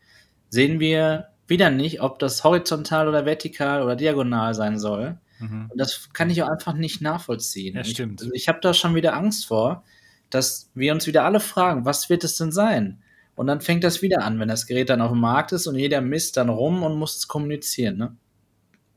sehen 0.49 0.81
wir 0.81 1.29
wieder 1.47 1.71
nicht, 1.71 2.01
ob 2.01 2.19
das 2.19 2.43
horizontal 2.45 3.09
oder 3.09 3.27
vertikal 3.27 3.83
oder 3.83 3.97
diagonal 3.97 4.55
sein 4.55 4.79
soll. 4.79 5.19
Mhm. 5.41 5.69
Und 5.71 5.79
das 5.79 6.09
kann 6.13 6.31
ich 6.31 6.43
auch 6.43 6.49
einfach 6.49 6.75
nicht 6.75 7.03
nachvollziehen. 7.03 7.77
Ja, 7.77 7.85
stimmt. 7.85 8.21
Ich, 8.21 8.27
also 8.27 8.35
ich 8.35 8.49
habe 8.49 8.61
da 8.63 8.73
schon 8.73 8.95
wieder 8.95 9.15
Angst 9.15 9.47
vor, 9.47 9.85
dass 10.31 10.71
wir 10.75 10.93
uns 10.93 11.07
wieder 11.07 11.25
alle 11.25 11.41
fragen, 11.41 11.85
was 11.85 12.09
wird 12.09 12.25
es 12.25 12.37
denn 12.37 12.51
sein? 12.51 13.03
Und 13.37 13.47
dann 13.49 13.61
fängt 13.61 13.83
das 13.85 14.01
wieder 14.03 14.25
an, 14.25 14.39
wenn 14.39 14.49
das 14.49 14.67
Gerät 14.67 14.91
dann 14.91 15.01
auf 15.01 15.11
dem 15.11 15.21
Markt 15.21 15.53
ist 15.53 15.67
und 15.67 15.77
jeder 15.77 16.01
misst 16.01 16.37
dann 16.37 16.49
rum 16.49 16.83
und 16.83 16.97
muss 16.99 17.17
es 17.17 17.27
kommunizieren. 17.29 17.97
Ne? 17.97 18.17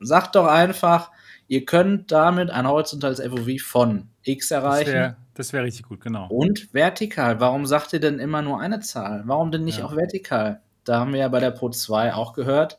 Sagt 0.00 0.36
doch 0.36 0.46
einfach, 0.46 1.10
ihr 1.48 1.64
könnt 1.64 2.12
damit 2.12 2.50
ein 2.50 2.66
horizontales 2.68 3.20
FOV 3.20 3.60
von 3.60 4.08
X 4.22 4.50
erreichen. 4.50 5.16
Das 5.34 5.52
wäre 5.52 5.64
richtig 5.64 5.86
gut, 5.88 6.00
genau. 6.00 6.28
Und 6.28 6.72
vertikal. 6.72 7.40
Warum 7.40 7.66
sagt 7.66 7.92
ihr 7.92 8.00
denn 8.00 8.18
immer 8.18 8.42
nur 8.42 8.60
eine 8.60 8.80
Zahl? 8.80 9.22
Warum 9.26 9.50
denn 9.50 9.64
nicht 9.64 9.78
Ja. 9.78 9.84
auch 9.86 9.96
vertikal? 9.96 10.60
Da 10.84 11.00
haben 11.00 11.12
wir 11.12 11.20
ja 11.20 11.28
bei 11.28 11.40
der 11.40 11.50
Pro 11.50 11.68
2 11.70 12.14
auch 12.14 12.32
gehört, 12.32 12.78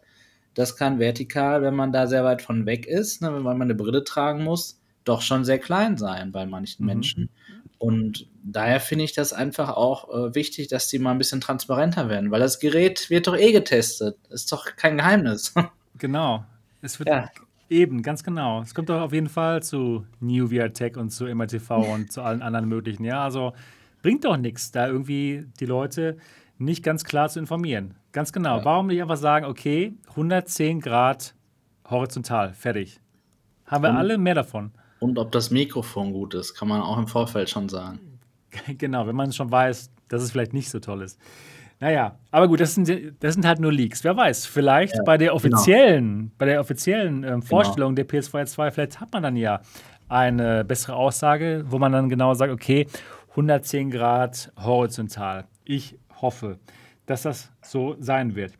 das 0.56 0.76
kann 0.76 1.00
vertikal, 1.00 1.62
wenn 1.62 1.76
man 1.76 1.92
da 1.94 2.08
sehr 2.08 2.24
weit 2.24 2.42
von 2.42 2.66
weg 2.66 2.86
ist, 2.88 3.22
ne, 3.22 3.34
wenn 3.34 3.44
man 3.44 3.62
eine 3.62 3.76
Brille 3.76 4.04
tragen 4.04 4.44
muss, 4.44 4.82
doch 5.06 5.22
schon 5.22 5.46
sehr 5.46 5.60
klein 5.60 5.98
sein 5.98 6.32
bei 6.32 6.46
manchen 6.46 6.84
Mhm. 6.84 6.88
Menschen. 6.88 7.30
Und 7.80 8.28
daher 8.44 8.80
finde 8.82 9.06
ich 9.06 9.14
das 9.14 9.34
einfach 9.34 9.70
auch 9.70 10.10
äh, 10.14 10.36
wichtig, 10.36 10.68
dass 10.68 10.88
die 10.90 11.00
mal 11.00 11.12
ein 11.12 11.18
bisschen 11.18 11.40
transparenter 11.42 12.10
werden, 12.10 12.30
weil 12.30 12.42
das 12.42 12.60
Gerät 12.60 13.10
wird 13.10 13.26
doch 13.28 13.36
eh 13.38 13.52
getestet. 13.54 14.18
Ist 14.30 14.52
doch 14.52 14.66
kein 14.76 14.98
Geheimnis. 14.98 15.54
Genau. 15.98 16.46
Es 16.82 16.98
wird 17.00 17.10
Ja. 17.10 17.30
eben, 17.68 18.02
ganz 18.04 18.24
genau. 18.24 18.62
Es 18.62 18.74
kommt 18.74 18.88
doch 18.90 19.02
auf 19.02 19.12
jeden 19.12 19.28
Fall 19.28 19.62
zu 19.64 20.06
New 20.22 20.48
VR 20.48 20.72
Tech 20.72 20.96
und 20.96 21.10
zu 21.10 21.26
MRTV 21.26 21.72
und 21.94 22.12
zu 22.12 22.22
allen 22.22 22.42
anderen 22.42 22.70
möglichen. 22.70 23.04
Ja, 23.04 23.24
also 23.24 23.52
bringt 24.02 24.24
doch 24.24 24.38
nichts, 24.38 24.72
da 24.72 24.88
irgendwie 24.88 25.46
die 25.60 25.66
Leute 25.66 26.16
nicht 26.58 26.84
ganz 26.84 27.04
klar 27.04 27.28
zu 27.28 27.40
informieren. 27.40 27.96
Ganz 28.14 28.32
genau. 28.32 28.60
Ja. 28.60 28.66
Warum 28.66 28.88
nicht 28.88 29.02
einfach 29.02 29.18
sagen, 29.18 29.46
okay, 29.46 29.94
110 30.10 30.80
Grad 30.80 31.34
horizontal, 31.90 32.54
fertig. 32.54 33.02
Haben 33.66 33.84
wir 33.84 33.90
Und- 33.90 33.98
alle 33.98 34.18
mehr 34.18 34.36
davon. 34.36 34.72
Und 35.00 35.18
ob 35.18 35.32
das 35.32 35.52
Mikrofon 35.52 36.14
gut 36.14 36.34
ist, 36.34 36.54
kann 36.56 36.68
man 36.68 36.82
auch 36.82 36.98
im 36.98 37.08
Vorfeld 37.08 37.50
schon 37.50 37.70
sagen. 37.70 38.00
Genau, 38.80 39.06
wenn 39.06 39.16
man 39.16 39.32
schon 39.32 39.52
weiß, 39.52 39.92
dass 40.08 40.24
es 40.24 40.32
vielleicht 40.32 40.54
nicht 40.54 40.70
so 40.72 40.80
toll 40.80 41.04
ist. 41.04 41.20
Naja, 41.80 42.18
aber 42.32 42.48
gut, 42.48 42.60
das 42.60 42.76
sind, 42.76 42.90
das 43.20 43.36
sind 43.36 43.46
halt 43.46 43.60
nur 43.60 43.72
Leaks. 43.72 44.04
Wer 44.04 44.18
weiß, 44.18 44.48
vielleicht 44.48 44.96
Ja, 44.96 45.04
bei 45.04 45.18
der 45.18 45.28
genau. 45.30 45.36
offiziellen, 45.38 46.32
bei 46.38 46.46
der 46.46 46.60
offiziellen 46.60 47.24
ähm, 47.24 47.42
Vorstellung 47.42 47.96
der 47.96 48.08
PS4 48.08 48.46
2, 48.48 48.72
vielleicht 48.72 49.00
hat 49.00 49.14
man 49.14 49.24
dann 49.24 49.36
ja 49.36 49.62
eine 50.10 50.66
bessere 50.66 50.96
Aussage, 50.96 51.64
wo 51.68 51.78
man 51.78 51.92
dann 51.92 52.10
genau 52.10 52.34
sagt, 52.34 52.52
okay, 52.52 52.88
110 53.30 53.92
Grad 53.92 54.52
horizontal. 54.58 55.46
Ich 55.64 55.98
hoffe, 56.22 56.58
dass 57.06 57.22
das 57.22 57.52
so 57.62 57.96
sein 58.00 58.36
wird. 58.36 58.54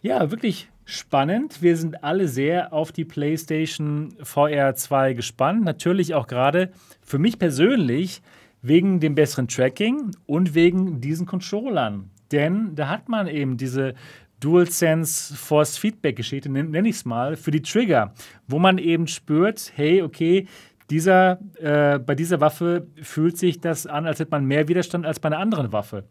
Ja, 0.00 0.30
wirklich 0.30 0.68
spannend. 0.86 1.60
Wir 1.60 1.76
sind 1.76 2.02
alle 2.02 2.28
sehr 2.28 2.72
auf 2.72 2.92
die 2.92 3.04
PlayStation 3.04 4.14
VR 4.22 4.74
2 4.74 5.12
gespannt. 5.12 5.64
Natürlich 5.64 6.14
auch 6.14 6.28
gerade 6.28 6.70
für 7.02 7.18
mich 7.18 7.38
persönlich 7.38 8.22
wegen 8.62 9.00
dem 9.00 9.14
besseren 9.14 9.48
Tracking 9.48 10.12
und 10.24 10.54
wegen 10.54 11.00
diesen 11.00 11.26
Controllern. 11.26 12.10
Denn 12.32 12.74
da 12.74 12.88
hat 12.88 13.08
man 13.08 13.26
eben 13.26 13.56
diese 13.56 13.94
DualSense 14.40 15.34
Force 15.34 15.76
Feedback 15.76 16.16
Geschichte, 16.16 16.48
nenne 16.48 16.88
ich 16.88 16.96
es 16.96 17.04
mal, 17.04 17.36
für 17.36 17.50
die 17.50 17.62
Trigger, 17.62 18.14
wo 18.46 18.58
man 18.58 18.78
eben 18.78 19.06
spürt, 19.08 19.72
hey, 19.74 20.02
okay, 20.02 20.46
dieser, 20.88 21.40
äh, 21.60 21.98
bei 21.98 22.14
dieser 22.14 22.40
Waffe 22.40 22.86
fühlt 23.02 23.38
sich 23.38 23.60
das 23.60 23.86
an, 23.86 24.06
als 24.06 24.20
hätte 24.20 24.30
man 24.30 24.44
mehr 24.44 24.68
Widerstand 24.68 25.04
als 25.04 25.18
bei 25.18 25.26
einer 25.28 25.38
anderen 25.38 25.72
Waffe. 25.72 26.04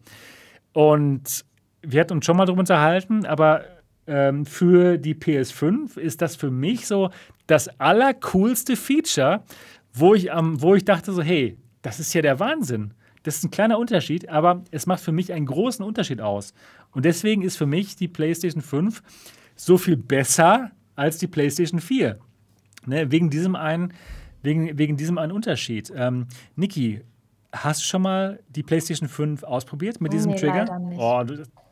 Und 0.73 1.45
wir 1.81 2.01
hatten 2.01 2.13
uns 2.13 2.25
schon 2.25 2.35
mal 2.35 2.45
darüber 2.45 2.61
unterhalten, 2.61 3.25
aber 3.25 3.63
ähm, 4.07 4.45
für 4.45 4.97
die 4.97 5.15
PS5 5.15 5.97
ist 5.97 6.21
das 6.21 6.35
für 6.35 6.51
mich 6.51 6.87
so 6.87 7.09
das 7.47 7.67
allercoolste 7.79 8.75
Feature, 8.75 9.43
wo 9.93 10.13
ich, 10.15 10.31
am, 10.31 10.61
wo 10.61 10.75
ich 10.75 10.85
dachte 10.85 11.11
so, 11.11 11.21
hey, 11.21 11.57
das 11.81 11.99
ist 11.99 12.13
ja 12.13 12.21
der 12.21 12.39
Wahnsinn. 12.39 12.93
Das 13.23 13.37
ist 13.37 13.43
ein 13.43 13.51
kleiner 13.51 13.79
Unterschied, 13.79 14.29
aber 14.29 14.63
es 14.71 14.85
macht 14.85 15.01
für 15.01 15.11
mich 15.11 15.33
einen 15.33 15.45
großen 15.47 15.83
Unterschied 15.83 16.21
aus. 16.21 16.53
Und 16.91 17.05
deswegen 17.05 17.41
ist 17.41 17.57
für 17.57 17.65
mich 17.65 17.95
die 17.95 18.07
PlayStation 18.07 18.61
5 18.61 19.01
so 19.55 19.77
viel 19.77 19.97
besser 19.97 20.71
als 20.95 21.17
die 21.17 21.27
PlayStation 21.27 21.79
4. 21.79 22.19
Ne, 22.85 23.11
wegen 23.11 23.31
diesem 23.31 23.55
einen, 23.55 23.93
wegen, 24.43 24.77
wegen 24.77 24.95
diesem 24.95 25.17
einen 25.17 25.31
Unterschied. 25.31 25.91
Ähm, 25.95 26.27
Niki, 26.55 27.01
hast 27.51 27.81
du 27.81 27.85
schon 27.85 28.03
mal 28.03 28.39
die 28.49 28.61
PlayStation 28.61 29.09
5 29.09 29.43
ausprobiert 29.43 30.01
mit 30.01 30.13
diesem 30.13 30.33
Nee, 30.33 30.37
Trigger? 30.39 30.65
leider 30.65 30.79
nicht. 30.79 30.99
Oh, 30.99 31.23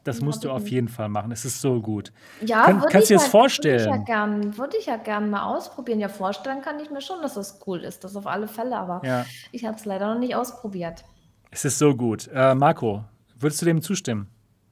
das 0.03 0.21
musst 0.21 0.43
du 0.43 0.49
ich 0.49 0.53
auf 0.53 0.67
jeden 0.67 0.87
Fall 0.89 1.09
machen. 1.09 1.31
Es 1.31 1.45
ist 1.45 1.61
so 1.61 1.81
gut. 1.81 2.11
Ja, 2.45 2.63
Kann- 2.65 2.79
kannst 2.81 2.93
du 2.95 2.99
ich 2.99 3.07
dir 3.07 3.13
das 3.15 3.17
ja- 3.17 3.17
Würde 3.17 3.17
ich, 3.17 3.23
ja 3.23 3.29
vorstellen? 3.29 4.05
gern, 4.05 4.57
würde 4.57 4.77
ich 4.77 4.85
ja 4.87 4.97
gern 4.97 5.29
mal 5.29 5.43
ausprobieren. 5.43 5.99
Ja, 5.99 6.09
vorstellen 6.09 6.61
kann 6.61 6.79
ich 6.79 6.89
mir 6.91 7.01
schon, 7.01 7.21
dass 7.21 7.35
das 7.35 7.59
cool 7.67 7.79
ist. 7.83 8.03
Das 8.03 8.15
auf 8.15 8.27
alle 8.27 8.47
Fälle, 8.47 8.75
aber 8.77 9.01
Ja, 9.05 9.25
ich 9.51 9.65
habe 9.65 9.77
es 9.77 9.85
leider 9.85 10.13
noch 10.13 10.19
nicht 10.19 10.35
ausprobiert. 10.35 11.03
es 11.51 11.65
ist 11.65 11.77
so 11.79 11.95
gut. 11.95 12.29
Äh, 12.33 12.55
Marco, 12.55 13.03
würdest 13.39 13.61
du 13.61 13.65
dem 13.65 13.81
zustimmen? 13.81 14.27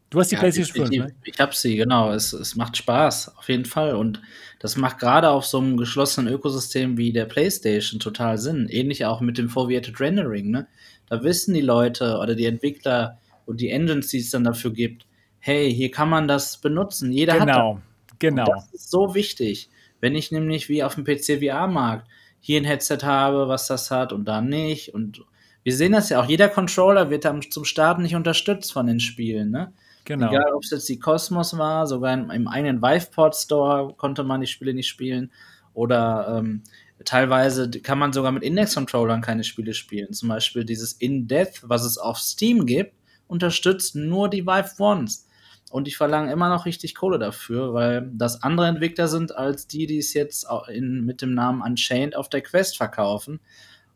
Du 0.09 0.19
hast 0.19 0.29
die 0.29 0.35
Ja, 0.35 0.41
PlayStation 0.41 0.75
5, 0.75 0.89
definitiv. 0.89 1.15
ne? 1.15 1.21
Ich 1.23 1.39
habe 1.39 1.55
sie, 1.55 1.77
genau. 1.77 2.11
Es, 2.11 2.33
es 2.33 2.57
macht 2.57 2.75
Spaß, 2.75 3.37
auf 3.37 3.47
jeden 3.47 3.63
Fall. 3.63 3.95
Und 3.95 4.21
das 4.59 4.75
macht 4.75 4.99
gerade 4.99 5.29
auf 5.29 5.45
so 5.45 5.57
einem 5.59 5.77
geschlossenen 5.77 6.33
Ökosystem 6.33 6.97
wie 6.97 7.13
der 7.13 7.23
PlayStation 7.23 8.01
total 8.01 8.37
Sinn. 8.37 8.67
Ähnlich 8.69 9.05
auch 9.05 9.21
mit 9.21 9.37
dem 9.37 9.47
Foveated 9.47 10.01
Rendering. 10.01 10.51
Ne? 10.51 10.67
Da 11.07 11.23
wissen 11.23 11.53
die 11.53 11.61
Leute 11.61 12.17
oder 12.17 12.35
die 12.35 12.45
Entwickler 12.45 13.19
und 13.45 13.61
die 13.61 13.69
Engines, 13.69 14.09
die 14.09 14.17
es 14.17 14.31
dann 14.31 14.43
dafür 14.43 14.71
gibt, 14.71 15.05
hey, 15.41 15.73
hier 15.73 15.91
kann 15.91 16.09
man 16.09 16.27
das 16.27 16.57
benutzen. 16.57 17.11
Jeder 17.11 17.33
hat 17.33 17.41
das. 17.41 17.57
Genau, 17.57 17.81
genau. 18.19 18.45
Das 18.45 18.71
ist 18.73 18.89
so 18.89 19.13
wichtig. 19.13 19.69
Wenn 19.99 20.15
ich 20.15 20.31
nämlich 20.31 20.69
wie 20.69 20.83
auf 20.83 20.95
dem 20.95 21.03
PC 21.03 21.43
VR-Markt 21.43 22.07
hier 22.39 22.59
ein 22.61 22.65
Headset 22.65 22.99
habe, 23.03 23.47
was 23.47 23.67
das 23.67 23.91
hat 23.91 24.13
und 24.13 24.25
da 24.25 24.41
nicht. 24.41 24.93
Und 24.93 25.23
wir 25.63 25.75
sehen 25.75 25.91
das 25.91 26.09
ja 26.09 26.21
auch, 26.21 26.25
jeder 26.25 26.49
Controller 26.49 27.09
wird 27.09 27.25
dann 27.25 27.41
zum 27.41 27.65
Starten 27.65 28.01
nicht 28.01 28.15
unterstützt 28.15 28.71
von 28.71 28.87
den 28.87 28.99
Spielen. 28.99 29.51
Ne? 29.51 29.73
genau. 30.05 30.29
Egal, 30.29 30.53
ob 30.53 30.63
es 30.63 30.71
jetzt 30.71 30.89
die 30.89 30.99
Cosmos 30.99 31.57
war, 31.57 31.87
sogar 31.87 32.13
im, 32.13 32.29
im 32.29 32.47
eigenen 32.47 32.81
Viveport 32.81 33.35
Store 33.35 33.93
konnte 33.95 34.23
man 34.23 34.41
die 34.41 34.47
Spiele 34.47 34.73
nicht 34.73 34.87
spielen. 34.87 35.31
Oder 35.73 36.37
ähm, 36.37 36.63
teilweise 37.05 37.69
kann 37.69 37.99
man 37.99 38.13
sogar 38.13 38.31
mit 38.31 38.43
Index-Controllern 38.43 39.21
keine 39.21 39.43
Spiele 39.43 39.73
spielen. 39.73 40.13
Zum 40.13 40.29
Beispiel 40.29 40.65
dieses 40.65 40.93
In-Death, 40.93 41.61
was 41.63 41.83
es 41.83 41.97
auf 41.97 42.17
Steam 42.17 42.65
gibt, 42.65 42.93
unterstützt 43.27 43.95
nur 43.95 44.29
die 44.29 44.45
Vive 44.45 44.71
Ones. 44.79 45.27
Und 45.71 45.87
die 45.87 45.91
verlangen 45.91 46.29
immer 46.29 46.49
noch 46.49 46.65
richtig 46.65 46.95
Kohle 46.95 47.17
dafür, 47.17 47.73
weil 47.73 48.09
das 48.13 48.43
andere 48.43 48.67
Entwickler 48.67 49.07
sind 49.07 49.35
als 49.35 49.67
die, 49.67 49.87
die 49.87 49.99
es 49.99 50.13
jetzt 50.13 50.45
in, 50.67 51.05
mit 51.05 51.21
dem 51.21 51.33
Namen 51.33 51.61
Unchained 51.61 52.15
auf 52.15 52.29
der 52.29 52.41
Quest 52.41 52.75
verkaufen. 52.75 53.39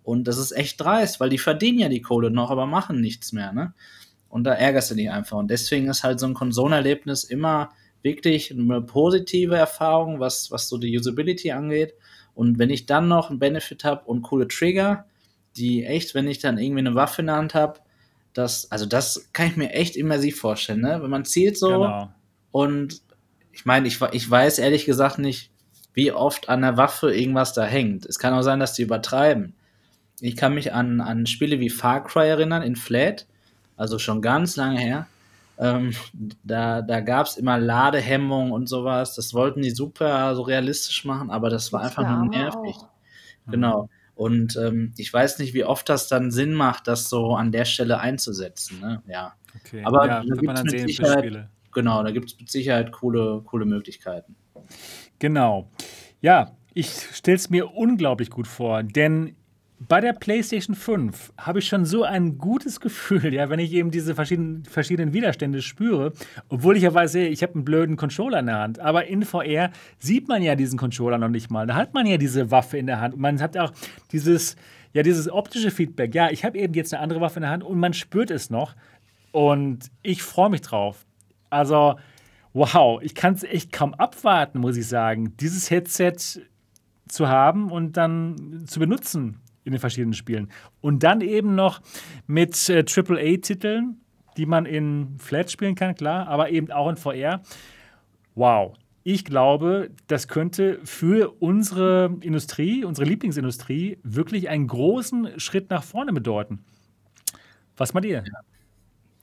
Und 0.02 0.28
das 0.28 0.38
ist 0.38 0.54
echt 0.54 0.80
dreist, 0.80 1.20
weil 1.20 1.30
die 1.30 1.38
verdienen 1.38 1.80
ja 1.80 1.90
die 1.90 2.02
Kohle 2.02 2.32
noch, 2.32 2.50
aber 2.50 2.66
machen 2.66 3.02
nichts 3.02 3.34
mehr, 3.34 3.52
ne? 3.52 3.74
Und 4.30 4.46
da 4.46 4.54
ärgerst 4.54 4.92
du 4.92 4.96
dich 4.96 5.10
einfach. 5.10 5.38
Und 5.38 5.50
deswegen 5.50 5.88
ist 5.88 6.04
halt 6.04 6.20
so 6.20 6.28
ein 6.28 6.34
Konsolenerlebnis 6.34 7.24
immer 7.24 7.72
wirklich 8.02 8.52
eine 8.52 8.82
positive 8.82 9.56
Erfahrung, 9.56 10.20
was, 10.20 10.52
was 10.52 10.70
so 10.70 10.78
die 10.78 10.98
Usability 10.98 11.52
angeht. 11.52 11.94
Und 12.34 12.60
wenn 12.60 12.70
ich 12.70 12.86
dann 12.86 13.08
noch 13.08 13.30
einen 13.30 13.40
Benefit 13.40 13.84
habe 13.84 14.06
und 14.06 14.22
coole 14.22 14.48
Trigger, 14.48 15.06
die 15.58 15.86
echt, 15.86 16.16
wenn 16.16 16.28
ich 16.28 16.40
dann 16.40 16.58
irgendwie 16.58 16.82
eine 16.82 16.96
Waffe 16.96 17.22
in 17.22 17.28
der 17.28 17.38
Hand 17.38 17.54
habe, 17.54 17.80
das, 18.36 18.70
also 18.70 18.86
das 18.86 19.30
kann 19.34 19.48
ich 19.48 19.56
mir 19.56 19.72
echt 19.72 19.96
immersiv 19.96 20.40
vorstellen, 20.40 20.82
ne? 20.82 21.00
Wenn 21.02 21.10
man 21.10 21.26
zielt 21.26 21.58
so 21.58 21.70
genau. 21.70 22.12
und 22.52 23.02
ich 23.52 23.66
meine, 23.66 23.88
ich, 23.88 24.00
ich 24.12 24.30
weiß 24.30 24.60
ehrlich 24.60 24.86
gesagt 24.86 25.18
nicht, 25.18 25.50
wie 25.94 26.12
oft 26.12 26.50
an 26.50 26.62
der 26.62 26.76
Waffe 26.76 27.16
irgendwas 27.16 27.54
da 27.54 27.64
hängt. 27.64 28.06
Es 28.06 28.20
kann 28.20 28.34
auch 28.34 28.42
sein, 28.42 28.60
dass 28.60 28.74
die 28.74 28.84
übertreiben. 28.84 29.54
Ich 30.20 30.36
kann 30.36 30.54
mich 30.54 30.74
an, 30.74 31.00
an 31.00 31.26
Spiele 31.26 31.62
wie 31.62 31.70
Far 31.70 32.04
Cry 32.04 32.28
erinnern, 32.28 32.62
in 32.62 32.76
Flat, 32.76 33.26
also 33.78 33.98
schon 33.98 34.22
ganz 34.22 34.58
lange 34.58 34.80
her. 34.80 35.08
Ähm, 35.58 35.94
da 36.44 36.82
da 36.82 37.00
gab 37.00 37.28
es 37.28 37.38
immer 37.38 37.58
Ladehemmung 37.58 38.52
und 38.52 38.68
sowas. 38.68 39.16
Das 39.16 39.34
wollten 39.34 39.62
die 39.62 39.72
super 39.72 40.36
so 40.36 40.42
realistisch 40.42 41.06
machen, 41.06 41.30
aber 41.30 41.50
das 41.50 41.72
war 41.72 41.82
einfach 41.82 42.04
ja 42.04 42.18
nur 42.18 42.28
nervig. 42.28 42.76
auch. 42.76 42.90
Genau. 43.50 43.90
Und 44.16 44.56
ähm, 44.56 44.94
ich 44.98 45.12
weiß 45.14 45.40
nicht, 45.40 45.54
wie 45.54 45.66
oft 45.66 45.88
das 45.90 46.08
dann 46.08 46.32
Sinn 46.32 46.54
macht, 46.54 46.88
das 46.88 47.10
so 47.10 47.36
an 47.36 47.52
der 47.52 47.66
Stelle 47.66 48.00
einzusetzen. 48.00 48.80
Ne? 48.80 49.04
Ja, 49.08 49.34
Okay. 49.64 49.82
Aber 49.86 50.06
ja, 50.08 50.22
da 50.22 50.36
gibt's 50.36 50.54
dann 50.62 50.66
mit 50.66 50.88
Sicherheit- 50.88 51.48
genau, 51.74 52.04
da 52.04 52.12
gibt 52.12 52.30
es 52.30 52.40
mit 52.40 52.50
Sicherheit 52.50 52.92
coole, 52.92 53.42
coole 53.46 53.66
Möglichkeiten. 53.66 54.36
Genau. 55.20 55.70
Ja, 56.22 56.52
ich 56.74 56.90
stelle 57.14 57.38
es 57.38 57.50
mir 57.50 57.72
unglaublich 57.74 58.30
gut 58.30 58.48
vor, 58.48 58.84
denn 58.84 59.36
bei 59.80 60.00
der 60.00 60.14
PlayStation 60.14 60.76
5 60.76 61.34
habe 61.38 61.60
ich 61.60 61.68
schon 61.68 61.86
so 61.86 62.04
ein 62.04 62.38
gutes 62.38 62.80
Gefühl, 62.80 63.34
ja, 63.34 63.50
wenn 63.50 63.60
ich 63.60 63.74
eben 63.74 63.92
diese 63.92 64.16
verschiedenen, 64.16 64.64
verschiedenen 64.66 65.14
Widerstände 65.14 65.62
spüre, 65.62 66.14
obwohl 66.50 66.78
ich 66.78 66.84
ja 66.84 66.94
weiß, 66.94 67.16
ich 67.16 67.44
habe 67.44 67.56
einen 67.56 67.66
blöden 67.66 67.98
Controller 67.98 68.40
in 68.40 68.46
der 68.46 68.60
Hand. 68.60 68.80
Aber 68.80 69.06
in 69.08 69.24
VR 69.24 69.72
sieht 70.00 70.28
man 70.28 70.42
ja 70.42 70.56
diesen 70.56 70.80
Controller 70.80 71.18
noch 71.18 71.30
nicht 71.30 71.52
mal. 71.52 71.68
Da 71.68 71.76
hat 71.76 71.94
man 71.94 72.06
ja 72.06 72.18
diese 72.18 72.52
Waffe 72.52 72.78
in 72.78 72.88
der 72.88 73.02
Hand. 73.02 73.16
Und 73.16 73.22
man 73.22 73.42
hat 73.42 73.58
auch 73.58 73.72
dieses, 74.12 74.56
ja, 74.94 75.04
dieses 75.04 75.30
optische 75.30 75.72
Feedback. 75.72 76.16
Ja, 76.16 76.30
ich 76.30 76.46
habe 76.46 76.58
eben 76.58 76.74
jetzt 76.74 76.94
eine 76.94 77.04
andere 77.04 77.22
Waffe 77.22 77.38
in 77.38 77.42
der 77.42 77.52
Hand 77.52 77.64
und 77.64 77.80
man 77.80 77.94
spürt 77.94 78.32
es 78.32 78.50
noch. 78.50 78.76
Und 79.32 79.92
ich 80.02 80.24
freue 80.24 80.50
mich 80.50 80.62
drauf. 80.62 81.06
Also, 81.50 81.96
wow, 82.54 83.02
ich 83.02 83.14
kann 83.14 83.34
es 83.34 83.44
echt 83.44 83.74
kaum 83.74 83.94
abwarten, 83.94 84.60
muss 84.60 84.78
ich 84.78 84.88
sagen, 84.88 85.36
dieses 85.38 85.70
Headset 85.70 86.16
zu 87.10 87.28
haben 87.28 87.70
und 87.72 87.98
dann 87.98 88.64
zu 88.66 88.80
benutzen 88.80 89.42
in 89.66 89.72
den 89.72 89.80
verschiedenen 89.80 90.14
Spielen. 90.14 90.50
Und 90.80 91.04
dann 91.04 91.22
eben 91.22 91.56
noch 91.56 91.82
mit 92.28 92.70
äh, 92.70 92.86
AAA-Titeln, 92.88 94.00
die 94.38 94.46
man 94.46 94.66
in 94.66 95.18
Flat 95.20 95.52
spielen 95.52 95.76
kann, 95.76 95.96
klar, 95.96 96.28
aber 96.28 96.50
eben 96.52 96.72
auch 96.72 96.90
in 96.90 96.96
VR. 96.96 97.42
Wow. 98.36 98.76
Ich 99.04 99.24
glaube, 99.24 99.92
das 100.08 100.28
könnte 100.28 100.80
für 100.84 101.36
unsere 101.40 102.18
Industrie, 102.22 102.84
unsere 102.84 103.08
Lieblingsindustrie, 103.08 104.00
wirklich 104.04 104.50
einen 104.50 104.68
großen 104.68 105.40
Schritt 105.40 105.70
nach 105.70 105.84
vorne 105.84 106.12
bedeuten. 106.12 106.66
Was 107.78 107.94
mal 107.94 108.02
dir? 108.02 108.24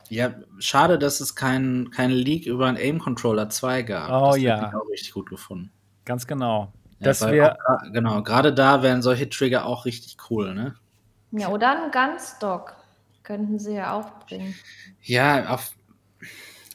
Ja. 0.08 0.28
ja, 0.28 0.34
schade, 0.58 0.98
dass 0.98 1.20
es 1.20 1.34
keinen 1.34 1.90
kein 1.90 2.10
Leak 2.10 2.46
über 2.46 2.66
einen 2.66 2.76
Aim 2.76 2.98
Controller 3.00 3.48
2 3.48 3.82
gab. 3.82 4.10
Oh 4.10 4.32
das 4.32 4.42
ja. 4.42 4.68
ich 4.68 4.74
auch 4.74 4.88
richtig 4.88 5.12
gut 5.12 5.30
gefunden. 5.30 5.72
Ganz 6.04 6.26
genau. 6.26 6.72
Ja, 7.02 7.08
Das 7.08 7.22
auch 7.22 7.28
gra- 7.28 7.90
genau, 7.92 8.22
gerade 8.22 8.54
da 8.54 8.82
wären 8.82 9.02
solche 9.02 9.28
Trigger 9.28 9.66
auch 9.66 9.84
richtig 9.84 10.16
cool, 10.30 10.54
ne? 10.54 10.74
Ja, 11.32 11.48
oder 11.48 11.70
ein 11.84 11.90
Gunstock. 11.90 12.76
Könnten 13.24 13.58
sie 13.58 13.74
ja 13.74 13.92
auch 13.94 14.20
bringen. 14.26 14.60
Ja, 15.02 15.46
auf, 15.48 15.72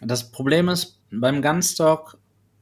das 0.01 0.31
Problem 0.31 0.69
ist, 0.69 0.99
beim 1.11 1.41
Gunstock 1.41 2.17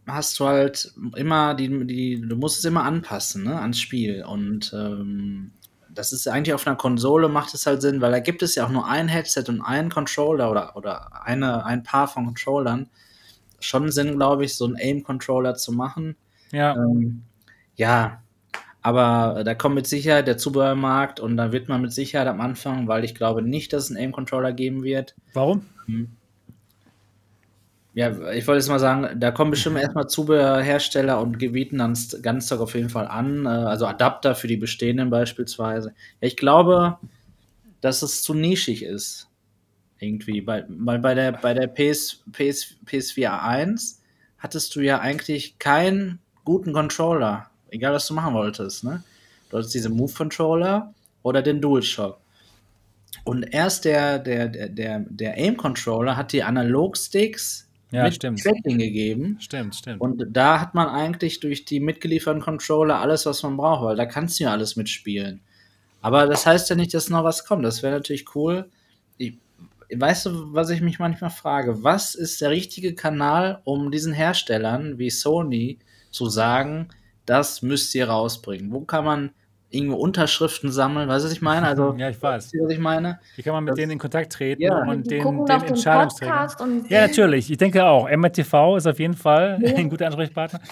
hast 0.08 0.40
du 0.40 0.46
halt 0.46 0.94
immer 1.16 1.56
die, 1.56 1.86
die, 1.88 2.22
du 2.22 2.36
musst 2.36 2.60
es 2.60 2.66
immer 2.66 2.84
anpassen, 2.84 3.44
ne, 3.44 3.60
ans 3.60 3.80
Spiel. 3.80 4.24
Und 4.24 4.72
ähm, 4.76 5.52
das 5.90 6.14
ist 6.14 6.28
eigentlich 6.28 6.54
auf 6.54 6.68
einer 6.68 6.76
Konsole 6.76 7.28
macht 7.30 7.54
es 7.54 7.66
halt 7.66 7.82
Sinn, 7.82 8.02
weil 8.02 8.12
da 8.12 8.20
gibt 8.20 8.44
es 8.44 8.56
ja 8.56 8.66
auch 8.66 8.70
nur 8.70 8.88
ein 8.88 9.08
Headset 9.08 9.46
und 9.48 9.62
einen 9.62 9.90
Controller 9.90 10.52
oder, 10.52 10.76
oder 10.76 11.24
eine, 11.26 11.66
ein 11.66 11.84
Paar 11.84 12.08
von 12.08 12.26
Controllern. 12.26 12.90
Schon 13.60 13.92
Sinn, 13.92 14.16
glaube 14.18 14.46
ich, 14.46 14.56
so 14.56 14.66
einen 14.66 14.78
Aim-Controller 14.78 15.56
zu 15.56 15.72
machen. 15.74 16.16
ja. 16.52 16.74
Ähm, 16.76 17.24
ja, 17.76 18.22
aber 18.82 19.44
da 19.44 19.56
kommt 19.56 19.76
mit 19.76 19.88
Sicherheit 19.88 20.28
der 20.28 20.38
Zubehörmarkt 20.38 21.20
und 21.20 21.38
da 21.38 21.52
wird 21.52 21.70
man 21.70 21.82
mit 21.82 21.92
Sicherheit 21.92 22.28
am 22.28 22.42
Anfang, 22.42 22.88
weil 22.88 23.04
ich 23.04 23.16
glaube 23.16 23.42
nicht, 23.42 23.74
dass 23.74 23.86
es 23.86 23.90
einen 23.90 24.06
Aim-Controller 24.06 24.54
geben 24.54 24.84
wird, 24.84 25.16
Warum? 25.34 25.66
ja, 27.96 28.10
ich 28.32 28.46
wollte 28.46 28.60
jetzt 28.60 28.68
mal 28.68 28.80
sagen, 28.80 29.20
da 29.22 29.32
kommen 29.32 29.52
bestimmt 29.52 29.78
erstmal 29.78 30.08
Zubehörhersteller 30.08 31.20
und 31.22 31.38
bieten 31.38 31.78
dann 31.78 31.98
Gunstock 32.22 32.60
auf 32.60 32.76
jeden 32.76 32.90
Fall 32.90 33.08
an, 33.08 33.46
äh, 33.46 33.50
also 33.50 33.86
Adapter 33.86 34.36
für 34.36 34.48
die 34.48 34.58
bestehenden 34.58 35.10
beispielsweise. 35.10 35.94
Ja, 36.20 36.28
ich 36.28 36.36
glaube, 36.36 36.98
dass 37.80 38.02
es 38.02 38.22
zu 38.22 38.34
nischig 38.34 38.84
ist. 38.84 39.30
Irgendwie. 39.98 40.42
Bei, 40.42 40.66
weil 40.68 41.00
bei 41.00 41.14
der, 41.14 41.32
bei 41.32 41.54
der 41.54 41.68
PS, 41.68 42.22
PS, 42.34 42.76
PS4 42.86 43.42
1 43.42 44.02
hattest 44.40 44.76
du 44.76 44.82
ja 44.82 45.00
eigentlich 45.00 45.58
keinen 45.58 46.20
guten 46.44 46.74
Controller. 46.74 47.50
Egal, 47.76 47.94
was 47.94 48.08
du 48.08 48.14
machen 48.14 48.34
wolltest. 48.34 48.84
Ne? 48.84 49.04
Du 49.50 49.58
hattest 49.58 49.74
diese 49.74 49.90
Move-Controller 49.90 50.94
oder 51.24 51.42
den 51.42 51.60
DualShock. 51.62 52.18
Und 53.26 53.44
erst 53.44 53.86
der, 53.86 54.20
der, 54.20 54.48
der, 54.48 54.70
der, 54.70 55.00
der 55.10 55.38
Aim-Controller 55.38 56.16
hat 56.16 56.32
die 56.32 56.44
Analog-Sticks 56.44 57.68
Ja, 57.92 58.04
mit 58.04 58.16
stimmt. 58.16 58.42
Tracking 58.42 58.78
gegeben. 58.78 59.38
Stimmt, 59.40 59.76
stimmt. 59.76 60.00
Und 60.00 60.26
da 60.30 60.62
hat 60.62 60.74
man 60.74 60.88
eigentlich 60.88 61.40
durch 61.40 61.66
die 61.66 61.80
mitgelieferten 61.80 62.42
Controller 62.42 63.00
alles, 63.00 63.26
was 63.26 63.44
man 63.44 63.58
braucht, 63.58 63.84
weil 63.84 63.96
da 63.96 64.06
kannst 64.06 64.40
du 64.40 64.46
ja 64.46 64.52
alles 64.52 64.76
mitspielen. 64.76 65.42
Aber 66.02 66.28
das 66.28 66.46
heißt 66.46 66.70
ja 66.70 66.76
nicht, 66.76 66.94
dass 66.94 67.10
noch 67.10 67.24
was 67.24 67.46
kommt. 67.46 67.66
Das 67.66 67.84
wäre 67.84 67.96
natürlich 67.96 68.36
cool. 68.36 68.70
Ich, 69.18 69.38
weißt 69.94 70.28
du, 70.28 70.54
was 70.54 70.70
ich 70.70 70.82
mich 70.82 71.00
manchmal 71.00 71.32
frage? 71.32 71.84
Was 71.84 72.16
ist 72.16 72.40
der 72.42 72.52
richtige 72.52 72.96
Kanal, 72.96 73.62
um 73.64 73.92
diesen 73.92 74.14
Herstellern 74.14 74.98
wie 74.98 75.10
Sony 75.10 75.80
zu 76.12 76.30
sagen, 76.30 76.90
das 77.26 77.62
müsst 77.62 77.94
ihr 77.96 78.10
rausbringen? 78.10 78.72
Wo 78.72 78.82
kann 78.82 79.06
man 79.06 79.32
irgendwo 79.70 79.96
Unterschriften 79.98 80.72
sammeln? 80.72 81.10
Weißt 81.10 81.26
du, 81.26 81.28
was 81.28 81.34
ich 81.34 81.42
meine? 81.42 81.68
Also, 81.68 81.94
Ja, 81.98 82.10
ich 82.10 82.22
weiß. 82.22 82.52
was 82.60 82.70
ich 82.72 82.80
meine? 82.80 83.20
Wie 83.36 83.42
kann 83.44 83.54
man 83.54 83.64
mit 83.64 83.72
Das- 83.72 83.78
denen 83.78 83.94
in 83.94 84.00
Kontakt 84.00 84.32
treten 84.34 84.62
Ja. 84.62 84.84
und 84.84 85.04
die 85.06 85.18
den, 85.20 85.24
den 85.24 85.46
den 85.46 85.64
Entscheidungsträgern? 85.64 86.86
Ja, 86.90 87.02
natürlich. 87.08 87.52
Ich 87.52 87.58
denke 87.58 87.84
auch. 87.86 88.08
MRTV 88.10 88.78
ist 88.78 88.88
auf 88.88 89.00
jeden 89.00 89.16
Fall 89.16 89.60
Ja. 89.62 89.76
ein 89.76 89.90
guter 89.90 90.06
Ansprechpartner. 90.08 90.60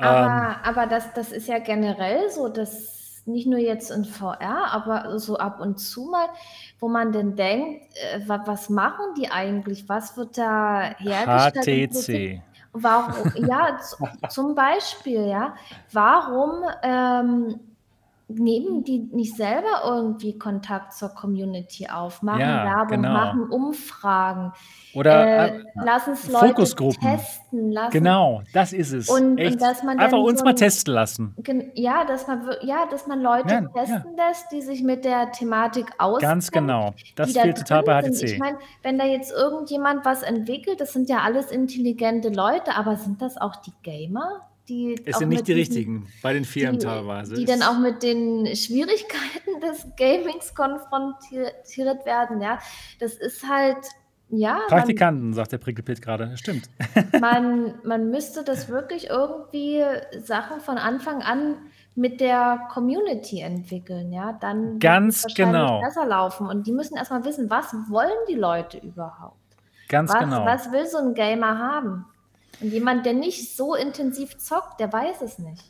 Ähm, 0.00 0.04
Aber, 0.04 0.56
aber 0.62 0.86
das, 0.86 1.12
das 1.14 1.32
ist 1.32 1.48
ja 1.48 1.58
generell 1.58 2.30
so, 2.30 2.46
dass 2.48 3.24
nicht 3.26 3.48
nur 3.48 3.58
jetzt 3.58 3.90
in 3.90 4.04
VR, 4.04 4.72
aber 4.72 5.18
so 5.18 5.36
ab 5.38 5.58
und 5.60 5.80
zu 5.80 6.04
mal, 6.04 6.28
wo 6.78 6.88
man 6.88 7.10
denn 7.10 7.34
denkt, 7.34 7.82
äh, 8.14 8.20
wa- 8.28 8.44
was 8.46 8.70
machen 8.70 9.06
die 9.18 9.28
eigentlich? 9.28 9.88
Was 9.88 10.16
wird 10.16 10.38
da 10.38 10.82
hergestellt? 10.98 11.90
HTC. 11.94 12.42
Warum, 12.72 13.32
ja, 13.46 13.78
zum 14.28 14.54
Beispiel, 14.54 15.26
ja, 15.26 15.54
warum 15.92 16.64
ähm, 16.82 17.60
nehmen 18.30 18.84
die 18.84 18.98
nicht 19.10 19.36
selber 19.36 19.82
irgendwie 19.86 20.36
Kontakt 20.38 20.92
zur 20.92 21.08
Community 21.08 21.88
auf, 21.88 22.22
machen 22.22 22.40
Ja, 22.40 22.64
Werbung, 22.64 22.88
genau. 23.02 23.08
machen 23.12 23.50
Umfragen, 23.50 24.52
Oder 24.94 25.26
äh, 25.26 25.56
äh, 25.58 25.64
lassen 25.82 26.12
es 26.12 26.28
Leute 26.28 26.48
Fokusgruppen. 26.48 27.00
testen, 27.00 27.72
lassen 27.72 27.90
genau, 27.92 28.42
das 28.52 28.74
ist 28.74 28.92
es. 28.92 29.08
Und- 29.08 29.40
und 29.40 29.62
dass 29.62 29.82
man 29.82 29.98
Einfach 29.98 30.18
uns 30.18 30.40
so 30.40 30.44
mal 30.44 30.54
testen 30.54 30.92
lassen. 30.92 31.34
Ja, 31.74 32.04
dass 32.04 32.26
man, 32.26 32.50
ja, 32.62 32.84
dass 32.90 33.06
man 33.06 33.22
Leute 33.22 33.48
Ja, 33.54 33.60
testen 33.62 34.14
lässt, 34.16 34.52
die 34.52 34.60
sich 34.60 34.82
mit 34.82 35.06
der 35.06 35.32
Thematik 35.32 35.86
auskennen. 35.98 36.20
Ganz 36.34 36.50
genau. 36.50 36.94
Das 37.16 37.28
die 37.28 37.34
da 37.34 37.40
fehlt 37.42 37.56
total 37.58 37.82
bei. 37.82 38.02
HTC. 38.02 38.22
Ich 38.24 38.38
meine, 38.38 38.58
wenn 38.82 38.98
da 38.98 39.06
jetzt 39.06 39.32
irgendjemand 39.32 40.04
was 40.04 40.22
entwickelt, 40.22 40.80
das 40.82 40.92
sind 40.92 41.08
ja 41.08 41.20
alles 41.20 41.50
intelligente 41.50 42.28
Leute, 42.28 42.74
aber 42.76 42.96
sind 42.96 43.22
das 43.22 43.38
auch 43.38 43.56
die 43.56 43.72
Gamer? 43.82 44.42
Die 44.68 45.00
es 45.06 45.18
sind 45.18 45.30
nicht 45.30 45.48
die 45.48 45.54
diesen- 45.54 45.72
richtigen 45.74 46.06
bei 46.22 46.32
den 46.34 46.44
Firmen 46.44 46.78
teilweise. 46.78 47.34
Die 47.34 47.44
Es- 47.44 47.50
dann 47.50 47.62
auch 47.62 47.78
mit 47.78 48.02
den 48.02 48.46
Schwierigkeiten 48.54 49.60
des 49.62 49.86
Gamings 49.96 50.54
konfrontiert 50.54 52.04
werden, 52.04 52.40
ja. 52.40 52.58
Das 53.00 53.14
ist 53.14 53.48
halt, 53.48 53.78
ja, 54.30 54.54
man, 54.54 54.66
Praktikanten, 54.68 55.32
sagt 55.32 55.52
der 55.52 55.58
Pricklepit 55.58 56.02
gerade. 56.02 56.36
Stimmt. 56.36 56.68
man, 57.20 57.74
man 57.84 58.10
müsste 58.10 58.44
das 58.44 58.68
wirklich 58.68 59.08
irgendwie 59.08 59.82
Sachen 60.22 60.60
von 60.60 60.76
Anfang 60.78 61.22
an 61.22 61.56
mit 61.94 62.20
der 62.20 62.68
Community 62.72 63.40
entwickeln, 63.40 64.12
ja, 64.12 64.32
dann 64.40 64.72
wird 64.74 64.80
Ganz 64.80 65.16
es 65.16 65.24
wahrscheinlich 65.24 65.60
genau. 65.62 65.80
besser 65.80 66.06
laufen. 66.06 66.46
Und 66.46 66.66
die 66.66 66.72
müssen 66.72 66.96
erstmal 66.96 67.24
wissen, 67.24 67.50
was 67.50 67.72
wollen 67.88 68.12
die 68.28 68.34
Leute 68.36 68.78
überhaupt? 68.78 69.34
Ganz 69.88 70.12
Was, 70.12 70.20
genau. 70.20 70.44
was 70.44 70.70
will 70.70 70.86
so 70.86 70.98
ein 70.98 71.14
Gamer 71.14 71.58
haben? 71.58 72.04
Und 72.60 72.72
jemand, 72.72 73.06
der 73.06 73.14
nicht 73.14 73.56
so 73.56 73.74
intensiv 73.74 74.36
zockt, 74.38 74.80
der 74.80 74.92
weiß 74.92 75.22
es 75.22 75.38
nicht. 75.38 75.64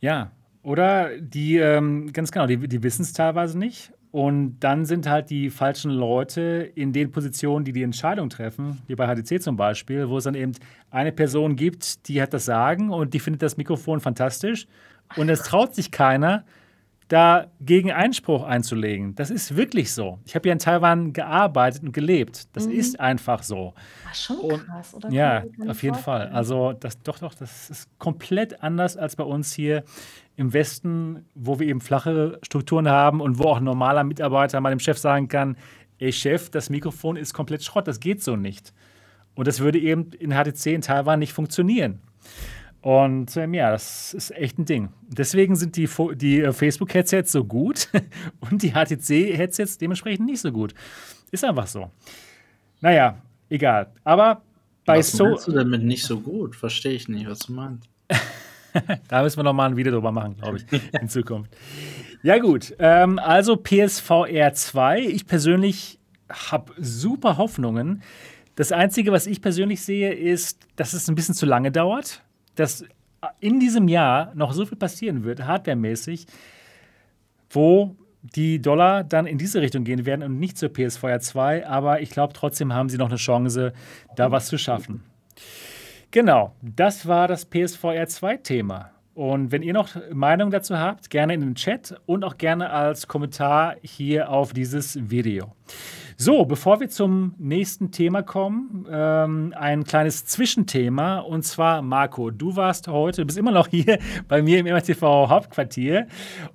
Ja, 0.00 0.32
oder 0.62 1.18
die, 1.18 1.56
ähm, 1.56 2.12
ganz 2.12 2.30
genau, 2.30 2.46
die, 2.46 2.56
die 2.68 2.82
wissen 2.82 3.02
es 3.02 3.12
teilweise 3.12 3.58
nicht. 3.58 3.92
Und 4.10 4.60
dann 4.60 4.84
sind 4.84 5.08
halt 5.08 5.28
die 5.28 5.50
falschen 5.50 5.90
Leute 5.90 6.70
in 6.76 6.92
den 6.92 7.10
Positionen, 7.10 7.64
die 7.64 7.72
die 7.72 7.82
Entscheidung 7.82 8.30
treffen, 8.30 8.80
wie 8.86 8.94
bei 8.94 9.12
HTC 9.12 9.42
zum 9.42 9.56
Beispiel, 9.56 10.08
wo 10.08 10.18
es 10.18 10.24
dann 10.24 10.36
eben 10.36 10.52
eine 10.90 11.10
Person 11.10 11.56
gibt, 11.56 12.06
die 12.06 12.22
hat 12.22 12.32
das 12.32 12.44
Sagen 12.44 12.90
und 12.90 13.12
die 13.12 13.18
findet 13.18 13.42
das 13.42 13.56
Mikrofon 13.56 13.98
fantastisch. 13.98 14.68
Und 15.16 15.28
es 15.28 15.42
traut 15.42 15.74
sich 15.74 15.90
keiner, 15.90 16.44
dagegen 17.08 17.92
Einspruch 17.92 18.44
einzulegen. 18.44 19.14
Das 19.14 19.30
ist 19.30 19.56
wirklich 19.56 19.92
so. 19.92 20.18
Ich 20.24 20.34
habe 20.34 20.48
ja 20.48 20.52
in 20.52 20.58
Taiwan 20.58 21.12
gearbeitet 21.12 21.82
und 21.82 21.92
gelebt. 21.92 22.48
Das 22.56 22.66
Mhm. 22.66 22.72
ist 22.72 22.98
einfach 23.00 23.42
so. 23.42 23.74
Ach, 24.08 24.14
schon 24.14 24.36
Und- 24.38 24.64
krass, 24.66 24.94
oder? 24.94 25.10
Ja, 25.10 25.44
auf 25.68 25.82
jeden 25.82 25.96
Fall. 25.96 26.28
Also 26.28 26.72
das 26.72 27.00
doch, 27.02 27.18
doch, 27.18 27.34
das 27.34 27.68
ist 27.70 27.98
komplett 27.98 28.62
anders 28.62 28.96
als 28.96 29.16
bei 29.16 29.24
uns 29.24 29.52
hier 29.52 29.84
im 30.36 30.52
Westen, 30.52 31.26
wo 31.34 31.58
wir 31.60 31.66
eben 31.68 31.80
flache 31.80 32.38
Strukturen 32.42 32.88
haben 32.88 33.20
und 33.20 33.38
wo 33.38 33.44
auch 33.44 33.58
ein 33.58 33.64
normaler 33.64 34.02
Mitarbeiter 34.04 34.60
mal 34.60 34.70
dem 34.70 34.80
Chef 34.80 34.98
sagen 34.98 35.28
kann, 35.28 35.56
ey 35.98 36.12
Chef, 36.12 36.50
das 36.50 36.70
Mikrofon 36.70 37.16
ist 37.16 37.34
komplett 37.34 37.62
Schrott, 37.62 37.86
das 37.86 38.00
geht 38.00 38.22
so 38.22 38.34
nicht. 38.34 38.72
Und 39.34 39.46
das 39.46 39.60
würde 39.60 39.78
eben 39.78 40.10
in 40.18 40.32
HTC 40.32 40.74
in 40.74 40.80
Taiwan 40.80 41.18
nicht 41.18 41.32
funktionieren. 41.32 42.00
Und 42.84 43.34
ähm, 43.38 43.54
ja, 43.54 43.70
das 43.70 44.12
ist 44.12 44.30
echt 44.32 44.58
ein 44.58 44.66
Ding. 44.66 44.90
Deswegen 45.08 45.56
sind 45.56 45.74
die, 45.76 45.86
Fo- 45.86 46.12
die 46.12 46.40
äh, 46.42 46.52
Facebook-Headsets 46.52 47.32
so 47.32 47.42
gut 47.42 47.88
und 48.40 48.62
die 48.62 48.72
HTC-Headsets 48.72 49.78
dementsprechend 49.78 50.26
nicht 50.26 50.40
so 50.40 50.52
gut. 50.52 50.74
Ist 51.30 51.44
einfach 51.46 51.66
so. 51.66 51.90
Naja, 52.82 53.16
egal. 53.48 53.90
Aber 54.04 54.42
bei 54.84 54.98
was 54.98 55.12
so. 55.12 55.24
meinst 55.24 55.48
du 55.48 55.52
damit 55.52 55.82
nicht 55.82 56.04
so 56.04 56.20
gut? 56.20 56.54
Verstehe 56.56 56.92
ich 56.92 57.08
nicht, 57.08 57.26
was 57.26 57.38
du 57.40 57.52
meinst. 57.54 57.88
Da 59.08 59.22
müssen 59.22 59.36
wir 59.38 59.44
noch 59.44 59.52
mal 59.52 59.66
ein 59.70 59.76
Video 59.76 59.92
drüber 59.92 60.10
machen, 60.10 60.36
glaube 60.36 60.58
ich, 60.58 60.64
in 61.00 61.08
Zukunft. 61.08 61.56
Ja, 62.24 62.38
gut. 62.38 62.74
Ähm, 62.80 63.20
also 63.20 63.56
PSVR 63.56 64.52
2. 64.52 64.98
Ich 65.00 65.26
persönlich 65.28 66.00
habe 66.28 66.72
super 66.78 67.36
Hoffnungen. 67.38 68.02
Das 68.56 68.72
Einzige, 68.72 69.12
was 69.12 69.28
ich 69.28 69.40
persönlich 69.40 69.80
sehe, 69.80 70.12
ist, 70.12 70.66
dass 70.74 70.92
es 70.92 71.08
ein 71.08 71.14
bisschen 71.14 71.36
zu 71.36 71.46
lange 71.46 71.70
dauert. 71.70 72.23
Dass 72.54 72.84
in 73.40 73.60
diesem 73.60 73.88
Jahr 73.88 74.32
noch 74.34 74.52
so 74.52 74.66
viel 74.66 74.78
passieren 74.78 75.24
wird, 75.24 75.44
hardwaremäßig, 75.44 76.26
wo 77.50 77.96
die 78.22 78.60
Dollar 78.60 79.04
dann 79.04 79.26
in 79.26 79.38
diese 79.38 79.60
Richtung 79.60 79.84
gehen 79.84 80.06
werden 80.06 80.22
und 80.22 80.38
nicht 80.38 80.56
zur 80.56 80.70
PSVR 80.70 81.20
2. 81.20 81.66
Aber 81.66 82.00
ich 82.00 82.10
glaube, 82.10 82.32
trotzdem 82.32 82.72
haben 82.72 82.88
sie 82.88 82.96
noch 82.96 83.08
eine 83.08 83.16
Chance, 83.16 83.72
da 84.16 84.30
was 84.30 84.46
zu 84.46 84.58
schaffen. 84.58 85.02
Genau, 86.10 86.54
das 86.62 87.06
war 87.06 87.28
das 87.28 87.44
PSVR 87.44 88.06
2-Thema. 88.06 88.90
Und 89.14 89.52
wenn 89.52 89.62
ihr 89.62 89.72
noch 89.72 89.90
Meinung 90.12 90.50
dazu 90.50 90.78
habt, 90.78 91.10
gerne 91.10 91.34
in 91.34 91.40
den 91.40 91.54
Chat 91.54 92.00
und 92.06 92.24
auch 92.24 92.36
gerne 92.36 92.70
als 92.70 93.06
Kommentar 93.06 93.76
hier 93.82 94.28
auf 94.30 94.52
dieses 94.52 95.10
Video. 95.10 95.52
So, 96.16 96.44
bevor 96.44 96.78
wir 96.78 96.88
zum 96.88 97.34
nächsten 97.38 97.90
Thema 97.90 98.22
kommen, 98.22 98.86
ähm, 98.88 99.52
ein 99.56 99.82
kleines 99.82 100.24
Zwischenthema. 100.26 101.18
Und 101.18 101.42
zwar, 101.42 101.82
Marco, 101.82 102.30
du 102.30 102.54
warst 102.54 102.86
heute, 102.86 103.22
du 103.22 103.26
bist 103.26 103.36
immer 103.36 103.50
noch 103.50 103.66
hier 103.66 103.98
bei 104.28 104.40
mir 104.40 104.60
im 104.60 104.66
MRTV 104.66 105.02
Hauptquartier 105.28 106.06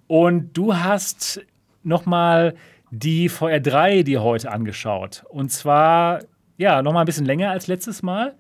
und 0.07 0.55
du 0.55 0.75
hast 0.75 1.41
nochmal 1.83 2.55
die 2.91 3.29
VR3 3.29 4.03
die 4.03 4.17
heute 4.17 4.49
angeschaut. 4.49 5.25
Und 5.27 5.51
zwar, 5.51 6.21
ja, 6.57 6.81
nochmal 6.81 7.03
ein 7.03 7.05
bisschen 7.05 7.25
länger 7.25 7.51
als 7.51 7.67
letztes 7.67 8.01
Mal. 8.01 8.35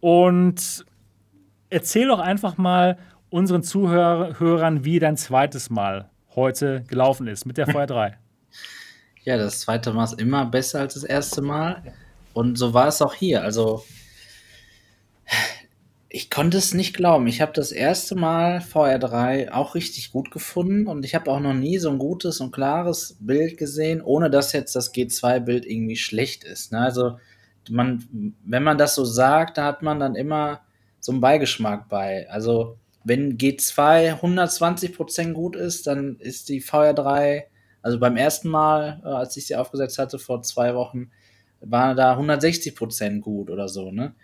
Und 0.00 0.84
erzähl 1.70 2.08
doch 2.08 2.20
einfach 2.20 2.58
mal 2.58 2.98
unseren 3.30 3.62
Zuhörern, 3.62 4.84
wie 4.84 4.98
dein 4.98 5.16
zweites 5.16 5.70
Mal 5.70 6.10
heute 6.34 6.82
gelaufen 6.82 7.26
ist 7.26 7.46
mit 7.46 7.56
der 7.56 7.68
VR3. 7.74 8.21
Ja, 9.24 9.36
das 9.36 9.60
zweite 9.60 9.92
Mal 9.92 10.04
ist 10.04 10.20
immer 10.20 10.46
besser 10.46 10.80
als 10.80 10.94
das 10.94 11.04
erste 11.04 11.42
Mal. 11.42 11.82
Und 12.34 12.58
so 12.58 12.74
war 12.74 12.88
es 12.88 13.00
auch 13.00 13.14
hier. 13.14 13.42
Also, 13.42 13.84
ich 16.08 16.28
konnte 16.28 16.58
es 16.58 16.74
nicht 16.74 16.94
glauben. 16.96 17.28
Ich 17.28 17.40
habe 17.40 17.52
das 17.52 17.70
erste 17.70 18.16
Mal 18.16 18.58
VR3 18.58 19.52
auch 19.52 19.76
richtig 19.76 20.10
gut 20.10 20.30
gefunden 20.32 20.88
und 20.88 21.04
ich 21.04 21.14
habe 21.14 21.30
auch 21.30 21.38
noch 21.40 21.54
nie 21.54 21.78
so 21.78 21.88
ein 21.90 21.98
gutes 21.98 22.40
und 22.40 22.50
klares 22.50 23.16
Bild 23.20 23.58
gesehen, 23.58 24.02
ohne 24.02 24.28
dass 24.28 24.52
jetzt 24.52 24.74
das 24.74 24.92
G2-Bild 24.92 25.66
irgendwie 25.66 25.96
schlecht 25.96 26.42
ist. 26.42 26.72
Ne? 26.72 26.80
Also, 26.80 27.18
man, 27.70 28.34
wenn 28.44 28.64
man 28.64 28.76
das 28.76 28.96
so 28.96 29.04
sagt, 29.04 29.56
da 29.56 29.66
hat 29.66 29.82
man 29.82 30.00
dann 30.00 30.16
immer 30.16 30.62
so 30.98 31.12
einen 31.12 31.20
Beigeschmack 31.20 31.88
bei. 31.88 32.28
Also, 32.28 32.76
wenn 33.04 33.38
G2 33.38 34.20
120% 34.20 35.32
gut 35.32 35.54
ist, 35.54 35.86
dann 35.86 36.16
ist 36.16 36.48
die 36.48 36.60
VR3, 36.60 37.44
also 37.82 37.98
beim 37.98 38.16
ersten 38.16 38.48
Mal, 38.48 39.02
äh, 39.04 39.08
als 39.08 39.36
ich 39.36 39.46
sie 39.46 39.56
aufgesetzt 39.56 39.98
hatte 39.98 40.18
vor 40.18 40.42
zwei 40.42 40.74
Wochen, 40.74 41.10
war 41.60 41.94
da 41.94 42.18
160% 42.18 43.20
gut 43.20 43.50
oder 43.50 43.68
so, 43.68 43.90
ne? 43.90 44.14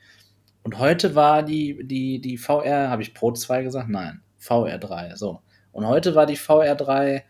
Und 0.63 0.79
heute 0.79 1.15
war 1.15 1.43
die, 1.43 1.87
die, 1.87 2.21
die 2.21 2.37
VR, 2.37 2.91
habe 2.91 3.03
ich 3.03 3.15
Pro 3.15 3.33
2 3.33 3.63
gesagt? 3.63 3.89
Nein, 3.89 4.21
VR3, 4.41 5.17
so. 5.17 5.41
Und 5.73 5.87
heute 5.87 6.15
war 6.15 6.27
die 6.27 6.37
VR3 6.37 7.23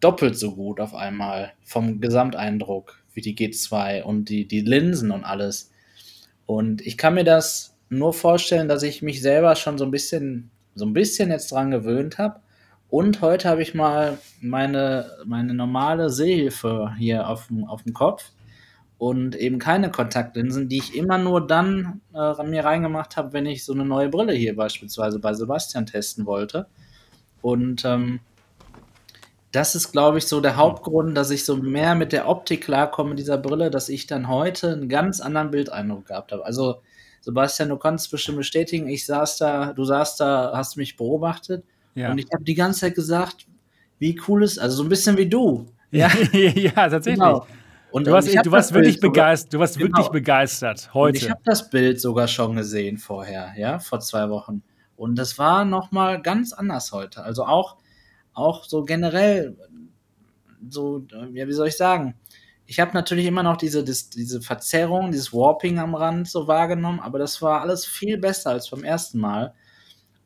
doppelt 0.00 0.38
so 0.38 0.54
gut 0.54 0.80
auf 0.80 0.94
einmal 0.94 1.52
vom 1.64 2.00
Gesamteindruck 2.00 3.02
wie 3.12 3.20
die 3.20 3.36
G2 3.36 4.02
und 4.02 4.28
die, 4.28 4.46
die 4.46 4.60
Linsen 4.60 5.10
und 5.10 5.24
alles. 5.24 5.72
Und 6.46 6.86
ich 6.86 6.96
kann 6.96 7.14
mir 7.14 7.24
das 7.24 7.76
nur 7.88 8.12
vorstellen, 8.12 8.68
dass 8.68 8.82
ich 8.82 9.02
mich 9.02 9.20
selber 9.20 9.56
schon 9.56 9.76
so 9.76 9.84
ein 9.84 9.90
bisschen, 9.90 10.50
so 10.74 10.86
ein 10.86 10.92
bisschen 10.92 11.30
jetzt 11.30 11.50
dran 11.50 11.70
gewöhnt 11.70 12.18
habe. 12.18 12.40
Und 12.90 13.20
heute 13.20 13.48
habe 13.50 13.60
ich 13.60 13.74
mal 13.74 14.18
meine, 14.40 15.10
meine 15.26 15.52
normale 15.52 16.08
Sehhilfe 16.08 16.94
hier 16.98 17.28
auf 17.28 17.48
dem, 17.48 17.64
auf 17.64 17.82
dem 17.82 17.92
Kopf 17.92 18.32
und 18.96 19.36
eben 19.36 19.58
keine 19.58 19.90
Kontaktlinsen, 19.90 20.68
die 20.68 20.78
ich 20.78 20.96
immer 20.96 21.18
nur 21.18 21.46
dann 21.46 22.00
äh, 22.14 22.42
mir 22.44 22.64
reingemacht 22.64 23.16
habe, 23.16 23.34
wenn 23.34 23.44
ich 23.44 23.64
so 23.64 23.74
eine 23.74 23.84
neue 23.84 24.08
Brille 24.08 24.32
hier 24.32 24.56
beispielsweise 24.56 25.18
bei 25.18 25.34
Sebastian 25.34 25.84
testen 25.84 26.24
wollte. 26.24 26.66
Und 27.42 27.84
ähm, 27.84 28.20
das 29.52 29.74
ist, 29.74 29.92
glaube 29.92 30.18
ich, 30.18 30.26
so 30.26 30.40
der 30.40 30.56
Hauptgrund, 30.56 31.16
dass 31.16 31.30
ich 31.30 31.44
so 31.44 31.56
mehr 31.56 31.94
mit 31.94 32.12
der 32.12 32.26
Optik 32.26 32.64
klarkomme 32.64 33.14
dieser 33.14 33.38
Brille, 33.38 33.70
dass 33.70 33.90
ich 33.90 34.06
dann 34.06 34.28
heute 34.28 34.72
einen 34.72 34.88
ganz 34.88 35.20
anderen 35.20 35.50
Bildeindruck 35.50 36.06
gehabt 36.06 36.32
habe. 36.32 36.44
Also, 36.44 36.82
Sebastian, 37.20 37.68
du 37.68 37.76
kannst 37.76 38.10
bestimmt 38.10 38.38
bestätigen, 38.38 38.88
ich 38.88 39.04
saß 39.04 39.38
da, 39.38 39.72
du 39.74 39.84
saßt 39.84 40.20
da, 40.20 40.52
hast 40.54 40.76
mich 40.76 40.96
beobachtet 40.96 41.64
ja. 41.98 42.10
und 42.10 42.18
ich 42.18 42.28
habe 42.32 42.44
die 42.44 42.54
ganze 42.54 42.80
Zeit 42.80 42.94
gesagt, 42.94 43.46
wie 43.98 44.20
cool 44.28 44.42
ist, 44.42 44.58
also 44.58 44.76
so 44.76 44.82
ein 44.84 44.88
bisschen 44.88 45.16
wie 45.16 45.28
du. 45.28 45.66
Ja, 45.90 46.10
ja 46.32 46.70
tatsächlich. 46.74 47.14
Genau. 47.14 47.46
Und, 47.90 48.06
du, 48.06 48.12
warst, 48.12 48.28
du 48.28 48.52
warst 48.52 48.74
wirklich 48.74 49.00
begeistert, 49.00 49.54
du 49.54 49.58
warst 49.58 49.78
genau. 49.78 49.96
wirklich 49.96 50.08
begeistert 50.08 50.92
heute. 50.92 51.18
Und 51.18 51.24
ich 51.24 51.30
habe 51.30 51.40
das 51.44 51.70
Bild 51.70 52.00
sogar 52.00 52.28
schon 52.28 52.56
gesehen 52.56 52.98
vorher, 52.98 53.54
ja, 53.56 53.78
vor 53.78 54.00
zwei 54.00 54.28
Wochen. 54.28 54.62
Und 54.96 55.16
das 55.16 55.38
war 55.38 55.64
nochmal 55.64 56.20
ganz 56.20 56.52
anders 56.52 56.92
heute. 56.92 57.22
Also 57.22 57.46
auch 57.46 57.78
auch 58.38 58.64
so 58.64 58.84
generell, 58.84 59.56
so, 60.70 61.04
ja, 61.32 61.46
wie 61.46 61.52
soll 61.52 61.68
ich 61.68 61.76
sagen? 61.76 62.14
Ich 62.66 62.80
habe 62.80 62.92
natürlich 62.94 63.26
immer 63.26 63.42
noch 63.42 63.56
diese, 63.56 63.82
das, 63.82 64.10
diese 64.10 64.40
Verzerrung, 64.40 65.10
dieses 65.10 65.32
Warping 65.32 65.78
am 65.78 65.94
Rand 65.94 66.28
so 66.28 66.46
wahrgenommen, 66.46 67.00
aber 67.00 67.18
das 67.18 67.42
war 67.42 67.62
alles 67.62 67.84
viel 67.84 68.18
besser 68.18 68.50
als 68.50 68.70
beim 68.70 68.84
ersten 68.84 69.18
Mal. 69.18 69.54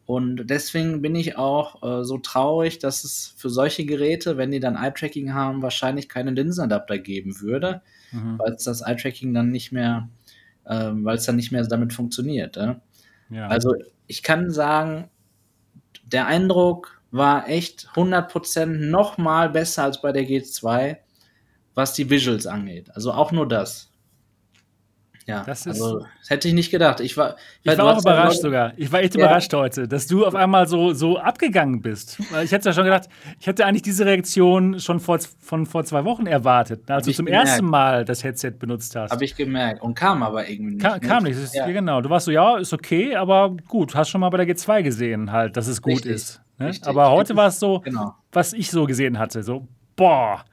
Und 0.05 0.47
deswegen 0.49 1.01
bin 1.01 1.15
ich 1.15 1.37
auch 1.37 1.83
äh, 1.83 2.05
so 2.05 2.19
traurig, 2.19 2.79
dass 2.79 3.05
es 3.05 3.35
für 3.37 3.51
solche 3.51 3.85
Geräte, 3.85 4.37
wenn 4.37 4.51
die 4.51 4.61
dann 4.61 4.77
Eye-Tracking 4.77 5.33
haben, 5.33 5.63
wahrscheinlich 5.63 6.09
keine 6.09 6.33
Linsenadapter 6.33 6.99
geben 6.99 7.41
würde, 7.41 7.83
mhm. 8.11 8.39
weil 8.39 8.53
es 8.53 8.65
das 8.65 8.81
Eye-Tracking 8.81 9.33
dann 9.33 9.51
nicht 9.51 9.71
mehr, 9.71 10.09
äh, 10.65 10.91
weil 10.93 11.17
es 11.17 11.25
dann 11.25 11.37
nicht 11.37 11.53
mehr 11.53 11.65
damit 11.65 11.93
funktioniert. 11.93 12.57
Äh? 12.57 12.75
Ja. 13.31 13.47
Also 13.47 13.75
ich 14.09 14.23
kann 14.23 14.51
sagen, 14.51 15.09
der 16.05 16.27
Eindruck 16.27 17.01
war 17.13 17.49
echt 17.49 17.89
100% 17.95 18.67
noch 18.67 19.19
mal 19.19 19.51
besser 19.51 19.85
als 19.85 20.03
bei 20.03 20.13
der 20.13 20.25
G2, 20.25 20.97
was 21.75 21.95
die 21.95 22.11
Visuals 22.11 22.47
angeht. 22.47 22.91
Also 22.95 23.13
auch 23.13 23.31
nur 23.31 23.47
das. 23.47 23.92
Ja, 25.27 25.45
das, 25.45 25.67
ist, 25.67 25.81
also, 25.81 26.01
das 26.21 26.31
hätte 26.31 26.49
ich 26.49 26.55
nicht 26.55 26.71
gedacht. 26.71 27.01
Ich 27.01 27.17
war, 27.17 27.37
ich 27.63 27.79
war 27.79 27.97
auch 27.97 28.01
überrascht 28.01 28.37
ja 28.37 28.43
sogar. 28.43 28.73
Ich 28.77 28.91
war 28.91 29.01
echt 29.01 29.15
ja. 29.15 29.25
überrascht 29.25 29.53
heute, 29.55 29.87
dass 29.87 30.07
du 30.07 30.27
auf 30.27 30.35
einmal 30.35 30.67
so, 30.67 30.93
so 30.95 31.19
abgegangen 31.19 31.81
bist. 31.81 32.19
Ich 32.43 32.51
hätte 32.51 32.69
ja 32.69 32.73
schon 32.73 32.85
gedacht, 32.85 33.09
ich 33.39 33.47
hätte 33.47 33.65
eigentlich 33.65 33.83
diese 33.83 34.05
Reaktion 34.05 34.81
schon 34.81 34.99
vor, 34.99 35.19
von 35.39 35.67
vor 35.67 35.85
zwei 35.85 36.05
Wochen 36.05 36.27
erwartet, 36.27 36.91
als 36.91 37.07
du 37.07 37.13
zum 37.13 37.27
gemerkt. 37.27 37.49
ersten 37.49 37.67
Mal 37.67 38.05
das 38.05 38.25
Headset 38.25 38.53
benutzt 38.59 38.97
hast. 38.97 39.13
Habe 39.13 39.25
ich 39.25 39.37
gemerkt 39.37 39.81
und 39.83 39.95
kam 39.95 40.23
aber 40.23 40.49
irgendwie 40.49 40.75
nicht. 40.75 40.85
Ka 40.85 40.99
kam 40.99 41.23
nicht, 41.23 41.39
ist, 41.39 41.55
ja. 41.55 41.67
genau. 41.67 42.01
Du 42.01 42.11
warst 42.11 42.27
so, 42.27 42.33
ja, 42.33 42.59
ist 42.59 42.73
okay, 42.73 43.15
aber 43.15 43.57
gut, 43.69 43.95
hast 43.95 44.09
schon 44.09 44.21
mal 44.21 44.31
bei 44.31 44.45
der 44.45 44.57
G2 44.57 44.83
gesehen 44.83 45.31
halt, 45.31 45.57
dass 45.57 45.69
es 45.69 45.81
gut 45.81 45.93
Richtig. 45.93 46.13
ist. 46.13 46.41
Ne? 46.59 46.73
Aber 46.85 47.11
heute 47.11 47.37
war 47.37 47.49
es 47.49 47.61
so, 47.61 47.81
genau. 47.81 48.15
was 48.33 48.53
ich 48.53 48.71
so 48.71 48.87
gesehen 48.87 49.19
hatte, 49.19 49.43
so, 49.43 49.67
boah. 49.97 50.45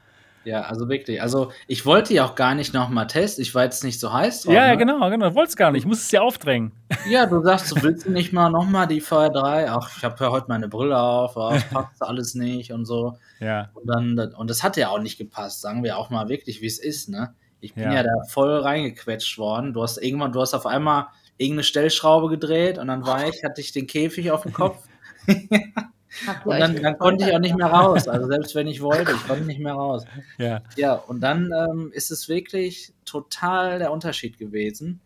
Ja, 0.45 0.61
also 0.61 0.90
wirklich. 0.90 1.22
Also 1.22 1.52
ich 1.68 1.86
wollte 1.86 2.14
ja 2.14 2.26
auch 2.26 2.36
gar 2.36 2.56
nicht 2.56 2.74
nochmal 2.74 3.07
testen. 3.07 3.41
Ich 3.41 3.53
war 3.53 3.64
jetzt 3.64 3.84
nicht 3.84 3.99
so 3.99 4.14
heiß 4.14 4.44
drauf. 4.44 4.53
Ja, 4.53 4.66
ja, 4.66 4.72
ne? 4.72 4.78
genau, 4.78 5.10
genau. 5.10 5.30
Du 5.30 5.36
wolltest 5.36 5.57
gar 5.57 5.72
nicht. 5.72 5.82
Ich 5.82 5.86
muss 5.86 5.99
es 5.99 6.11
ja 6.11 6.22
aufdrängen. 6.22 6.72
Ja, 7.10 7.26
du 7.26 7.41
sagst, 7.41 7.72
du 7.72 7.82
willst 7.84 8.07
nicht 8.07 8.34
mal 8.34 8.49
nochmal 8.49 8.88
die 8.88 9.02
VR3. 9.02 9.68
Ach, 9.70 9.98
ich 9.98 10.03
habe 10.03 10.24
ja 10.24 10.32
heute 10.32 10.45
meine 10.48 10.68
Brille 10.68 10.98
auf. 10.98 11.38
Ach, 11.38 11.61
passt 11.72 12.02
alles 12.02 12.36
nicht 12.36 12.72
und 12.72 12.86
so. 12.86 13.18
Ja. 13.40 13.70
Und, 13.74 13.88
dann, 13.88 14.34
und 14.34 14.49
das 14.49 14.64
hat 14.64 14.78
ja 14.78 14.90
auch 14.90 14.99
nicht 14.99 15.18
gepasst. 15.18 15.61
Sagen 15.61 15.84
wir 15.84 15.98
auch 15.98 16.10
mal 16.10 16.30
wirklich, 16.30 16.61
wie 16.61 16.68
es 16.68 16.80
ist, 16.80 17.10
ne? 17.10 17.34
Ich 17.61 17.74
bin 17.74 17.84
ja. 17.84 17.95
ja 17.95 18.03
da 18.03 18.24
voll 18.30 18.57
reingequetscht 18.57 19.38
worden. 19.38 19.74
Du 19.74 19.84
hast 19.84 19.98
irgendwann, 19.98 20.32
du 20.32 20.40
hast 20.40 20.53
auf 20.53 20.66
einmal 20.66 21.07
irgendeine 21.38 21.64
Stellschraube 21.64 22.30
gedreht 22.30 22.78
und 22.78 22.88
dann 22.88 23.06
war 23.06 23.28
ich, 23.28 23.44
hatte 23.44 23.61
ich 23.61 23.72
den 23.72 23.88
Käfig 23.88 24.32
auf 24.32 24.44
dem 24.44 24.53
Kopf. 24.53 24.84
und 26.46 26.60
dann, 26.60 26.76
dann 26.82 26.98
konnte 26.98 27.26
ich 27.26 27.36
auch 27.36 27.40
nicht 27.40 27.56
mehr 27.56 27.68
raus. 27.68 28.08
Also 28.08 28.28
selbst 28.28 28.56
wenn 28.56 28.68
ich 28.68 28.82
wollte, 28.82 29.12
ich 29.12 29.28
konnte 29.28 29.46
nicht 29.46 29.60
mehr 29.60 29.74
raus. 29.74 30.06
Ja, 30.38 30.62
ja 30.76 30.94
und 30.94 31.22
dann 31.22 31.52
ähm, 31.52 31.91
ist 31.94 32.12
es 32.12 32.28
wirklich 32.30 32.94
total 33.06 33.80
der 33.80 33.91
Unterschied 33.91 34.38
gewesen. 34.38 35.02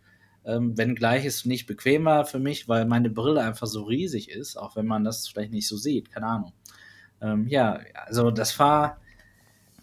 Ähm, 0.45 0.77
wenngleich 0.77 1.25
es 1.25 1.45
nicht 1.45 1.67
bequem 1.67 2.05
war 2.05 2.25
für 2.25 2.39
mich, 2.39 2.67
weil 2.67 2.85
meine 2.85 3.09
Brille 3.09 3.41
einfach 3.41 3.67
so 3.67 3.83
riesig 3.83 4.29
ist, 4.29 4.57
auch 4.57 4.75
wenn 4.75 4.85
man 4.85 5.03
das 5.03 5.27
vielleicht 5.27 5.53
nicht 5.53 5.67
so 5.67 5.77
sieht, 5.77 6.11
keine 6.11 6.27
Ahnung. 6.27 6.53
Ähm, 7.21 7.47
ja, 7.47 7.79
also 8.05 8.29
das 8.29 8.59
war, 8.59 8.97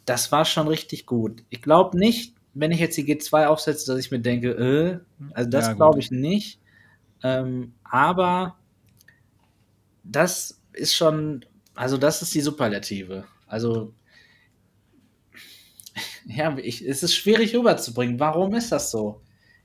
das 0.04 0.30
war 0.32 0.44
schon 0.44 0.68
richtig 0.68 1.06
gut. 1.06 1.42
Ich 1.48 1.62
glaube 1.62 1.98
nicht, 1.98 2.34
wenn 2.52 2.72
ich 2.72 2.80
jetzt 2.80 2.96
die 2.98 3.04
G2 3.04 3.46
aufsetze, 3.46 3.86
dass 3.90 4.04
ich 4.04 4.10
mir 4.10 4.20
denke, 4.20 4.50
äh, 4.50 4.98
also 5.32 5.48
das 5.48 5.68
ja, 5.68 5.72
glaube 5.72 6.00
ich 6.00 6.10
nicht. 6.10 6.60
Ähm, 7.22 7.72
aber 7.84 8.56
das 10.04 10.59
ist 10.72 10.94
schon, 10.94 11.44
also 11.74 11.96
das 11.96 12.22
ist 12.22 12.34
die 12.34 12.40
Superlative. 12.40 13.24
Also, 13.46 13.92
ja, 16.26 16.56
ich, 16.58 16.86
es 16.86 17.02
ist 17.02 17.14
schwierig 17.14 17.54
rüberzubringen. 17.54 18.20
Warum 18.20 18.54
ist 18.54 18.72
das 18.72 18.90
so? 18.90 19.20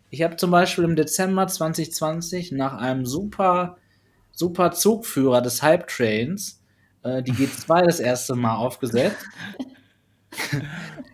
Ich 0.10 0.22
habe 0.22 0.36
zum 0.36 0.52
Beispiel 0.52 0.84
im 0.84 0.96
Dezember 0.96 1.48
2020 1.48 2.52
nach 2.52 2.78
einem 2.78 3.06
super, 3.06 3.78
super 4.32 4.72
Zugführer 4.72 5.42
des 5.42 5.62
Hype 5.62 5.88
Trains 5.88 6.62
äh, 7.04 7.22
die 7.24 7.34
G2 7.34 7.82
das 7.86 8.00
erste 8.00 8.36
Mal 8.36 8.56
aufgesetzt. 8.56 9.26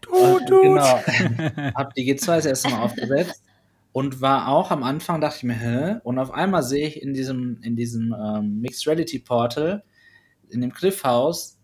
du, 0.02 0.40
du. 0.48 0.62
Genau. 0.62 0.84
hab 1.76 1.94
die 1.96 2.14
G2 2.14 2.26
das 2.26 2.46
erste 2.46 2.70
Mal 2.70 2.82
aufgesetzt 2.82 3.42
und 3.94 4.22
war 4.22 4.48
auch 4.48 4.72
am 4.72 4.84
Anfang, 4.84 5.20
dachte 5.20 5.38
ich 5.38 5.44
mir, 5.44 5.54
hä? 5.54 5.96
Und 6.04 6.18
auf 6.20 6.32
einmal 6.32 6.64
sehe 6.64 6.88
ich 6.88 7.02
in 7.02 7.14
diesem, 7.14 7.60
in 7.62 7.76
diesem 7.76 8.14
ähm, 8.14 8.62
Mixed 8.62 8.88
Reality 8.88 9.20
Portal, 9.20 9.84
in 10.50 10.62
dem 10.62 10.74
Cliffhouse, 10.74 11.58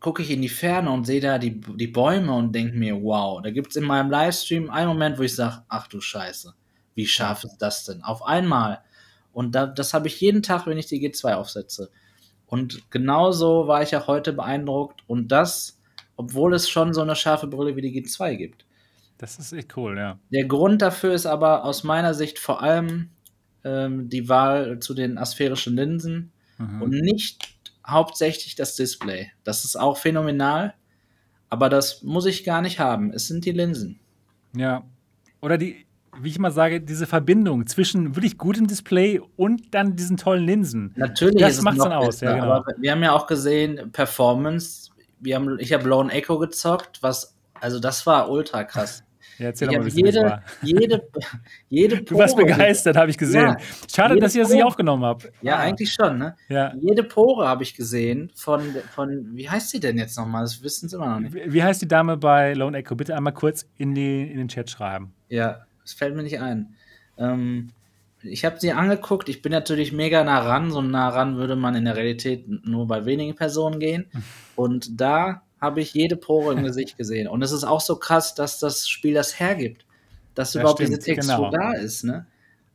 gucke 0.00 0.22
ich 0.22 0.30
in 0.30 0.42
die 0.42 0.48
Ferne 0.48 0.90
und 0.90 1.06
sehe 1.06 1.20
da 1.20 1.38
die, 1.38 1.60
die 1.60 1.88
Bäume 1.88 2.32
und 2.32 2.54
denke 2.54 2.76
mir, 2.76 3.02
wow, 3.02 3.42
da 3.42 3.50
gibt 3.50 3.70
es 3.70 3.76
in 3.76 3.84
meinem 3.84 4.10
Livestream 4.10 4.70
einen 4.70 4.88
Moment, 4.88 5.18
wo 5.18 5.22
ich 5.22 5.34
sage, 5.34 5.64
ach 5.68 5.88
du 5.88 6.00
Scheiße, 6.00 6.54
wie 6.94 7.06
scharf 7.06 7.44
ist 7.44 7.58
das 7.58 7.84
denn? 7.84 8.02
Auf 8.02 8.22
einmal. 8.22 8.80
Und 9.32 9.54
da, 9.54 9.66
das 9.66 9.94
habe 9.94 10.08
ich 10.08 10.20
jeden 10.20 10.42
Tag, 10.42 10.66
wenn 10.66 10.78
ich 10.78 10.86
die 10.86 11.00
G2 11.00 11.34
aufsetze. 11.34 11.90
Und 12.46 12.90
genauso 12.90 13.68
war 13.68 13.82
ich 13.82 13.94
auch 13.94 14.06
heute 14.06 14.32
beeindruckt. 14.32 15.02
Und 15.06 15.28
das, 15.28 15.80
obwohl 16.16 16.54
es 16.54 16.68
schon 16.68 16.94
so 16.94 17.02
eine 17.02 17.14
scharfe 17.14 17.46
Brille 17.46 17.76
wie 17.76 17.82
die 17.82 18.02
G2 18.02 18.36
gibt. 18.36 18.64
Das 19.18 19.38
ist 19.38 19.52
echt 19.52 19.76
cool, 19.76 19.98
ja. 19.98 20.18
Der 20.30 20.46
Grund 20.46 20.80
dafür 20.80 21.12
ist 21.12 21.26
aber 21.26 21.64
aus 21.64 21.82
meiner 21.84 22.14
Sicht 22.14 22.38
vor 22.38 22.62
allem 22.62 23.10
ähm, 23.64 24.08
die 24.08 24.28
Wahl 24.28 24.78
zu 24.78 24.94
den 24.94 25.18
asphärischen 25.18 25.74
Linsen 25.74 26.32
mhm. 26.58 26.82
und 26.82 26.90
nicht 26.90 27.58
hauptsächlich 27.86 28.54
das 28.54 28.76
Display. 28.76 29.30
Das 29.44 29.64
ist 29.64 29.76
auch 29.76 29.96
phänomenal, 29.96 30.74
Aber 31.50 31.68
das 31.68 32.02
muss 32.02 32.26
ich 32.26 32.44
gar 32.44 32.60
nicht 32.60 32.78
haben. 32.78 33.12
Es 33.12 33.26
sind 33.26 33.44
die 33.44 33.52
Linsen. 33.52 33.98
Ja. 34.54 34.84
Oder 35.40 35.56
die, 35.56 35.86
wie 36.20 36.28
ich 36.28 36.38
mal 36.38 36.50
sage, 36.50 36.80
diese 36.80 37.06
Verbindung 37.06 37.66
zwischen 37.66 38.14
wirklich 38.14 38.36
gutem 38.36 38.66
Display 38.66 39.20
und 39.36 39.74
dann 39.74 39.96
diesen 39.96 40.16
tollen 40.16 40.44
Linsen. 40.44 40.92
Natürlich 40.96 41.40
das 41.40 41.62
macht 41.62 41.78
dann 41.78 41.92
aus. 41.92 42.20
Besser, 42.20 42.26
ja, 42.26 42.40
genau. 42.40 42.52
Aber 42.52 42.74
wir 42.78 42.92
haben 42.92 43.02
ja 43.02 43.12
auch 43.12 43.26
gesehen, 43.26 43.90
Performance. 43.92 44.90
Wir 45.20 45.36
haben, 45.36 45.58
ich 45.58 45.72
habe 45.72 45.88
Lone 45.88 46.12
Echo 46.12 46.38
gezockt, 46.38 47.02
was, 47.02 47.34
also 47.60 47.80
das 47.80 48.06
war 48.06 48.30
ultra 48.30 48.64
krass. 48.64 49.02
Ja, 49.38 49.46
erzähl 49.46 49.70
ich 49.70 49.78
mal, 49.78 49.88
jede, 49.88 50.42
jede, 50.62 51.08
jede, 51.68 51.96
Pore. 52.02 52.04
Du 52.04 52.18
warst 52.18 52.36
begeistert, 52.36 52.96
habe 52.96 53.10
ich 53.10 53.18
gesehen. 53.18 53.42
Ja, 53.42 53.56
Schade, 53.94 54.16
dass 54.16 54.34
ihr 54.34 54.42
das 54.42 54.50
nicht 54.50 54.64
aufgenommen 54.64 55.04
habt. 55.04 55.30
Ja, 55.42 55.56
ah. 55.56 55.60
eigentlich 55.60 55.92
schon. 55.92 56.18
Ne? 56.18 56.36
Ja. 56.48 56.74
Jede 56.80 57.04
Pore 57.04 57.46
habe 57.46 57.62
ich 57.62 57.74
gesehen 57.74 58.32
von, 58.34 58.62
von, 58.94 59.36
wie 59.36 59.48
heißt 59.48 59.70
sie 59.70 59.78
denn 59.78 59.96
jetzt 59.96 60.18
nochmal? 60.18 60.42
Das 60.42 60.62
wissen 60.62 60.88
sie 60.88 60.96
immer 60.96 61.10
noch 61.10 61.20
nicht. 61.20 61.34
Wie, 61.34 61.52
wie 61.52 61.62
heißt 61.62 61.80
die 61.80 61.88
Dame 61.88 62.16
bei 62.16 62.52
Lone 62.54 62.78
Echo? 62.78 62.96
Bitte 62.96 63.16
einmal 63.16 63.32
kurz 63.32 63.64
in, 63.76 63.94
die, 63.94 64.22
in 64.22 64.38
den 64.38 64.48
Chat 64.48 64.70
schreiben. 64.70 65.14
Ja, 65.28 65.66
das 65.82 65.92
fällt 65.92 66.16
mir 66.16 66.24
nicht 66.24 66.40
ein. 66.40 66.74
Ähm, 67.16 67.68
ich 68.22 68.44
habe 68.44 68.58
sie 68.58 68.72
angeguckt. 68.72 69.28
Ich 69.28 69.42
bin 69.42 69.52
natürlich 69.52 69.92
mega 69.92 70.24
nah 70.24 70.40
ran. 70.40 70.72
So 70.72 70.82
nah 70.82 71.10
ran 71.10 71.36
würde 71.36 71.54
man 71.54 71.76
in 71.76 71.84
der 71.84 71.96
Realität 71.96 72.46
nur 72.66 72.88
bei 72.88 73.04
wenigen 73.04 73.36
Personen 73.36 73.78
gehen. 73.78 74.06
Und 74.56 75.00
da 75.00 75.42
habe 75.60 75.80
ich 75.80 75.94
jede 75.94 76.16
Pore 76.16 76.54
im 76.54 76.62
Gesicht 76.64 76.96
gesehen. 76.96 77.28
Und 77.28 77.42
es 77.42 77.52
ist 77.52 77.64
auch 77.64 77.80
so 77.80 77.96
krass, 77.96 78.34
dass 78.34 78.58
das 78.58 78.88
Spiel 78.88 79.14
das 79.14 79.38
hergibt, 79.38 79.84
dass 80.34 80.54
ja, 80.54 80.60
überhaupt 80.60 80.80
stimmt, 80.80 80.90
diese 80.90 81.14
Textur 81.14 81.50
genau. 81.50 81.50
da 81.50 81.72
ist. 81.72 82.04
Ne? 82.04 82.26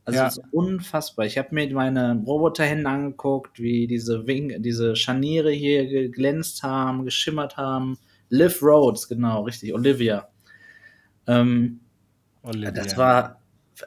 Also 0.04 0.18
ja. 0.18 0.26
es 0.26 0.36
ist 0.36 0.44
unfassbar. 0.52 1.24
Ich 1.24 1.38
habe 1.38 1.48
mir 1.52 1.72
meine 1.72 2.22
Roboterhände 2.26 2.88
angeguckt, 2.88 3.58
wie 3.58 3.86
diese 3.86 4.26
Wing 4.26 4.62
diese 4.62 4.96
Scharniere 4.96 5.50
hier 5.50 5.86
geglänzt 5.86 6.62
haben, 6.62 7.04
geschimmert 7.04 7.56
haben. 7.56 7.98
Liv 8.28 8.62
Rhodes, 8.62 9.08
genau, 9.08 9.42
richtig, 9.42 9.72
Olivia. 9.72 10.28
Ähm, 11.26 11.80
Olivia. 12.42 12.70
Das 12.70 12.96
war 12.98 13.40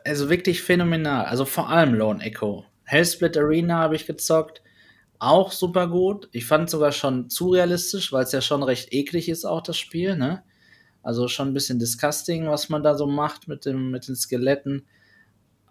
also 0.05 0.29
wirklich 0.29 0.61
phänomenal. 0.61 1.25
Also 1.25 1.45
vor 1.45 1.69
allem 1.69 1.93
Lone 1.93 2.23
Echo. 2.23 2.65
Hellsplit 2.85 3.37
Arena 3.37 3.79
habe 3.79 3.95
ich 3.95 4.07
gezockt 4.07 4.61
auch 5.19 5.51
super 5.51 5.87
gut. 5.87 6.29
Ich 6.31 6.45
fand 6.45 6.69
sogar 6.69 6.91
schon 6.91 7.29
zu 7.29 7.49
realistisch, 7.49 8.11
weil 8.11 8.23
es 8.23 8.31
ja 8.31 8.41
schon 8.41 8.63
recht 8.63 8.93
eklig 8.93 9.29
ist, 9.29 9.45
auch 9.45 9.61
das 9.61 9.77
Spiel, 9.77 10.15
ne? 10.15 10.43
Also 11.03 11.27
schon 11.27 11.49
ein 11.49 11.53
bisschen 11.53 11.79
disgusting, 11.79 12.47
was 12.47 12.69
man 12.69 12.83
da 12.83 12.95
so 12.95 13.07
macht 13.07 13.47
mit, 13.47 13.65
dem, 13.65 13.91
mit 13.91 14.07
den 14.07 14.15
Skeletten. 14.15 14.85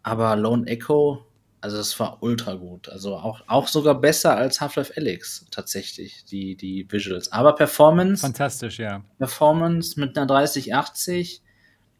Aber 0.02 0.35
Lone 0.36 0.66
Echo, 0.66 1.27
also 1.60 1.77
das 1.77 1.98
war 2.01 2.23
ultra 2.23 2.55
gut. 2.55 2.89
Also 2.89 3.16
auch, 3.16 3.43
auch 3.47 3.68
sogar 3.68 4.01
besser 4.01 4.36
als 4.36 4.60
Half-Life 4.60 4.94
Alyx 4.97 5.47
tatsächlich, 5.51 6.24
die, 6.24 6.56
die 6.56 6.90
Visuals. 6.90 7.31
Aber 7.32 7.55
Performance. 7.55 8.23
Fantastisch, 8.23 8.78
ja. 8.78 9.05
Performance 9.18 10.01
mit 10.01 10.16
einer 10.16 10.27
3080, 10.27 11.43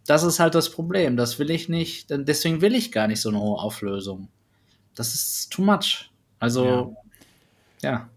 das 0.06 0.23
ist 0.23 0.40
halt 0.40 0.55
das 0.55 0.70
Problem. 0.70 1.16
Das 1.16 1.39
will 1.39 1.51
ich 1.51 1.68
nicht, 1.68 2.06
deswegen 2.10 2.60
will 2.62 2.74
ich 2.74 2.90
gar 2.90 3.06
nicht 3.06 3.20
so 3.20 3.28
eine 3.28 3.40
hohe 3.40 3.59
Auflösung. 3.59 4.28
Das 4.94 5.14
ist 5.14 5.52
too 5.52 5.62
much. 5.62 6.10
Also. 6.39 6.64
Ja 6.64 7.06
ja. 7.86 8.08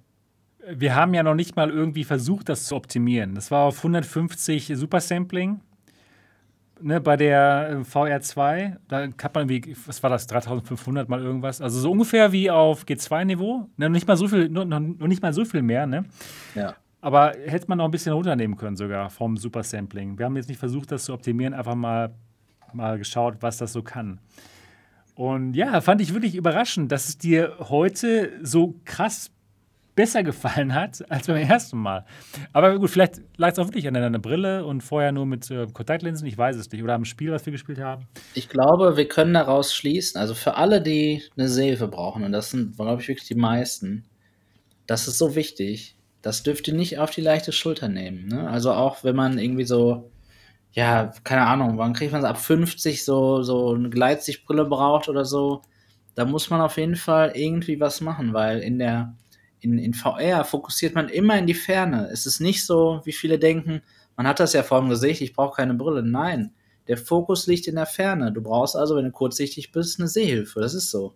Wir 0.71 0.95
haben 0.95 1.13
ja 1.13 1.23
noch 1.23 1.35
nicht 1.35 1.55
mal 1.55 1.69
irgendwie 1.69 2.03
versucht, 2.03 2.49
das 2.49 2.65
zu 2.65 2.75
optimieren. 2.75 3.33
Das 3.33 3.49
war 3.49 3.65
auf 3.65 3.77
150 3.77 4.73
Supersampling. 4.75 5.61
Ne, 6.81 7.01
bei 7.01 7.17
der 7.17 7.69
äh, 7.71 7.75
VR2, 7.81 8.77
da 8.87 9.01
hat 9.01 9.35
man 9.35 9.49
irgendwie, 9.49 9.75
was 9.85 10.01
war 10.01 10.09
das, 10.09 10.27
3500 10.27 11.09
mal 11.09 11.21
irgendwas. 11.21 11.59
Also 11.59 11.79
so 11.79 11.91
ungefähr 11.91 12.31
wie 12.31 12.49
auf 12.49 12.83
G2-Niveau. 12.83 13.67
Ne, 13.77 13.89
nicht 13.89 14.07
mal 14.07 14.15
so 14.15 14.27
viel, 14.27 14.47
nur, 14.47 14.63
noch 14.65 14.79
nicht 14.79 15.21
mal 15.21 15.33
so 15.33 15.43
viel 15.43 15.61
mehr, 15.61 15.87
ne? 15.87 16.05
Ja. 16.55 16.75
Aber 17.01 17.33
hätte 17.45 17.65
man 17.67 17.77
noch 17.77 17.85
ein 17.85 17.91
bisschen 17.91 18.13
runternehmen 18.13 18.57
können 18.57 18.75
sogar 18.75 19.09
vom 19.09 19.37
Supersampling. 19.37 20.17
Wir 20.17 20.25
haben 20.25 20.35
jetzt 20.35 20.49
nicht 20.49 20.59
versucht, 20.59 20.91
das 20.91 21.05
zu 21.05 21.13
optimieren, 21.13 21.53
einfach 21.53 21.75
mal, 21.75 22.13
mal 22.73 22.97
geschaut, 22.97 23.37
was 23.41 23.57
das 23.57 23.73
so 23.73 23.81
kann. 23.81 24.19
Und 25.15 25.53
ja, 25.53 25.81
fand 25.81 25.99
ich 25.99 26.13
wirklich 26.13 26.35
überraschend, 26.35 26.93
dass 26.93 27.09
es 27.09 27.17
dir 27.17 27.55
heute 27.59 28.31
so 28.41 28.75
krass 28.85 29.31
besser 29.99 30.23
gefallen 30.23 30.73
hat 30.73 31.03
als 31.11 31.27
beim 31.27 31.35
ersten 31.35 31.77
Mal. 31.77 32.05
Aber 32.53 32.79
gut, 32.79 32.89
vielleicht 32.89 33.19
lag 33.35 33.51
es 33.51 33.59
auch 33.59 33.65
wirklich 33.65 33.85
an 33.85 33.95
deiner 33.95 34.17
Brille 34.17 34.65
und 34.65 34.79
vorher 34.79 35.11
nur 35.11 35.25
mit 35.25 35.51
äh, 35.51 35.67
Kontaktlinsen, 35.73 36.25
ich 36.25 36.37
weiß 36.37 36.55
es 36.55 36.71
nicht. 36.71 36.81
Oder 36.81 36.93
am 36.93 37.03
Spiel, 37.03 37.33
was 37.33 37.45
wir 37.45 37.51
gespielt 37.51 37.79
haben. 37.79 38.07
Ich 38.33 38.47
glaube, 38.47 38.95
wir 38.95 39.09
können 39.09 39.33
daraus 39.33 39.75
schließen, 39.75 40.17
also 40.17 40.35
für 40.35 40.55
alle, 40.55 40.81
die 40.81 41.21
eine 41.35 41.49
Sehhilfe 41.49 41.89
brauchen, 41.89 42.23
und 42.23 42.31
das 42.31 42.51
sind, 42.51 42.77
glaube 42.77 43.01
ich, 43.01 43.09
wirklich 43.09 43.27
die 43.27 43.35
meisten, 43.35 44.05
das 44.87 45.09
ist 45.09 45.17
so 45.17 45.35
wichtig. 45.35 45.97
Das 46.21 46.43
dürft 46.43 46.69
ihr 46.69 46.75
nicht 46.75 46.97
auf 46.97 47.11
die 47.11 47.19
leichte 47.19 47.51
Schulter 47.51 47.89
nehmen. 47.89 48.27
Ne? 48.27 48.49
Also 48.49 48.71
auch 48.71 49.03
wenn 49.03 49.17
man 49.17 49.37
irgendwie 49.37 49.65
so, 49.65 50.09
ja, 50.71 51.11
keine 51.25 51.45
Ahnung, 51.45 51.77
wann 51.77 51.91
kriegt 51.91 52.13
man 52.13 52.21
es 52.21 52.27
ab 52.27 52.37
50 52.37 53.03
so, 53.03 53.43
so 53.43 53.73
eine 53.73 53.89
Gleitsichtbrille 53.89 54.63
braucht 54.63 55.09
oder 55.09 55.25
so, 55.25 55.61
da 56.15 56.23
muss 56.23 56.49
man 56.49 56.61
auf 56.61 56.77
jeden 56.77 56.95
Fall 56.95 57.33
irgendwie 57.35 57.81
was 57.81 57.99
machen, 57.99 58.33
weil 58.33 58.59
in 58.59 58.79
der 58.79 59.13
in, 59.61 59.77
in 59.77 59.93
VR 59.93 60.43
fokussiert 60.45 60.95
man 60.95 61.09
immer 61.09 61.37
in 61.37 61.47
die 61.47 61.53
Ferne. 61.53 62.09
Es 62.11 62.25
ist 62.25 62.39
nicht 62.39 62.65
so, 62.65 63.01
wie 63.03 63.11
viele 63.11 63.39
denken, 63.39 63.81
man 64.15 64.27
hat 64.27 64.39
das 64.39 64.53
ja 64.53 64.63
vor 64.63 64.79
dem 64.79 64.89
Gesicht, 64.89 65.21
ich 65.21 65.33
brauche 65.33 65.55
keine 65.55 65.73
Brille. 65.73 66.03
Nein, 66.03 66.51
der 66.87 66.97
Fokus 66.97 67.47
liegt 67.47 67.67
in 67.67 67.75
der 67.75 67.85
Ferne. 67.85 68.31
Du 68.31 68.41
brauchst 68.41 68.75
also, 68.75 68.95
wenn 68.95 69.05
du 69.05 69.11
kurzsichtig 69.11 69.71
bist, 69.71 69.99
eine 69.99 70.09
Sehhilfe. 70.09 70.59
Das 70.59 70.73
ist 70.73 70.89
so. 70.89 71.13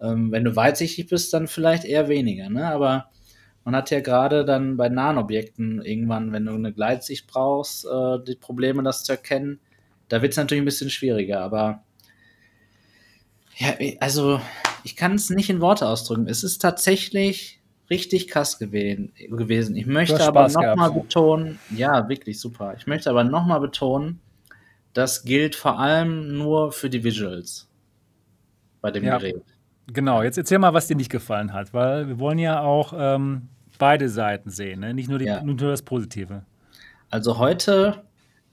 Ähm, 0.00 0.32
wenn 0.32 0.44
du 0.44 0.56
weitsichtig 0.56 1.08
bist, 1.08 1.32
dann 1.32 1.46
vielleicht 1.46 1.84
eher 1.84 2.08
weniger. 2.08 2.50
Ne? 2.50 2.66
Aber 2.66 3.10
man 3.64 3.76
hat 3.76 3.90
ja 3.90 4.00
gerade 4.00 4.44
dann 4.44 4.76
bei 4.76 4.88
nahen 4.88 5.18
Objekten 5.18 5.82
irgendwann, 5.82 6.32
wenn 6.32 6.46
du 6.46 6.52
eine 6.52 6.72
Gleitsicht 6.72 7.26
brauchst, 7.26 7.84
äh, 7.84 8.18
die 8.26 8.34
Probleme, 8.34 8.82
das 8.82 9.04
zu 9.04 9.12
erkennen. 9.12 9.60
Da 10.08 10.22
wird 10.22 10.32
es 10.32 10.36
natürlich 10.36 10.62
ein 10.62 10.66
bisschen 10.66 10.90
schwieriger. 10.90 11.40
Aber 11.40 11.84
ja, 13.56 13.74
also 14.00 14.40
ich 14.84 14.96
kann 14.96 15.14
es 15.14 15.30
nicht 15.30 15.50
in 15.50 15.60
Worte 15.60 15.86
ausdrücken. 15.86 16.28
Es 16.28 16.44
ist 16.44 16.58
tatsächlich 16.58 17.57
richtig 17.90 18.28
krass 18.28 18.58
gewesen. 18.58 19.12
gewesen. 19.30 19.76
Ich 19.76 19.86
möchte 19.86 20.22
aber 20.26 20.48
nochmal 20.48 20.92
betonen, 20.92 21.58
ja, 21.70 22.08
wirklich 22.08 22.40
super. 22.40 22.74
Ich 22.76 22.86
möchte 22.86 23.10
aber 23.10 23.24
nochmal 23.24 23.60
betonen, 23.60 24.20
das 24.92 25.24
gilt 25.24 25.54
vor 25.54 25.78
allem 25.78 26.36
nur 26.36 26.72
für 26.72 26.90
die 26.90 27.04
Visuals 27.04 27.68
bei 28.80 28.90
dem 28.90 29.04
ja, 29.04 29.18
Gerät. 29.18 29.42
Genau, 29.92 30.22
jetzt 30.22 30.36
erzähl 30.36 30.58
mal, 30.58 30.74
was 30.74 30.86
dir 30.86 30.96
nicht 30.96 31.10
gefallen 31.10 31.52
hat, 31.52 31.72
weil 31.72 32.08
wir 32.08 32.18
wollen 32.18 32.38
ja 32.38 32.60
auch 32.60 32.92
ähm, 32.96 33.48
beide 33.78 34.08
Seiten 34.08 34.50
sehen, 34.50 34.80
ne? 34.80 34.92
nicht 34.92 35.08
nur, 35.08 35.18
die, 35.18 35.26
ja. 35.26 35.42
nur 35.42 35.56
das 35.56 35.82
Positive. 35.82 36.42
Also 37.10 37.38
heute 37.38 38.02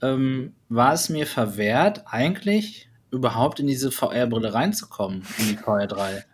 ähm, 0.02 0.54
war 0.68 0.94
es 0.94 1.08
mir 1.08 1.26
verwehrt, 1.26 2.04
eigentlich 2.06 2.88
überhaupt 3.10 3.60
in 3.60 3.66
diese 3.66 3.90
VR-Brille 3.90 4.54
reinzukommen, 4.54 5.22
in 5.38 5.48
die 5.48 5.58
VR3. 5.58 6.24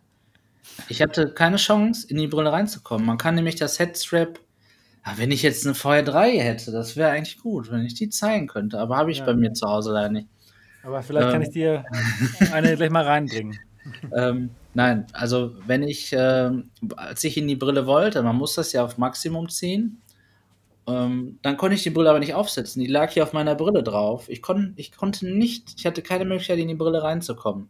Ich 0.89 1.03
hatte 1.03 1.33
keine 1.33 1.57
Chance, 1.57 2.07
in 2.09 2.17
die 2.17 2.27
Brille 2.27 2.53
reinzukommen. 2.53 3.07
Man 3.07 3.19
kann 3.19 3.35
nämlich 3.35 3.57
das 3.57 3.79
Headstrap, 3.79 4.39
ja, 5.07 5.13
wenn 5.17 5.31
ich 5.31 5.43
jetzt 5.43 5.67
eine 5.67 5.75
VR3 5.75 6.41
hätte, 6.41 6.71
das 6.71 6.97
wäre 6.97 7.11
eigentlich 7.11 7.39
gut, 7.39 7.71
wenn 7.71 7.85
ich 7.85 7.95
die 7.95 8.09
zeigen 8.09 8.47
könnte. 8.47 8.79
Aber 8.79 8.97
habe 8.97 9.11
ich 9.11 9.19
ja. 9.19 9.25
bei 9.25 9.35
mir 9.35 9.53
zu 9.53 9.69
Hause 9.69 9.93
leider 9.93 10.11
nicht. 10.11 10.29
Aber 10.83 11.03
vielleicht 11.03 11.27
ähm, 11.27 11.33
kann 11.33 11.43
ich 11.43 11.51
dir 11.51 11.85
eine 12.53 12.77
gleich 12.77 12.91
mal 12.91 13.05
reinbringen. 13.05 13.59
Ähm, 14.17 14.51
nein, 14.75 15.09
also 15.13 15.57
wenn 15.67 15.83
ich, 15.83 16.13
äh, 16.13 16.51
als 16.95 17.25
ich 17.25 17.37
in 17.37 17.49
die 17.49 17.57
Brille 17.57 17.85
wollte, 17.85 18.23
man 18.23 18.37
muss 18.37 18.55
das 18.55 18.73
ja 18.73 18.85
auf 18.85 18.97
Maximum 18.97 19.49
ziehen, 19.49 20.01
ähm, 20.87 21.39
dann 21.43 21.57
konnte 21.57 21.75
ich 21.75 21.83
die 21.83 21.91
Brille 21.91 22.11
aber 22.11 22.19
nicht 22.19 22.35
aufsetzen. 22.35 22.81
Die 22.81 22.89
lag 22.89 23.11
hier 23.11 23.23
auf 23.23 23.33
meiner 23.33 23.55
Brille 23.55 23.83
drauf. 23.83 24.29
Ich, 24.29 24.43
kon, 24.43 24.73
ich 24.77 24.93
konnte 24.93 25.27
nicht, 25.27 25.75
ich 25.77 25.87
hatte 25.87 26.03
keine 26.03 26.25
Möglichkeit, 26.25 26.59
in 26.59 26.69
die 26.69 26.75
Brille 26.75 27.03
reinzukommen. 27.03 27.69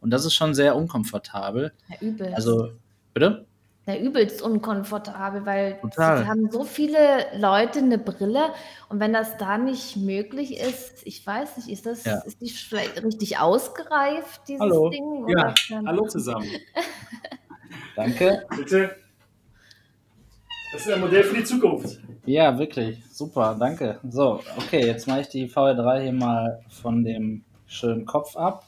Und 0.00 0.10
das 0.10 0.24
ist 0.24 0.34
schon 0.34 0.54
sehr 0.54 0.76
unkomfortabel. 0.76 1.72
Ja, 1.88 1.96
übelst. 2.00 2.34
Also, 2.34 2.72
bitte? 3.12 3.46
Ja, 3.86 3.96
übelst 3.96 4.42
unkomfortabel, 4.42 5.46
weil 5.46 5.78
Total. 5.80 6.26
haben 6.26 6.50
so 6.50 6.64
viele 6.64 7.26
Leute 7.38 7.80
eine 7.80 7.98
Brille 7.98 8.50
und 8.88 9.00
wenn 9.00 9.12
das 9.12 9.36
da 9.38 9.58
nicht 9.58 9.96
möglich 9.96 10.58
ist, 10.58 11.06
ich 11.06 11.26
weiß 11.26 11.56
nicht, 11.56 11.70
ist 11.70 11.86
das 11.86 12.04
ja. 12.04 12.18
ist 12.18 12.40
die 12.40 12.50
vielleicht 12.50 13.02
richtig 13.02 13.38
ausgereift, 13.38 14.42
dieses 14.46 14.60
Hallo. 14.60 14.90
Ding? 14.90 15.26
Ja, 15.28 15.54
hallo 15.86 16.06
zusammen. 16.06 16.46
Danke. 17.96 18.44
Bitte. 18.54 18.96
Das 20.72 20.82
ist 20.82 20.92
ein 20.92 21.00
Modell 21.00 21.24
für 21.24 21.36
die 21.36 21.44
Zukunft. 21.44 21.98
Ja, 22.26 22.56
wirklich. 22.58 23.02
Super, 23.10 23.56
danke. 23.58 23.98
So, 24.08 24.40
okay, 24.56 24.86
jetzt 24.86 25.08
mache 25.08 25.22
ich 25.22 25.28
die 25.28 25.48
VR3 25.48 26.02
hier 26.02 26.12
mal 26.12 26.62
von 26.68 27.02
dem 27.02 27.42
schönen 27.66 28.06
Kopf 28.06 28.36
ab 28.36 28.64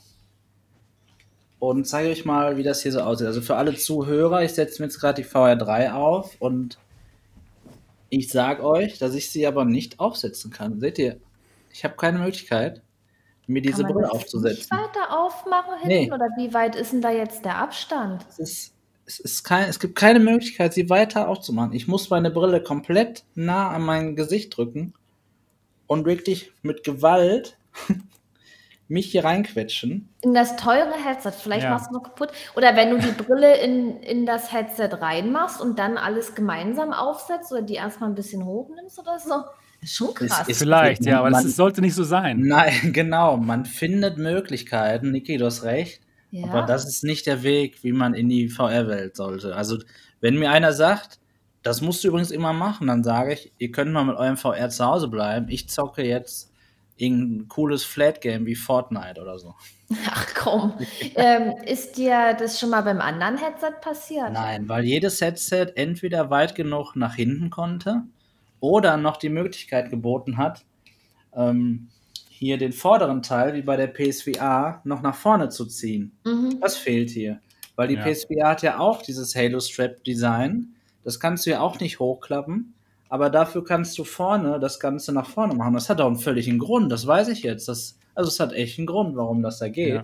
und 1.62 1.86
zeige 1.86 2.10
euch 2.10 2.24
mal, 2.24 2.56
wie 2.56 2.64
das 2.64 2.82
hier 2.82 2.90
so 2.90 3.02
aussieht. 3.02 3.28
Also 3.28 3.40
für 3.40 3.55
alle 3.55 3.76
Zuhörer, 3.76 4.43
ich 4.43 4.52
setze 4.52 4.82
mir 4.82 4.89
jetzt 4.89 4.98
gerade 4.98 5.22
die 5.22 5.28
VR3 5.28 5.93
auf 5.93 6.34
und 6.40 6.76
ich 8.09 8.30
sage 8.30 8.64
euch, 8.64 8.98
dass 8.98 9.14
ich 9.14 9.30
sie 9.30 9.47
aber 9.47 9.64
nicht 9.64 10.01
aufsetzen 10.01 10.51
kann. 10.51 10.80
Seht 10.80 10.98
ihr, 10.98 11.20
ich 11.72 11.84
habe 11.84 11.94
keine 11.94 12.18
Möglichkeit, 12.18 12.82
mir 13.47 13.62
diese 13.62 13.84
Brille 13.84 14.10
aufzusetzen. 14.10 14.59
Nicht 14.59 14.72
weiter 14.72 15.16
aufmachen 15.16 15.74
hinten 15.78 15.89
nee. 15.89 16.12
oder 16.12 16.30
wie 16.36 16.52
weit 16.52 16.74
ist 16.74 16.94
denn 16.94 17.01
da 17.01 17.12
jetzt 17.12 17.44
der 17.44 17.59
Abstand? 17.59 18.26
Es, 18.28 18.40
ist, 18.40 18.74
es, 19.06 19.20
ist 19.20 19.44
kein, 19.44 19.68
es 19.68 19.78
gibt 19.78 19.94
keine 19.94 20.18
Möglichkeit, 20.18 20.74
sie 20.74 20.90
weiter 20.90 21.28
aufzumachen. 21.28 21.74
Ich 21.74 21.86
muss 21.86 22.10
meine 22.10 22.32
Brille 22.32 22.60
komplett 22.60 23.22
nah 23.36 23.70
an 23.70 23.82
mein 23.82 24.16
Gesicht 24.16 24.56
drücken, 24.56 24.94
und 25.86 26.06
wirklich 26.06 26.51
mit 26.62 26.82
Gewalt 26.84 27.59
mich 28.93 29.06
hier 29.10 29.24
reinquetschen. 29.24 30.09
In 30.23 30.35
das 30.35 30.56
teure 30.56 30.93
Headset, 31.05 31.32
vielleicht 31.40 31.64
Ja. 31.64 31.70
machst 31.70 31.89
du 31.90 31.94
noch 31.94 32.02
kaputt. 32.02 32.28
Oder 32.56 32.77
wenn 32.77 32.90
du 32.90 32.98
die 32.98 33.10
Brille 33.23 33.56
in, 33.60 34.01
in 34.02 34.27
das 34.27 34.52
Headset 34.52 34.90
reinmachst 35.01 35.60
und 35.60 35.78
dann 35.78 35.97
alles 35.98 36.35
gemeinsam 36.35 36.93
aufsetzt 36.93 37.51
oder 37.52 37.62
die 37.62 37.74
erstmal 37.74 38.10
ein 38.10 38.14
bisschen 38.14 38.44
hochnimmst 38.44 38.98
oder 38.98 39.19
so. 39.19 39.35
Ist 39.81 39.94
schon 39.97 40.14
krass. 40.14 40.47
ist- 40.47 40.59
Vielleicht, 40.59 41.05
ja, 41.05 41.19
aber 41.19 41.31
das 41.31 41.40
Man- 41.40 41.47
ist, 41.48 41.56
sollte 41.56 41.81
nicht 41.81 41.94
so 41.94 42.05
sein. 42.05 42.39
Nein, 42.40 42.73
genau. 42.93 43.36
Man 43.36 43.64
findet 43.64 44.19
Möglichkeiten. 44.19 45.10
Niki, 45.10 45.39
du 45.39 45.47
hast 45.47 45.64
recht. 45.64 46.01
ja. 46.31 46.47
Aber 46.48 46.62
das 46.62 46.86
ist 46.86 47.02
nicht 47.02 47.27
der 47.27 47.43
Weg, 47.43 47.82
wie 47.82 47.93
man 47.93 48.14
in 48.14 48.28
die 48.28 48.48
VR-Welt 48.48 49.16
sollte. 49.16 49.56
Also, 49.56 49.78
wenn 50.20 50.39
mir 50.39 50.51
einer 50.51 50.73
sagt, 50.73 51.19
das 51.64 51.81
musst 51.81 52.05
du 52.05 52.09
übrigens 52.09 52.31
immer 52.31 52.52
machen, 52.52 52.86
dann 52.89 53.02
sage 53.05 53.32
ich, 53.35 53.52
ihr 53.59 53.70
könnt 53.73 53.93
mal 53.93 54.05
mit 54.05 54.16
eurem 54.16 54.36
VR 54.36 54.69
zu 54.69 54.85
Hause 54.85 55.09
bleiben. 55.09 55.47
Ich 55.48 55.69
zocke 55.69 56.05
jetzt 56.05 56.51
irgendein 57.02 57.48
cooles 57.48 57.84
Flat-Game 57.84 58.46
wie 58.46 58.54
Fortnite 58.54 59.20
oder 59.20 59.38
so. 59.38 59.54
Ach 60.06 60.26
komm. 60.34 60.74
ähm, 61.16 61.54
ist 61.66 61.96
dir 61.96 62.34
das 62.38 62.60
schon 62.60 62.70
mal 62.70 62.82
beim 62.82 63.00
anderen 63.00 63.36
Headset 63.36 63.80
passiert? 63.80 64.32
Nein, 64.32 64.68
weil 64.68 64.84
jedes 64.84 65.20
Headset 65.20 65.72
entweder 65.74 66.30
weit 66.30 66.54
genug 66.54 66.94
nach 66.94 67.14
hinten 67.14 67.50
konnte 67.50 68.02
oder 68.60 68.96
noch 68.96 69.16
die 69.16 69.28
Möglichkeit 69.28 69.90
geboten 69.90 70.36
hat, 70.36 70.64
ähm, 71.34 71.88
hier 72.28 72.58
den 72.58 72.72
vorderen 72.72 73.22
Teil, 73.22 73.54
wie 73.54 73.62
bei 73.62 73.76
der 73.76 73.88
PSVR, 73.88 74.80
noch 74.84 75.02
nach 75.02 75.14
vorne 75.14 75.48
zu 75.48 75.66
ziehen. 75.66 76.12
Mhm. 76.24 76.60
Das 76.60 76.76
fehlt 76.76 77.10
hier. 77.10 77.40
Weil 77.76 77.88
die 77.88 77.94
Ja. 77.94 78.02
PSVR 78.04 78.48
hat 78.50 78.62
ja 78.62 78.78
auch 78.78 79.02
dieses 79.02 79.34
Halo 79.34 79.60
Strap 79.60 80.04
Design. 80.04 80.74
Das 81.04 81.18
kannst 81.18 81.46
du 81.46 81.50
ja 81.50 81.60
auch 81.60 81.80
nicht 81.80 81.98
hochklappen. 81.98 82.74
Aber 83.12 83.28
dafür 83.28 83.62
kannst 83.62 83.98
du 83.98 84.05
vorne 84.05 84.59
das 84.59 84.80
Ganze 84.80 85.12
nach 85.12 85.26
vorne 85.26 85.52
machen. 85.55 85.74
Das 85.74 85.90
hat 85.90 86.01
auch 86.01 86.06
einen 86.06 86.16
völligen 86.16 86.59
Grund, 86.59 86.90
das 86.90 87.06
weiß 87.06 87.28
ich 87.28 87.43
jetzt. 87.43 87.68
Das, 87.68 87.98
also 88.14 88.28
es 88.28 88.40
hat 88.40 88.55
echt 88.55 88.78
einen 88.78 88.86
Grund, 88.86 89.14
warum 89.16 89.43
das 89.43 89.59
da 89.59 89.68
geht. 89.68 89.94
Ja. 89.97 90.02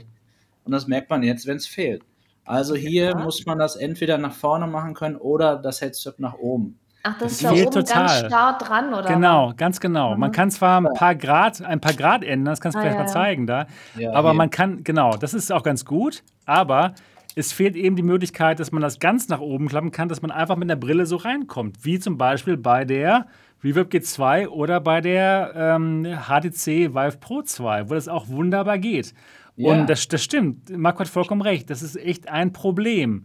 Und 0.65 0.73
das 0.73 0.87
merkt 0.87 1.09
man 1.09 1.23
jetzt, 1.23 1.47
wenn 1.47 1.57
es 1.57 1.67
fehlt. 1.67 2.03
Also 2.45 2.75
hier 2.75 3.07
Ja. 3.07 3.15
muss 3.19 3.47
man 3.47 3.59
das 3.59 3.77
entweder 3.77 4.19
nach 4.19 4.35
vorne 4.35 4.67
machen 4.67 4.93
können 4.93 5.17
oder 5.17 5.57
das 5.57 5.81
Headset 5.81 6.13
nach 6.19 6.35
oben. 6.35 6.79
Ach, 7.03 7.15
das 7.15 7.23
Das 7.23 7.33
ist 7.33 7.45
da 7.45 7.49
fehlt 7.55 7.67
oben 7.69 7.75
ganz 7.77 7.89
total. 7.93 8.27
starr 8.27 8.59
dran, 8.59 8.89
oder? 8.93 9.03
Genau, 9.09 9.53
ganz 9.57 9.81
genau. 9.81 10.15
Man 10.15 10.29
Mhm. 10.29 10.35
kann 10.35 10.51
zwar 10.51 10.79
ein 10.83 10.93
paar 10.93 11.15
Grad, 11.15 11.63
ein 11.63 11.81
paar 11.81 11.95
Grad 11.95 12.23
ändern, 12.25 12.53
das 12.53 12.61
kannst 12.61 12.75
du 12.77 12.81
Ah, 12.81 12.83
vielleicht 12.83 12.97
ja, 12.99 13.05
mal 13.05 13.09
zeigen 13.09 13.47
da, 13.47 13.67
Ja, 13.97 14.13
aber 14.13 14.33
hier. 14.33 14.37
man 14.37 14.51
kann, 14.51 14.85
genau, 14.85 15.17
das 15.17 15.33
ist 15.33 15.51
auch 15.51 15.63
ganz 15.63 15.87
gut, 15.87 16.23
aber 16.45 16.93
es 17.39 17.53
fehlt 17.53 17.77
eben 17.77 17.95
die 17.95 18.03
Möglichkeit, 18.03 18.59
dass 18.59 18.73
man 18.73 18.83
das 18.83 18.99
ganz 18.99 19.29
nach 19.29 19.39
oben 19.39 19.69
klappen 19.69 19.93
kann, 19.93 20.09
dass 20.09 20.23
man 20.23 20.33
einfach 20.33 20.57
mit 20.57 20.69
einer 20.69 20.79
Brille 20.79 21.07
so 21.07 21.17
reinkommt, 21.17 21.85
wie 21.85 22.01
zum 22.01 22.19
Beispiel 22.19 22.57
bei 22.57 22.85
der 22.85 23.27
Reverb 23.63 23.93
G2 23.93 24.49
oder 24.49 24.81
bei 24.81 25.01
der 25.01 25.53
ähm, 25.55 26.05
HTC 26.05 26.95
Vive 26.95 27.19
Pro 27.21 27.43
2, 27.43 27.89
wo 27.89 27.95
das 27.95 28.09
auch 28.09 28.29
wunderbar 28.29 28.79
geht. 28.79 29.15
Ja. 29.55 29.71
Und 29.71 29.89
das, 29.89 30.09
das 30.09 30.23
stimmt, 30.23 30.77
Marco 30.77 31.01
hat 31.01 31.09
vollkommen 31.09 31.43
recht, 31.43 31.71
das 31.71 31.83
ist 31.83 31.97
echt 31.97 32.29
ein 32.29 32.53
Problem. 32.53 33.23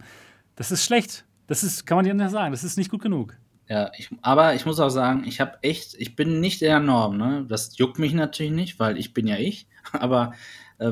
Das 0.54 0.70
ist 0.70 0.84
schlecht. 0.84 1.24
Das 1.48 1.62
ist, 1.62 1.84
kann 1.84 1.96
man 1.96 2.04
dir 2.04 2.14
nicht 2.14 2.30
sagen, 2.30 2.52
das 2.52 2.64
ist 2.64 2.78
nicht 2.78 2.90
gut 2.90 3.02
genug. 3.02 3.36
Ja, 3.68 3.90
ich, 3.96 4.10
aber 4.22 4.54
ich 4.54 4.64
muss 4.64 4.78
auch 4.78 4.90
sagen, 4.90 5.24
ich 5.26 5.40
habe 5.40 5.58
echt, 5.62 5.94
ich 5.98 6.16
bin 6.16 6.40
nicht 6.40 6.60
der 6.60 6.80
Norm, 6.80 7.16
ne? 7.16 7.46
Das 7.48 7.76
juckt 7.78 7.98
mich 7.98 8.12
natürlich 8.12 8.52
nicht, 8.52 8.78
weil 8.78 8.96
ich 8.96 9.12
bin 9.12 9.26
ja 9.26 9.36
ich. 9.36 9.66
Aber 9.92 10.32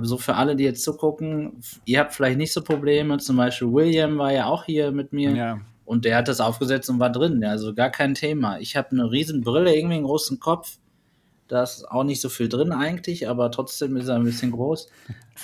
so 0.02 0.16
für 0.16 0.34
alle, 0.36 0.56
die 0.56 0.64
jetzt 0.64 0.82
zugucken, 0.82 1.60
ihr 1.84 2.00
habt 2.00 2.14
vielleicht 2.14 2.38
nicht 2.38 2.52
so 2.52 2.62
Probleme. 2.62 3.18
Zum 3.18 3.36
Beispiel 3.36 3.72
William 3.72 4.18
war 4.18 4.32
ja 4.32 4.46
auch 4.46 4.64
hier 4.64 4.92
mit 4.92 5.12
mir 5.12 5.30
Ja. 5.34 5.60
und 5.84 6.04
der 6.04 6.16
hat 6.16 6.28
das 6.28 6.40
aufgesetzt 6.40 6.88
und 6.88 7.00
war 7.00 7.10
drin. 7.10 7.44
Also 7.44 7.74
gar 7.74 7.90
kein 7.90 8.14
Thema. 8.14 8.59
Ich 8.59 8.76
habe 8.76 8.90
eine 8.92 9.10
riesen 9.10 9.42
Brille, 9.42 9.74
irgendwie 9.74 9.96
einen 9.96 10.04
großen 10.04 10.38
Kopf. 10.38 10.78
Da 11.48 11.64
ist 11.64 11.84
auch 11.90 12.04
nicht 12.04 12.20
so 12.20 12.28
viel 12.28 12.48
drin 12.48 12.72
eigentlich, 12.72 13.28
aber 13.28 13.50
trotzdem 13.50 13.96
ist 13.96 14.09
er 14.09 14.16
ein 14.16 14.24
bisschen 14.24 14.52
groß. 14.52 14.88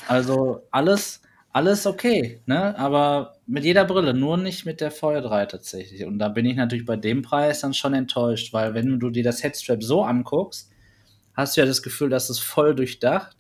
Also 0.07 0.63
alles, 0.71 1.21
alles 1.53 1.87
okay, 1.87 2.41
ne? 2.47 2.79
Aber 2.79 3.35
mit 3.47 3.65
jeder 3.65 3.85
Brille, 3.85 4.15
nur 4.15 4.37
nicht 4.37 4.65
mit 4.65 4.81
der 4.81 4.93
VR3 4.93 5.47
tatsächlich. 5.47 6.05
Und 6.05 6.19
da 6.19 6.29
bin 6.29 6.47
ich 6.47 6.57
natürlich 6.57 6.87
bei 6.87 6.97
dem 6.97 7.23
Preis 7.23 7.61
dann 7.61 7.75
schon 7.75 7.93
enttäuscht, 7.95 8.53
weil 8.53 8.73
wenn 8.75 9.01
du 9.01 9.11
dir 9.11 9.25
das 9.25 9.43
Headstrap 9.43 9.83
so 9.83 10.03
anguckst, 10.05 10.71
hast 11.35 11.57
du 11.57 11.61
ja 11.63 11.67
das 11.67 11.83
Gefühl, 11.83 12.09
dass 12.09 12.31
es 12.31 12.39
voll 12.39 12.75
durchdacht 12.75 13.37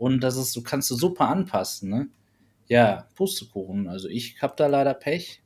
und 0.00 0.20
das 0.20 0.36
ist, 0.38 0.56
du 0.56 0.62
kannst 0.62 0.90
du 0.90 0.94
super 0.94 1.28
anpassen, 1.28 1.90
ne? 1.90 2.08
Ja, 2.68 3.06
Pustekuchen. 3.16 3.86
Also 3.86 4.08
ich 4.08 4.40
hab 4.40 4.56
da 4.56 4.66
leider 4.66 4.94
Pech. 4.94 5.42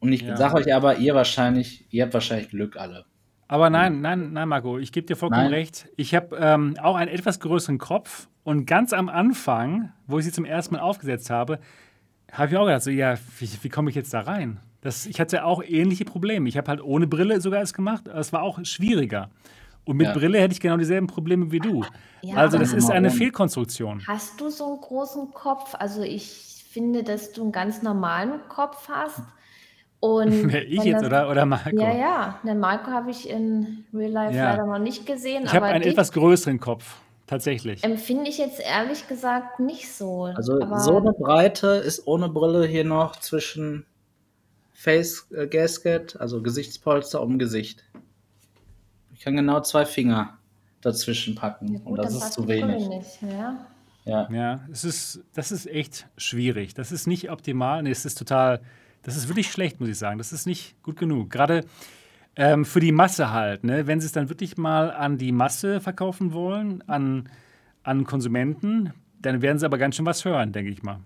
Und 0.00 0.12
ich 0.12 0.22
Ja. 0.22 0.36
sage 0.36 0.56
euch 0.56 0.74
aber, 0.74 0.96
ihr 0.96 1.14
wahrscheinlich, 1.14 1.86
ihr 1.90 2.02
habt 2.02 2.12
wahrscheinlich 2.14 2.48
Glück 2.48 2.76
alle. 2.76 3.04
Aber 3.46 3.70
nein, 3.70 4.00
nein, 4.00 4.32
nein, 4.32 4.48
Marco, 4.48 4.78
ich 4.78 4.90
gebe 4.90 5.06
dir 5.06 5.14
vollkommen 5.14 5.44
Nein. 5.44 5.52
recht. 5.52 5.88
Ich 5.96 6.12
habe 6.14 6.36
ähm, 6.40 6.74
auch 6.82 6.96
einen 6.96 7.08
etwas 7.08 7.38
größeren 7.38 7.78
Kopf 7.78 8.28
und 8.42 8.66
ganz 8.66 8.92
am 8.92 9.08
Anfang, 9.08 9.92
wo 10.08 10.18
ich 10.18 10.24
sie 10.24 10.32
zum 10.32 10.44
ersten 10.44 10.74
Mal 10.74 10.80
aufgesetzt 10.80 11.30
habe, 11.30 11.60
habe 12.32 12.50
ich 12.50 12.56
auch 12.56 12.66
gedacht, 12.66 12.82
so, 12.82 12.90
ja, 12.90 13.14
wie, 13.38 13.48
wie 13.62 13.68
komme 13.68 13.90
ich 13.90 13.96
jetzt 13.96 14.12
da 14.12 14.22
rein? 14.22 14.58
Das, 14.80 15.06
ich 15.06 15.20
hatte 15.20 15.44
auch 15.44 15.62
ähnliche 15.62 16.04
Probleme. 16.04 16.48
Ich 16.48 16.56
habe 16.56 16.68
halt 16.68 16.80
ohne 16.82 17.06
Brille 17.06 17.40
sogar 17.40 17.62
es 17.62 17.72
gemacht, 17.74 18.08
es 18.08 18.32
war 18.32 18.42
auch 18.42 18.58
schwieriger. 18.64 19.30
Und 19.88 19.96
mit 19.96 20.06
Ja. 20.08 20.12
Brille 20.12 20.38
hätte 20.38 20.52
ich 20.52 20.60
genau 20.60 20.76
dieselben 20.76 21.06
Probleme 21.06 21.50
wie 21.50 21.60
du. 21.60 21.82
Ja, 22.20 22.36
also 22.36 22.58
das 22.58 22.74
ist 22.74 22.90
eine? 22.90 23.10
Fehlkonstruktion. 23.10 24.02
Hast 24.06 24.38
du 24.38 24.50
so 24.50 24.66
einen 24.72 24.80
großen 24.82 25.32
Kopf? 25.32 25.74
Also 25.78 26.02
ich 26.02 26.64
finde, 26.70 27.02
dass 27.02 27.32
du 27.32 27.42
einen 27.44 27.52
ganz 27.52 27.80
normalen 27.82 28.40
Kopf 28.50 28.86
hast. 28.88 29.22
Und 30.00 30.52
ich 30.54 30.84
jetzt 30.84 31.00
das- 31.00 31.06
oder, 31.06 31.30
oder 31.30 31.46
Marco? 31.46 31.70
Ja, 31.80 31.92
ja. 31.96 32.38
Den 32.44 32.58
Marco 32.60 32.90
habe 32.90 33.10
ich 33.10 33.30
in 33.30 33.84
Real 33.94 34.10
Life 34.10 34.36
Ja. 34.36 34.50
leider 34.50 34.66
noch 34.66 34.78
nicht 34.78 35.06
gesehen, 35.06 35.44
Ich 35.46 35.54
habe 35.54 35.64
aber 35.64 35.74
einen 35.74 35.82
dich 35.82 35.92
etwas 35.92 36.12
größeren 36.12 36.60
Kopf, 36.60 36.96
tatsächlich. 37.26 37.82
empfinde 37.82 38.28
ich 38.28 38.36
jetzt 38.36 38.60
ehrlich 38.60 39.08
gesagt 39.08 39.58
nicht 39.60 39.90
so. 39.90 40.24
Also 40.24 40.60
aber 40.60 40.80
so 40.80 40.98
eine 40.98 41.12
Breite 41.14 41.68
ist 41.68 42.06
ohne 42.06 42.28
Brille 42.28 42.66
hier 42.66 42.84
noch 42.84 43.16
zwischen 43.16 43.86
Face 44.74 45.26
äh, 45.34 45.46
Gasket, 45.48 46.16
also 46.20 46.42
Gesichtspolster 46.42 47.20
um 47.22 47.38
Gesicht. 47.38 47.84
Ich 49.18 49.24
kann 49.24 49.34
genau 49.34 49.60
zwei 49.60 49.84
Finger 49.84 50.38
dazwischen 50.80 51.34
packen 51.34 51.74
Ja, 51.74 51.80
gut, 51.80 51.98
und 51.98 52.04
das 52.04 52.14
ist 52.14 52.32
zu 52.34 52.46
wenig. 52.46 52.88
Nicht, 52.88 53.22
ja. 53.22 53.66
Ja. 54.04 54.28
Ja, 54.30 54.60
es 54.70 54.84
ist, 54.84 55.24
das 55.34 55.50
ist 55.50 55.66
echt 55.66 56.06
schwierig. 56.16 56.72
Das 56.72 56.92
ist 56.92 57.08
nicht 57.08 57.28
optimal. 57.28 57.82
Nee, 57.82 57.90
es 57.90 58.06
ist 58.06 58.16
total, 58.16 58.60
das 59.02 59.16
ist 59.16 59.28
wirklich 59.28 59.50
schlecht, 59.50 59.80
muss 59.80 59.88
ich 59.88 59.98
sagen. 59.98 60.18
Das 60.18 60.32
ist 60.32 60.46
nicht 60.46 60.80
gut 60.84 60.96
genug. 60.96 61.30
Gerade 61.30 61.64
ähm, 62.36 62.64
für 62.64 62.78
die 62.78 62.92
Masse 62.92 63.32
halt. 63.32 63.64
Ne? 63.64 63.88
Wenn 63.88 64.00
sie 64.00 64.06
es 64.06 64.12
dann 64.12 64.28
wirklich 64.28 64.56
mal 64.56 64.92
an 64.92 65.18
die 65.18 65.32
Masse 65.32 65.80
verkaufen 65.80 66.32
wollen, 66.32 66.84
an, 66.86 67.28
an 67.82 68.04
Konsumenten, 68.04 68.94
dann 69.20 69.42
werden 69.42 69.58
sie 69.58 69.66
aber 69.66 69.78
ganz 69.78 69.96
schön 69.96 70.06
was 70.06 70.24
hören, 70.24 70.52
denke 70.52 70.70
ich 70.70 70.84
mal. 70.84 71.00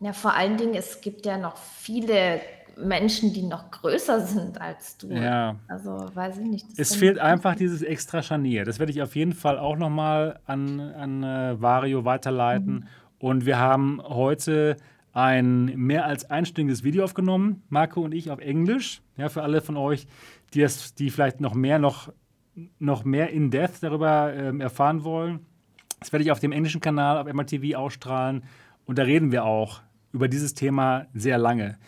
Ja, 0.00 0.14
vor 0.14 0.34
allen 0.34 0.56
Dingen, 0.56 0.74
es 0.74 1.02
gibt 1.02 1.26
ja 1.26 1.36
noch 1.36 1.58
viele 1.58 2.40
Menschen, 2.82 3.32
die 3.32 3.42
noch 3.42 3.70
größer 3.70 4.20
sind 4.20 4.60
als 4.60 4.96
du. 4.98 5.08
Ja. 5.08 5.56
Also 5.68 5.90
weiß 6.14 6.38
ich 6.38 6.46
nicht. 6.46 6.70
das 6.70 6.78
Es 6.78 6.96
fehlt 6.96 7.18
einfach 7.18 7.54
dieses 7.54 7.82
extra 7.82 8.22
Scharnier. 8.22 8.64
Das 8.64 8.78
werde 8.78 8.92
ich 8.92 9.02
auf 9.02 9.16
jeden 9.16 9.32
Fall 9.32 9.58
auch 9.58 9.76
nochmal 9.76 10.40
an, 10.46 10.80
an 10.80 11.22
äh, 11.22 11.60
Vario 11.60 12.04
weiterleiten. 12.04 12.88
Und 13.18 13.46
wir 13.46 13.58
haben 13.58 14.00
heute 14.02 14.76
ein 15.12 15.64
mehr 15.76 16.04
als 16.04 16.30
einstündiges 16.30 16.84
Video 16.84 17.04
aufgenommen, 17.04 17.62
Marco 17.68 18.02
und 18.02 18.14
ich 18.14 18.30
auf 18.30 18.38
Englisch. 18.38 19.02
Ja, 19.16 19.28
für 19.28 19.42
alle 19.42 19.60
von 19.60 19.76
euch, 19.76 20.06
die, 20.54 20.62
es, 20.62 20.94
die 20.94 21.10
vielleicht 21.10 21.40
noch 21.40 21.54
mehr, 21.54 21.78
noch, 21.78 22.12
noch 22.78 23.04
mehr 23.04 23.30
in 23.30 23.50
Depth 23.50 23.82
darüber 23.82 24.32
ähm, 24.32 24.60
erfahren 24.60 25.02
wollen. 25.02 25.40
Das 25.98 26.12
werde 26.12 26.22
ich 26.22 26.30
auf 26.30 26.38
dem 26.38 26.52
englischen 26.52 26.80
Kanal 26.80 27.18
auf 27.18 27.32
MRTV 27.32 27.76
ausstrahlen. 27.76 28.44
Und 28.84 28.98
da 28.98 29.02
reden 29.02 29.32
wir 29.32 29.44
auch 29.44 29.80
über 30.12 30.28
dieses 30.28 30.54
Thema 30.54 31.06
sehr 31.14 31.38
lange. 31.38 31.78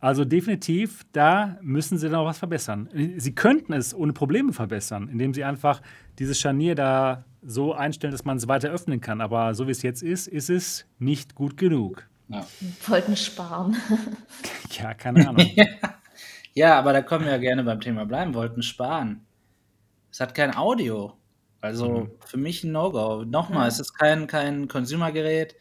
Also 0.00 0.24
definitiv, 0.24 1.04
da 1.12 1.58
müssen 1.60 1.98
sie 1.98 2.08
noch 2.08 2.24
was 2.24 2.38
verbessern. 2.38 2.88
Sie 3.16 3.34
könnten 3.34 3.72
es 3.72 3.92
ohne 3.94 4.12
Probleme 4.12 4.52
verbessern, 4.52 5.08
indem 5.08 5.34
sie 5.34 5.42
einfach 5.42 5.82
dieses 6.20 6.38
Scharnier 6.38 6.74
da 6.76 7.24
so 7.42 7.72
einstellen, 7.74 8.12
dass 8.12 8.24
man 8.24 8.36
es 8.36 8.46
weiter 8.46 8.70
öffnen 8.70 9.00
kann. 9.00 9.20
Aber 9.20 9.54
so 9.54 9.66
wie 9.66 9.72
es 9.72 9.82
jetzt 9.82 10.02
ist, 10.02 10.28
ist 10.28 10.50
es 10.50 10.86
nicht 10.98 11.34
gut 11.34 11.56
genug. 11.56 12.08
Ja. 12.28 12.46
wollten 12.86 13.16
sparen. 13.16 13.76
Ja, 14.78 14.92
keine 14.94 15.26
Ahnung. 15.28 15.46
ja, 16.54 16.78
aber 16.78 16.92
da 16.92 17.02
können 17.02 17.24
wir 17.24 17.32
ja 17.32 17.38
gerne 17.38 17.64
beim 17.64 17.80
Thema 17.80 18.04
bleiben, 18.04 18.34
wollten 18.34 18.62
sparen. 18.62 19.24
Es 20.12 20.20
hat 20.20 20.34
kein 20.34 20.54
Audio. 20.56 21.14
Also 21.60 21.88
Mhm. 22.02 22.10
für 22.24 22.36
mich 22.36 22.62
ein 22.62 22.70
No-Go. 22.72 23.24
Nochmal, 23.24 23.62
Ja. 23.62 23.68
es 23.68 23.80
ist 23.80 23.94
kein, 23.94 24.26
kein 24.28 24.68
Consumer-Gerät. 24.68 25.56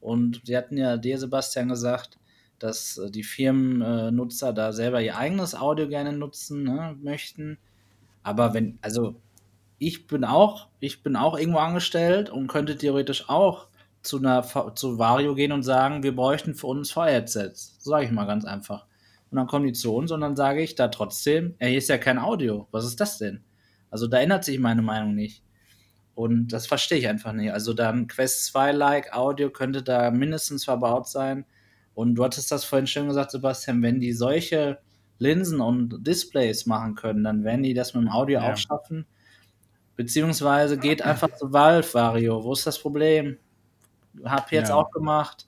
Und 0.00 0.40
sie 0.44 0.56
hatten 0.56 0.76
ja 0.76 0.96
dir, 0.96 1.18
Sebastian, 1.18 1.68
gesagt, 1.68 2.18
dass 2.62 2.98
äh, 2.98 3.10
die 3.10 3.24
Firmennutzer 3.24 4.52
da 4.52 4.72
selber 4.72 5.00
ihr 5.00 5.16
eigenes 5.16 5.54
Audio 5.54 5.88
gerne 5.88 6.12
nutzen 6.12 6.64
ne, 6.64 6.96
möchten. 7.02 7.58
Aber 8.22 8.54
wenn, 8.54 8.78
also 8.82 9.16
ich 9.78 10.06
bin 10.06 10.24
auch, 10.24 10.68
ich 10.80 11.02
bin 11.02 11.16
auch 11.16 11.36
irgendwo 11.38 11.58
angestellt 11.58 12.30
und 12.30 12.46
könnte 12.46 12.76
theoretisch 12.76 13.28
auch 13.28 13.68
zu 14.02 14.18
einer 14.18 14.74
zu 14.74 14.98
Vario 14.98 15.34
gehen 15.34 15.52
und 15.52 15.62
sagen, 15.62 16.02
wir 16.02 16.14
bräuchten 16.14 16.54
für 16.54 16.66
uns 16.68 16.90
VR-Headsets. 16.92 17.76
Sage 17.80 18.06
ich 18.06 18.10
mal 18.10 18.26
ganz 18.26 18.44
einfach. 18.44 18.86
Und 19.30 19.36
dann 19.36 19.46
kommen 19.46 19.66
die 19.66 19.72
zu 19.72 19.94
uns 19.94 20.12
und 20.12 20.20
dann 20.20 20.36
sage 20.36 20.62
ich 20.62 20.74
da 20.74 20.88
trotzdem, 20.88 21.54
ja, 21.60 21.66
hier 21.66 21.78
ist 21.78 21.88
ja 21.88 21.98
kein 21.98 22.18
Audio. 22.18 22.68
Was 22.70 22.84
ist 22.84 23.00
das 23.00 23.18
denn? 23.18 23.42
Also 23.90 24.06
da 24.06 24.18
ändert 24.18 24.44
sich 24.44 24.58
meine 24.58 24.82
Meinung 24.82 25.14
nicht. 25.14 25.42
Und 26.14 26.48
das 26.48 26.66
verstehe 26.66 26.98
ich 26.98 27.08
einfach 27.08 27.32
nicht. 27.32 27.52
Also 27.52 27.72
dann 27.72 28.06
Quest 28.06 28.54
2-like 28.54 29.14
Audio 29.14 29.50
könnte 29.50 29.82
da 29.82 30.10
mindestens 30.10 30.64
verbaut 30.64 31.08
sein. 31.08 31.46
Und 31.94 32.14
du 32.14 32.24
hattest 32.24 32.50
das 32.50 32.64
vorhin 32.64 32.86
schön 32.86 33.08
gesagt, 33.08 33.30
Sebastian, 33.30 33.82
wenn 33.82 34.00
die 34.00 34.12
solche 34.12 34.78
Linsen 35.18 35.60
und 35.60 36.06
Displays 36.06 36.66
machen 36.66 36.94
können, 36.94 37.22
dann 37.24 37.44
werden 37.44 37.62
die 37.62 37.74
das 37.74 37.94
mit 37.94 38.04
dem 38.04 38.10
Audio 38.10 38.40
ja. 38.40 38.52
auch 38.52 38.56
schaffen. 38.56 39.06
Beziehungsweise 39.94 40.78
geht 40.78 41.02
einfach 41.02 41.34
zu 41.36 41.52
Valve, 41.52 41.94
Vario. 41.94 42.42
Wo 42.42 42.52
ist 42.52 42.66
das 42.66 42.78
Problem? 42.78 43.38
Hab 44.24 44.50
jetzt 44.52 44.70
ja. 44.70 44.74
auch 44.74 44.90
gemacht. 44.90 45.46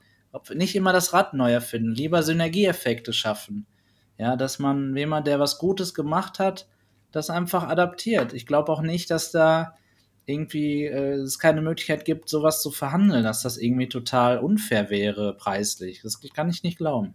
Nicht 0.53 0.77
immer 0.77 0.93
das 0.93 1.13
Rad 1.13 1.35
neu 1.35 1.53
erfinden, 1.53 1.93
lieber 1.93 2.23
Synergieeffekte 2.23 3.13
schaffen. 3.13 3.67
Ja, 4.19 4.37
dass 4.37 4.59
man 4.59 4.97
jemand, 4.97 5.27
der 5.27 5.41
was 5.41 5.59
Gutes 5.59 5.95
gemacht 5.95 6.39
hat, 6.39 6.69
das 7.11 7.31
einfach 7.31 7.69
adaptiert. 7.69 8.33
Ich 8.33 8.47
glaube 8.47 8.71
auch 8.71 8.83
nicht, 8.83 9.11
dass 9.11 9.33
da 9.33 9.77
irgendwie 10.27 10.85
äh, 10.85 11.15
es 11.15 11.39
keine 11.39 11.61
Möglichkeit 11.61 12.05
gibt, 12.05 12.29
sowas 12.29 12.63
zu 12.63 12.71
verhandeln, 12.71 13.25
dass 13.25 13.43
das 13.43 13.59
irgendwie 13.59 13.89
total 13.89 14.39
unfair 14.39 14.91
wäre 14.91 15.35
preislich. 15.37 16.01
Das 16.03 16.21
kann 16.35 16.49
ich 16.49 16.63
nicht 16.63 16.79
glauben. 16.79 17.15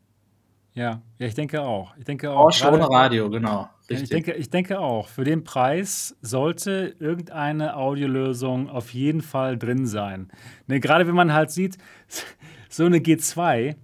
Ja, 0.73 1.01
ja, 1.17 1.27
ich 1.27 1.33
denke 1.33 1.61
auch. 1.61 1.95
Ich 1.97 2.05
denke 2.05 2.31
auch. 2.31 2.43
Porsche 2.43 2.71
ohne 2.71 2.89
Radio, 2.89 3.29
genau. 3.29 3.69
Richtig. 3.89 4.03
Ich 4.03 4.09
denke, 4.09 4.33
ich 4.33 4.49
denke 4.49 4.79
auch. 4.79 5.07
Für 5.07 5.23
den 5.23 5.43
Preis 5.43 6.15
sollte 6.21 6.95
irgendeine 6.99 7.75
Audiolösung 7.75 8.69
auf 8.69 8.93
jeden 8.93 9.21
Fall 9.21 9.57
drin 9.57 9.87
sein. 9.87 10.29
Ne, 10.67 10.79
gerade 10.79 11.07
wenn 11.07 11.15
man 11.15 11.33
halt 11.33 11.49
sieht, 11.49 11.77
so 12.69 12.85
eine 12.85 12.99
G2 12.99 13.75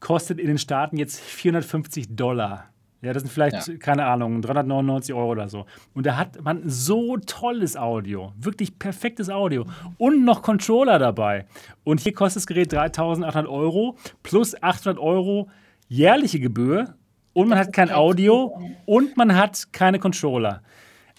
kostet 0.00 0.40
in 0.40 0.48
den 0.48 0.58
Staaten 0.58 0.96
jetzt 0.96 1.20
450 1.20 2.16
Dollar. 2.16 2.71
Ja, 3.02 3.12
das 3.12 3.24
sind 3.24 3.32
vielleicht, 3.32 3.66
ja. 3.66 3.76
keine 3.78 4.06
Ahnung, 4.06 4.42
399 4.42 5.12
Euro 5.12 5.32
oder 5.32 5.48
so. 5.48 5.66
Und 5.92 6.06
da 6.06 6.16
hat 6.16 6.40
man 6.40 6.62
so 6.64 7.16
tolles 7.16 7.76
Audio, 7.76 8.32
wirklich 8.38 8.78
perfektes 8.78 9.28
Audio 9.28 9.66
und 9.98 10.24
noch 10.24 10.42
Controller 10.42 11.00
dabei. 11.00 11.46
Und 11.82 11.98
hier 11.98 12.12
kostet 12.12 12.42
das 12.42 12.46
Gerät 12.46 12.72
3800 12.72 13.50
Euro 13.50 13.96
plus 14.22 14.60
800 14.62 15.02
Euro 15.02 15.50
jährliche 15.88 16.38
Gebühr 16.38 16.94
und 17.32 17.48
man 17.48 17.58
hat 17.58 17.72
kein 17.72 17.90
Audio 17.90 18.56
und 18.86 19.16
man 19.16 19.36
hat 19.36 19.72
keine 19.72 19.98
Controller. 19.98 20.62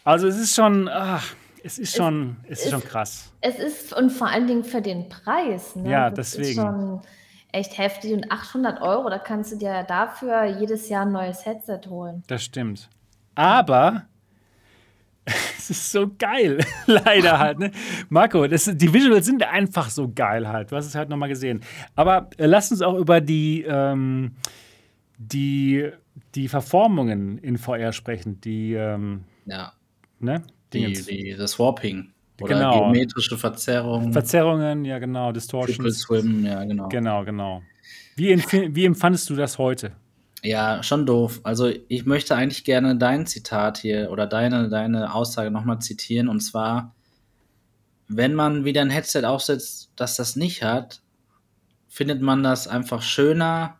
Also 0.05 0.27
es 0.27 0.38
ist 0.39 0.55
schon, 0.55 0.88
ach, 0.88 1.35
es 1.64 1.80
ist 1.80 1.95
schon, 1.97 2.38
es, 2.43 2.60
es 2.60 2.65
ist 2.65 2.72
schon 2.72 2.84
krass. 2.84 3.34
Es 3.41 3.60
ist 3.60 3.93
und 3.93 4.10
vor 4.10 4.27
allen 4.27 4.47
Dingen 4.47 4.64
für 4.64 4.81
den 4.81 5.10
Preis. 5.10 5.76
Ne? 5.76 5.91
Ja, 5.91 6.10
das 6.10 6.31
deswegen. 6.31 7.01
Echt 7.53 7.77
heftig 7.77 8.13
und 8.13 8.31
800 8.31 8.81
Euro, 8.81 9.11
da 9.11 9.19
kannst 9.19 9.51
du 9.51 9.57
dir 9.57 9.84
dafür 9.84 10.45
jedes 10.59 10.89
Jahr 10.89 11.05
ein 11.05 11.11
neues 11.11 11.45
Headset 11.45 11.81
holen. 11.88 12.23
Das 12.25 12.43
stimmt. 12.43 12.89
Aber 13.35 14.07
es 15.25 15.69
ist 15.69 15.91
so 15.91 16.09
geil, 16.17 16.65
leider 16.88 17.38
halt. 17.38 17.59
Ne? 17.59 17.71
Marco, 18.09 18.47
das, 18.47 18.65
die 18.73 18.91
Visuals 18.91 19.27
sind 19.27 19.43
einfach 19.43 19.91
so 19.91 20.11
geil 20.13 20.47
halt. 20.47 20.71
Du 20.71 20.75
hast 20.75 20.88
es 20.88 20.95
halt 20.95 21.09
nochmal 21.09 21.30
gesehen. 21.30 21.61
Aber 21.95 22.31
äh, 22.38 22.47
lass 22.47 22.71
uns 22.71 22.81
auch 22.81 22.95
über 22.97 23.21
die, 23.21 23.61
ähm, 23.67 24.31
die, 25.19 25.91
die 26.34 26.47
Verformungen 26.47 27.38
in 27.38 27.59
VR 27.59 27.93
sprechen. 27.93 28.41
Die, 28.41 28.73
ähm, 28.73 29.25
ja. 29.45 29.73
Ne? 30.19 30.41
Die, 30.73 30.91
die, 30.91 31.35
das 31.35 31.59
Warping. 31.59 32.12
Oder 32.41 32.55
genau. 32.55 32.80
geometrische 32.80 33.38
Verzerrungen. 33.38 34.11
Verzerrungen, 34.11 34.85
ja 34.85 34.99
genau, 34.99 35.31
Distortions. 35.31 35.99
Swim, 35.99 36.45
ja 36.45 36.64
genau. 36.64 36.89
Genau, 36.89 37.23
genau. 37.23 37.61
Wie, 38.15 38.38
wie 38.38 38.85
empfandest 38.85 39.30
du 39.30 39.35
das 39.35 39.57
heute? 39.57 39.93
Ja, 40.43 40.84
schon 40.84 41.05
doof. 41.05 41.39
Also 41.43 41.72
ich 41.88 42.05
möchte 42.05 42.35
eigentlich 42.35 42.65
gerne 42.65 42.97
dein 42.97 43.26
Zitat 43.26 43.77
hier 43.77 44.11
oder 44.11 44.27
deine, 44.27 44.68
deine 44.68 45.14
Aussage 45.14 45.51
nochmal 45.51 45.80
zitieren. 45.80 46.27
Und 46.27 46.41
zwar, 46.41 46.93
wenn 48.10 48.34
man 48.34 48.65
wieder 48.65 48.81
ein 48.81 48.89
Headset 48.89 49.23
aufsetzt, 49.23 49.91
das 49.95 50.18
das 50.18 50.35
nicht 50.35 50.61
hat, 50.61 51.01
findet 51.88 52.22
man 52.22 52.43
das 52.43 52.68
einfach 52.68 53.01
schöner, 53.01 53.77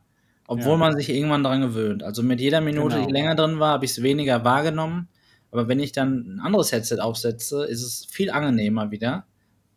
obwohl 0.48 0.74
ja. 0.74 0.78
man 0.78 0.96
sich 0.96 1.10
irgendwann 1.10 1.44
daran 1.44 1.62
gewöhnt. 1.62 2.02
Also 2.02 2.24
mit 2.24 2.40
jeder 2.40 2.62
Minute, 2.62 2.96
genau. 2.96 3.08
die 3.08 3.12
länger 3.12 3.36
drin 3.36 3.60
war, 3.60 3.74
habe 3.74 3.86
ich 3.86 3.92
es 3.92 4.02
weniger 4.02 4.46
wahrgenommen. 4.46 5.10
Aber 5.54 5.68
wenn 5.68 5.80
ich 5.80 5.92
dann 5.92 6.36
ein 6.36 6.40
anderes 6.40 6.72
Headset 6.72 6.98
aufsetze, 7.00 7.66
ist 7.66 7.84
es 7.84 8.08
viel 8.10 8.32
angenehmer 8.32 8.90
wieder. 8.90 9.28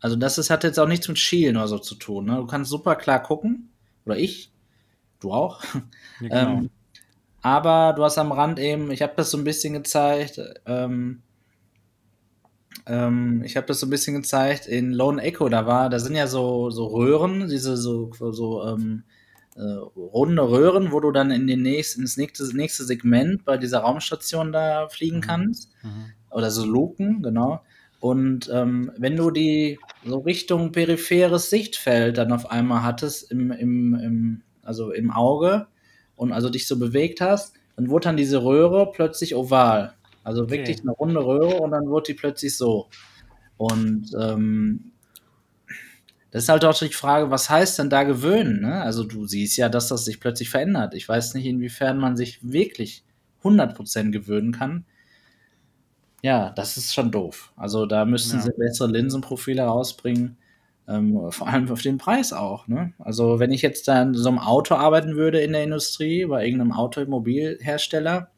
Also 0.01 0.17
das 0.17 0.39
ist, 0.39 0.49
hat 0.49 0.65
jetzt 0.65 0.81
auch 0.81 0.89
nichts 0.89 1.07
mit 1.07 1.19
Schielen 1.19 1.59
oder 1.59 1.69
so 1.69 1.79
zu 1.79 1.97
tun. 1.97 2.25
Ne? 2.25 2.37
Du 2.37 2.47
kannst 2.47 2.71
super 2.71 2.97
klar 2.97 3.23
gucken. 3.23 3.69
Oder 4.07 4.17
ich. 4.17 4.51
Du 5.21 5.33
auch. 5.33 5.63
Ja, 6.21 6.29
genau. 6.29 6.59
ähm, 6.59 6.71
aber 7.43 7.93
du 7.95 8.05
hast 8.05 8.17
am 8.17 8.33
Rand 8.33 8.59
eben, 8.59 8.91
ich 8.91 9.03
habe 9.03 9.13
das 9.17 9.31
so 9.31 9.37
ein 9.37 9.45
bisschen 9.45 9.75
gezeigt, 9.75 10.41
ähm, 10.65 11.23
ähm, 12.87 13.43
ich 13.45 13.57
habe 13.57 13.67
das 13.67 13.81
so 13.81 13.87
ein 13.87 13.91
bisschen 13.91 14.17
gezeigt 14.17 14.67
in 14.67 14.93
Lone 14.93 15.23
Echo, 15.23 15.49
da 15.49 15.67
war, 15.67 15.91
da 15.91 15.99
sind 15.99 16.17
ja 16.17 16.27
so, 16.27 16.71
so 16.71 16.87
Röhren, 16.87 17.49
diese 17.49 17.77
so, 17.77 18.11
so 18.15 18.65
ähm, 18.65 19.05
äh, 19.57 19.63
runde 19.63 20.49
Röhren, 20.49 20.93
wo 20.93 21.01
du 21.01 21.11
dann 21.13 21.31
in 21.31 21.47
den 21.47 21.63
nächsten, 21.63 22.03
ins 22.03 22.17
nächste, 22.17 22.45
nächste 22.57 22.85
Segment 22.85 23.45
bei 23.45 23.57
dieser 23.57 23.81
Raumstation 23.81 24.53
da 24.53 24.89
fliegen 24.89 25.19
mhm. 25.19 25.23
kannst. 25.23 25.73
Mhm. 25.83 26.13
Oder 26.31 26.51
so 26.51 26.65
Luken, 26.65 27.23
genau. 27.23 27.63
Und 27.99 28.51
ähm, 28.53 28.93
wenn 28.99 29.17
du 29.17 29.31
die 29.31 29.79
so 30.05 30.19
Richtung 30.19 30.73
peripheres 30.73 31.51
Sichtfeld 31.51 32.19
dann 32.19 32.31
auf 32.31 32.51
einmal 32.51 32.83
hattest, 32.83 33.31
im, 33.33 33.51
im, 33.51 33.95
im, 33.95 34.43
also 34.63 34.93
im 34.93 35.11
Auge, 35.11 35.67
und 36.17 36.33
also 36.33 36.51
dich 36.51 36.67
so 36.67 36.79
bewegt 36.79 37.21
hast, 37.21 37.55
dann 37.77 37.89
wurde 37.91 38.05
dann 38.05 38.17
diese 38.17 38.43
Röhre 38.43 38.91
plötzlich 38.91 39.37
oval. 39.37 39.93
Also 40.25 40.43
okay. 40.43 40.53
wirklich 40.53 40.81
eine 40.81 40.91
runde 40.91 41.25
Röhre 41.25 41.61
und 41.61 41.71
dann 41.71 41.87
wurde 41.87 42.13
die 42.13 42.15
plötzlich 42.15 42.57
so. 42.57 42.89
Und 43.59 44.11
ähm, 44.19 44.93
das 46.31 46.45
ist 46.45 46.49
halt 46.49 46.65
auch 46.65 46.79
die 46.79 46.89
Frage, 46.89 47.31
was 47.31 47.49
heißt 47.49 47.79
denn 47.79 47.91
da 47.91 48.03
gewöhnen? 48.03 48.61
Ne? 48.61 48.83
Also 48.83 49.05
du 49.05 49.27
siehst 49.27 49.57
ja, 49.57 49.69
dass 49.69 49.89
das 49.89 50.05
sich 50.05 50.21
plötzlich 50.21 50.51
verändert. 50.51 50.95
Ich 50.95 51.09
weiß 51.09 51.35
nicht, 51.35 51.47
inwiefern 51.47 51.99
man 51.99 52.17
sich 52.17 52.41
wirklich 52.43 53.05
100% 53.43 54.11
gewöhnen 54.11 54.53
kann. 54.53 54.85
Ja, 56.23 56.51
das 56.51 56.77
ist 56.77 56.95
schon 56.95 57.13
doof. 57.13 57.53
Also 57.57 57.87
da 57.87 58.05
müssten 58.05 58.39
ja. 58.39 58.43
sie 58.43 58.51
bessere 58.57 58.91
Linsenprofile 58.91 59.63
rausbringen. 59.63 60.37
Ähm, 60.89 61.31
vor 61.31 61.49
allem 61.49 61.71
auf 61.71 61.83
den 61.83 61.99
Preis 61.99 62.33
auch. 62.33 62.69
Ne? 62.69 62.93
Also 62.99 63.39
wenn 63.39 63.51
ich 63.51 63.63
jetzt 63.63 63.89
da 63.89 64.03
in 64.03 64.15
so 64.15 64.29
einem 64.29 64.39
Auto 64.39 64.75
arbeiten 64.77 65.17
würde 65.17 65.41
in 65.41 65.53
der 65.53 65.65
Industrie, 65.65 66.27
bei 66.27 66.45
irgendeinem 66.45 66.73
Automobilhersteller 66.73 68.31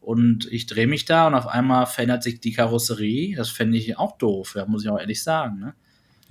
und 0.00 0.46
ich 0.50 0.66
drehe 0.66 0.86
mich 0.86 1.04
da 1.04 1.26
und 1.26 1.34
auf 1.34 1.46
einmal 1.46 1.86
verändert 1.86 2.22
sich 2.22 2.40
die 2.40 2.52
Karosserie, 2.52 3.36
das 3.36 3.50
fände 3.50 3.76
ich 3.76 3.98
auch 3.98 4.16
doof, 4.16 4.54
ja, 4.56 4.64
muss 4.64 4.82
ich 4.82 4.90
auch 4.90 4.98
ehrlich 4.98 5.22
sagen. 5.22 5.58
Ne? 5.58 5.74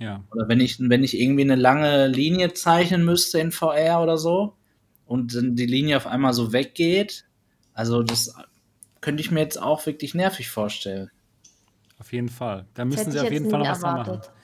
Ja. 0.00 0.24
Oder 0.32 0.48
wenn 0.48 0.60
ich, 0.60 0.80
wenn 0.80 1.04
ich 1.04 1.20
irgendwie 1.20 1.42
eine 1.42 1.56
lange 1.56 2.08
Linie 2.08 2.54
zeichnen 2.54 3.04
müsste 3.04 3.38
in 3.38 3.52
VR 3.52 4.02
oder 4.02 4.16
so 4.16 4.56
und 5.06 5.34
dann 5.36 5.54
die 5.54 5.66
Linie 5.66 5.98
auf 5.98 6.06
einmal 6.06 6.32
so 6.32 6.52
weggeht, 6.52 7.26
also 7.74 8.02
das 8.02 8.34
könnte 9.00 9.20
ich 9.20 9.30
mir 9.30 9.40
jetzt 9.40 9.60
auch 9.60 9.84
wirklich 9.86 10.14
nervig 10.14 10.48
vorstellen. 10.48 11.10
Auf 11.98 12.12
jeden 12.12 12.30
Fall. 12.30 12.66
Da 12.74 12.86
müssen 12.86 13.12
sie 13.12 13.20
auf 13.20 13.30
jeden 13.30 13.50
Fall 13.50 13.60
noch 13.60 13.68
was 13.68 13.82
erwartet. 13.82 14.18
machen. 14.20 14.39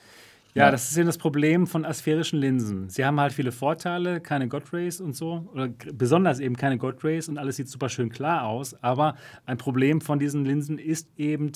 Ja, 0.57 0.71
das 0.71 0.89
ist 0.89 0.97
ja 0.97 1.03
das 1.03 1.17
Problem 1.17 1.67
von 1.67 1.85
asphärischen 1.85 2.39
Linsen. 2.39 2.89
Sie 2.89 3.05
haben 3.05 3.19
halt 3.19 3.33
viele 3.33 3.51
Vorteile, 3.51 4.19
keine 4.19 4.47
God 4.47 4.73
Rays 4.73 4.99
und 4.99 5.15
so, 5.15 5.47
oder 5.53 5.69
besonders 5.93 6.39
eben 6.39 6.55
keine 6.57 6.77
God 6.77 7.03
Rays 7.03 7.29
und 7.29 7.37
alles 7.37 7.57
sieht 7.57 7.69
super 7.69 7.89
schön 7.89 8.09
klar 8.09 8.43
aus. 8.45 8.73
Aber 8.83 9.15
ein 9.45 9.57
Problem 9.57 10.01
von 10.01 10.19
diesen 10.19 10.45
Linsen 10.45 10.79
ist 10.79 11.09
eben, 11.17 11.51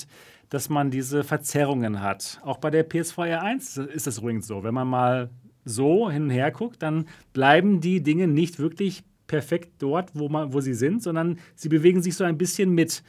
dass 0.48 0.68
man 0.68 0.90
diese 0.90 1.24
Verzerrungen 1.24 2.00
hat. 2.00 2.40
Auch 2.44 2.58
bei 2.58 2.70
der 2.70 2.88
PS4 2.88 3.38
1 3.38 3.76
ist 3.78 4.06
das 4.06 4.18
übrigens 4.18 4.46
so. 4.46 4.62
Wenn 4.62 4.74
man 4.74 4.88
mal 4.88 5.30
so 5.64 6.10
hin 6.10 6.24
und 6.24 6.30
her 6.30 6.50
guckt, 6.50 6.82
dann 6.82 7.06
bleiben 7.32 7.80
die 7.80 8.02
Dinge 8.02 8.26
nicht 8.28 8.58
wirklich 8.58 9.04
perfekt 9.26 9.70
dort, 9.78 10.10
wo, 10.14 10.28
man, 10.28 10.52
wo 10.52 10.60
sie 10.60 10.74
sind, 10.74 11.02
sondern 11.02 11.38
sie 11.54 11.68
bewegen 11.68 12.02
sich 12.02 12.14
so 12.16 12.24
ein 12.24 12.36
bisschen 12.36 12.74
mit. 12.74 13.02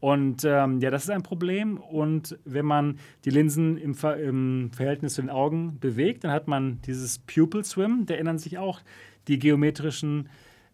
Und 0.00 0.44
ähm, 0.44 0.80
ja, 0.80 0.90
das 0.90 1.04
ist 1.04 1.10
ein 1.10 1.22
Problem. 1.22 1.78
Und 1.78 2.38
wenn 2.44 2.64
man 2.64 2.98
die 3.24 3.30
Linsen 3.30 3.76
im, 3.76 3.94
Ver 3.94 4.16
im, 4.16 4.70
Verhältnis 4.72 5.14
zu 5.14 5.22
den 5.22 5.30
Augen 5.30 5.78
bewegt, 5.80 6.24
dann 6.24 6.30
hat 6.30 6.46
man 6.46 6.80
dieses 6.82 7.18
Pupil 7.18 7.64
Swim. 7.64 8.06
Da 8.06 8.14
ändern 8.14 8.38
sich 8.38 8.58
auch 8.58 8.80
die 9.26 9.38
geometrischen 9.38 10.28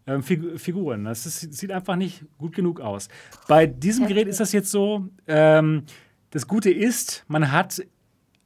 ähm, 0.07 0.21
Fig 0.21 0.59
Figuren. 0.59 1.05
Das 1.05 1.25
ist, 1.25 1.53
sieht 1.53 1.71
einfach 1.71 1.95
nicht 1.95 2.23
gut 2.37 2.55
genug 2.55 2.79
aus. 2.79 3.09
Bei 3.47 3.65
diesem 3.65 4.07
Gerät 4.07 4.27
ist 4.27 4.39
das 4.39 4.51
jetzt 4.51 4.69
so. 4.69 5.07
Ähm, 5.27 5.83
das 6.29 6.47
Gute 6.47 6.69
ist, 6.69 7.23
man 7.27 7.51
hat 7.51 7.81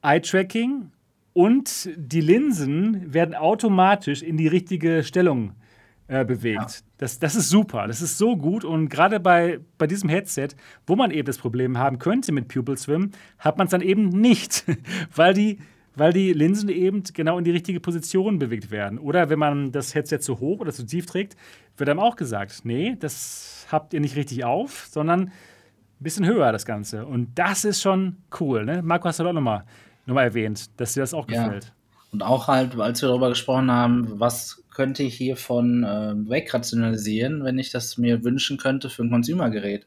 Eye-Tracking 0.01 0.91
und 1.34 1.89
die 1.97 2.22
Linsen 2.22 3.14
werden 3.14 3.35
automatisch 3.35 4.22
in 4.22 4.38
die 4.38 4.47
richtige 4.47 5.03
Stellung 5.03 5.53
äh, 6.07 6.23
bewegt. 6.23 6.72
Ja. 6.72 6.89
Das, 7.00 7.18
das 7.18 7.34
ist 7.36 7.50
super, 7.50 7.88
das 7.88 8.02
ist 8.02 8.18
so 8.18 8.36
gut 8.36 8.66
und 8.66 8.90
gerade 8.90 9.22
bei, 9.22 9.60
bei 9.78 9.88
diesem 9.88 10.10
Headset, 10.10 10.50
wo 10.86 10.98
man 10.98 11.12
eben 11.12 11.26
das 11.26 11.38
Problem 11.38 11.78
haben 11.78 11.98
könnte 11.98 12.34
mit 12.34 12.50
Pupil 12.50 12.78
Swim, 12.78 13.12
hat 13.40 13.58
man 13.58 13.66
es 13.68 13.72
dann 13.72 13.80
eben 13.82 14.10
nicht, 14.10 14.66
weil 15.16 15.34
die, 15.34 15.60
weil 15.96 16.12
die 16.12 16.34
Linsen 16.34 16.68
eben 16.68 17.04
genau 17.14 17.38
in 17.38 17.46
die 17.46 17.52
richtige 17.52 17.80
Position 17.80 18.38
bewegt 18.38 18.70
werden. 18.70 19.00
Oder 19.00 19.30
wenn 19.30 19.40
man 19.40 19.72
das 19.72 19.96
Headset 19.96 20.20
zu 20.20 20.40
hoch 20.42 20.60
oder 20.60 20.74
zu 20.74 20.86
tief 20.86 21.06
trägt, 21.06 21.38
wird 21.78 21.90
einem 21.90 22.00
auch 22.00 22.18
gesagt, 22.18 22.62
nee, 22.66 22.98
das 23.00 23.66
habt 23.72 23.94
ihr 23.94 24.02
nicht 24.02 24.18
richtig 24.18 24.44
auf, 24.44 24.88
sondern 24.92 25.22
ein 25.22 25.32
bisschen 26.00 26.26
höher 26.26 26.52
das 26.52 26.66
Ganze. 26.66 27.06
Und 27.06 27.30
das 27.36 27.64
ist 27.64 27.82
schon 27.82 28.18
cool. 28.42 28.66
Ne? 28.66 28.82
Marco, 28.84 29.08
hast 29.08 29.20
du 29.20 29.24
doch 29.24 29.34
nochmal 29.34 29.64
nochmal 30.06 30.26
erwähnt, 30.26 30.70
dass 30.80 30.94
dir 30.96 31.02
das 31.02 31.14
auch 31.14 31.30
Ja. 31.30 31.46
gefällt. 31.46 31.74
Und 32.11 32.23
auch 32.23 32.48
halt, 32.48 32.77
als 32.80 33.02
wir 33.02 33.10
darüber 33.10 33.30
gesprochen 33.30 33.72
haben, 33.72 34.19
was 34.19 34.64
könnte 34.73 35.03
ich 35.03 35.15
hiervon 35.15 35.84
äh, 35.84 36.14
wegrationalisieren, 36.30 37.44
wenn 37.44 37.60
ich 37.60 37.69
das 37.69 37.98
mir 37.98 38.23
wünschen 38.23 38.57
könnte 38.57 38.90
für 38.90 39.03
ein 39.03 39.11
Consumer-Gerät. 39.11 39.86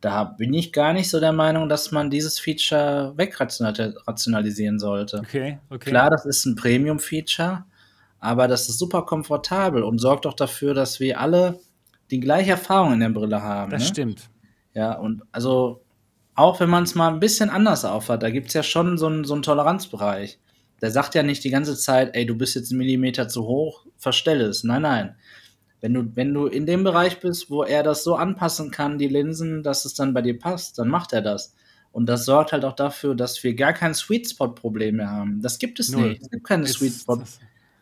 Da 0.00 0.24
bin 0.24 0.52
ich 0.54 0.72
gar 0.72 0.92
nicht 0.92 1.10
so 1.10 1.20
der 1.20 1.32
Meinung, 1.32 1.68
dass 1.68 1.92
man 1.92 2.10
dieses 2.10 2.40
Feature 2.40 3.12
wegrationalisieren 3.16 4.80
sollte. 4.80 5.18
Okay, 5.18 5.58
okay. 5.70 5.90
Klar, 5.90 6.10
das 6.10 6.26
ist 6.26 6.44
ein 6.44 6.56
Premium-Feature, 6.56 7.64
aber 8.18 8.48
das 8.48 8.68
ist 8.68 8.78
super 8.78 9.02
komfortabel 9.02 9.84
und 9.84 9.98
sorgt 9.98 10.26
auch 10.26 10.34
dafür, 10.34 10.74
dass 10.74 10.98
wir 10.98 11.20
alle 11.20 11.60
die 12.10 12.18
gleiche 12.18 12.52
Erfahrung 12.52 12.94
in 12.94 13.00
der 13.00 13.10
Brille 13.10 13.42
haben. 13.42 13.70
das 13.70 13.82
ne? 13.82 13.88
stimmt. 13.88 14.30
Ja, 14.74 14.94
und 14.94 15.22
also 15.30 15.82
auch 16.34 16.58
wenn 16.60 16.70
man 16.70 16.84
es 16.84 16.94
mal 16.94 17.12
ein 17.12 17.20
bisschen 17.20 17.50
anders 17.50 17.84
aufhat, 17.84 18.22
da 18.22 18.30
gibt 18.30 18.48
es 18.48 18.54
ja 18.54 18.62
schon 18.62 18.98
so 18.98 19.06
einen 19.06 19.24
so 19.24 19.34
einen 19.34 19.42
Toleranzbereich. 19.42 20.38
Der 20.82 20.90
sagt 20.90 21.14
ja 21.14 21.22
nicht 21.22 21.44
die 21.44 21.50
ganze 21.50 21.76
Zeit, 21.76 22.14
ey, 22.14 22.26
du 22.26 22.36
bist 22.36 22.54
jetzt 22.56 22.70
einen 22.70 22.78
Millimeter 22.78 23.28
zu 23.28 23.44
hoch, 23.44 23.86
verstelle 23.96 24.44
es. 24.44 24.64
Nein, 24.64 24.82
nein. 24.82 25.14
Wenn 25.80 25.94
du, 25.94 26.04
wenn 26.14 26.34
du 26.34 26.46
in 26.46 26.66
dem 26.66 26.84
Bereich 26.84 27.20
bist, 27.20 27.50
wo 27.50 27.62
er 27.62 27.82
das 27.82 28.04
so 28.04 28.14
anpassen 28.16 28.70
kann, 28.70 28.98
die 28.98 29.08
Linsen, 29.08 29.62
dass 29.62 29.84
es 29.84 29.94
dann 29.94 30.12
bei 30.12 30.22
dir 30.22 30.38
passt, 30.38 30.78
dann 30.78 30.88
macht 30.88 31.12
er 31.12 31.22
das. 31.22 31.54
Und 31.92 32.06
das 32.06 32.24
sorgt 32.24 32.52
halt 32.52 32.64
auch 32.64 32.74
dafür, 32.74 33.14
dass 33.14 33.42
wir 33.44 33.54
gar 33.54 33.72
kein 33.72 33.94
Sweet 33.94 34.28
Spot-Problem 34.30 34.96
mehr 34.96 35.10
haben. 35.10 35.40
Das 35.42 35.58
gibt 35.58 35.78
es 35.80 35.90
Null. 35.90 36.10
nicht. 36.10 36.22
Es 36.22 36.30
gibt 36.30 36.44
keine 36.44 36.64
Ist- 36.64 36.74
Sweet 36.74 36.92
Spot. 36.94 37.22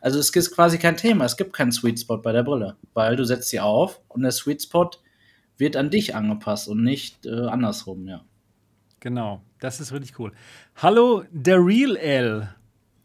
Also 0.02 0.18
es 0.18 0.30
ist 0.30 0.50
quasi 0.54 0.78
kein 0.78 0.96
Thema. 0.96 1.26
Es 1.26 1.36
gibt 1.36 1.52
keinen 1.52 1.72
Sweet 1.72 2.00
Spot 2.00 2.16
bei 2.18 2.32
der 2.32 2.42
Brille, 2.42 2.76
weil 2.94 3.16
du 3.16 3.24
setzt 3.24 3.50
sie 3.50 3.60
auf 3.60 4.00
und 4.08 4.22
der 4.22 4.32
Sweet 4.32 4.62
Spot 4.62 4.90
wird 5.58 5.76
an 5.76 5.90
dich 5.90 6.14
angepasst 6.14 6.68
und 6.68 6.82
nicht 6.82 7.26
äh, 7.26 7.30
andersrum, 7.46 8.08
ja. 8.08 8.24
Genau, 9.00 9.42
das 9.60 9.78
ist 9.80 9.92
wirklich 9.92 10.18
cool. 10.18 10.32
Hallo, 10.76 11.24
der 11.30 11.58
Real 11.58 11.96
L. 11.96 12.48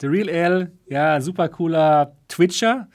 Der 0.00 0.10
Real 0.10 0.28
L, 0.28 0.72
ja, 0.88 1.20
super 1.20 1.48
cooler 1.48 2.12
Twitcher. 2.28 2.88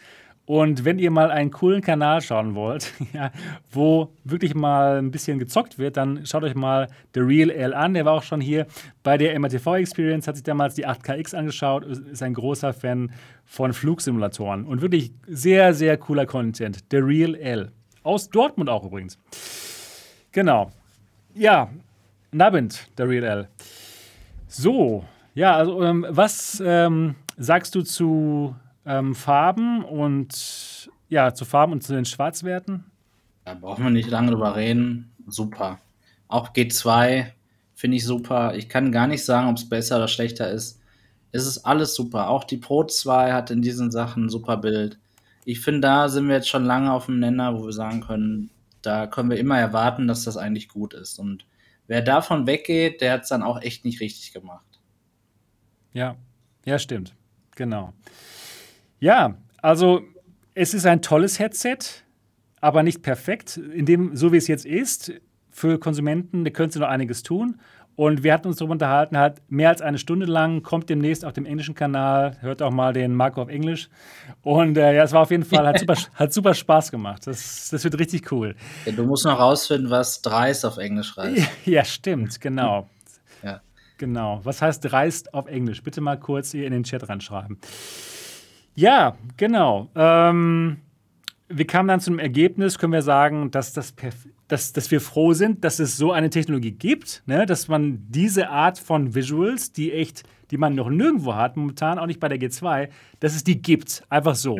Und 0.45 0.83
wenn 0.83 0.99
ihr 0.99 1.11
mal 1.11 1.31
einen 1.31 1.49
coolen 1.49 1.81
Kanal 1.81 2.21
schauen 2.21 2.55
wollt, 2.55 2.91
ja, 3.13 3.31
wo 3.71 4.11
wirklich 4.23 4.53
mal 4.53 4.97
ein 4.97 5.09
bisschen 5.09 5.39
gezockt 5.39 5.77
wird, 5.77 5.97
dann 5.97 6.25
schaut 6.25 6.43
euch 6.43 6.55
mal 6.55 6.89
The 7.13 7.21
Real 7.21 7.49
L 7.49 7.73
an. 7.73 7.93
Der 7.93 8.05
war 8.05 8.13
auch 8.13 8.23
schon 8.23 8.41
hier 8.41 8.67
bei 9.01 9.17
der 9.17 9.39
MRTV 9.39 9.75
Experience, 9.75 10.27
hat 10.27 10.35
sich 10.35 10.43
damals 10.43 10.75
die 10.75 10.85
8KX 10.85 11.35
angeschaut, 11.35 11.85
ist 11.85 12.21
ein 12.21 12.33
großer 12.33 12.73
Fan 12.73 13.11
von 13.45 13.71
Flugsimulatoren 13.71 14.65
und 14.65 14.81
wirklich 14.81 15.13
sehr, 15.27 15.73
sehr 15.73 15.97
cooler 15.97 16.25
Content. 16.25 16.79
The 16.91 16.97
Real 16.97 17.35
L. 17.35 17.71
Aus 18.03 18.29
Dortmund 18.29 18.69
auch 18.69 18.83
übrigens. 18.83 19.17
Genau. 20.31 20.71
Ja, 21.33 21.69
Nabend, 22.31 22.87
der 22.97 23.07
Real 23.07 23.23
L. 23.23 23.47
So, 24.47 25.05
ja, 25.33 25.55
also 25.55 25.81
ähm, 25.83 26.05
was 26.09 26.61
ähm, 26.65 27.15
sagst 27.37 27.75
du 27.75 27.81
zu 27.81 28.55
ähm, 28.85 29.15
Farben 29.15 29.83
und 29.83 30.89
ja, 31.09 31.33
zu 31.33 31.45
Farben 31.45 31.73
und 31.73 31.83
zu 31.83 31.93
den 31.93 32.05
Schwarzwerten? 32.05 32.85
Da 33.45 33.53
brauchen 33.55 33.83
wir 33.83 33.91
nicht 33.91 34.09
lange 34.09 34.31
drüber 34.31 34.55
reden. 34.55 35.11
Super. 35.27 35.79
Auch 36.27 36.53
G2 36.53 37.27
finde 37.73 37.97
ich 37.97 38.05
super. 38.05 38.55
Ich 38.55 38.69
kann 38.69 38.91
gar 38.91 39.07
nicht 39.07 39.25
sagen, 39.25 39.49
ob 39.49 39.57
es 39.57 39.67
besser 39.67 39.97
oder 39.97 40.07
schlechter 40.07 40.49
ist. 40.49 40.79
Es 41.31 41.45
ist 41.45 41.65
alles 41.65 41.95
super. 41.95 42.29
Auch 42.29 42.43
die 42.43 42.57
Pro 42.57 42.83
2 42.83 43.33
hat 43.33 43.51
in 43.51 43.61
diesen 43.61 43.91
Sachen 43.91 44.25
ein 44.25 44.29
super 44.29 44.57
Bild. 44.57 44.99
Ich 45.45 45.61
finde, 45.61 45.81
da 45.81 46.09
sind 46.09 46.27
wir 46.27 46.35
jetzt 46.35 46.49
schon 46.49 46.65
lange 46.65 46.93
auf 46.93 47.07
dem 47.07 47.19
Nenner, 47.19 47.57
wo 47.57 47.65
wir 47.65 47.73
sagen 47.73 48.01
können, 48.01 48.51
da 48.81 49.07
können 49.07 49.29
wir 49.29 49.37
immer 49.37 49.57
erwarten, 49.57 50.07
dass 50.07 50.23
das 50.23 50.37
eigentlich 50.37 50.67
gut 50.67 50.93
ist. 50.93 51.19
Und 51.19 51.45
wer 51.87 52.01
davon 52.01 52.47
weggeht, 52.47 53.01
der 53.01 53.13
hat 53.13 53.23
es 53.23 53.29
dann 53.29 53.43
auch 53.43 53.61
echt 53.61 53.85
nicht 53.85 54.01
richtig 54.01 54.33
gemacht. 54.33 54.70
Ja, 55.93 56.15
ja, 56.65 56.79
stimmt. 56.79 57.15
Genau. 57.55 57.93
Ja, 58.99 59.35
also 59.61 60.01
es 60.53 60.73
ist 60.73 60.85
ein 60.85 61.01
tolles 61.01 61.39
Headset, 61.39 61.77
aber 62.59 62.83
nicht 62.83 63.01
perfekt. 63.01 63.57
In 63.57 63.85
dem, 63.85 64.15
so 64.15 64.31
wie 64.31 64.37
es 64.37 64.47
jetzt 64.47 64.65
ist, 64.65 65.13
für 65.51 65.79
Konsumenten, 65.79 66.45
da 66.45 66.51
können 66.51 66.71
sie 66.71 66.79
noch 66.79 66.87
einiges 66.87 67.23
tun. 67.23 67.59
Und 67.95 68.23
wir 68.23 68.33
hatten 68.33 68.47
uns 68.47 68.57
darüber 68.57 68.71
unterhalten, 68.71 69.17
halt 69.17 69.41
mehr 69.49 69.69
als 69.69 69.81
eine 69.81 69.97
Stunde 69.97 70.25
lang, 70.25 70.63
kommt 70.63 70.89
demnächst 70.89 71.25
auf 71.25 71.33
dem 71.33 71.45
englischen 71.45 71.75
Kanal, 71.75 72.37
hört 72.39 72.61
auch 72.61 72.71
mal 72.71 72.93
den 72.93 73.13
Marco 73.13 73.41
auf 73.41 73.49
Englisch. 73.49 73.89
Und 74.41 74.77
äh, 74.77 74.95
ja, 74.95 75.03
es 75.03 75.11
war 75.11 75.21
auf 75.21 75.31
jeden 75.31 75.43
Fall, 75.43 75.67
hat 75.67 75.77
super, 75.77 75.95
hat 76.15 76.33
super 76.33 76.53
Spaß 76.53 76.89
gemacht. 76.89 77.27
Das, 77.27 77.69
das 77.69 77.83
wird 77.83 77.99
richtig 77.99 78.31
cool. 78.31 78.55
Ja, 78.85 78.93
du 78.93 79.03
musst 79.03 79.25
noch 79.25 79.37
rausfinden, 79.37 79.89
was 79.89 80.21
dreist 80.21 80.65
auf 80.65 80.77
Englisch 80.77 81.15
heißt. 81.17 81.47
Ja, 81.65 81.83
stimmt, 81.83 82.39
genau. 82.39 82.87
Ja. 84.01 84.07
Genau. 84.07 84.41
Was 84.43 84.63
heißt 84.63 84.83
dreist 84.83 85.31
auf 85.35 85.45
Englisch? 85.45 85.83
Bitte 85.83 86.01
mal 86.01 86.19
kurz 86.19 86.51
hier 86.51 86.65
in 86.65 86.71
den 86.71 86.83
Chat 86.83 87.07
reinschreiben. 87.07 87.59
Ja, 88.73 89.15
genau. 89.37 89.89
Ähm, 89.93 90.77
wir 91.47 91.67
kamen 91.67 91.87
dann 91.87 91.99
zum 91.99 92.17
Ergebnis, 92.17 92.79
können 92.79 92.93
wir 92.93 93.03
sagen, 93.03 93.51
dass, 93.51 93.73
das 93.73 93.93
dass, 94.47 94.73
dass 94.73 94.89
wir 94.89 95.01
froh 95.01 95.33
sind, 95.33 95.63
dass 95.63 95.77
es 95.77 95.97
so 95.97 96.11
eine 96.11 96.31
Technologie 96.31 96.71
gibt, 96.71 97.21
ne? 97.27 97.45
dass 97.45 97.67
man 97.67 98.03
diese 98.09 98.49
Art 98.49 98.79
von 98.79 99.13
Visuals, 99.13 99.71
die 99.71 99.91
echt, 99.91 100.23
die 100.49 100.57
man 100.57 100.73
noch 100.73 100.89
nirgendwo 100.89 101.35
hat, 101.35 101.55
momentan 101.55 101.99
auch 101.99 102.07
nicht 102.07 102.19
bei 102.19 102.27
der 102.27 102.39
G2, 102.39 102.89
dass 103.19 103.35
es 103.35 103.43
die 103.43 103.61
gibt. 103.61 104.03
Einfach 104.09 104.33
so. 104.33 104.57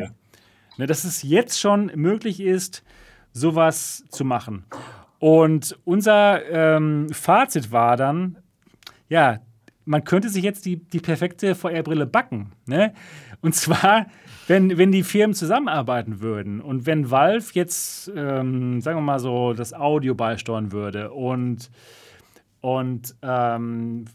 Ne? 0.78 0.86
Dass 0.86 1.02
es 1.02 1.24
jetzt 1.24 1.58
schon 1.58 1.90
möglich 1.96 2.38
ist, 2.38 2.84
sowas 3.32 4.04
zu 4.10 4.24
machen. 4.24 4.66
Und 5.18 5.76
unser 5.84 6.48
ähm, 6.48 7.08
Fazit 7.10 7.72
war 7.72 7.96
dann, 7.96 8.38
ja, 9.12 9.40
man 9.84 10.04
könnte 10.04 10.30
sich 10.30 10.42
jetzt 10.42 10.64
die, 10.64 10.76
die 10.78 11.00
perfekte 11.00 11.54
VR-Brille 11.54 12.06
backen. 12.06 12.52
Ne? 12.64 12.94
Und 13.42 13.54
zwar, 13.54 14.06
wenn, 14.46 14.78
wenn 14.78 14.90
die 14.90 15.02
Firmen 15.02 15.34
zusammenarbeiten 15.34 16.20
würden 16.20 16.62
und 16.62 16.86
wenn 16.86 17.10
Valve 17.10 17.50
jetzt, 17.52 18.10
ähm, 18.16 18.80
sagen 18.80 18.96
wir 18.96 19.02
mal 19.02 19.18
so, 19.18 19.52
das 19.52 19.74
Audio 19.74 20.14
beisteuern 20.14 20.72
würde 20.72 21.10
und, 21.10 21.70
und 22.62 23.14
ähm, 23.20 24.06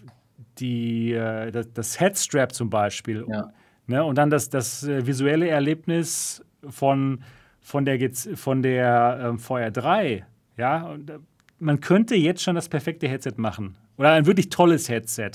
die, 0.58 1.14
äh, 1.14 1.52
das, 1.52 1.72
das 1.74 2.00
Headstrap 2.00 2.54
zum 2.54 2.72
Beispiel 2.72 3.24
Ja. 3.30 3.52
Ne? 3.86 4.04
Und 4.04 4.18
dann 4.18 4.32
das, 4.32 4.50
das 4.50 4.84
äh, 4.84 5.06
visuelle 5.06 5.48
Erlebnis 5.48 6.44
von, 6.68 7.22
von 7.62 7.86
der, 7.86 8.00
von 8.34 8.64
der 8.64 9.20
ähm, 9.22 9.38
VR3. 9.38 10.24
Ja? 10.58 10.88
Und, 10.88 11.10
äh, 11.12 11.20
man 11.60 11.82
könnte 11.82 12.16
jetzt 12.16 12.42
schon 12.42 12.56
das 12.56 12.68
perfekte 12.68 13.08
Headset 13.08 13.34
machen. 13.38 13.78
Oder 13.98 14.12
ein 14.12 14.26
wirklich 14.26 14.50
tolles 14.50 14.90
Headset. 14.90 15.32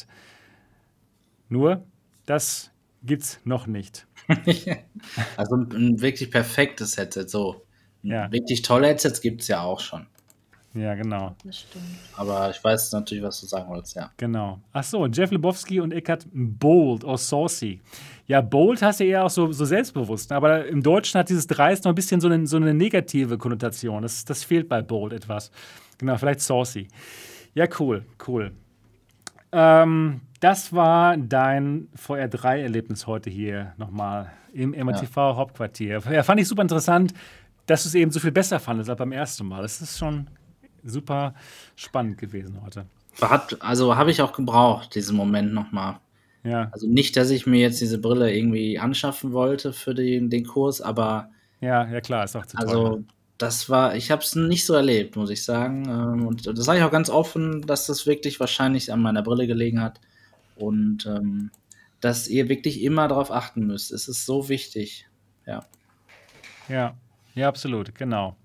Nur, 1.49 1.85
das 2.27 2.71
gibt's 3.03 3.41
noch 3.45 3.67
nicht. 3.67 4.07
Also 5.37 5.57
ein, 5.57 6.01
wirklich 6.01 6.31
perfektes 6.31 6.97
Headset, 6.97 7.27
so. 7.27 7.67
Ja. 8.03 8.31
Wirklich 8.31 8.63
tolle 8.63 8.87
Headsets 8.87 9.21
gibt 9.21 9.43
es 9.43 9.49
ja 9.49 9.61
auch 9.61 9.81
schon. 9.81 10.07
Ja, 10.75 10.95
genau. 10.95 11.35
Das 11.45 11.61
stimmt. 11.61 11.85
Aber 12.17 12.51
ich 12.51 12.63
weiß 12.63 12.93
natürlich, 12.93 13.23
was 13.23 13.41
du 13.41 13.47
sagen 13.47 13.69
wolltest, 13.69 13.97
ja. 13.97 14.11
Genau. 14.17 14.59
Ach 14.73 14.85
so, 14.85 15.07
Jeff 15.07 15.31
Lebowski 15.31 15.81
und 15.81 15.93
Eckhard 15.93 16.27
Bold 16.33 17.05
aus 17.05 17.29
Saucy. 17.29 17.81
Ja, 18.27 18.41
Bold 18.41 18.81
hast 18.81 19.01
du 19.01 19.05
eher 19.05 19.25
auch 19.25 19.31
so, 19.31 19.53
so 19.53 19.65
selbstbewusst, 19.65 20.31
ne? 20.31 20.37
aber 20.37 20.67
im 20.67 20.83
Deutschen 20.83 21.19
hat 21.19 21.29
dieses 21.29 21.47
Dreist 21.47 21.85
noch 21.85 21.93
ein 21.93 21.95
bisschen 21.95 22.21
so 22.21 22.29
eine, 22.29 22.47
so 22.47 22.57
eine 22.57 22.73
negative 22.73 23.37
Konnotation. 23.37 24.03
Das, 24.03 24.25
das 24.25 24.45
fehlt 24.45 24.69
bei 24.69 24.81
Bold 24.81 25.13
etwas. 25.13 25.51
Genau, 25.99 26.17
vielleicht 26.17 26.41
Saucy. 26.41 26.89
Ja, 27.55 27.67
cool, 27.79 28.05
cool. 28.27 28.53
Ähm, 29.53 30.21
das 30.41 30.73
war 30.73 31.17
dein 31.17 31.89
VR3-Erlebnis 31.97 33.07
heute 33.07 33.31
hier 33.31 33.75
nochmal 33.77 34.33
im 34.53 34.71
MRTV 34.71 35.37
Hauptquartier. 35.37 36.03
Ja, 36.11 36.23
fand 36.23 36.41
ich 36.41 36.49
super 36.49 36.63
interessant, 36.63 37.13
dass 37.67 37.85
du 37.85 37.89
es 37.89 37.95
eben 37.95 38.11
so 38.11 38.21
viel 38.21 38.33
besser 38.33 38.59
fandest 38.59 38.91
als 38.91 38.99
beim 38.99 39.13
ersten 39.13 39.47
Mal. 39.47 39.63
Das 39.63 39.81
ist 39.81 39.99
schon 39.99 40.29
super 40.83 41.35
spannend 41.77 42.19
gewesen 42.19 42.61
heute. 42.65 42.87
Hat, 43.21 43.57
also 43.61 43.95
habe 43.97 44.11
ich 44.11 44.23
auch 44.23 44.33
gebraucht, 44.33 44.95
diesen 44.95 45.17
Moment 45.17 45.53
nochmal. 45.53 46.01
Ja, 46.45 46.71
Also 46.73 46.89
nicht, 46.89 47.17
dass 47.17 47.31
ich 47.31 47.47
mir 47.47 47.61
jetzt 47.61 47.81
diese 47.81 47.99
Brille 47.99 48.35
irgendwie 48.35 48.79
anschaffen 48.79 49.33
wollte 49.33 49.73
für 49.73 49.95
den, 49.95 50.29
den 50.29 50.45
Kurs, 50.45 50.81
aber 50.81 51.31
ja, 51.61 51.87
ja 51.89 52.01
klar, 52.01 52.25
ist 52.25 52.35
auch 52.35 52.47
zu 52.47 52.57
teuer. 52.57 52.69
also 52.69 53.05
das 53.43 53.69
war, 53.69 53.97
ich 53.97 54.13
habe 54.13 54.23
es 54.23 54.37
nicht 54.37 54.65
so 54.65 54.75
erlebt, 54.75 55.17
muss 55.17 55.31
ich 55.31 55.45
sagen. 55.45 55.85
Ähm, 55.89 56.27
Und 56.27 56.47
das 56.47 56.65
sage 56.65 56.79
ich 56.79 56.85
auch 56.85 56.93
ganz 56.93 57.11
offen, 57.11 57.63
dass 57.63 57.87
das 57.87 58.07
wirklich 58.07 58.39
wahrscheinlich 58.39 58.93
an 58.93 59.03
meiner 59.03 59.23
Brille 59.23 59.49
gelegen 59.49 59.83
hat. 59.83 60.01
Und 60.55 61.07
ähm, 61.07 61.51
dass 62.01 62.29
ihr 62.29 62.49
wirklich 62.49 62.83
immer 62.83 63.09
darauf 63.09 63.33
achten 63.33 63.67
müsst. 63.67 63.91
Es 63.91 64.07
ist 64.07 64.27
so 64.27 64.49
wichtig. 64.49 65.09
Ja. 65.47 65.65
Ja, 66.69 66.95
ja, 67.35 67.49
absolut, 67.49 67.95
genau. 67.95 68.37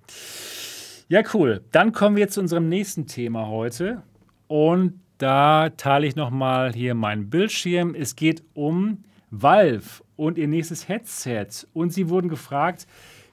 Ja, 1.09 1.21
cool. 1.33 1.63
Dann 1.71 1.91
kommen 1.91 2.15
wir 2.15 2.27
zu 2.29 2.39
unserem 2.39 2.67
nächsten 2.67 3.05
Thema 3.05 3.47
heute. 3.47 4.01
Und 4.47 4.99
da 5.19 5.69
teile 5.69 6.07
ich 6.07 6.15
nochmal 6.15 6.73
hier 6.73 6.95
meinen 6.95 7.29
Bildschirm. 7.29 7.93
Es 7.93 8.15
geht 8.15 8.43
um 8.55 9.03
Valve 9.29 10.03
und 10.15 10.37
ihr 10.37 10.47
nächstes 10.47 10.87
Headset. 10.87 11.67
Und 11.73 11.93
sie 11.93 12.09
wurden 12.09 12.29
gefragt, 12.29 12.87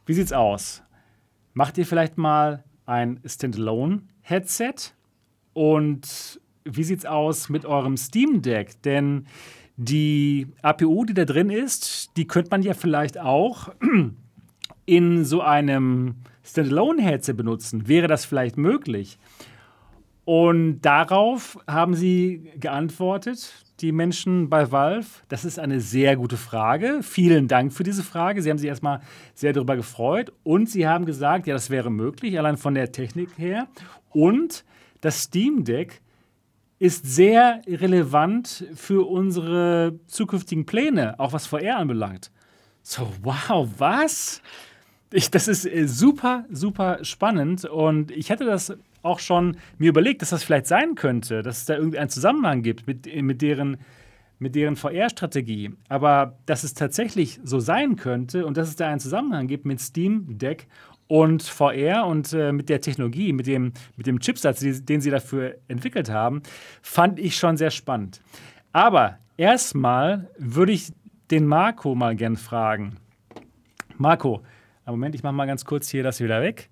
wie 0.06 0.12
sieht's 0.12 0.32
aus? 0.32 0.84
Macht 1.55 1.78
ihr 1.78 1.86
vielleicht 1.86 2.18
mal 2.18 2.64
ein 2.85 3.20
Standalone-Headset? 3.24 4.93
Und 5.52 6.40
wie 6.64 6.82
sieht's 6.82 7.06
aus 7.06 7.48
mit 7.48 7.64
eurem 7.64 7.97
Steam 7.97 8.43
Deck? 8.43 8.82
Denn 8.82 9.26
die 9.76 10.48
APU, 10.62 11.05
die 11.05 11.14
da 11.14 11.24
drin 11.24 11.51
ist, 11.51 12.16
die 12.16 12.26
könnte 12.26 12.51
man 12.51 12.62
ja 12.62 12.74
vielleicht 12.74 13.18
auch 13.18 13.68
in 14.85 15.24
so 15.24 15.43
einem 15.43 16.16
Standalone-Headset 16.43 17.35
benutzen. 17.35 17.86
Wäre 17.86 18.09
das 18.09 18.24
vielleicht 18.24 18.56
möglich? 18.56 19.18
Und 20.24 20.81
darauf 20.81 21.59
haben 21.68 21.94
sie 21.94 22.51
geantwortet, 22.59 23.63
die 23.80 23.92
Menschen 23.92 24.48
bei 24.48 24.70
Valve. 24.70 25.06
Das 25.28 25.44
ist 25.44 25.59
eine 25.59 25.80
sehr 25.80 26.16
gute 26.16 26.36
Frage. 26.36 27.01
Vielen 27.02 27.48
Dank 27.48 27.72
für 27.72 27.82
diese 27.82 28.02
Frage. 28.02 28.42
Sie 28.42 28.51
haben 28.51 28.59
sich 28.59 28.68
erstmal 28.68 29.01
sehr 29.34 29.52
darüber 29.52 29.76
gefreut. 29.76 30.32
Und 30.42 30.70
sie 30.70 30.86
haben 30.86 31.06
gesagt, 31.06 31.46
ja, 31.46 31.55
das 31.55 31.70
wäre 31.70 31.90
möglich, 31.90 32.38
allein 32.38 32.56
von 32.56 32.74
der 32.74 32.92
Technik 32.92 33.30
her. 33.36 33.66
Und 34.10 34.64
das 35.01 35.22
Steam 35.22 35.64
Deck 35.64 36.01
ist 36.78 37.05
sehr 37.06 37.62
relevant 37.66 38.66
für 38.74 39.09
unsere 39.09 39.98
zukünftigen 40.06 40.66
Pläne, 40.66 41.18
auch 41.18 41.32
was 41.32 41.46
VR 41.46 41.76
anbelangt. 41.78 42.30
So, 42.82 43.10
wow, 43.22 43.68
was? 43.78 44.42
Ich, 45.12 45.30
das 45.30 45.48
ist 45.48 45.64
äh, 45.64 45.86
super, 45.86 46.44
super 46.51 47.02
spannend 47.02 47.64
und 47.64 48.10
ich 48.10 48.30
hätte 48.30 48.44
das 48.44 48.76
auch 49.05 49.18
schon 49.18 49.56
mir 49.78 49.90
überlegt, 49.90 50.22
dass 50.22 50.31
das 50.31 50.43
vielleicht 50.43 50.66
sein 50.66 50.94
könnte, 50.94 51.43
dass 51.43 51.59
es 51.59 51.64
da 51.66 51.76
irgendeinen 51.76 52.09
Zusammenhang 52.09 52.62
gibt 52.62 52.86
mit, 52.86 53.06
mit 53.22 53.43
deren, 53.43 53.76
mit 54.39 54.55
deren 54.55 54.76
VR-Strategie. 54.76 55.72
Aber 55.89 56.39
dass 56.47 56.64
es 56.64 56.74
tatsächlich 56.74 57.40
so 57.44 57.60
sein 57.60 57.97
könnte 57.97 58.47
und 58.47 58.56
dass 58.56 58.68
es 58.68 58.76
da 58.76 58.89
einen 58.89 59.01
Zusammenhang 59.01 59.47
gibt 59.47 59.66
mit 59.66 59.81
Steam 59.81 60.39
Deck 60.39 60.66
und 61.06 61.43
VR 61.43 62.06
und 62.06 62.32
äh, 62.32 62.52
mit 62.52 62.68
der 62.68 62.81
Technologie, 62.81 63.32
mit 63.32 63.47
dem, 63.47 63.72
mit 63.97 64.06
dem 64.06 64.20
Chipsatz, 64.20 64.60
den 64.60 65.01
sie 65.01 65.10
dafür 65.10 65.56
entwickelt 65.68 66.10
haben, 66.10 66.43
fand 66.81 67.18
ich 67.18 67.36
schon 67.36 67.56
sehr 67.56 67.70
spannend. 67.70 68.22
Aber 68.72 69.18
erstmal 69.36 70.31
würde 70.39 70.72
ich 70.72 70.93
den 71.31 71.47
Marco 71.47 71.94
mal 71.94 72.16
gern 72.16 72.36
fragen. 72.36 72.97
Marco, 73.97 74.43
Moment, 74.86 75.14
ich 75.14 75.22
mache 75.22 75.35
mal 75.35 75.47
ganz 75.47 75.64
kurz 75.64 75.89
hier 75.89 76.02
das 76.02 76.20
wieder 76.20 76.43
weg. 76.43 76.70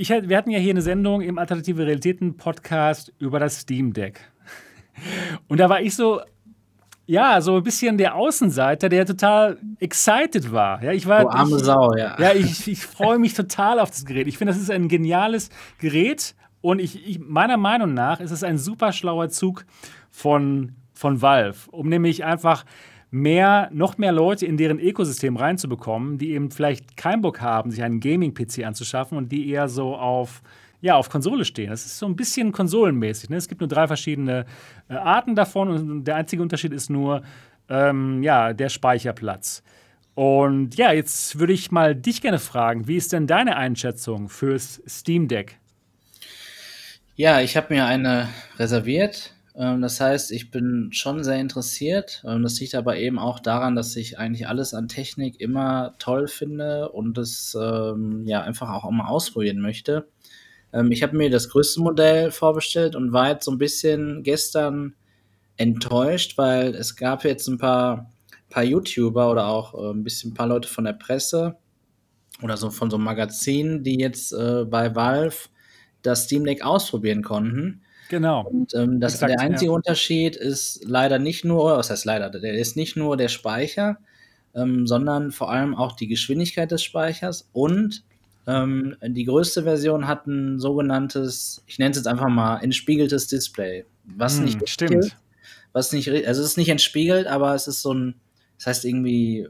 Ich, 0.00 0.10
wir 0.10 0.36
hatten 0.36 0.52
ja 0.52 0.60
hier 0.60 0.70
eine 0.70 0.80
Sendung 0.80 1.22
im 1.22 1.38
Alternative 1.38 1.84
Realitäten 1.84 2.36
Podcast 2.36 3.12
über 3.18 3.40
das 3.40 3.58
Steam 3.58 3.92
Deck. 3.92 4.20
Und 5.48 5.58
da 5.58 5.68
war 5.68 5.80
ich 5.80 5.96
so 5.96 6.20
ja, 7.06 7.40
so 7.40 7.56
ein 7.56 7.64
bisschen 7.64 7.98
der 7.98 8.14
Außenseiter, 8.14 8.88
der 8.88 9.06
total 9.06 9.58
excited 9.80 10.52
war. 10.52 10.84
Ja, 10.84 10.92
ich 10.92 11.08
war. 11.08 11.24
Oh, 11.24 11.30
arme 11.30 11.56
ich, 11.56 11.64
Sau, 11.64 11.96
ja. 11.96 12.14
Ja, 12.16 12.32
ich, 12.32 12.68
ich 12.68 12.86
freue 12.86 13.18
mich 13.18 13.34
total 13.34 13.80
auf 13.80 13.90
das 13.90 14.04
Gerät. 14.04 14.28
Ich 14.28 14.38
finde, 14.38 14.52
das 14.52 14.62
ist 14.62 14.70
ein 14.70 14.86
geniales 14.86 15.50
Gerät 15.78 16.36
und 16.60 16.78
ich, 16.78 17.04
ich, 17.04 17.18
meiner 17.18 17.56
Meinung 17.56 17.92
nach 17.92 18.20
ist 18.20 18.30
es 18.30 18.44
ein 18.44 18.56
super 18.56 18.92
schlauer 18.92 19.30
Zug 19.30 19.66
von, 20.12 20.76
von 20.92 21.20
Valve, 21.20 21.58
um 21.72 21.88
nämlich 21.88 22.24
einfach 22.24 22.64
mehr, 23.10 23.68
noch 23.72 23.98
mehr 23.98 24.12
Leute 24.12 24.46
in 24.46 24.56
deren 24.56 24.78
Ökosystem 24.78 25.36
reinzubekommen, 25.36 26.18
die 26.18 26.32
eben 26.32 26.50
vielleicht 26.50 26.96
keinen 26.96 27.22
Bock 27.22 27.40
haben, 27.40 27.70
sich 27.70 27.82
einen 27.82 28.00
Gaming-PC 28.00 28.64
anzuschaffen 28.64 29.16
und 29.16 29.30
die 29.32 29.48
eher 29.50 29.68
so 29.68 29.96
auf 29.96 30.42
ja, 30.80 30.94
auf 30.94 31.10
Konsole 31.10 31.44
stehen. 31.44 31.70
Das 31.70 31.84
ist 31.84 31.98
so 31.98 32.06
ein 32.06 32.14
bisschen 32.14 32.52
konsolenmäßig. 32.52 33.30
Ne? 33.30 33.36
Es 33.36 33.48
gibt 33.48 33.60
nur 33.60 33.68
drei 33.68 33.88
verschiedene 33.88 34.46
äh, 34.88 34.94
Arten 34.94 35.34
davon 35.34 35.68
und 35.68 36.04
der 36.04 36.16
einzige 36.16 36.40
Unterschied 36.40 36.72
ist 36.72 36.88
nur 36.88 37.22
ähm, 37.68 38.22
ja, 38.22 38.52
der 38.52 38.68
Speicherplatz. 38.68 39.62
Und 40.14 40.76
ja, 40.76 40.92
jetzt 40.92 41.38
würde 41.38 41.52
ich 41.52 41.70
mal 41.70 41.94
dich 41.94 42.20
gerne 42.22 42.38
fragen, 42.38 42.88
wie 42.88 42.96
ist 42.96 43.12
denn 43.12 43.26
deine 43.26 43.56
Einschätzung 43.56 44.28
fürs 44.28 44.82
Steam 44.88 45.28
Deck? 45.28 45.58
Ja, 47.16 47.40
ich 47.40 47.56
habe 47.56 47.74
mir 47.74 47.86
eine 47.86 48.28
reserviert. 48.58 49.34
Ähm, 49.58 49.82
das 49.82 50.00
heißt, 50.00 50.30
ich 50.30 50.50
bin 50.50 50.90
schon 50.92 51.24
sehr 51.24 51.40
interessiert. 51.40 52.22
Ähm, 52.26 52.42
das 52.44 52.60
liegt 52.60 52.74
aber 52.76 52.96
eben 52.96 53.18
auch 53.18 53.40
daran, 53.40 53.74
dass 53.74 53.96
ich 53.96 54.18
eigentlich 54.18 54.46
alles 54.46 54.72
an 54.72 54.88
Technik 54.88 55.40
immer 55.40 55.96
toll 55.98 56.28
finde 56.28 56.90
und 56.90 57.18
es 57.18 57.56
ähm, 57.60 58.24
ja 58.24 58.42
einfach 58.42 58.70
auch 58.70 58.90
mal 58.90 59.08
ausprobieren 59.08 59.60
möchte. 59.60 60.08
Ähm, 60.72 60.92
ich 60.92 61.02
habe 61.02 61.16
mir 61.16 61.28
das 61.30 61.48
größte 61.50 61.80
Modell 61.80 62.30
vorbestellt 62.30 62.94
und 62.94 63.12
war 63.12 63.30
jetzt 63.30 63.44
so 63.46 63.50
ein 63.50 63.58
bisschen 63.58 64.22
gestern 64.22 64.94
enttäuscht, 65.56 66.38
weil 66.38 66.74
es 66.76 66.94
gab 66.94 67.24
jetzt 67.24 67.48
ein 67.48 67.58
paar, 67.58 68.12
paar 68.50 68.64
YouTuber 68.64 69.30
oder 69.30 69.48
auch 69.48 69.74
äh, 69.74 69.90
ein 69.90 70.04
bisschen 70.04 70.30
ein 70.32 70.34
paar 70.34 70.46
Leute 70.46 70.68
von 70.68 70.84
der 70.84 70.92
Presse 70.92 71.56
oder 72.42 72.56
so 72.56 72.70
von 72.70 72.90
so 72.90 72.96
einem 72.96 73.04
Magazin, 73.04 73.82
die 73.82 73.98
jetzt 73.98 74.32
äh, 74.32 74.64
bei 74.64 74.94
Valve 74.94 75.48
das 76.02 76.24
Steam 76.24 76.44
Deck 76.44 76.64
ausprobieren 76.64 77.22
konnten. 77.22 77.82
Genau. 78.08 78.46
Und 78.46 78.74
ähm, 78.74 79.00
das, 79.00 79.14
Exakt, 79.14 79.32
der 79.32 79.40
einzige 79.40 79.70
ja. 79.70 79.74
Unterschied 79.74 80.36
ist 80.36 80.84
leider 80.84 81.18
nicht 81.18 81.44
nur, 81.44 81.76
was 81.76 81.90
heißt 81.90 82.04
leider, 82.04 82.30
der 82.30 82.54
ist 82.54 82.76
nicht 82.76 82.96
nur 82.96 83.16
der 83.16 83.28
Speicher, 83.28 83.98
ähm, 84.54 84.86
sondern 84.86 85.30
vor 85.30 85.50
allem 85.50 85.74
auch 85.74 85.92
die 85.92 86.08
Geschwindigkeit 86.08 86.70
des 86.70 86.82
Speichers 86.82 87.48
und 87.52 88.02
ähm, 88.46 88.96
die 89.02 89.24
größte 89.24 89.64
Version 89.64 90.08
hat 90.08 90.26
ein 90.26 90.58
sogenanntes, 90.58 91.62
ich 91.66 91.78
nenne 91.78 91.90
es 91.90 91.98
jetzt 91.98 92.06
einfach 92.06 92.28
mal, 92.28 92.58
entspiegeltes 92.60 93.26
Display. 93.26 93.84
Was 94.04 94.38
hm, 94.38 94.44
nicht 94.46 94.68
stimmt. 94.68 95.16
was 95.72 95.92
nicht, 95.92 96.08
also 96.08 96.42
es 96.42 96.48
ist 96.50 96.56
nicht 96.56 96.70
entspiegelt, 96.70 97.26
aber 97.26 97.54
es 97.54 97.68
ist 97.68 97.82
so 97.82 97.92
ein, 97.92 98.14
das 98.56 98.66
heißt 98.68 98.84
irgendwie, 98.86 99.48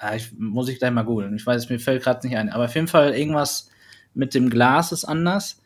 ja, 0.00 0.14
ich, 0.14 0.32
muss 0.38 0.68
ich 0.68 0.78
gleich 0.78 0.92
mal 0.92 1.04
googeln. 1.04 1.34
Ich 1.36 1.46
weiß, 1.46 1.70
mir 1.70 1.80
fällt 1.80 2.02
gerade 2.02 2.26
nicht 2.26 2.36
ein. 2.36 2.50
Aber 2.50 2.66
auf 2.66 2.74
jeden 2.74 2.86
Fall 2.86 3.14
irgendwas 3.14 3.70
mit 4.14 4.34
dem 4.34 4.50
Glas 4.50 4.92
ist 4.92 5.04
anders. 5.04 5.60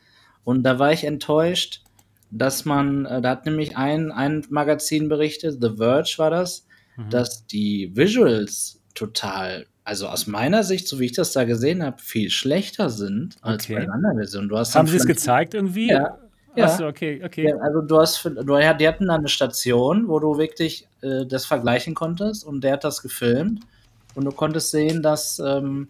Und 0.44 0.62
da 0.62 0.78
war 0.78 0.92
ich 0.92 1.04
enttäuscht, 1.04 1.82
dass 2.32 2.64
man, 2.64 3.04
äh, 3.06 3.20
da 3.20 3.30
hat 3.30 3.46
nämlich 3.46 3.76
ein, 3.76 4.10
ein 4.10 4.44
Magazin 4.50 5.08
berichtet, 5.08 5.58
The 5.60 5.76
Verge 5.76 6.14
war 6.16 6.30
das, 6.30 6.66
mhm. 6.96 7.10
dass 7.10 7.46
die 7.46 7.92
Visuals 7.94 8.80
total 8.94 9.66
also 9.84 10.06
aus 10.06 10.26
meiner 10.26 10.62
Sicht, 10.62 10.86
so 10.86 11.00
wie 11.00 11.06
ich 11.06 11.12
das 11.12 11.32
da 11.32 11.44
gesehen 11.44 11.82
habe, 11.82 12.00
viel 12.00 12.30
schlechter 12.30 12.88
sind 12.88 13.36
als 13.42 13.64
okay. 13.64 13.74
bei 13.74 13.80
den 13.80 13.90
anderen 13.90 14.16
Versionen. 14.16 14.48
Du 14.48 14.56
hast 14.56 14.74
Haben 14.76 14.86
sie 14.86 14.96
es 14.96 15.06
gezeigt 15.06 15.54
irgendwie? 15.54 15.90
Ja. 15.90 16.18
Ja. 16.54 16.66
Achso, 16.66 16.86
okay, 16.86 17.22
okay. 17.24 17.48
Ja, 17.48 17.56
also 17.56 17.80
du 17.80 17.98
hast, 17.98 18.22
du, 18.24 18.42
die 18.42 18.88
hatten 18.88 19.06
da 19.06 19.14
eine 19.14 19.28
Station, 19.28 20.08
wo 20.08 20.18
du 20.18 20.36
wirklich 20.36 20.86
äh, 21.00 21.24
das 21.24 21.46
vergleichen 21.46 21.94
konntest 21.94 22.44
und 22.44 22.62
der 22.62 22.74
hat 22.74 22.84
das 22.84 23.00
gefilmt 23.00 23.60
und 24.14 24.26
du 24.26 24.32
konntest 24.32 24.70
sehen, 24.70 25.02
dass 25.02 25.38
ähm, 25.38 25.88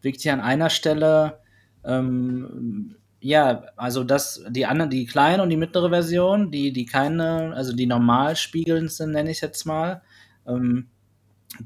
wirklich 0.00 0.30
an 0.30 0.40
einer 0.40 0.70
Stelle 0.70 1.38
ähm, 1.84 2.96
ja, 3.20 3.66
also 3.76 4.02
das, 4.02 4.42
die 4.48 4.66
andere, 4.66 4.88
die 4.88 5.06
kleine 5.06 5.42
und 5.42 5.50
die 5.50 5.56
mittlere 5.56 5.90
Version, 5.90 6.50
die, 6.50 6.72
die 6.72 6.86
keine, 6.86 7.52
also 7.54 7.74
die 7.74 7.86
normal 7.86 8.36
spiegelnd 8.36 8.90
sind, 8.90 9.12
nenne 9.12 9.30
ich 9.30 9.38
es 9.38 9.42
jetzt 9.42 9.66
mal, 9.66 10.02
ähm, 10.46 10.88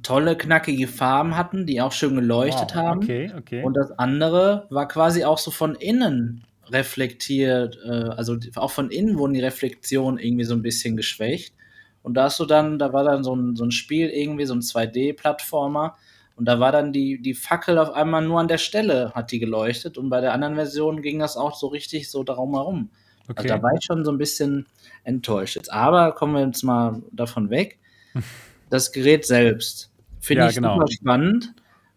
tolle, 0.03 0.37
knackige 0.37 0.89
Farben 0.89 1.37
hatten, 1.37 1.67
die 1.67 1.81
auch 1.81 1.93
schön 1.93 2.17
geleuchtet 2.17 2.71
wow, 2.71 2.75
haben. 2.75 3.03
Okay, 3.03 3.33
okay. 3.37 3.63
Und 3.63 3.75
das 3.77 3.93
andere 3.93 4.67
war 4.71 4.89
quasi 4.89 5.25
auch 5.25 5.39
so 5.39 5.51
von 5.51 5.75
innen 5.77 6.45
reflektiert, 6.71 7.79
äh, 7.85 7.91
also 7.91 8.37
auch 8.57 8.71
von 8.71 8.91
innen 8.91 9.19
wurden 9.19 9.35
die 9.35 9.41
Reflektionen 9.41 10.19
irgendwie 10.19 10.45
so 10.45 10.55
ein 10.55 10.63
bisschen 10.63 10.97
geschwächt. 10.97 11.55
Und 12.03 12.15
da 12.15 12.25
hast 12.25 12.41
du 12.41 12.47
dann, 12.47 12.79
da 12.79 12.93
war 12.93 13.05
dann 13.05 13.23
so 13.23 13.35
ein, 13.35 13.55
so 13.57 13.65
ein 13.65 13.71
Spiel 13.71 14.09
irgendwie, 14.09 14.45
so 14.45 14.55
ein 14.55 14.61
2D-Plattformer. 14.61 15.97
Und 16.37 16.47
da 16.47 16.59
war 16.59 16.73
dann 16.73 16.93
die, 16.93 17.21
die 17.21 17.35
Fackel 17.35 17.79
auf 17.79 17.91
einmal 17.91 18.23
nur 18.23 18.41
an 18.41 18.49
der 18.49 18.59
Stelle, 18.59 19.13
hat 19.15 19.31
die 19.31 19.39
geleuchtet. 19.39 19.99
Und 19.99 20.11
bei 20.11 20.21
der 20.21 20.33
anderen 20.33 20.57
Version 20.57 21.01
ging 21.01 21.21
das 21.21 21.37
auch 21.37 21.55
so 21.55 21.69
richtig 21.69 22.11
so 22.11 22.25
darum 22.25 22.55
herum. 22.55 22.91
Also 23.21 23.31
okay. 23.31 23.43
Also 23.43 23.55
da 23.55 23.63
war 23.63 23.73
ich 23.79 23.85
schon 23.85 24.05
so 24.05 24.11
ein 24.11 24.19
bisschen 24.19 24.67
enttäuscht. 25.05 25.57
Jetzt 25.57 25.73
aber 25.73 26.13
kommen 26.13 26.35
wir 26.35 26.45
jetzt 26.45 26.65
mal 26.65 27.03
davon 27.13 27.51
weg. 27.51 27.79
das 28.71 28.93
Gerät 28.93 29.25
selbst. 29.27 29.93
Finde 30.19 30.43
ja, 30.45 30.49
ich 30.49 30.57
genau. 30.57 30.75
super 30.75 30.91
spannend. 30.91 31.55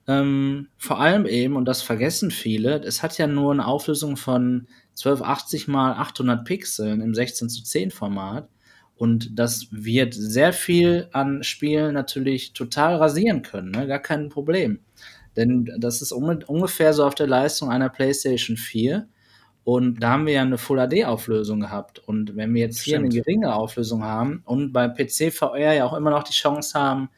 Ähm, 0.08 0.70
vor 0.78 1.02
allem 1.02 1.26
eben, 1.26 1.56
und 1.56 1.66
das 1.66 1.82
vergessen 1.82 2.32
viele, 2.32 2.82
es 2.84 3.04
hat 3.04 3.18
ja 3.18 3.28
nur 3.28 3.52
eine 3.52 3.68
Auflösung 3.68 4.16
von 4.16 4.68
1280 4.92 5.68
mal 5.68 5.94
800 5.94 6.46
Pixeln 6.46 7.02
im 7.02 7.14
16 7.14 7.50
zu 7.50 7.64
10 7.64 7.92
Format. 7.92 8.48
Und 8.98 9.38
das 9.38 9.68
wird 9.72 10.14
sehr 10.14 10.54
viel 10.54 11.08
an 11.12 11.44
Spielen 11.44 11.94
natürlich 11.94 12.54
total 12.54 12.96
rasieren 12.96 13.44
können, 13.44 13.72
ne? 13.72 13.88
gar 13.88 14.00
kein 14.00 14.30
Problem. 14.30 14.80
Denn 15.36 15.72
das 15.78 16.02
ist 16.02 16.12
ungefähr 16.12 16.94
so 16.94 17.06
auf 17.06 17.14
der 17.14 17.28
Leistung 17.28 17.70
einer 17.70 17.90
PlayStation 17.90 18.58
4. 18.58 19.08
Und 19.64 20.02
da 20.02 20.12
haben 20.12 20.26
wir 20.26 20.34
ja 20.34 20.42
eine 20.42 20.58
Full 20.58 20.80
HD-Auflösung 20.80 21.60
gehabt. 21.60 22.00
Und 22.00 22.36
wenn 22.36 22.54
wir 22.56 22.62
jetzt 22.62 22.80
hier 22.80 22.98
eine 22.98 23.10
geringe 23.10 23.54
Auflösung 23.54 24.04
haben 24.04 24.42
und 24.46 24.74
bei 24.74 24.88
PC 24.88 25.32
VR 25.32 25.74
ja 25.74 25.86
auch 25.86 25.94
immer 25.94 26.10
noch 26.10 26.24
die 26.24 26.34
Chance 26.34 26.80
haben, 26.80 27.10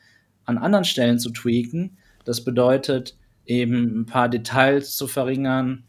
an 0.44 0.58
anderen 0.58 0.84
Stellen 0.84 1.20
zu 1.20 1.30
tweaken, 1.30 1.98
das 2.26 2.44
bedeutet 2.44 3.18
eben 3.46 4.02
ein 4.02 4.06
paar 4.06 4.28
Details 4.30 4.96
zu 4.98 5.08
verringern, 5.08 5.84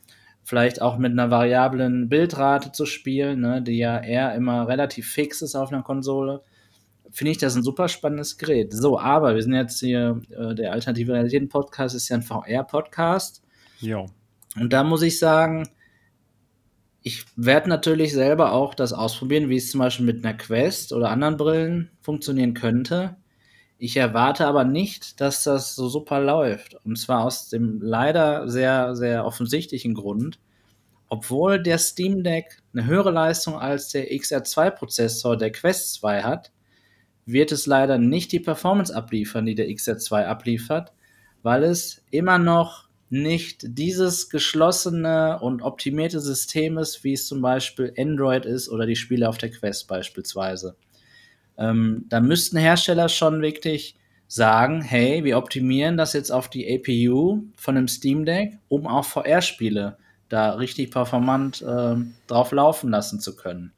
vielleicht 0.50 0.82
auch 0.82 0.98
mit 0.98 1.12
einer 1.12 1.30
variablen 1.30 2.08
Bildrate 2.08 2.72
zu 2.72 2.84
spielen, 2.84 3.40
ne, 3.40 3.62
die 3.62 3.78
ja 3.78 4.00
eher 4.00 4.34
immer 4.34 4.66
relativ 4.66 5.08
fix 5.08 5.42
ist 5.42 5.54
auf 5.54 5.72
einer 5.72 5.84
Konsole, 5.84 6.42
finde 7.12 7.30
ich 7.30 7.38
das 7.38 7.54
ein 7.54 7.62
super 7.62 7.86
spannendes 7.86 8.36
Gerät. 8.36 8.72
So, 8.72 8.98
aber 8.98 9.36
wir 9.36 9.42
sind 9.44 9.54
jetzt 9.54 9.78
hier, 9.78 10.20
äh, 10.30 10.56
der 10.56 10.72
Alternative 10.72 11.12
Realitäten 11.12 11.48
Podcast 11.48 11.94
ist 11.94 12.08
ja 12.08 12.16
ein 12.16 12.22
VR-Podcast. 12.22 13.44
Ja. 13.78 14.06
Und 14.56 14.72
da 14.72 14.82
muss 14.82 15.02
ich 15.02 15.20
sagen, 15.20 15.68
ich 17.04 17.26
werde 17.36 17.68
natürlich 17.68 18.12
selber 18.12 18.50
auch 18.50 18.74
das 18.74 18.92
ausprobieren, 18.92 19.50
wie 19.50 19.56
es 19.56 19.70
zum 19.70 19.78
Beispiel 19.78 20.04
mit 20.04 20.24
einer 20.24 20.36
Quest 20.36 20.92
oder 20.92 21.10
anderen 21.10 21.36
Brillen 21.36 21.90
funktionieren 22.00 22.54
könnte. 22.54 23.14
Ich 23.82 23.96
erwarte 23.96 24.46
aber 24.46 24.64
nicht, 24.64 25.22
dass 25.22 25.42
das 25.44 25.74
so 25.74 25.88
super 25.88 26.20
läuft. 26.20 26.74
Und 26.84 26.98
zwar 26.98 27.24
aus 27.24 27.48
dem 27.48 27.80
leider 27.80 28.46
sehr, 28.46 28.94
sehr 28.94 29.24
offensichtlichen 29.24 29.94
Grund, 29.94 30.38
obwohl 31.08 31.62
der 31.62 31.78
Steam 31.78 32.22
Deck 32.22 32.58
eine 32.74 32.84
höhere 32.84 33.10
Leistung 33.10 33.58
als 33.58 33.88
der 33.88 34.12
XR2-Prozessor 34.12 35.38
der 35.38 35.50
Quest 35.50 35.94
2 35.94 36.22
hat, 36.24 36.52
wird 37.24 37.52
es 37.52 37.64
leider 37.64 37.96
nicht 37.96 38.32
die 38.32 38.40
Performance 38.40 38.94
abliefern, 38.94 39.46
die 39.46 39.54
der 39.54 39.68
XR2 39.68 40.26
abliefert, 40.26 40.92
weil 41.42 41.64
es 41.64 42.02
immer 42.10 42.36
noch 42.36 42.90
nicht 43.08 43.64
dieses 43.66 44.28
geschlossene 44.28 45.40
und 45.40 45.62
optimierte 45.62 46.20
System 46.20 46.76
ist, 46.76 47.02
wie 47.02 47.14
es 47.14 47.26
zum 47.26 47.40
Beispiel 47.40 47.94
Android 47.96 48.44
ist 48.44 48.68
oder 48.68 48.84
die 48.84 48.96
Spiele 48.96 49.26
auf 49.26 49.38
der 49.38 49.50
Quest 49.50 49.88
beispielsweise. 49.88 50.76
Ähm, 51.60 52.06
da 52.08 52.20
müssten 52.20 52.56
Hersteller 52.56 53.08
schon 53.08 53.42
wirklich 53.42 53.94
sagen, 54.26 54.80
hey, 54.80 55.24
wir 55.24 55.36
optimieren 55.36 55.96
das 55.96 56.14
jetzt 56.14 56.32
auf 56.32 56.48
die 56.48 56.66
APU 56.66 57.42
von 57.54 57.74
dem 57.74 57.86
Steam 57.86 58.24
Deck, 58.24 58.58
um 58.68 58.86
auch 58.86 59.04
VR-Spiele 59.04 59.98
da 60.28 60.52
richtig 60.52 60.90
performant 60.90 61.60
äh, 61.62 61.96
drauf 62.26 62.52
laufen 62.52 62.90
lassen 62.90 63.20
zu 63.20 63.36
können. 63.36 63.72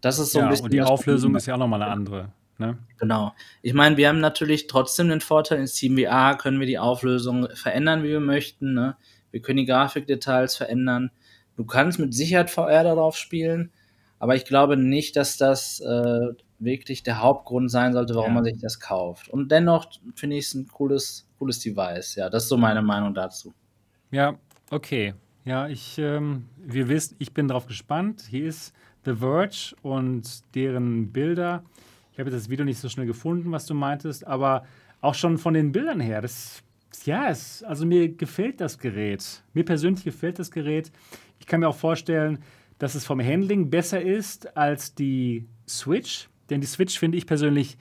Das 0.00 0.18
ist 0.18 0.32
so 0.32 0.40
ja, 0.40 0.46
ein 0.46 0.50
bisschen. 0.50 0.64
Und 0.64 0.72
die 0.72 0.82
Auflösung 0.82 1.36
ist 1.36 1.46
ja 1.46 1.54
auch 1.54 1.58
nochmal 1.58 1.82
eine 1.82 1.92
andere. 1.92 2.32
Ne? 2.58 2.78
Genau. 2.98 3.34
Ich 3.62 3.74
meine, 3.74 3.96
wir 3.96 4.08
haben 4.08 4.20
natürlich 4.20 4.66
trotzdem 4.66 5.08
den 5.08 5.20
Vorteil, 5.20 5.60
in 5.60 5.66
Steam 5.66 5.98
VR 5.98 6.36
können 6.36 6.60
wir 6.60 6.66
die 6.66 6.78
Auflösung 6.78 7.48
verändern, 7.54 8.02
wie 8.02 8.08
wir 8.08 8.20
möchten. 8.20 8.74
Ne? 8.74 8.96
Wir 9.30 9.40
können 9.40 9.58
die 9.58 9.66
Grafikdetails 9.66 10.56
verändern. 10.56 11.10
Du 11.56 11.64
kannst 11.64 11.98
mit 11.98 12.14
Sicherheit 12.14 12.50
VR 12.50 12.84
darauf 12.84 13.16
spielen, 13.16 13.70
aber 14.18 14.34
ich 14.34 14.44
glaube 14.44 14.76
nicht, 14.76 15.16
dass 15.16 15.36
das 15.36 15.80
äh, 15.80 16.32
wirklich 16.64 17.02
der 17.02 17.20
Hauptgrund 17.20 17.70
sein 17.70 17.92
sollte, 17.92 18.14
warum 18.14 18.30
ja. 18.30 18.34
man 18.34 18.44
sich 18.44 18.58
das 18.60 18.80
kauft. 18.80 19.28
Und 19.28 19.50
dennoch 19.50 19.90
finde 20.14 20.36
ich 20.36 20.46
es 20.46 20.54
ein 20.54 20.68
cooles, 20.68 21.28
cooles 21.38 21.60
Device. 21.60 22.14
Ja, 22.16 22.30
das 22.30 22.44
ist 22.44 22.48
so 22.48 22.56
meine 22.56 22.82
Meinung 22.82 23.14
dazu. 23.14 23.52
Ja, 24.10 24.38
okay. 24.70 25.14
Ja, 25.44 25.68
ich, 25.68 25.98
ähm, 25.98 26.46
wir 26.56 26.88
wissen, 26.88 27.16
ich 27.18 27.34
bin 27.34 27.48
darauf 27.48 27.66
gespannt. 27.66 28.22
Hier 28.28 28.46
ist 28.46 28.74
The 29.04 29.16
Verge 29.16 29.74
und 29.82 30.42
deren 30.54 31.12
Bilder 31.12 31.62
ich 32.14 32.20
habe 32.20 32.30
das 32.30 32.48
Video 32.48 32.64
nicht 32.64 32.78
so 32.78 32.88
schnell 32.88 33.06
gefunden, 33.06 33.50
was 33.50 33.66
du 33.66 33.74
meintest, 33.74 34.24
aber 34.24 34.64
auch 35.00 35.14
schon 35.14 35.36
von 35.36 35.52
den 35.52 35.72
Bildern 35.72 35.98
her, 35.98 36.22
das, 36.22 36.62
ja, 37.04 37.28
es, 37.28 37.64
also 37.64 37.84
mir 37.84 38.08
gefällt 38.08 38.60
das 38.60 38.78
Gerät. 38.78 39.42
Mir 39.52 39.64
persönlich 39.64 40.04
gefällt 40.04 40.38
das 40.38 40.52
Gerät. 40.52 40.92
Ich 41.40 41.46
kann 41.48 41.58
mir 41.58 41.68
auch 41.68 41.76
vorstellen, 41.76 42.38
dass 42.78 42.94
es 42.94 43.04
vom 43.04 43.20
Handling 43.20 43.68
besser 43.68 44.00
ist 44.00 44.56
als 44.56 44.94
die 44.94 45.48
Switch, 45.68 46.28
denn 46.50 46.60
die 46.60 46.66
Switch 46.66 46.98
finde 46.98 47.18
ich 47.18 47.26
persönlich 47.26 47.76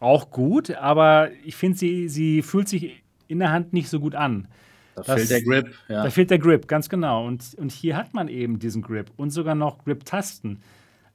auch 0.00 0.30
gut, 0.30 0.70
aber 0.70 1.30
ich 1.44 1.56
finde, 1.56 1.78
sie, 1.78 2.08
sie 2.08 2.42
fühlt 2.42 2.68
sich 2.68 3.02
in 3.28 3.38
der 3.38 3.50
Hand 3.50 3.72
nicht 3.72 3.88
so 3.88 4.00
gut 4.00 4.14
an. 4.14 4.48
Da 4.94 5.02
das, 5.02 5.14
fehlt 5.16 5.30
der 5.30 5.42
Grip, 5.42 5.74
ja. 5.88 6.04
Da 6.04 6.10
fehlt 6.10 6.30
der 6.30 6.38
Grip, 6.38 6.68
ganz 6.68 6.88
genau. 6.88 7.26
Und, 7.26 7.54
und 7.58 7.72
hier 7.72 7.96
hat 7.96 8.14
man 8.14 8.28
eben 8.28 8.58
diesen 8.58 8.82
Grip 8.82 9.10
und 9.16 9.30
sogar 9.30 9.54
noch 9.54 9.84
Grip-Tasten. 9.84 10.60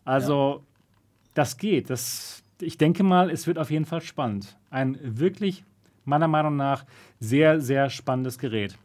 Also, 0.03 0.57
ja. 0.57 0.65
das 1.33 1.57
geht. 1.57 1.89
Das, 1.89 2.43
ich 2.59 2.77
denke 2.77 3.03
mal, 3.03 3.29
es 3.29 3.47
wird 3.47 3.57
auf 3.57 3.71
jeden 3.71 3.85
Fall 3.85 4.01
spannend. 4.01 4.57
Ein 4.69 4.97
wirklich, 5.01 5.63
meiner 6.03 6.27
Meinung 6.27 6.57
nach, 6.57 6.85
sehr, 7.19 7.61
sehr 7.61 7.89
spannendes 7.89 8.37
Gerät. 8.37 8.77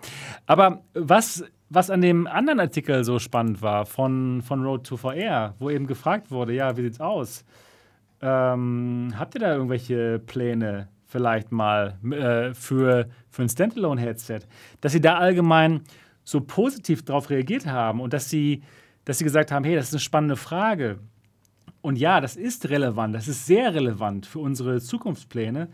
Aber 0.46 0.82
was, 0.92 1.44
was 1.70 1.90
an 1.90 2.00
dem 2.00 2.26
anderen 2.26 2.60
Artikel 2.60 3.04
so 3.04 3.18
spannend 3.18 3.62
war 3.62 3.86
von, 3.86 4.42
von 4.42 4.62
Road 4.62 4.86
to 4.86 4.96
VR, 4.96 5.54
wo 5.58 5.70
eben 5.70 5.86
gefragt 5.86 6.30
wurde, 6.30 6.52
ja, 6.52 6.76
wie 6.76 6.82
sieht's 6.82 7.00
aus? 7.00 7.44
Ähm, 8.26 9.12
habt 9.18 9.34
ihr 9.34 9.42
da 9.42 9.52
irgendwelche 9.52 10.18
Pläne 10.18 10.88
vielleicht 11.06 11.52
mal 11.52 11.98
äh, 12.10 12.54
für, 12.54 13.10
für 13.28 13.42
ein 13.42 13.50
Standalone-Headset? 13.50 14.40
Dass 14.80 14.92
sie 14.92 15.02
da 15.02 15.18
allgemein 15.18 15.82
so 16.24 16.40
positiv 16.40 17.04
darauf 17.04 17.28
reagiert 17.28 17.66
haben 17.66 18.00
und 18.00 18.14
dass 18.14 18.30
sie, 18.30 18.62
dass 19.04 19.18
sie 19.18 19.24
gesagt 19.24 19.52
haben, 19.52 19.62
hey, 19.62 19.76
das 19.76 19.88
ist 19.88 19.92
eine 19.92 20.00
spannende 20.00 20.36
Frage. 20.36 21.00
Und 21.82 21.96
ja, 21.96 22.22
das 22.22 22.36
ist 22.36 22.70
relevant, 22.70 23.14
das 23.14 23.28
ist 23.28 23.44
sehr 23.44 23.74
relevant 23.74 24.24
für 24.24 24.38
unsere 24.38 24.80
Zukunftspläne. 24.80 25.68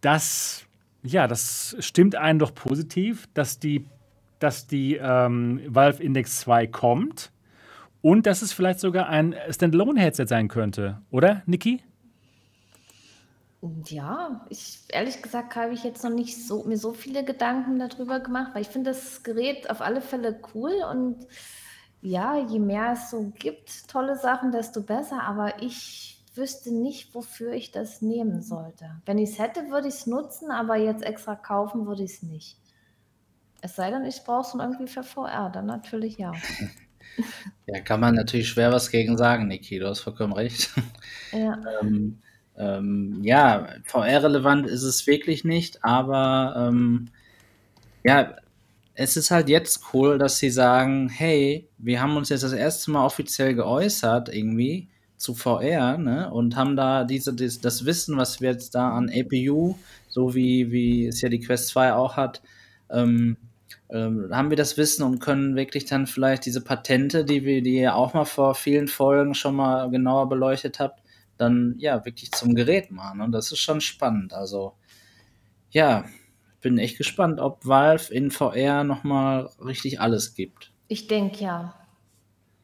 Das, 0.00 0.64
ja, 1.02 1.28
das 1.28 1.76
stimmt 1.80 2.14
einen 2.16 2.38
doch 2.38 2.54
positiv, 2.54 3.28
dass 3.34 3.58
die, 3.58 3.84
dass 4.38 4.66
die 4.66 4.96
ähm, 4.96 5.60
Valve 5.68 6.02
Index 6.02 6.40
2 6.40 6.68
kommt 6.68 7.32
und 8.02 8.26
dass 8.26 8.42
es 8.42 8.52
vielleicht 8.52 8.80
sogar 8.80 9.08
ein 9.08 9.34
Standalone-Headset 9.48 10.26
sein 10.26 10.48
könnte, 10.48 11.00
oder, 11.10 11.42
Niki? 11.46 11.82
Ja, 13.86 14.44
ich 14.48 14.80
ehrlich 14.88 15.22
gesagt 15.22 15.54
habe 15.54 15.72
ich 15.72 15.84
jetzt 15.84 16.02
noch 16.02 16.10
nicht 16.10 16.44
so, 16.46 16.64
mir 16.64 16.76
so 16.76 16.92
viele 16.92 17.24
Gedanken 17.24 17.78
darüber 17.78 18.18
gemacht, 18.18 18.50
weil 18.54 18.62
ich 18.62 18.68
finde 18.68 18.90
das 18.90 19.22
Gerät 19.22 19.70
auf 19.70 19.80
alle 19.80 20.00
Fälle 20.00 20.40
cool 20.52 20.72
und 20.90 21.28
ja, 22.00 22.36
je 22.36 22.58
mehr 22.58 22.94
es 22.94 23.10
so 23.10 23.32
gibt, 23.38 23.88
tolle 23.88 24.16
Sachen, 24.16 24.50
desto 24.50 24.82
besser. 24.82 25.22
Aber 25.22 25.62
ich 25.62 26.20
wüsste 26.34 26.74
nicht, 26.74 27.14
wofür 27.14 27.52
ich 27.52 27.70
das 27.70 28.02
nehmen 28.02 28.42
sollte. 28.42 29.00
Wenn 29.06 29.18
ich 29.18 29.30
es 29.30 29.38
hätte, 29.38 29.70
würde 29.70 29.86
ich 29.86 29.94
es 29.94 30.06
nutzen, 30.08 30.50
aber 30.50 30.76
jetzt 30.76 31.04
extra 31.04 31.36
kaufen 31.36 31.86
würde 31.86 32.02
ich 32.02 32.14
es 32.14 32.22
nicht. 32.22 32.58
Es 33.60 33.76
sei 33.76 33.90
denn, 33.90 34.04
ich 34.04 34.24
brauche 34.24 34.48
es 34.48 34.54
irgendwie 34.54 34.88
für 34.88 35.04
VR, 35.04 35.50
dann 35.50 35.66
natürlich 35.66 36.18
ja. 36.18 36.32
Ja, 37.66 37.80
kann 37.80 38.00
man 38.00 38.14
natürlich 38.14 38.48
schwer 38.48 38.72
was 38.72 38.90
gegen 38.90 39.16
sagen, 39.16 39.48
Niki, 39.48 39.78
du 39.78 39.88
hast 39.88 40.00
vollkommen 40.00 40.32
recht. 40.32 40.70
Ja, 41.32 41.58
ähm, 41.82 42.18
ähm, 42.56 43.20
ja 43.22 43.68
VR-relevant 43.84 44.66
ist 44.66 44.82
es 44.82 45.06
wirklich 45.06 45.44
nicht, 45.44 45.84
aber 45.84 46.68
ähm, 46.68 47.08
ja, 48.04 48.34
es 48.94 49.16
ist 49.16 49.30
halt 49.30 49.48
jetzt 49.48 49.82
cool, 49.92 50.18
dass 50.18 50.38
sie 50.38 50.50
sagen, 50.50 51.08
hey, 51.08 51.68
wir 51.78 52.00
haben 52.00 52.16
uns 52.16 52.28
jetzt 52.28 52.42
das 52.42 52.52
erste 52.52 52.90
Mal 52.90 53.04
offiziell 53.04 53.54
geäußert 53.54 54.28
irgendwie 54.28 54.88
zu 55.16 55.34
VR, 55.34 55.98
ne? 55.98 56.30
Und 56.30 56.56
haben 56.56 56.76
da 56.76 57.04
diese, 57.04 57.32
das, 57.32 57.60
das 57.60 57.86
Wissen, 57.86 58.16
was 58.16 58.40
wir 58.40 58.50
jetzt 58.50 58.74
da 58.74 58.90
an 58.90 59.10
APU, 59.10 59.76
so 60.08 60.34
wie, 60.34 60.70
wie 60.72 61.06
es 61.06 61.20
ja 61.20 61.28
die 61.28 61.40
Quest 61.40 61.68
2 61.68 61.94
auch 61.94 62.16
hat, 62.16 62.42
ähm, 62.90 63.36
ähm, 63.90 64.28
haben 64.30 64.50
wir 64.50 64.56
das 64.56 64.76
Wissen 64.76 65.02
und 65.02 65.18
können 65.18 65.56
wirklich 65.56 65.84
dann 65.84 66.06
vielleicht 66.06 66.46
diese 66.46 66.62
Patente, 66.62 67.24
die 67.24 67.44
wir, 67.44 67.62
die 67.62 67.78
ihr 67.78 67.94
auch 67.94 68.14
mal 68.14 68.24
vor 68.24 68.54
vielen 68.54 68.88
Folgen 68.88 69.34
schon 69.34 69.56
mal 69.56 69.90
genauer 69.90 70.28
beleuchtet 70.28 70.80
habt, 70.80 71.02
dann 71.36 71.74
ja 71.78 72.04
wirklich 72.04 72.32
zum 72.32 72.54
Gerät 72.54 72.90
machen. 72.90 73.20
Und 73.20 73.32
das 73.32 73.52
ist 73.52 73.58
schon 73.58 73.80
spannend. 73.80 74.32
Also 74.32 74.74
ja, 75.70 76.04
bin 76.60 76.78
echt 76.78 76.98
gespannt, 76.98 77.40
ob 77.40 77.66
Valve 77.66 78.12
in 78.12 78.30
VR 78.30 78.84
nochmal 78.84 79.50
richtig 79.62 80.00
alles 80.00 80.34
gibt. 80.34 80.72
Ich 80.88 81.08
denke 81.08 81.42
ja. 81.44 81.74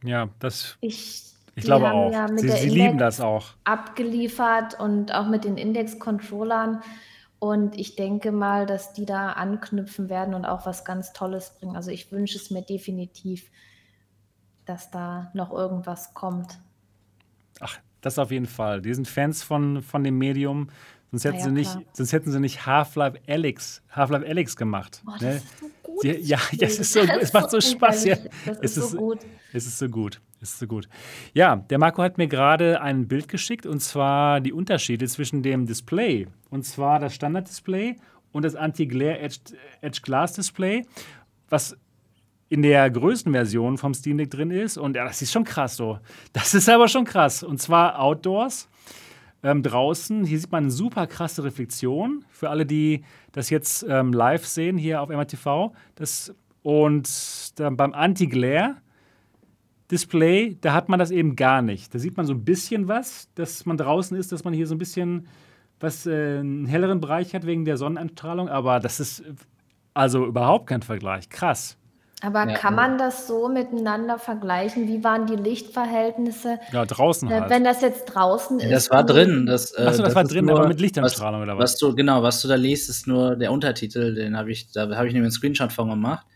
Ja, 0.05 0.29
das. 0.39 0.77
Ich, 0.81 1.25
ich 1.57 1.65
glaube 1.65 1.91
auch. 1.91 2.13
Ja 2.13 2.29
sie, 2.37 2.49
sie 2.49 2.69
lieben 2.69 2.99
das 2.99 3.21
auch. 3.21 3.55
Abgeliefert 3.65 4.79
und 4.79 5.13
auch 5.13 5.29
mit 5.29 5.45
den 5.45 5.57
Index-Controllern. 5.57 6.83
Und 7.41 7.79
ich 7.79 7.95
denke 7.95 8.33
mal, 8.33 8.67
dass 8.67 8.93
die 8.93 9.07
da 9.07 9.33
anknüpfen 9.33 10.09
werden 10.09 10.35
und 10.35 10.45
auch 10.45 10.67
was 10.67 10.85
ganz 10.85 11.13
Tolles 11.13 11.55
bringen. 11.59 11.77
Also 11.77 11.91
ich 11.91 12.11
wünsche 12.11 12.37
es 12.37 12.51
mir 12.51 12.63
definitiv, 12.63 13.51
dass 14.65 14.91
da 14.91 15.31
noch 15.35 15.53
irgendwas 15.53 16.15
kommt. 16.15 16.59
Ach, 17.61 17.79
das 18.01 18.19
auf 18.19 18.31
jeden 18.31 18.47
Fall. 18.47 18.83
Die 18.83 18.93
sind 18.93 19.07
Fans 19.07 19.43
von, 19.43 19.83
von 19.83 20.03
dem 20.03 20.19
Medium. 20.19 20.69
Sonst 21.11 21.25
hätten, 21.25 21.37
ja, 21.37 21.45
sie, 21.45 21.53
nicht, 21.53 21.79
sonst 21.93 22.13
hätten 22.13 22.31
sie 22.31 22.41
nicht 22.41 22.67
Half-Life 22.67 23.19
Alyx, 23.27 23.83
Half-Life 23.91 24.27
Alyx 24.27 24.57
gemacht. 24.57 25.03
Oh, 25.07 25.13
das 25.13 25.23
ne? 25.23 25.37
ist 25.37 25.59
so 25.59 25.67
gut. 25.83 26.03
Sie, 26.03 26.11
ja, 26.19 26.39
ja, 26.53 26.67
es 26.67 26.79
ist 26.79 26.93
so, 26.93 27.01
es 27.01 27.33
macht 27.33 27.51
so 27.51 27.61
Spaß. 27.61 28.05
Ja. 28.05 28.17
Das 28.45 28.59
ist, 28.59 28.77
es 28.77 28.91
so 28.91 28.99
gut. 28.99 29.21
Es 29.53 29.67
ist 29.67 29.79
so 29.79 29.89
gut. 29.89 30.21
Ist 30.41 30.59
so 30.59 30.67
gut. 30.67 30.89
Ja, 31.35 31.57
der 31.57 31.79
Marco 31.79 32.03
hat 32.03 32.17
mir 32.17 32.29
gerade 32.29 32.81
ein 32.81 33.09
Bild 33.09 33.29
geschickt 33.29 33.67
und 33.67 33.81
zwar 33.81 34.41
die 34.41 34.53
Unterschiede 34.53 35.07
zwischen 35.07 35.43
dem 35.43 35.67
Display 35.67 36.29
und 36.51 36.65
zwar 36.65 37.01
das 37.01 37.15
Standard-Display 37.15 37.97
und 38.33 38.45
das 38.45 38.55
Anti-Glare 38.55 39.19
Edge, 39.19 39.39
Edge 39.81 40.01
Glass 40.03 40.35
Display, 40.35 40.85
was 41.49 41.77
in 42.49 42.63
der 42.63 42.91
größten 42.91 43.33
Version 43.33 43.79
vom 43.79 43.95
Steam 43.95 44.19
Deck 44.19 44.31
drin 44.31 44.51
ist. 44.51 44.79
Und 44.79 44.97
ja, 44.97 45.05
das 45.05 45.21
ist 45.21 45.33
schon 45.33 45.45
krass 45.45 45.77
so. 45.77 45.99
Das 46.33 46.55
ist 46.55 46.69
aber 46.69 46.89
schon 46.89 47.05
krass. 47.05 47.43
Und 47.43 47.61
zwar 47.61 48.01
Outdoors 48.01 48.69
ähm, 49.43 49.63
draußen. 49.63 50.25
Hier 50.25 50.39
sieht 50.39 50.51
man 50.51 50.65
eine 50.65 50.71
super 50.71 51.07
krasse 51.07 51.45
Reflexion. 51.45 52.25
Für 52.31 52.51
alle, 52.51 52.65
die 52.65 53.05
das 53.33 53.51
jetzt 53.51 53.85
ähm, 53.89 54.13
live 54.13 54.47
sehen, 54.47 54.79
hier 54.79 55.03
auf 55.03 55.11
MRTV. 55.11 55.73
Das, 55.95 56.35
und 56.63 57.09
dann 57.61 57.77
beim 57.77 57.93
Anti-Glare. 57.93 58.77
Display, 59.91 60.57
da 60.61 60.75
hat 60.75 60.89
man 60.89 60.99
das 60.99 61.11
eben 61.11 61.35
gar 61.37 61.63
nicht. 61.63 61.95
Da 61.95 61.99
sieht 61.99 62.17
man 62.17 62.27
so 62.27 62.35
ein 62.35 62.45
bisschen 62.45 62.89
was, 62.89 63.29
dass 63.35 63.65
man 63.67 63.77
draußen 63.77 64.17
ist, 64.17 64.33
dass 64.33 64.45
man 64.45 64.53
hier 64.53 64.67
so 64.67 64.75
ein 64.75 64.79
bisschen 64.79 65.27
was 65.81 66.07
äh, 66.07 66.39
einen 66.41 66.67
helleren 66.67 67.01
Bereich 67.01 67.35
hat 67.35 67.47
wegen 67.47 67.65
der 67.65 67.77
Sonneneinstrahlung, 67.77 68.49
aber 68.49 68.81
das 68.81 69.01
ist 69.01 69.23
also 69.95 70.27
überhaupt 70.27 70.67
kein 70.69 70.83
Vergleich. 70.83 71.29
Krass. 71.31 71.77
Aber 72.21 72.49
Ja, 72.49 72.55
kann 72.55 72.75
man 72.75 72.99
das 72.99 73.29
so 73.29 73.49
miteinander 73.49 74.19
vergleichen? 74.19 74.89
Wie 74.89 75.05
waren 75.05 75.27
die 75.27 75.37
Lichtverhältnisse, 75.37 76.59
Ja, 76.73 76.85
draußen 76.85 77.31
äh, 77.31 77.41
halt. 77.41 77.51
wenn 77.51 77.63
das 77.63 77.81
jetzt 77.81 78.07
draußen 78.07 78.59
Ja, 78.59 78.71
das 78.71 78.85
ist? 78.85 78.91
war 78.91 79.05
drin. 79.05 79.47
Das, 79.47 79.73
äh, 79.79 79.83
Achso, 79.85 80.03
das, 80.03 80.15
war 80.17 80.23
ist 80.25 80.33
drin, 80.33 80.47
nur, 80.47 80.59
aber 80.59 80.67
mit 80.67 80.79
was, 80.79 80.83
Lichteinstrahlung 80.83 81.43
oder 81.43 81.57
was? 81.57 81.73
was 81.75 81.79
du, 81.79 81.95
genau, 81.95 82.23
was 82.25 82.43
du 82.43 82.49
da 82.49 82.57
liest, 82.57 82.89
ist 82.91 83.07
nur 83.07 83.37
der 83.37 83.53
Untertitel, 83.53 84.15
den 84.15 84.37
habe 84.37 84.51
ich, 84.51 84.71
da 84.73 84.83
habe 84.83 85.07
ich 85.07 85.13
nämlich 85.13 85.29
einen 85.29 85.31
Screenshot 85.31 85.73
von 85.73 85.89
gemacht. 85.91 86.27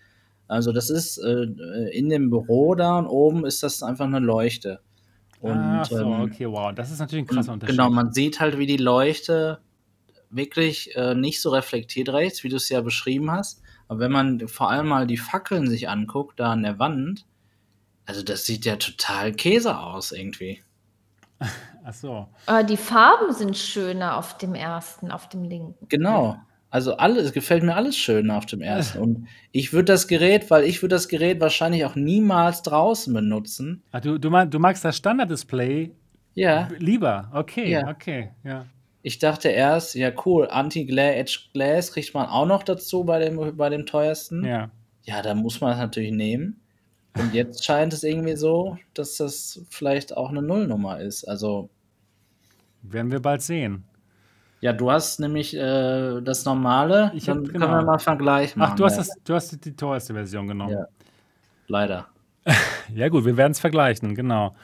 Also 0.48 0.72
das 0.72 0.90
ist 0.90 1.18
äh, 1.18 1.44
in 1.92 2.08
dem 2.08 2.30
Büro 2.30 2.74
da 2.74 2.98
und 2.98 3.06
oben 3.06 3.46
ist 3.46 3.62
das 3.62 3.82
einfach 3.82 4.06
eine 4.06 4.18
Leuchte. 4.18 4.80
Und 5.40 5.58
Ach 5.58 5.84
so, 5.84 5.98
ähm, 5.98 6.20
okay, 6.22 6.46
wow. 6.46 6.72
Das 6.74 6.90
ist 6.90 7.00
natürlich 7.00 7.24
ein 7.24 7.34
krasser 7.34 7.52
Unterschied. 7.52 7.76
Genau, 7.76 7.90
man 7.90 8.12
sieht 8.12 8.38
halt, 8.38 8.58
wie 8.58 8.66
die 8.66 8.76
Leuchte 8.76 9.60
wirklich 10.30 10.94
äh, 10.96 11.14
nicht 11.14 11.40
so 11.40 11.50
reflektiert 11.50 12.08
rechts, 12.10 12.44
wie 12.44 12.48
du 12.48 12.56
es 12.56 12.68
ja 12.68 12.80
beschrieben 12.80 13.30
hast. 13.30 13.62
Aber 13.88 14.00
wenn 14.00 14.12
man 14.12 14.48
vor 14.48 14.70
allem 14.70 14.88
mal 14.88 15.06
die 15.06 15.16
Fackeln 15.16 15.68
sich 15.68 15.88
anguckt, 15.88 16.38
da 16.40 16.52
an 16.52 16.62
der 16.62 16.78
Wand, 16.78 17.26
also 18.06 18.22
das 18.22 18.44
sieht 18.44 18.64
ja 18.64 18.76
total 18.76 19.32
Käse 19.32 19.78
aus 19.78 20.12
irgendwie. 20.12 20.62
Ach 21.84 21.92
so. 21.92 22.28
Aber 22.46 22.62
die 22.62 22.76
Farben 22.76 23.32
sind 23.32 23.56
schöner 23.56 24.16
auf 24.16 24.38
dem 24.38 24.54
ersten, 24.54 25.10
auf 25.10 25.28
dem 25.28 25.42
linken. 25.42 25.88
Genau. 25.88 26.36
Also 26.72 26.96
alles, 26.96 27.24
es 27.26 27.32
gefällt 27.34 27.62
mir 27.62 27.76
alles 27.76 27.98
schön 27.98 28.30
auf 28.30 28.46
dem 28.46 28.62
ersten. 28.62 28.98
Und 28.98 29.28
ich 29.52 29.74
würde 29.74 29.92
das 29.92 30.08
Gerät, 30.08 30.50
weil 30.50 30.64
ich 30.64 30.80
würde 30.82 30.94
das 30.94 31.06
Gerät 31.06 31.38
wahrscheinlich 31.38 31.84
auch 31.84 31.96
niemals 31.96 32.62
draußen 32.62 33.12
benutzen. 33.12 33.82
Ach, 33.92 34.00
du, 34.00 34.16
du, 34.16 34.30
mag, 34.30 34.50
du 34.50 34.58
magst 34.58 34.82
das 34.82 34.96
Standard-Display 34.96 35.90
Ja, 36.32 36.68
lieber. 36.78 37.30
Okay, 37.34 37.70
Ja. 37.70 37.86
okay, 37.88 38.30
ja. 38.42 38.64
ich 39.02 39.18
dachte 39.18 39.50
erst, 39.50 39.94
ja 39.96 40.12
cool, 40.24 40.48
Anti-Glare 40.50 41.16
Edge 41.16 41.40
Glass 41.52 41.92
kriegt 41.92 42.14
man 42.14 42.24
auch 42.26 42.46
noch 42.46 42.62
dazu 42.62 43.04
bei 43.04 43.18
dem, 43.18 43.54
bei 43.54 43.68
dem 43.68 43.84
teuersten. 43.84 44.42
Ja. 44.42 44.70
Ja, 45.04 45.20
da 45.20 45.34
muss 45.34 45.60
man 45.60 45.72
es 45.72 45.78
natürlich 45.78 46.12
nehmen. 46.12 46.58
Und 47.18 47.34
jetzt 47.34 47.66
scheint 47.66 47.92
es 47.92 48.02
irgendwie 48.02 48.36
so, 48.36 48.78
dass 48.94 49.18
das 49.18 49.62
vielleicht 49.68 50.16
auch 50.16 50.30
eine 50.30 50.40
Nullnummer 50.40 51.00
ist. 51.00 51.24
Also, 51.24 51.68
Werden 52.80 53.10
wir 53.12 53.20
bald 53.20 53.42
sehen. 53.42 53.84
Ja, 54.62 54.72
du 54.72 54.92
hast 54.92 55.18
nämlich 55.18 55.56
äh, 55.56 56.20
das 56.20 56.44
normale. 56.44 57.10
Ich 57.14 57.24
dann 57.24 57.38
hab- 57.38 57.44
können 57.46 57.64
genau. 57.64 57.78
wir 57.78 57.82
mal 57.82 57.98
Vergleich 57.98 58.54
machen. 58.54 58.70
Ach, 58.72 58.76
du 58.76 58.84
hast, 58.84 58.96
das, 58.96 59.10
du 59.24 59.34
hast 59.34 59.64
die 59.64 59.74
teuerste 59.74 60.14
Version 60.14 60.46
genommen. 60.46 60.72
Ja. 60.72 60.86
Leider. 61.66 62.06
Ja, 62.94 63.08
gut, 63.08 63.24
wir 63.24 63.36
werden 63.38 63.52
es 63.52 63.60
vergleichen, 63.60 64.14
genau. 64.14 64.54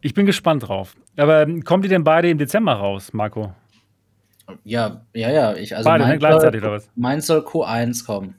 Ich 0.00 0.14
bin 0.14 0.24
gespannt 0.24 0.66
drauf. 0.66 0.96
Aber 1.18 1.42
ähm, 1.42 1.62
kommen 1.64 1.82
die 1.82 1.88
denn 1.88 2.02
beide 2.02 2.30
im 2.30 2.38
Dezember 2.38 2.72
raus, 2.72 3.12
Marco? 3.12 3.52
Ja, 4.64 5.02
ja, 5.12 5.30
ja. 5.30 5.54
Ich, 5.54 5.76
also 5.76 5.86
beide, 5.88 6.06
ne? 6.06 6.16
Gleichzeitig 6.18 6.62
soll, 6.62 6.70
oder 6.70 6.76
was? 6.78 6.90
meins 6.94 7.26
soll 7.26 7.40
Q1 7.40 8.06
kommen. 8.06 8.36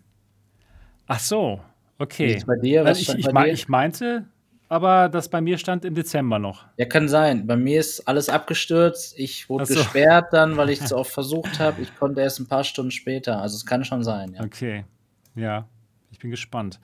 Ach 1.06 1.19
so, 1.19 1.60
okay. 1.99 2.41
bei 2.48 2.56
dir? 2.56 2.81
Was 2.85 2.98
Also 2.98 3.14
ich, 3.14 3.19
ich, 3.19 3.34
bei 3.34 3.45
dir? 3.45 3.53
ich 3.53 3.68
meinte, 3.68 4.26
aber 4.69 5.10
das 5.10 5.30
bei 5.30 5.41
mir 5.41 5.57
stand 5.57 5.85
im 5.85 5.95
Dezember 5.95 6.39
noch. 6.39 6.65
Ja, 6.77 6.85
kann 6.85 7.07
sein. 7.07 7.48
Bei 7.48 7.56
mir 7.56 7.80
ist 7.80 8.07
alles 8.07 8.30
abgestürzt. 8.30 9.18
Ich 9.18 9.49
wurde 9.49 9.65
so. 9.65 9.76
gesperrt 9.76 10.34
dann, 10.34 10.57
weil 10.57 10.69
ich 10.69 10.81
es 10.84 10.91
oft 10.91 11.11
versucht 11.11 11.60
habe. 11.60 11.81
Ich 11.81 11.95
konnte 11.95 12.22
erst 12.22 12.39
ein 12.39 12.48
paar 12.48 12.64
Stunden 12.64 12.91
später. 12.91 13.41
Also 13.41 13.56
es 13.56 13.65
kann 13.65 13.85
schon 13.85 14.03
sein, 14.03 14.34
ja. 14.34 14.44
Okay, 14.44 14.85
ja, 15.35 15.68
ich 16.11 16.19
bin 16.19 16.31
gespannt. 16.31 16.80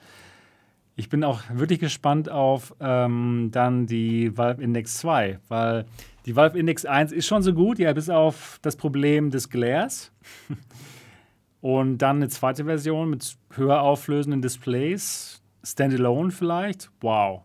Ich 0.95 1.09
bin 1.09 1.23
auch 1.23 1.41
wirklich 1.51 1.79
gespannt 1.79 2.29
auf 2.29 2.75
ähm, 2.79 3.49
dann 3.51 3.87
die 3.87 4.37
Valve 4.37 4.61
Index 4.61 4.99
2, 4.99 5.39
weil 5.47 5.85
die 6.25 6.35
Valve 6.35 6.57
Index 6.57 6.85
1 6.85 7.11
ist 7.11 7.25
schon 7.25 7.41
so 7.41 7.53
gut, 7.53 7.79
ja, 7.79 7.91
bis 7.93 8.09
auf 8.09 8.59
das 8.61 8.75
Problem 8.75 9.31
des 9.31 9.49
Glares. 9.49 10.11
Und 11.61 11.99
dann 11.99 12.17
eine 12.17 12.27
zweite 12.27 12.65
Version 12.65 13.09
mit 13.09 13.37
höher 13.55 13.81
auflösenden 13.81 14.41
Displays, 14.41 15.41
Standalone 15.63 16.29
vielleicht. 16.29 16.91
Wow, 17.01 17.43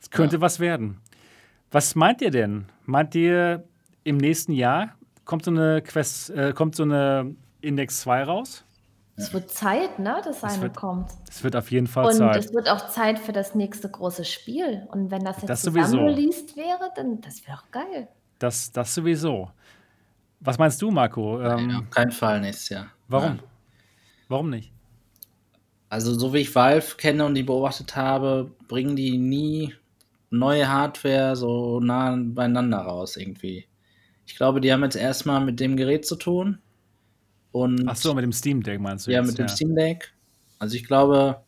es 0.00 0.10
könnte 0.10 0.40
was 0.40 0.60
werden. 0.60 1.00
Was 1.70 1.94
meint 1.94 2.20
ihr 2.22 2.30
denn? 2.30 2.66
Meint 2.84 3.14
ihr, 3.14 3.64
im 4.04 4.16
nächsten 4.16 4.52
Jahr 4.52 4.94
kommt 5.24 5.44
so 5.44 5.50
eine 5.50 5.82
Quest, 5.82 6.30
äh, 6.30 6.52
kommt 6.52 6.74
so 6.74 6.82
eine 6.82 7.34
Index 7.60 8.00
2 8.00 8.24
raus? 8.24 8.64
Es 9.16 9.34
wird 9.34 9.50
Zeit, 9.50 9.98
ne, 9.98 10.20
dass 10.24 10.42
eine 10.42 10.62
wird 10.62 10.76
kommt. 10.76 11.10
Es 11.28 11.44
wird 11.44 11.54
auf 11.54 11.70
jeden 11.70 11.86
Fall 11.86 12.06
Und 12.06 12.14
Zeit. 12.14 12.36
es 12.44 12.54
wird 12.54 12.68
auch 12.70 12.88
Zeit 12.88 13.18
für 13.18 13.32
das 13.32 13.54
nächste 13.54 13.88
große 13.90 14.24
Spiel. 14.24 14.86
Und 14.90 15.10
wenn 15.10 15.22
das 15.24 15.36
jetzt 15.36 15.50
Das 15.50 15.62
zusammen 15.62 15.84
sowieso. 15.86 16.04
released 16.06 16.56
wäre, 16.56 16.90
dann 16.96 17.20
das 17.20 17.46
wäre 17.46 17.58
auch 17.58 17.70
geil. 17.70 18.08
Das, 18.38 18.72
das 18.72 18.94
sowieso. 18.94 19.50
Was 20.40 20.56
meinst 20.58 20.80
du, 20.80 20.90
Marco? 20.90 21.38
Ähm, 21.42 21.68
ja. 21.70 21.78
Auf 21.80 21.90
keinen 21.90 22.12
Fall 22.12 22.40
nächstes 22.40 22.70
Jahr. 22.70 22.86
Warum? 23.08 23.36
Nein. 23.36 23.42
Warum 24.28 24.48
nicht? 24.50 24.72
Also, 25.90 26.14
so 26.14 26.32
wie 26.32 26.38
ich 26.38 26.54
Valve 26.54 26.96
kenne 26.96 27.26
und 27.26 27.34
die 27.34 27.42
beobachtet 27.42 27.94
habe, 27.96 28.50
bringen 28.68 28.96
die 28.96 29.18
nie 29.18 29.74
neue 30.30 30.68
Hardware 30.68 31.36
so 31.36 31.80
nah 31.80 32.16
beieinander 32.16 32.78
raus 32.78 33.16
irgendwie. 33.16 33.66
Ich 34.26 34.36
glaube, 34.36 34.60
die 34.60 34.72
haben 34.72 34.82
jetzt 34.84 34.96
erstmal 34.96 35.44
mit 35.44 35.60
dem 35.60 35.76
Gerät 35.76 36.06
zu 36.06 36.16
tun. 36.16 36.58
Und 37.52 37.88
Ach 37.88 37.96
so, 37.96 38.14
mit 38.14 38.22
dem 38.22 38.32
Steam 38.32 38.62
Deck 38.62 38.80
meinst 38.80 39.06
du 39.06 39.10
ja, 39.10 39.18
jetzt? 39.18 39.28
mit 39.28 39.38
dem 39.38 39.48
Steam 39.48 39.74
Deck. 39.74 40.14
Also 40.60 40.76
ich 40.76 40.84
glaube, 40.84 41.42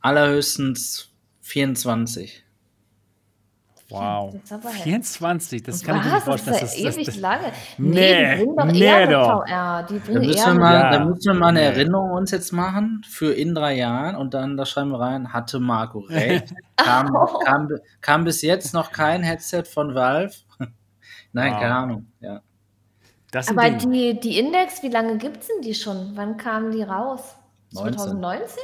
allerhöchstens 0.00 1.12
24. 1.40 2.44
Wow. 3.88 4.32
Das 4.32 4.42
ist 4.42 4.52
aber 4.52 4.68
heftig. 4.70 4.82
24, 4.82 5.62
das 5.62 5.82
kann 5.84 5.96
ich 5.98 6.04
mir 6.04 6.08
nicht 6.08 6.16
Was? 6.16 6.24
vorstellen. 6.24 6.56
Das 6.60 6.74
ist 6.74 6.80
ja 6.82 6.90
ewig 6.90 7.06
das, 7.06 7.16
lange. 7.18 7.52
Nee, 7.78 8.36
die 8.36 8.44
bringen 8.44 8.56
doch 8.56 8.64
nee 8.66 8.80
eher 8.80 9.06
doch. 9.06 9.46
VR. 9.46 9.82
Die 9.88 9.98
Da 9.98 10.04
bringen 10.04 10.26
müssen, 10.26 10.38
eher 10.38 10.44
wir 10.44 10.50
eine 10.50 10.58
mal, 10.60 10.74
Ja. 10.74 10.90
da 10.90 11.04
müssen 11.04 11.24
wir 11.24 11.34
mal 11.34 11.48
eine 11.48 11.60
Nee. 11.60 11.64
Erinnerung 11.66 12.10
uns 12.10 12.30
jetzt 12.32 12.52
machen 12.52 13.02
für 13.08 13.32
in 13.32 13.54
drei 13.54 13.74
Jahren 13.74 14.16
und 14.16 14.34
dann 14.34 14.56
da 14.56 14.66
schreiben 14.66 14.90
wir 14.90 14.98
rein, 15.00 15.32
hatte 15.32 15.60
Marco 15.60 15.98
recht. 16.08 16.52
Kam, 16.76 17.12
kam, 17.44 17.68
kam 18.00 18.24
bis 18.24 18.42
jetzt 18.42 18.74
noch 18.74 18.90
kein 18.90 19.22
Headset 19.22 19.62
von 19.72 19.94
Valve. 19.94 20.34
Nein, 21.32 21.52
Wow. 21.52 21.60
keine 21.60 21.74
Ahnung. 21.76 22.06
Ja. 22.20 22.40
das 23.30 23.48
Aber 23.48 23.70
Ding. 23.70 23.92
die, 23.92 24.18
die 24.18 24.38
Index, 24.40 24.82
wie 24.82 24.88
lange 24.88 25.16
gibt 25.18 25.42
es 25.42 25.46
denn 25.46 25.62
die 25.62 25.74
schon? 25.74 26.12
Wann 26.16 26.36
kamen 26.36 26.72
die 26.72 26.82
raus? 26.82 27.36
19. 27.72 27.98
2019? 27.98 28.58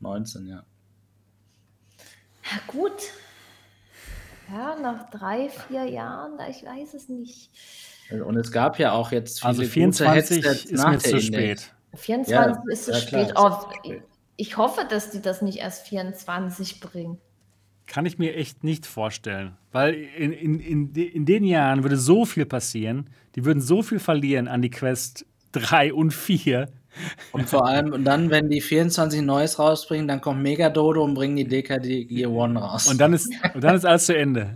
19, 0.00 0.46
ja. 0.46 0.62
Ja, 2.44 2.58
gut. 2.66 2.92
Ja, 4.50 4.76
nach 4.80 5.10
drei, 5.10 5.48
vier 5.48 5.84
Jahren, 5.84 6.38
ich 6.50 6.64
weiß 6.64 6.94
es 6.94 7.08
nicht. 7.08 7.50
Und 8.10 8.36
es 8.36 8.52
gab 8.52 8.78
ja 8.78 8.92
auch 8.92 9.12
jetzt 9.12 9.40
viele 9.40 9.48
Also 9.48 9.62
gute 9.62 9.72
24 9.72 10.44
Headsets 10.44 10.64
ist 10.66 10.78
nach 10.78 10.90
mir 10.92 10.98
der 10.98 11.10
zu 11.10 11.16
Index. 11.16 11.62
spät. 11.62 11.74
24 11.94 12.30
Ja, 12.34 12.62
ist 12.72 12.84
zu 12.84 12.90
ja, 12.92 12.96
spät. 12.98 13.32
Oh, 13.36 13.50
ich 14.36 14.56
hoffe, 14.56 14.86
dass 14.88 15.10
die 15.10 15.22
das 15.22 15.42
nicht 15.42 15.58
erst 15.58 15.86
24 15.86 16.80
bringen. 16.80 17.18
Kann 17.86 18.06
ich 18.06 18.18
mir 18.18 18.34
echt 18.36 18.64
nicht 18.64 18.86
vorstellen. 18.86 19.56
Weil 19.70 19.94
in, 19.94 20.32
in, 20.32 20.60
in, 20.60 20.94
in 20.94 21.26
den 21.26 21.44
Jahren 21.44 21.82
würde 21.82 21.96
so 21.96 22.24
viel 22.24 22.46
passieren. 22.46 23.10
Die 23.34 23.44
würden 23.44 23.60
so 23.60 23.82
viel 23.82 23.98
verlieren 23.98 24.48
an 24.48 24.62
die 24.62 24.70
Quest 24.70 25.26
3 25.52 25.92
und 25.92 26.12
4. 26.12 26.68
Und 27.32 27.48
vor 27.48 27.66
allem 27.66 28.04
dann, 28.04 28.30
wenn 28.30 28.50
die 28.50 28.60
24 28.60 29.22
Neues 29.22 29.58
rausbringen, 29.58 30.06
dann 30.08 30.20
kommt 30.20 30.42
Megadodo 30.42 31.02
und 31.02 31.14
bringen 31.14 31.36
die 31.36 31.48
DKD 31.48 32.04
Gear 32.04 32.30
One 32.30 32.58
raus. 32.60 32.86
Und 32.86 33.00
dann 33.00 33.12
ist, 33.12 33.32
und 33.54 33.64
dann 33.64 33.76
ist 33.76 33.86
alles 33.86 34.06
zu 34.06 34.16
Ende. 34.16 34.54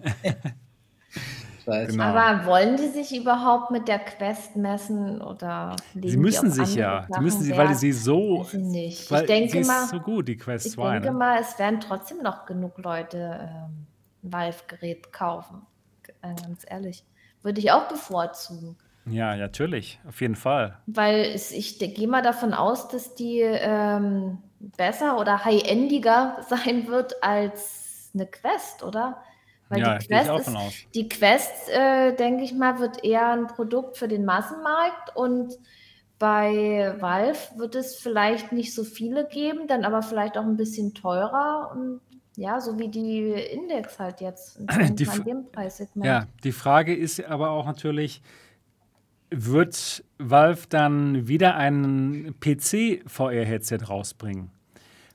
Genau. 1.67 2.05
Aber 2.05 2.47
wollen 2.47 2.77
die 2.77 2.87
sich 2.87 3.17
überhaupt 3.17 3.73
mit 3.73 3.89
der 3.89 3.99
Quest 3.99 4.55
messen 4.55 5.21
oder 5.21 5.75
Sie 5.95 6.01
die 6.01 6.17
müssen 6.17 6.51
sich 6.51 6.77
ja. 6.77 7.07
Die 7.09 7.13
Sachen 7.13 7.25
müssen 7.25 7.43
sie, 7.43 7.57
weil 7.57 7.75
sie 7.75 7.91
so. 7.93 8.41
Weiß 8.41 8.55
ich 8.55 8.61
nicht. 8.61 9.11
Weil 9.11 9.23
Ich 9.23 9.27
denke 9.27 9.51
sie 9.51 9.59
ist 9.59 9.67
mal, 9.67 9.89
so 9.89 9.99
gut, 9.99 10.29
die 10.29 10.37
Quest 10.37 10.67
ich 10.67 10.73
2. 10.75 10.93
denke 10.93 11.09
Ne? 11.09 11.15
mal, 11.19 11.41
es 11.41 11.59
werden 11.59 11.81
trotzdem 11.81 12.19
noch 12.23 12.47
genug 12.47 12.79
Leute 12.79 13.41
ähm, 13.43 13.87
ein 14.23 14.33
Valve-Gerät 14.33 15.13
kaufen. 15.13 15.63
Äh, 16.23 16.35
Ganz 16.41 16.65
ehrlich. 16.69 17.05
Würde 17.43 17.61
ich 17.61 17.73
auch 17.73 17.89
bevorzugen. 17.89 18.77
Ja, 19.09 19.37
natürlich. 19.37 20.01
Auf 20.07 20.21
jeden 20.21 20.37
Fall. 20.37 20.79
Weil 20.87 21.21
es, 21.35 21.53
ich 21.53 21.79
gehe 21.79 22.09
mal 22.09 22.23
davon 22.23 22.55
aus, 22.55 22.89
dass 22.89 23.15
die 23.15 23.41
ähm, 23.41 24.39
besser 24.59 25.19
oder 25.19 25.45
high-endiger 25.45 26.39
sein 26.49 26.89
wird 26.89 27.23
als 27.23 28.11
eine 28.15 28.27
Quest, 28.27 28.83
oder? 28.83 29.23
Weil 29.69 29.81
ja, 29.81 29.99
die 29.99 30.07
Quest 30.07 30.49
ist, 30.49 30.95
die 30.95 31.09
Quest, 31.09 31.71
äh, 31.71 32.15
denke 32.15 32.45
ich 32.45 32.55
mal, 32.55 32.79
wird 32.79 33.03
eher 33.05 33.29
ein 33.29 33.49
Produkt 33.49 33.97
für 33.97 34.07
den 34.07 34.25
Massenmarkt 34.25 35.17
und 35.17 35.59
bei 36.19 36.95
Valve 37.01 37.39
wird 37.57 37.75
es 37.75 37.97
vielleicht 37.97 38.53
nicht 38.53 38.75
so 38.75 38.85
viele 38.85 39.27
geben, 39.27 39.67
dann 39.67 39.85
aber 39.85 40.03
vielleicht 40.03 40.39
auch 40.39 40.45
ein 40.45 40.57
bisschen 40.57 40.95
teurer 40.95 41.71
und 41.73 42.01
ja, 42.37 42.61
so 42.61 42.79
wie 42.79 42.89
die 42.89 43.33
Index 43.33 43.99
halt 43.99 44.21
jetzt 44.21 44.57
in 44.79 44.97
Die 44.97 45.05
dem, 45.05 45.51
Preissegment. 45.51 46.07
Ja, 46.07 46.27
die 46.45 46.53
Frage 46.53 46.95
ist 46.95 47.23
aber 47.25 47.51
auch 47.51 47.67
natürlich, 47.67 48.23
wird 49.31 50.05
Valve 50.19 50.67
dann 50.69 51.29
wieder 51.29 51.57
ein 51.57 52.35
PC-VR-Headset 52.41 53.79
rausbringen? 53.89 54.51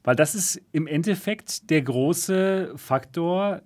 Weil 0.03 0.15
das 0.15 0.35
ist 0.35 0.61
im 0.71 0.87
Endeffekt 0.87 1.69
der 1.69 1.81
große 1.83 2.73
Faktor, 2.75 3.61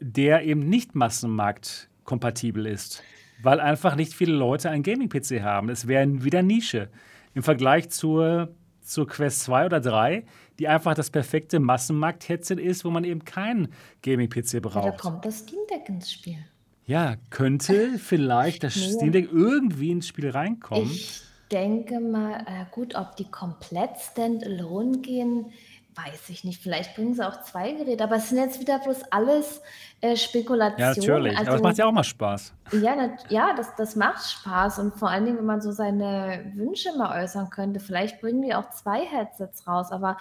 der 0.00 0.44
eben 0.44 0.68
nicht 0.68 0.94
massenmarktkompatibel 0.94 2.66
ist. 2.66 3.02
Weil 3.42 3.58
einfach 3.60 3.96
nicht 3.96 4.12
viele 4.12 4.34
Leute 4.34 4.70
einen 4.70 4.82
Gaming-PC 4.82 5.42
haben. 5.42 5.68
Es 5.68 5.88
wäre 5.88 6.22
wieder 6.22 6.42
Nische. 6.42 6.90
Im 7.34 7.42
Vergleich 7.42 7.88
zur 7.88 8.54
zur 8.82 9.06
Quest 9.06 9.40
2 9.40 9.66
oder 9.66 9.80
3, 9.80 10.24
die 10.58 10.68
einfach 10.68 10.94
das 10.94 11.10
perfekte 11.10 11.60
Massenmarkt-Headset 11.60 12.56
ist, 12.56 12.84
wo 12.84 12.90
man 12.90 13.04
eben 13.04 13.24
keinen 13.24 13.68
Gaming-PC 14.02 14.60
braucht. 14.60 14.84
Ja, 14.84 14.90
da 14.90 14.96
kommt 14.96 15.24
das 15.24 15.40
Steam 15.40 15.60
Deck 15.70 15.88
ins 15.88 16.12
Spiel. 16.12 16.44
Ja, 16.86 17.14
könnte 17.30 17.98
vielleicht 17.98 18.64
das 18.64 18.76
nee. 18.76 18.92
Steam 18.92 19.12
Deck 19.12 19.28
irgendwie 19.32 19.90
ins 19.90 20.08
Spiel 20.08 20.30
reinkommen. 20.30 20.90
Ich 20.90 21.22
denke 21.50 22.00
mal, 22.00 22.40
äh, 22.40 22.64
gut, 22.70 22.94
ob 22.94 23.16
die 23.16 23.30
komplett 23.30 23.98
standalone 23.98 24.98
gehen, 24.98 25.52
weiß 25.94 26.30
ich 26.30 26.44
nicht. 26.44 26.62
Vielleicht 26.62 26.94
bringen 26.94 27.14
sie 27.14 27.26
auch 27.26 27.42
zwei 27.42 27.72
Geräte, 27.72 28.02
aber 28.02 28.16
es 28.16 28.30
sind 28.30 28.38
jetzt 28.38 28.58
wieder 28.60 28.78
bloß 28.78 29.02
alles 29.10 29.60
äh, 30.00 30.16
Spekulationen. 30.16 30.94
Ja, 30.94 31.00
natürlich. 31.00 31.38
Also, 31.38 31.50
aber 31.50 31.56
es 31.56 31.62
macht 31.62 31.78
ja 31.78 31.86
auch 31.86 31.92
mal 31.92 32.04
Spaß. 32.04 32.52
Ja, 32.72 32.96
na, 32.96 33.16
ja 33.28 33.54
das, 33.54 33.74
das 33.76 33.94
macht 33.94 34.24
Spaß. 34.24 34.78
Und 34.78 34.94
vor 34.94 35.10
allen 35.10 35.26
Dingen, 35.26 35.38
wenn 35.38 35.44
man 35.44 35.60
so 35.60 35.70
seine 35.70 36.50
Wünsche 36.54 36.96
mal 36.96 37.22
äußern 37.22 37.50
könnte, 37.50 37.80
vielleicht 37.80 38.20
bringen 38.20 38.42
die 38.42 38.54
auch 38.54 38.70
zwei 38.70 39.04
Headsets 39.04 39.66
raus. 39.66 39.92
Aber 39.92 40.16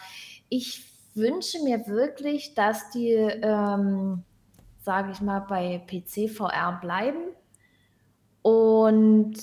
ich 0.49 0.85
wünsche 1.15 1.63
mir 1.63 1.87
wirklich, 1.87 2.53
dass 2.53 2.89
die, 2.91 3.13
ähm, 3.13 4.23
sage 4.81 5.11
ich 5.11 5.21
mal, 5.21 5.39
bei 5.39 5.79
PC 5.87 6.29
VR 6.29 6.79
bleiben. 6.81 7.19
Und 8.41 9.35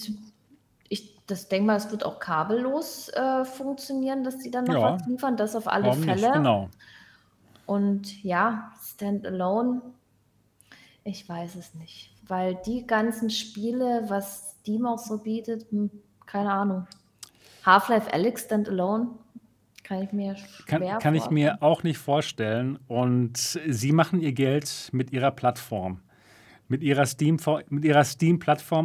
das 1.28 1.46
denke 1.48 1.66
mal, 1.66 1.76
es 1.76 1.90
wird 1.90 2.04
auch 2.04 2.18
kabellos 2.18 3.10
äh, 3.10 3.44
funktionieren, 3.44 4.24
dass 4.24 4.40
sie 4.40 4.50
dann 4.50 4.64
noch 4.64 4.74
ja. 4.74 4.94
was 4.94 5.06
liefern. 5.06 5.36
Das 5.36 5.54
auf 5.54 5.68
alle 5.68 5.92
Fälle. 5.92 6.22
Nicht? 6.22 6.32
Genau. 6.32 6.68
Und 7.66 8.24
ja, 8.24 8.72
Standalone, 8.82 9.82
ich 11.04 11.28
weiß 11.28 11.54
es 11.56 11.74
nicht. 11.74 12.10
Weil 12.26 12.56
die 12.66 12.86
ganzen 12.86 13.28
Spiele, 13.28 14.04
was 14.08 14.56
Steam 14.60 14.86
auch 14.86 14.98
so 14.98 15.18
bietet, 15.18 15.70
hm, 15.70 15.90
keine 16.24 16.50
Ahnung. 16.50 16.86
Half-Life 17.64 18.12
Alex 18.12 18.44
Standalone, 18.44 19.10
kann 19.88 20.02
ich 20.02 20.12
mir 20.12 20.36
schwer 20.36 20.66
Kann, 20.66 20.98
kann 20.98 21.14
ich 21.14 21.30
mir 21.30 21.62
auch 21.62 21.82
nicht 21.82 21.98
vorstellen. 21.98 22.78
Und 22.86 23.38
sie 23.38 23.92
machen 23.92 24.20
ihr 24.20 24.32
Geld 24.32 24.90
mit 24.92 25.12
ihrer 25.12 25.30
Plattform 25.30 26.00
mit 26.70 26.82
ihrer 26.82 27.06
Steam 27.06 27.38
mit 27.70 27.84
ihrer 27.84 28.04
Steam 28.04 28.38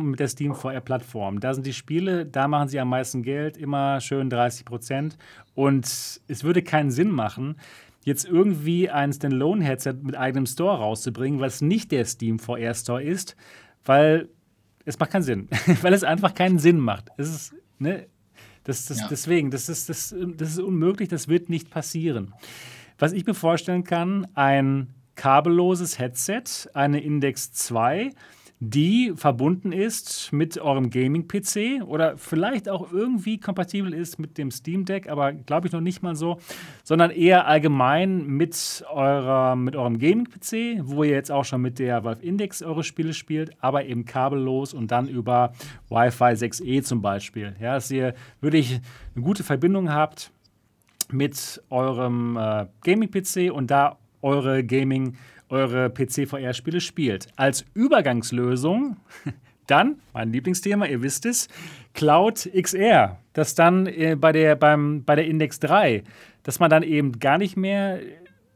mit 0.03 0.19
der 0.19 0.27
Steam 0.29 0.55
VR 0.55 0.79
Plattform. 0.79 1.41
Da 1.41 1.53
sind 1.53 1.65
die 1.65 1.73
Spiele, 1.73 2.25
da 2.25 2.47
machen 2.47 2.69
sie 2.69 2.79
am 2.79 2.89
meisten 2.89 3.23
Geld, 3.23 3.57
immer 3.57 3.99
schön 3.99 4.29
30 4.29 4.63
Prozent. 4.63 5.17
Und 5.53 5.85
es 5.85 6.43
würde 6.43 6.63
keinen 6.63 6.91
Sinn 6.91 7.11
machen, 7.11 7.57
jetzt 8.05 8.25
irgendwie 8.25 8.89
ein 8.89 9.11
Standalone 9.11 9.65
Headset 9.65 9.95
mit 10.01 10.15
eigenem 10.15 10.45
Store 10.45 10.77
rauszubringen, 10.77 11.41
es 11.43 11.61
nicht 11.61 11.91
der 11.91 12.05
Steam 12.05 12.39
VR 12.39 12.73
Store 12.73 13.03
ist, 13.03 13.35
weil 13.83 14.29
es 14.85 14.97
macht 14.97 15.11
keinen 15.11 15.23
Sinn, 15.23 15.49
weil 15.81 15.93
es 15.93 16.05
einfach 16.05 16.33
keinen 16.33 16.59
Sinn 16.59 16.79
macht. 16.79 17.09
Es 17.17 17.29
ist 17.29 17.55
ne, 17.79 18.07
das, 18.63 18.85
das, 18.85 18.99
ja. 18.99 19.07
Deswegen, 19.09 19.51
das 19.51 19.69
ist, 19.69 19.89
das, 19.89 20.15
das 20.35 20.51
ist 20.51 20.59
unmöglich, 20.59 21.09
das 21.09 21.27
wird 21.27 21.49
nicht 21.49 21.69
passieren. 21.69 22.33
Was 22.97 23.13
ich 23.13 23.25
mir 23.25 23.33
vorstellen 23.33 23.83
kann, 23.83 24.27
ein 24.33 24.87
kabelloses 25.15 25.99
Headset, 25.99 26.43
eine 26.73 27.01
Index 27.01 27.51
2, 27.51 28.11
die 28.69 29.11
verbunden 29.15 29.73
ist 29.73 30.31
mit 30.31 30.57
eurem 30.57 30.89
Gaming-PC 30.89 31.83
oder 31.85 32.17
vielleicht 32.17 32.69
auch 32.69 32.93
irgendwie 32.93 33.37
kompatibel 33.37 33.93
ist 33.93 34.19
mit 34.19 34.37
dem 34.37 34.51
Steam 34.51 34.85
Deck, 34.85 35.09
aber 35.09 35.33
glaube 35.33 35.67
ich 35.67 35.73
noch 35.73 35.81
nicht 35.81 36.01
mal 36.01 36.15
so, 36.15 36.39
sondern 36.83 37.11
eher 37.11 37.45
allgemein 37.45 38.25
mit, 38.25 38.85
eurer, 38.89 39.57
mit 39.57 39.75
eurem 39.75 39.99
Gaming-PC, 39.99 40.79
wo 40.83 41.03
ihr 41.03 41.11
jetzt 41.11 41.29
auch 41.29 41.43
schon 41.43 41.61
mit 41.61 41.77
der 41.77 42.05
Valve 42.05 42.23
Index 42.23 42.63
eure 42.63 42.85
Spiele 42.85 43.13
spielt, 43.13 43.51
aber 43.61 43.85
eben 43.85 44.05
kabellos 44.05 44.73
und 44.73 44.91
dann 44.91 45.09
über 45.09 45.51
Wi-Fi 45.89 46.33
6E 46.33 46.83
zum 46.83 47.01
Beispiel. 47.01 47.55
Ja, 47.59 47.73
dass 47.73 47.91
ihr 47.91 48.13
wirklich 48.39 48.79
eine 49.13 49.25
gute 49.25 49.43
Verbindung 49.43 49.91
habt 49.91 50.31
mit 51.11 51.61
eurem 51.69 52.37
äh, 52.37 52.67
Gaming-PC 52.83 53.51
und 53.51 53.71
da 53.71 53.97
eure 54.21 54.63
Gaming, 54.63 55.17
eure 55.53 55.89
PC-VR-Spiele 55.89 56.81
spielt. 56.81 57.27
Als 57.35 57.63
Übergangslösung 57.73 58.97
dann, 59.67 59.97
mein 60.13 60.33
Lieblingsthema, 60.33 60.85
ihr 60.87 61.01
wisst 61.01 61.25
es, 61.25 61.47
Cloud 61.93 62.49
XR. 62.59 63.19
Das 63.33 63.55
dann 63.55 63.87
äh, 63.87 64.15
bei, 64.19 64.31
der, 64.31 64.55
beim, 64.55 65.03
bei 65.03 65.15
der 65.15 65.25
Index 65.25 65.59
3, 65.59 66.03
dass 66.43 66.59
man 66.59 66.69
dann 66.69 66.83
eben 66.83 67.19
gar 67.19 67.37
nicht 67.37 67.55
mehr 67.55 67.99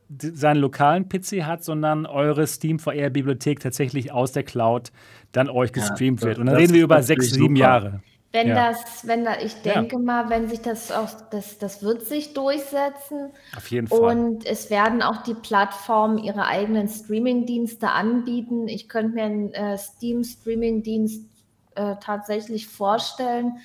seinen 0.10 0.62
lokalen 0.62 1.10
PC 1.10 1.44
hat, 1.44 1.64
sondern 1.64 2.06
eure 2.06 2.48
Steam 2.48 2.80
VR-Bibliothek 2.80 3.60
tatsächlich 3.60 4.12
aus 4.12 4.32
der 4.32 4.44
Cloud 4.44 4.92
dann 5.34 5.50
euch 5.50 5.74
gestreamt 5.74 6.22
ja, 6.22 6.28
wird. 6.28 6.40
Und 6.40 6.48
dann 6.48 6.56
reden 6.56 6.74
wir 6.74 6.84
über 6.84 7.04
sechs, 7.04 7.32
sieben. 7.32 7.56
Jahre. 7.56 8.02
Wenn 8.34 8.50
ja. 8.50 8.72
das, 8.72 9.08
wenn 9.08 9.24
da, 9.24 9.40
ich 9.40 9.62
denke 9.62 9.96
ja. 9.96 10.02
mal, 10.02 10.30
wenn 10.30 10.50
sich 10.50 10.62
das 10.62 10.92
auch, 10.92 11.10
das, 11.32 11.58
das 11.58 11.82
wird 11.82 12.02
sich 12.04 12.34
durchsetzen. 12.34 13.32
Auf 13.56 13.72
jeden 13.72 13.88
Fall. 13.88 14.00
Und 14.00 14.46
es 14.46 14.70
werden 14.70 15.02
auch 15.02 15.24
die 15.24 15.34
Plattformen 15.34 16.18
ihre 16.18 16.46
eigenen 16.46 16.90
Streaming-Dienste 16.90 17.90
anbieten. 17.90 18.68
Ich 18.68 18.90
könnte 18.90 19.16
mir 19.16 19.24
einen 19.24 19.54
äh, 19.54 19.78
Steam-Streaming-Dienst 19.78 21.26
äh, 21.76 21.96
tatsächlich 22.02 22.68
vorstellen, 22.68 23.58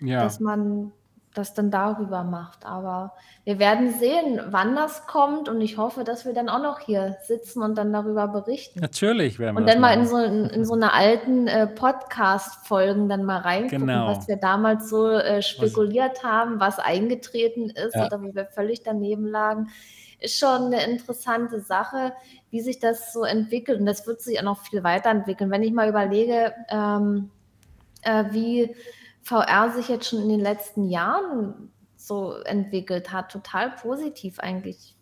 ja. 0.00 0.22
dass 0.22 0.38
man 0.38 0.92
das 1.34 1.54
dann 1.54 1.70
darüber 1.70 2.24
macht. 2.24 2.66
Aber 2.66 3.12
wir 3.44 3.58
werden 3.58 3.92
sehen, 3.92 4.40
wann 4.48 4.74
das 4.74 5.06
kommt 5.06 5.48
und 5.48 5.60
ich 5.60 5.78
hoffe, 5.78 6.02
dass 6.02 6.24
wir 6.24 6.32
dann 6.32 6.48
auch 6.48 6.62
noch 6.62 6.80
hier 6.80 7.18
sitzen 7.22 7.62
und 7.62 7.76
dann 7.76 7.92
darüber 7.92 8.26
berichten. 8.26 8.80
Natürlich 8.80 9.38
werden 9.38 9.54
wir 9.54 9.60
Und 9.60 9.68
dann 9.68 9.80
mal 9.80 9.94
in 9.94 10.06
so, 10.06 10.18
in, 10.18 10.46
in 10.46 10.64
so 10.64 10.74
einer 10.74 10.92
alten 10.92 11.46
äh, 11.46 11.68
Podcast-Folgen 11.68 13.08
dann 13.08 13.24
mal 13.24 13.38
reingucken, 13.38 13.86
genau. 13.86 14.08
was 14.08 14.26
wir 14.26 14.36
damals 14.36 14.90
so 14.90 15.08
äh, 15.08 15.40
spekuliert 15.40 16.16
was? 16.16 16.24
haben, 16.24 16.58
was 16.58 16.78
eingetreten 16.80 17.70
ist 17.70 17.94
ja. 17.94 18.06
oder 18.06 18.22
wie 18.22 18.34
wir 18.34 18.46
völlig 18.46 18.82
daneben 18.82 19.26
lagen. 19.26 19.68
Ist 20.18 20.38
schon 20.38 20.66
eine 20.66 20.84
interessante 20.84 21.60
Sache, 21.60 22.12
wie 22.50 22.60
sich 22.60 22.80
das 22.80 23.12
so 23.12 23.22
entwickelt 23.22 23.78
und 23.80 23.86
das 23.86 24.06
wird 24.06 24.20
sich 24.20 24.38
auch 24.40 24.44
noch 24.44 24.58
viel 24.58 24.82
weiterentwickeln. 24.82 25.50
Wenn 25.50 25.62
ich 25.62 25.72
mal 25.72 25.88
überlege, 25.88 26.52
ähm, 26.68 27.30
äh, 28.02 28.24
wie 28.30 28.74
VR 29.22 29.70
sich 29.70 29.88
jetzt 29.88 30.08
schon 30.08 30.22
in 30.22 30.28
den 30.28 30.40
letzten 30.40 30.88
Jahren 30.88 31.70
so 31.96 32.34
entwickelt 32.44 33.12
hat. 33.12 33.30
Total 33.30 33.70
positiv 33.70 34.40
eigentlich. 34.40 34.96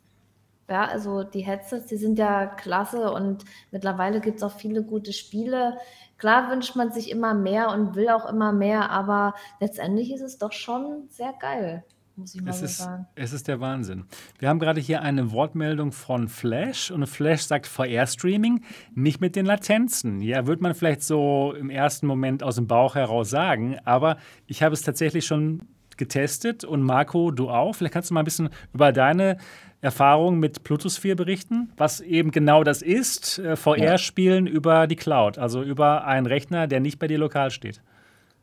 Ja, 0.69 0.85
also 0.85 1.23
die 1.23 1.41
Headsets, 1.41 1.87
die 1.87 1.97
sind 1.97 2.19
ja 2.19 2.47
klasse 2.47 3.11
und 3.13 3.45
mittlerweile 3.71 4.21
gibt 4.21 4.39
es 4.39 4.43
auch 4.43 4.53
viele 4.53 4.83
gute 4.83 5.15
Spiele. 5.15 5.79
Klar 6.19 6.51
wünscht 6.51 6.77
man 6.77 6.93
sich 6.93 7.11
immer 7.11 7.33
mehr 7.33 7.71
und 7.71 7.95
will 7.95 8.11
auch 8.11 8.29
immer 8.29 8.53
mehr, 8.53 8.91
aber 8.91 9.35
letztendlich 9.61 10.13
ist 10.13 10.21
es 10.21 10.39
doch 10.39 10.53
schon 10.53 11.09
sehr 11.09 11.33
geil 11.41 11.85
muss 12.19 12.35
ich 12.35 12.43
mal 12.43 12.51
es 12.51 12.59
so 12.59 12.65
ist, 12.65 12.79
sagen. 12.79 13.07
Es 13.15 13.33
ist 13.33 13.49
der 13.49 13.61
Wahnsinn. 13.61 14.05
Wir 14.39 14.49
haben 14.49 14.59
gerade 14.59 14.81
hier 14.81 15.03
eine 15.03 15.31
Wortmeldung 15.31 15.93
von 15.93 16.29
Flash 16.29 16.91
und 16.91 17.07
Flash 17.07 17.43
sagt 17.43 17.67
VR-Streaming 17.67 18.65
nicht 18.95 19.21
mit 19.21 19.37
den 19.37 19.47
Latenzen. 19.47 20.21
Ja, 20.21 20.47
wird 20.47 20.61
man 20.61 20.75
vielleicht 20.75 21.03
so 21.03 21.55
im 21.57 21.71
ersten 21.71 22.07
Moment 22.07 22.43
aus 22.43 22.57
dem 22.57 22.67
Bauch 22.67 22.97
heraus 22.97 23.31
sagen, 23.31 23.79
aber 23.85 24.17
ich 24.47 24.63
habe 24.63 24.75
es 24.75 24.83
tatsächlich 24.83 25.27
schon 25.27 25.63
getestet 25.97 26.65
und 26.65 26.83
Marco, 26.83 27.31
du 27.31 27.51
auch. 27.51 27.75
Vielleicht 27.75 27.95
kannst 27.95 28.11
du 28.11 28.15
mal 28.15 28.23
ein 28.23 28.25
bisschen 28.25 28.51
über 28.73 28.93
deine 28.93 29.37
Erfahrung 29.81 30.41
mit 30.41 30.65
Plutosphere 30.65 31.15
berichten, 31.15 31.73
was 31.77 32.01
eben 32.01 32.33
genau 32.33 32.65
das 32.65 32.83
ist, 32.83 33.39
äh, 33.39 33.55
VR-Spielen 33.55 34.47
ja. 34.47 34.53
über 34.53 34.87
die 34.89 34.97
Cloud, 34.97 35.39
also 35.39 35.63
über 35.63 36.05
einen 36.05 36.27
Rechner, 36.27 36.67
der 36.67 36.81
nicht 36.81 36.99
bei 36.99 37.07
dir 37.07 37.19
lokal 37.19 37.51
steht. 37.53 37.81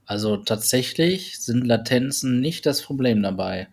Also 0.06 0.38
tatsächlich 0.38 1.40
sind 1.40 1.66
Latenzen 1.66 2.40
nicht 2.40 2.66
das 2.66 2.82
Problem 2.82 3.24
dabei. 3.24 3.68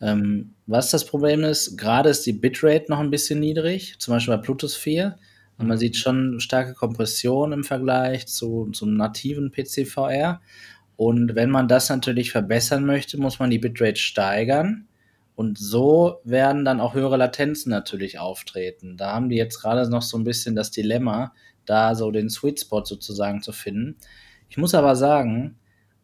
Ähm, 0.00 0.54
was 0.66 0.90
das 0.90 1.04
Problem 1.04 1.44
ist, 1.44 1.76
gerade 1.76 2.10
ist 2.10 2.26
die 2.26 2.32
Bitrate 2.32 2.86
noch 2.88 3.00
ein 3.00 3.10
bisschen 3.10 3.40
niedrig, 3.40 3.96
zum 3.98 4.14
Beispiel 4.14 4.36
bei 4.36 4.42
Bluetooth 4.42 4.72
4. 4.72 5.16
Und 5.56 5.68
man 5.68 5.76
mhm. 5.76 5.80
sieht 5.80 5.96
schon 5.96 6.40
starke 6.40 6.74
Kompression 6.74 7.52
im 7.52 7.64
Vergleich 7.64 8.26
zu, 8.26 8.70
zum 8.72 8.96
nativen 8.96 9.52
PC-VR. 9.52 10.40
Und 10.96 11.34
wenn 11.34 11.50
man 11.50 11.68
das 11.68 11.88
natürlich 11.88 12.32
verbessern 12.32 12.86
möchte, 12.86 13.18
muss 13.18 13.38
man 13.38 13.50
die 13.50 13.58
Bitrate 13.58 13.96
steigern. 13.96 14.86
Und 15.36 15.58
so 15.58 16.20
werden 16.24 16.64
dann 16.64 16.80
auch 16.80 16.94
höhere 16.94 17.16
Latenzen 17.16 17.70
natürlich 17.70 18.18
auftreten. 18.18 18.96
Da 18.96 19.12
haben 19.12 19.28
die 19.28 19.36
jetzt 19.36 19.60
gerade 19.60 19.88
noch 19.90 20.02
so 20.02 20.16
ein 20.16 20.24
bisschen 20.24 20.54
das 20.54 20.70
Dilemma, 20.70 21.32
da 21.66 21.94
so 21.94 22.10
den 22.10 22.30
Sweet 22.30 22.60
Spot 22.60 22.84
sozusagen 22.84 23.42
zu 23.42 23.52
finden. 23.52 23.96
Ich 24.48 24.56
muss 24.56 24.74
aber 24.74 24.94
sagen, 24.94 25.56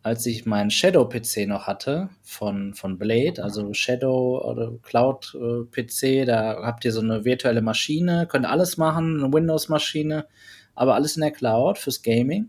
als 0.03 0.25
ich 0.25 0.47
meinen 0.47 0.71
Shadow-PC 0.71 1.47
noch 1.47 1.67
hatte 1.67 2.09
von, 2.23 2.75
von 2.75 2.99
Blade, 2.99 3.43
also 3.43 3.73
Shadow 3.75 4.41
oder 4.43 4.73
Cloud-PC, 4.83 6.03
äh, 6.03 6.25
da 6.25 6.63
habt 6.63 6.85
ihr 6.85 6.93
so 6.93 7.01
eine 7.01 7.25
virtuelle 7.25 7.61
Maschine, 7.61 8.27
könnt 8.27 8.47
alles 8.47 8.79
machen, 8.79 9.23
eine 9.23 9.33
Windows-Maschine, 9.33 10.27
aber 10.75 10.95
alles 10.95 11.17
in 11.17 11.23
der 11.23 11.33
Cloud 11.33 11.79
fürs 11.79 12.03
Gaming. 12.03 12.49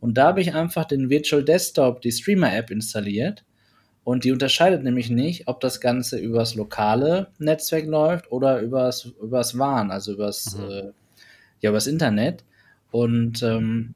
Und 0.00 0.18
da 0.18 0.26
habe 0.26 0.40
ich 0.40 0.54
einfach 0.54 0.84
den 0.84 1.08
Virtual 1.08 1.44
Desktop, 1.44 2.02
die 2.02 2.12
Streamer-App 2.12 2.70
installiert. 2.70 3.44
Und 4.04 4.24
die 4.24 4.32
unterscheidet 4.32 4.82
nämlich 4.82 5.10
nicht, 5.10 5.46
ob 5.46 5.60
das 5.60 5.80
Ganze 5.80 6.18
übers 6.18 6.56
lokale 6.56 7.28
Netzwerk 7.38 7.86
läuft 7.86 8.32
oder 8.32 8.60
übers, 8.60 9.04
übers 9.22 9.56
WAN, 9.56 9.92
also 9.92 10.14
übers, 10.14 10.56
mhm. 10.56 10.70
äh, 10.70 10.92
ja, 11.60 11.70
übers 11.70 11.86
Internet. 11.86 12.44
Und 12.90 13.44
ähm, 13.44 13.94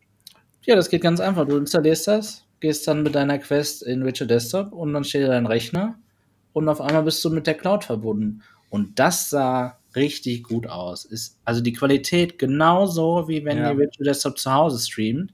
ja, 0.63 0.77
das 0.77 0.89
geht 0.89 1.03
ganz 1.03 1.19
einfach. 1.21 1.47
Du 1.47 1.57
installierst 1.57 2.07
das, 2.07 2.46
gehst 2.61 2.89
dann 2.89 3.03
mit 3.03 3.15
deiner 3.15 3.39
Quest 3.39 3.83
in 3.83 4.05
Virtual 4.05 4.29
Desktop 4.29 4.73
und 4.73 4.93
dann 4.93 5.05
steht 5.05 5.25
da 5.25 5.29
dein 5.29 5.47
Rechner 5.47 5.99
und 6.53 6.69
auf 6.69 6.81
einmal 6.81 7.03
bist 7.03 7.25
du 7.25 7.31
mit 7.31 7.47
der 7.47 7.55
Cloud 7.55 7.85
verbunden. 7.85 8.43
Und 8.71 8.99
das 8.99 9.31
sah 9.31 9.79
richtig 9.95 10.43
gut 10.43 10.67
aus. 10.67 11.05
Ist 11.05 11.39
also 11.45 11.61
die 11.61 11.73
Qualität 11.73 12.39
genauso, 12.39 13.29
wie 13.29 13.45
wenn 13.45 13.59
ja. 13.59 13.71
ihr 13.71 13.79
Virtual 13.79 14.05
Desktop 14.05 14.39
zu 14.39 14.53
Hause 14.53 14.85
streamt. 14.85 15.33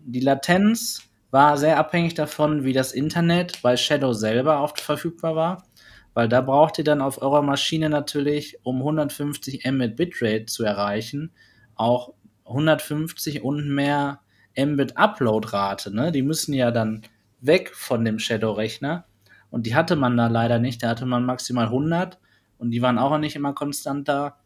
Die 0.00 0.20
Latenz 0.20 1.02
war 1.30 1.56
sehr 1.56 1.78
abhängig 1.78 2.14
davon, 2.14 2.64
wie 2.64 2.72
das 2.72 2.92
Internet 2.92 3.60
bei 3.62 3.76
Shadow 3.76 4.12
selber 4.12 4.62
oft 4.62 4.80
verfügbar 4.80 5.34
war, 5.34 5.64
weil 6.14 6.28
da 6.28 6.40
braucht 6.40 6.78
ihr 6.78 6.84
dann 6.84 7.00
auf 7.00 7.20
eurer 7.20 7.42
Maschine 7.42 7.90
natürlich, 7.90 8.58
um 8.62 8.78
150 8.78 9.64
Mbit 9.64 9.96
Bitrate 9.96 10.46
zu 10.46 10.62
erreichen, 10.62 11.32
auch 11.74 12.12
150 12.44 13.42
und 13.42 13.68
mehr 13.68 14.20
Mbit 14.58 14.96
Upload-Rate. 14.96 15.94
Ne? 15.94 16.12
Die 16.12 16.22
müssen 16.22 16.52
ja 16.52 16.70
dann 16.70 17.02
weg 17.40 17.74
von 17.74 18.04
dem 18.04 18.18
Shadow-Rechner 18.18 19.04
und 19.50 19.66
die 19.66 19.74
hatte 19.74 19.96
man 19.96 20.16
da 20.16 20.28
leider 20.28 20.58
nicht. 20.58 20.82
Da 20.82 20.88
hatte 20.88 21.06
man 21.06 21.24
maximal 21.24 21.66
100 21.66 22.18
und 22.58 22.70
die 22.70 22.82
waren 22.82 22.98
auch 22.98 23.18
nicht 23.18 23.36
immer 23.36 23.52
konstant 23.52 24.08
da. 24.08 24.38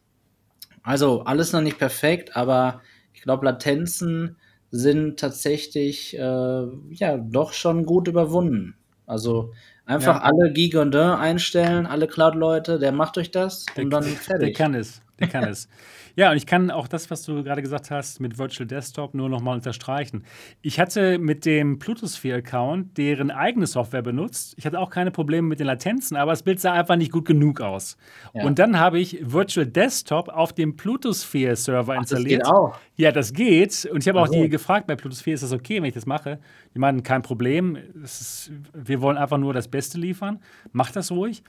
Also 0.83 1.23
alles 1.23 1.53
noch 1.53 1.61
nicht 1.61 1.77
perfekt, 1.77 2.35
aber 2.35 2.81
ich 3.13 3.21
glaube, 3.21 3.45
Latenzen 3.45 4.37
sind 4.71 5.19
tatsächlich 5.19 6.17
äh, 6.17 6.65
ja 6.91 7.17
doch 7.17 7.53
schon 7.53 7.85
gut 7.85 8.07
überwunden. 8.07 8.75
Also 9.05 9.53
einfach 9.85 10.17
ja. 10.17 10.21
alle 10.21 10.53
Gigondin 10.53 11.01
einstellen, 11.01 11.85
alle 11.85 12.07
Cloud-Leute, 12.07 12.77
der 12.77 12.91
macht 12.91 13.17
euch 13.17 13.31
das 13.31 13.65
der, 13.75 13.85
und 13.85 13.89
dann 13.89 14.03
fertig. 14.03 14.55
Der 14.55 14.65
kann 14.65 14.75
es, 14.75 15.01
der 15.19 15.27
kann 15.29 15.45
es. 15.45 15.67
Ja, 16.15 16.31
und 16.31 16.37
ich 16.37 16.45
kann 16.45 16.71
auch 16.71 16.87
das, 16.87 17.09
was 17.11 17.23
du 17.23 17.43
gerade 17.43 17.61
gesagt 17.61 17.91
hast 17.91 18.19
mit 18.19 18.37
Virtual 18.37 18.67
Desktop, 18.67 19.13
nur 19.13 19.29
nochmal 19.29 19.55
unterstreichen. 19.55 20.23
Ich 20.61 20.79
hatte 20.79 21.17
mit 21.17 21.45
dem 21.45 21.79
Plutosphere-Account 21.79 22.97
deren 22.97 23.31
eigene 23.31 23.67
Software 23.67 24.01
benutzt. 24.01 24.53
Ich 24.57 24.65
hatte 24.65 24.79
auch 24.79 24.89
keine 24.89 25.11
Probleme 25.11 25.47
mit 25.47 25.59
den 25.59 25.67
Latenzen, 25.67 26.17
aber 26.17 26.31
das 26.31 26.43
Bild 26.43 26.59
sah 26.59 26.73
einfach 26.73 26.95
nicht 26.95 27.11
gut 27.11 27.25
genug 27.25 27.61
aus. 27.61 27.97
Ja. 28.33 28.43
Und 28.43 28.59
dann 28.59 28.79
habe 28.79 28.99
ich 28.99 29.19
Virtual 29.21 29.65
Desktop 29.65 30.29
auf 30.29 30.53
dem 30.53 30.75
Plutosphere-Server 30.75 31.95
installiert. 31.95 32.41
Das 32.41 32.49
geht 32.49 32.55
auch. 32.55 32.79
Ja, 32.95 33.11
das 33.11 33.33
geht. 33.33 33.85
Und 33.85 34.03
ich 34.03 34.07
habe 34.09 34.19
auch 34.19 34.27
also. 34.27 34.41
die 34.41 34.49
gefragt 34.49 34.87
bei 34.87 34.95
Plutosphere, 34.95 35.35
ist 35.35 35.43
das 35.43 35.53
okay, 35.53 35.77
wenn 35.77 35.85
ich 35.85 35.93
das 35.93 36.05
mache? 36.05 36.39
Die 36.73 36.79
meinen, 36.79 37.03
kein 37.03 37.21
Problem. 37.21 37.77
Ist, 38.03 38.51
wir 38.73 39.01
wollen 39.01 39.17
einfach 39.17 39.37
nur 39.37 39.53
das 39.53 39.67
Beste 39.67 39.97
liefern. 39.97 40.39
Mach 40.71 40.91
das 40.91 41.11
ruhig. 41.11 41.43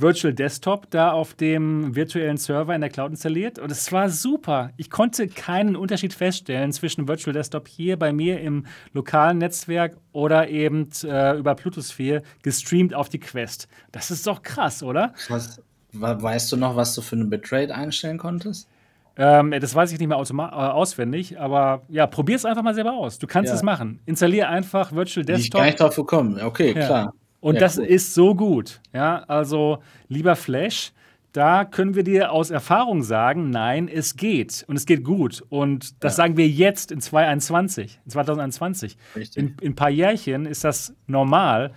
Virtual 0.00 0.32
Desktop 0.32 0.90
da 0.90 1.12
auf 1.12 1.34
dem 1.34 1.94
virtuellen 1.94 2.36
Server 2.36 2.74
in 2.74 2.80
der 2.80 2.90
Cloud 2.90 3.10
installiert 3.10 3.58
und 3.58 3.70
es 3.70 3.90
war 3.92 4.08
super. 4.08 4.70
Ich 4.76 4.90
konnte 4.90 5.28
keinen 5.28 5.76
Unterschied 5.76 6.14
feststellen 6.14 6.72
zwischen 6.72 7.08
Virtual 7.08 7.32
Desktop 7.32 7.68
hier 7.68 7.98
bei 7.98 8.12
mir 8.12 8.40
im 8.40 8.66
lokalen 8.92 9.38
Netzwerk 9.38 9.96
oder 10.12 10.48
eben 10.48 10.88
äh, 11.04 11.38
über 11.38 11.54
Plutosphere 11.54 12.22
gestreamt 12.42 12.94
auf 12.94 13.08
die 13.08 13.20
Quest. 13.20 13.68
Das 13.92 14.10
ist 14.10 14.26
doch 14.26 14.42
krass, 14.42 14.82
oder? 14.82 15.12
Was, 15.28 15.60
weißt 15.92 16.52
du 16.52 16.56
noch, 16.56 16.76
was 16.76 16.94
du 16.94 17.02
für 17.02 17.16
eine 17.16 17.26
Bitrate 17.26 17.74
einstellen 17.74 18.18
konntest? 18.18 18.68
Ähm, 19.16 19.50
das 19.50 19.74
weiß 19.74 19.92
ich 19.92 19.98
nicht 19.98 20.08
mehr 20.08 20.18
äh, 20.18 20.52
auswendig, 20.52 21.38
aber 21.38 21.82
ja, 21.88 22.06
probier 22.06 22.36
es 22.36 22.44
einfach 22.44 22.62
mal 22.62 22.74
selber 22.74 22.92
aus. 22.92 23.18
Du 23.18 23.26
kannst 23.26 23.50
ja. 23.50 23.56
es 23.56 23.62
machen. 23.62 24.00
Installier 24.06 24.48
einfach 24.48 24.92
Virtual 24.92 25.26
Desktop. 25.26 25.44
Ich 25.44 25.50
gar 25.50 25.64
nicht 25.64 25.80
drauf 25.80 25.96
gekommen. 25.96 26.40
Okay, 26.40 26.72
ja. 26.74 26.86
klar. 26.86 27.14
Und 27.40 27.54
ja, 27.54 27.60
das 27.60 27.78
cool. 27.78 27.84
ist 27.84 28.14
so 28.14 28.34
gut. 28.34 28.80
Ja, 28.92 29.24
also 29.26 29.78
lieber 30.08 30.36
Flash, 30.36 30.92
da 31.32 31.64
können 31.64 31.94
wir 31.94 32.02
dir 32.02 32.32
aus 32.32 32.50
Erfahrung 32.50 33.02
sagen, 33.02 33.50
nein, 33.50 33.88
es 33.88 34.16
geht 34.16 34.64
und 34.66 34.76
es 34.76 34.84
geht 34.84 35.04
gut. 35.04 35.42
Und 35.48 36.02
das 36.02 36.14
ja. 36.14 36.24
sagen 36.24 36.36
wir 36.36 36.48
jetzt 36.48 36.90
in 36.90 37.00
2021, 37.00 38.00
in 38.04 38.10
2021. 38.10 38.96
In, 39.36 39.54
in 39.60 39.72
ein 39.72 39.74
paar 39.76 39.90
Jährchen 39.90 40.46
ist 40.46 40.64
das 40.64 40.94
normal. 41.06 41.72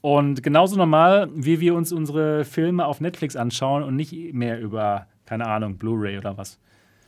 Und 0.00 0.42
genauso 0.42 0.76
normal, 0.76 1.28
wie 1.34 1.60
wir 1.60 1.74
uns 1.74 1.92
unsere 1.92 2.44
Filme 2.44 2.86
auf 2.86 3.00
Netflix 3.00 3.36
anschauen 3.36 3.82
und 3.82 3.96
nicht 3.96 4.12
mehr 4.32 4.60
über, 4.60 5.06
keine 5.26 5.46
Ahnung, 5.46 5.76
Blu-ray 5.76 6.16
oder 6.16 6.38
was. 6.38 6.58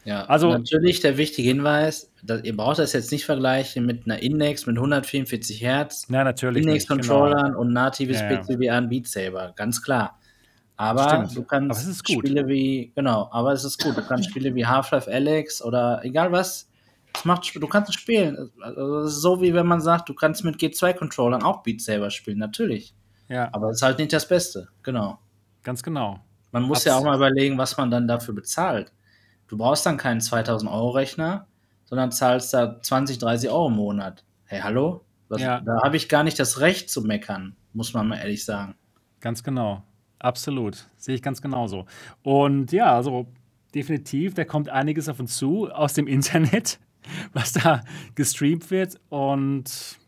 Ja, 0.09 0.25
also 0.25 0.49
natürlich 0.49 1.01
der 1.01 1.19
wichtige 1.19 1.47
Hinweis, 1.47 2.11
dass 2.23 2.43
ihr 2.43 2.57
braucht 2.57 2.79
das 2.79 2.95
jetzt 2.95 3.13
nicht 3.13 3.27
vergleichen 3.27 3.85
mit 3.85 4.07
einer 4.07 4.23
Index 4.23 4.65
mit 4.65 4.77
144 4.77 5.61
Hertz, 5.61 6.07
ja, 6.09 6.25
natürlich 6.25 6.65
Index-Controllern 6.65 7.49
genau. 7.49 7.61
und 7.61 7.75
natives 7.75 8.19
ja, 8.23 8.39
PC 8.39 8.59
wie 8.59 8.71
ein 8.71 8.89
Beat 8.89 9.07
Saber, 9.07 9.53
ganz 9.55 9.83
klar. 9.83 10.19
Aber 10.79 11.11
Stimmt. 11.11 11.37
du 11.37 11.43
kannst 11.43 12.09
Spiele 12.11 12.49
wie, 12.49 12.91
genau, 12.95 13.29
aber 13.33 13.53
es 13.53 13.65
ist 13.65 13.83
gut. 13.83 13.99
Du 13.99 14.03
kannst 14.03 14.31
Spiele 14.31 14.55
wie 14.55 14.65
Half-Life 14.65 15.13
Alex 15.13 15.61
oder 15.61 16.01
egal 16.03 16.33
was, 16.33 16.71
es 17.15 17.25
macht, 17.27 17.55
du 17.55 17.67
kannst 17.67 17.91
es 17.91 17.97
spielen. 17.97 18.51
Also 18.63 19.09
so 19.09 19.43
wie 19.43 19.53
wenn 19.53 19.67
man 19.67 19.83
sagt, 19.83 20.09
du 20.09 20.15
kannst 20.15 20.43
mit 20.43 20.57
G2-Controllern 20.57 21.43
auch 21.43 21.63
Beat 21.63 21.83
Saber 21.83 22.11
spielen, 22.11 22.39
natürlich. 22.39 22.95
Ja. 23.29 23.51
Aber 23.53 23.69
es 23.69 23.77
ist 23.77 23.83
halt 23.83 23.99
nicht 23.99 24.15
das 24.15 24.27
Beste, 24.27 24.69
genau. 24.83 25.19
Ganz 25.63 25.83
genau. 25.83 26.21
Man 26.51 26.63
muss 26.63 26.79
Absolut. 26.79 26.95
ja 26.95 26.99
auch 26.99 27.05
mal 27.05 27.17
überlegen, 27.17 27.59
was 27.59 27.77
man 27.77 27.91
dann 27.91 28.09
dafür 28.09 28.33
bezahlt. 28.33 28.91
Du 29.49 29.57
brauchst 29.57 29.85
dann 29.87 29.97
keinen 29.97 30.20
2000 30.20 30.70
Euro 30.70 30.91
Rechner, 30.91 31.47
sondern 31.87 32.12
zahlst 32.12 32.53
da 32.53 32.81
20, 32.81 33.19
30 33.19 33.51
Euro 33.51 33.69
im 33.69 33.75
Monat. 33.75 34.25
Hey, 34.45 34.61
hallo? 34.61 35.05
Was, 35.29 35.41
ja. 35.41 35.61
Da 35.61 35.83
habe 35.83 35.97
ich 35.97 36.09
gar 36.09 36.23
nicht 36.23 36.39
das 36.39 36.61
Recht 36.61 36.91
zu 36.91 37.03
meckern, 37.03 37.57
muss 37.73 37.95
man 37.95 38.09
mal 38.09 38.19
ehrlich 38.19 38.45
sagen. 38.45 38.75
Ganz 39.20 39.43
genau. 39.43 39.83
Absolut. 40.19 40.87
Sehe 40.97 41.15
ich 41.15 41.23
ganz 41.23 41.41
genauso. 41.41 41.87
Und 42.23 42.73
ja, 42.73 42.95
also 42.95 43.27
definitiv, 43.75 44.35
da 44.35 44.45
kommt 44.45 44.69
einiges 44.69 45.09
auf 45.09 45.19
uns 45.19 45.37
zu 45.37 45.70
aus 45.70 45.95
dem 45.95 46.07
Internet, 46.09 46.79
was 47.33 47.55
da 47.55 47.83
gestreamt 48.15 48.70
wird. 48.70 49.01
Und 49.09 49.99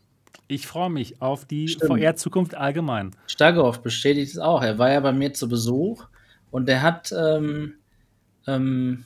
ich 0.47 0.67
freue 0.67 0.89
mich 0.89 1.21
auf 1.21 1.45
die 1.45 1.67
VR-Zukunft 1.67 2.55
allgemein. 2.55 3.15
Stagoff 3.27 3.81
bestätigt 3.81 4.33
es 4.33 4.37
auch. 4.37 4.61
Er 4.61 4.77
war 4.77 4.91
ja 4.91 4.99
bei 4.99 5.13
mir 5.13 5.33
zu 5.33 5.47
Besuch 5.47 6.05
und 6.51 6.67
der 6.67 6.81
hat 6.81 7.11
ähm, 7.17 7.75
ähm, 8.47 9.05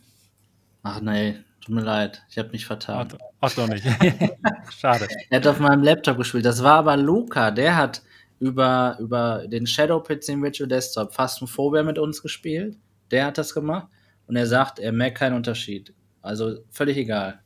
Ach 0.88 1.02
nee, 1.02 1.36
tut 1.62 1.74
mir 1.74 1.82
leid, 1.82 2.24
ich 2.30 2.38
habe 2.38 2.50
mich 2.50 2.68
vertan. 2.68 3.08
Ach, 3.42 3.52
doch 3.56 3.68
nicht. 3.68 3.84
Schade. 4.70 5.08
er 5.32 5.40
hat 5.40 5.48
auf 5.48 5.60
meinem 5.60 5.82
Laptop 5.82 6.18
gespielt. 6.18 6.46
Das 6.46 6.62
war 6.62 6.76
aber 6.78 6.96
Luca, 6.96 7.50
der 7.50 7.76
hat 7.76 8.04
über, 8.40 8.96
über 9.00 9.48
den 9.48 9.66
Shadow 9.66 10.00
PC 10.00 10.30
im 10.30 10.44
Virtual 10.44 10.68
Desktop 10.68 11.12
Phasmophobia 11.12 11.82
mit 11.82 11.98
uns 11.98 12.22
gespielt. 12.22 12.78
Der 13.10 13.26
hat 13.26 13.40
das 13.40 13.56
gemacht 13.56 13.88
und 14.28 14.36
er 14.36 14.46
sagt, 14.46 14.78
er 14.78 14.92
merkt 14.92 15.18
keinen 15.18 15.36
Unterschied. 15.36 15.92
Also 16.22 16.60
völlig 16.70 16.98
egal. 16.98 17.40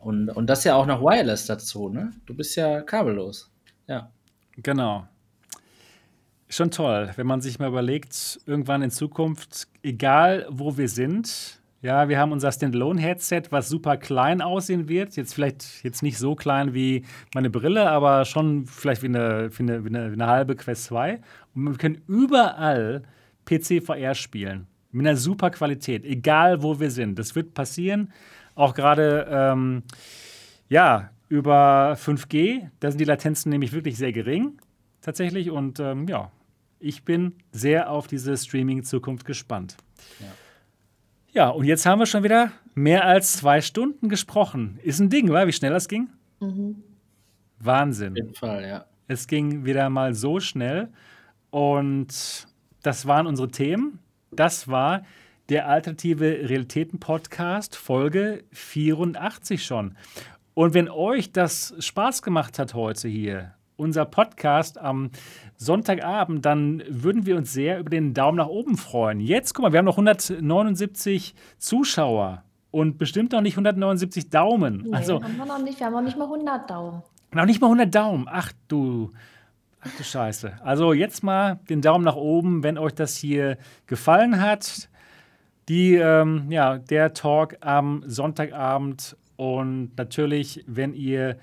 Und, 0.00 0.28
und 0.30 0.48
das 0.48 0.64
ja 0.64 0.74
auch 0.74 0.86
noch 0.86 1.00
wireless 1.00 1.46
dazu, 1.46 1.88
ne? 1.88 2.10
Du 2.26 2.34
bist 2.34 2.56
ja 2.56 2.80
kabellos. 2.80 3.48
Ja. 3.86 4.10
Genau. 4.56 5.06
Schon 6.48 6.72
toll, 6.72 7.12
wenn 7.14 7.28
man 7.28 7.40
sich 7.40 7.60
mal 7.60 7.68
überlegt, 7.68 8.40
irgendwann 8.44 8.82
in 8.82 8.90
Zukunft, 8.90 9.68
egal 9.84 10.46
wo 10.50 10.76
wir 10.76 10.88
sind, 10.88 11.60
ja, 11.82 12.08
wir 12.08 12.18
haben 12.18 12.32
unser 12.32 12.50
Standalone-Headset, 12.50 13.42
was 13.50 13.68
super 13.68 13.96
klein 13.96 14.40
aussehen 14.40 14.88
wird. 14.88 15.16
Jetzt 15.16 15.34
vielleicht 15.34 15.84
jetzt 15.84 16.02
nicht 16.02 16.18
so 16.18 16.34
klein 16.34 16.74
wie 16.74 17.04
meine 17.34 17.50
Brille, 17.50 17.90
aber 17.90 18.24
schon 18.24 18.66
vielleicht 18.66 19.02
wie 19.02 19.06
eine, 19.06 19.50
wie 19.56 19.62
eine, 19.62 19.84
wie 19.84 19.88
eine, 19.88 20.10
wie 20.10 20.14
eine 20.14 20.26
halbe 20.26 20.56
Quest 20.56 20.84
2. 20.84 21.20
Und 21.54 21.70
wir 21.70 21.78
können 21.78 22.02
überall 22.08 23.02
PC-VR 23.44 24.14
spielen. 24.14 24.66
Mit 24.90 25.06
einer 25.06 25.16
super 25.16 25.50
Qualität, 25.50 26.04
egal 26.04 26.62
wo 26.62 26.80
wir 26.80 26.90
sind. 26.90 27.18
Das 27.18 27.34
wird 27.34 27.52
passieren. 27.52 28.12
Auch 28.54 28.72
gerade, 28.72 29.26
ähm, 29.30 29.82
ja, 30.68 31.10
über 31.28 31.96
5G. 31.98 32.68
Da 32.80 32.90
sind 32.90 32.98
die 32.98 33.04
Latenzen 33.04 33.50
nämlich 33.50 33.72
wirklich 33.72 33.98
sehr 33.98 34.12
gering, 34.12 34.58
tatsächlich. 35.02 35.50
Und 35.50 35.78
ähm, 35.80 36.08
ja, 36.08 36.32
ich 36.80 37.04
bin 37.04 37.34
sehr 37.52 37.90
auf 37.90 38.06
diese 38.06 38.36
Streaming-Zukunft 38.36 39.26
gespannt. 39.26 39.76
Ja. 40.20 40.26
Ja, 41.36 41.50
und 41.50 41.66
jetzt 41.66 41.84
haben 41.84 41.98
wir 41.98 42.06
schon 42.06 42.24
wieder 42.24 42.50
mehr 42.74 43.04
als 43.04 43.34
zwei 43.36 43.60
Stunden 43.60 44.08
gesprochen. 44.08 44.80
Ist 44.82 45.00
ein 45.00 45.10
Ding, 45.10 45.28
wa? 45.28 45.46
wie 45.46 45.52
schnell 45.52 45.70
das 45.70 45.86
ging? 45.86 46.08
Mhm. 46.40 46.82
Wahnsinn. 47.58 48.12
Auf 48.12 48.16
jeden 48.16 48.34
Fall, 48.34 48.66
ja. 48.66 48.86
Es 49.06 49.26
ging 49.26 49.66
wieder 49.66 49.90
mal 49.90 50.14
so 50.14 50.40
schnell. 50.40 50.88
Und 51.50 52.46
das 52.82 53.06
waren 53.06 53.26
unsere 53.26 53.50
Themen. 53.50 53.98
Das 54.30 54.68
war 54.68 55.02
der 55.50 55.68
Alternative 55.68 56.24
Realitäten 56.48 57.00
Podcast, 57.00 57.76
Folge 57.76 58.44
84 58.52 59.62
schon. 59.62 59.94
Und 60.54 60.72
wenn 60.72 60.88
euch 60.88 61.32
das 61.32 61.74
Spaß 61.78 62.22
gemacht 62.22 62.58
hat 62.58 62.72
heute 62.72 63.08
hier, 63.08 63.52
unser 63.76 64.06
Podcast 64.06 64.78
am 64.78 65.10
Sonntagabend, 65.56 66.44
dann 66.44 66.82
würden 66.88 67.26
wir 67.26 67.36
uns 67.36 67.52
sehr 67.52 67.78
über 67.78 67.90
den 67.90 68.14
Daumen 68.14 68.36
nach 68.36 68.48
oben 68.48 68.76
freuen. 68.76 69.20
Jetzt, 69.20 69.54
guck 69.54 69.62
mal, 69.62 69.72
wir 69.72 69.78
haben 69.78 69.86
noch 69.86 69.98
179 69.98 71.34
Zuschauer 71.58 72.42
und 72.70 72.98
bestimmt 72.98 73.32
noch 73.32 73.40
nicht 73.40 73.54
179 73.54 74.28
Daumen. 74.28 74.82
Nee, 74.84 74.94
also, 74.94 75.22
haben 75.22 75.36
wir 75.36 75.46
noch 75.46 75.62
nicht. 75.62 75.78
Wir 75.78 75.86
haben 75.86 75.94
noch 75.94 76.02
nicht 76.02 76.18
mal 76.18 76.24
100 76.24 76.70
Daumen. 76.70 77.02
Noch 77.32 77.46
nicht 77.46 77.60
mal 77.60 77.68
100 77.68 77.94
Daumen. 77.94 78.26
Ach 78.30 78.52
du, 78.68 79.12
ach 79.80 79.90
du 79.96 80.04
Scheiße. 80.04 80.58
Also 80.62 80.92
jetzt 80.92 81.22
mal 81.22 81.58
den 81.68 81.80
Daumen 81.80 82.04
nach 82.04 82.16
oben, 82.16 82.62
wenn 82.62 82.76
euch 82.78 82.94
das 82.94 83.16
hier 83.16 83.56
gefallen 83.86 84.40
hat. 84.40 84.88
Die, 85.68 85.94
ähm, 85.94 86.50
ja, 86.50 86.78
der 86.78 87.12
Talk 87.12 87.56
am 87.60 88.04
Sonntagabend 88.06 89.16
und 89.36 89.92
natürlich, 89.96 90.64
wenn 90.66 90.94
ihr, 90.94 91.36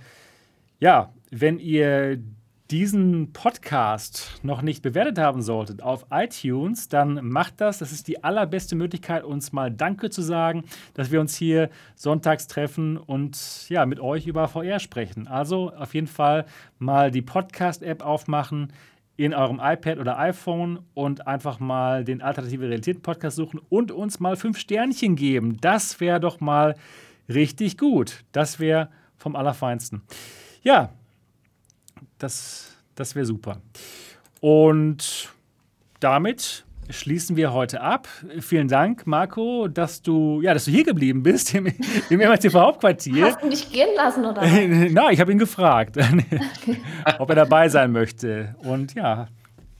ja, 0.80 1.12
wenn 1.30 1.60
ihr 1.60 2.20
diesen 2.74 3.34
Podcast 3.34 4.40
noch 4.42 4.64
nicht 4.64 4.82
bewertet 4.82 5.20
haben 5.20 5.44
solltet 5.44 5.84
auf 5.84 6.08
iTunes, 6.10 6.90
dann 6.90 7.24
macht 7.24 7.62
das. 7.62 7.78
Das 7.78 7.92
ist 7.92 8.08
die 8.08 8.24
allerbeste 8.24 8.76
Möglichkeit, 8.76 9.24
uns 9.24 9.52
mal 9.52 9.70
Danke 9.70 10.10
zu 10.10 10.24
sagen, 10.24 10.64
dass 10.96 11.12
wir 11.12 11.22
uns 11.22 11.36
hier 11.36 11.70
sonntags 11.94 12.48
treffen 12.48 12.98
und 12.98 13.70
ja, 13.70 13.86
mit 13.86 14.00
euch 14.00 14.26
über 14.26 14.48
VR 14.48 14.80
sprechen. 14.80 15.28
Also 15.28 15.72
auf 15.72 15.94
jeden 15.94 16.08
Fall 16.08 16.48
mal 16.80 17.12
die 17.12 17.22
Podcast-App 17.22 18.04
aufmachen 18.04 18.74
in 19.18 19.36
eurem 19.36 19.62
iPad 19.64 20.00
oder 20.00 20.18
iPhone 20.18 20.80
und 20.96 21.28
einfach 21.28 21.60
mal 21.60 22.04
den 22.04 22.24
Alternative 22.24 22.64
Realitäten 22.64 23.04
Podcast 23.04 23.36
suchen 23.36 23.62
und 23.70 23.92
uns 23.92 24.20
mal 24.20 24.36
fünf 24.36 24.58
Sternchen 24.58 25.16
geben. 25.16 25.58
Das 25.62 26.00
wäre 26.00 26.20
doch 26.20 26.40
mal 26.40 26.74
richtig 27.30 27.78
gut. 27.78 28.24
Das 28.32 28.60
wäre 28.60 28.90
vom 29.16 29.36
Allerfeinsten. 29.36 30.02
Ja, 30.64 30.90
das, 32.24 32.76
das 32.96 33.16
wäre 33.16 33.26
super. 33.26 33.62
Und 34.40 35.30
damit 36.00 36.66
schließen 36.90 37.36
wir 37.36 37.54
heute 37.54 37.82
ab. 37.82 38.08
Vielen 38.40 38.68
Dank, 38.68 39.08
Marco, 39.08 39.68
dass 39.68 40.02
du, 40.02 40.42
ja, 40.42 40.54
dass 40.54 40.66
du 40.66 40.72
hier 40.72 40.84
geblieben 40.84 41.24
bist 41.24 41.54
im, 41.56 41.68
im 42.10 42.20
MRTV 42.20 42.54
Hauptquartier. 42.54 43.26
Hast 43.26 43.42
du 43.42 43.48
mich 43.48 43.72
gehen 43.72 43.90
lassen, 43.96 44.26
oder? 44.26 44.42
Nein, 44.46 45.14
ich 45.14 45.20
habe 45.20 45.32
ihn 45.32 45.38
gefragt, 45.38 45.98
ob 47.20 47.30
er 47.30 47.36
dabei 47.36 47.70
sein 47.70 47.92
möchte. 47.92 48.56
Und 48.64 48.96
ja, 48.96 49.28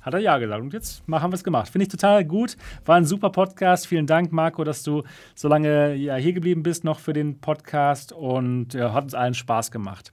hat 0.02 0.14
er 0.14 0.20
ja 0.20 0.38
gesagt. 0.38 0.62
Und 0.62 0.74
jetzt 0.74 1.04
haben 1.10 1.32
wir 1.32 1.36
es 1.36 1.44
gemacht. 1.44 1.70
Finde 1.70 1.84
ich 1.84 1.90
total 1.90 2.26
gut. 2.26 2.58
War 2.86 2.96
ein 2.96 3.06
super 3.06 3.30
Podcast. 3.30 3.88
Vielen 3.88 4.08
Dank, 4.08 4.32
Marco, 4.32 4.64
dass 4.64 4.84
du 4.84 5.04
so 5.36 5.48
lange 5.48 5.96
ja, 5.96 6.16
hier 6.16 6.34
geblieben 6.34 6.64
bist 6.64 6.84
noch 6.84 7.00
für 7.00 7.14
den 7.14 7.40
Podcast. 7.40 8.12
Und 8.12 8.74
ja, 8.74 8.94
hat 8.94 9.06
uns 9.06 9.14
allen 9.14 9.34
Spaß 9.34 9.72
gemacht. 9.72 10.12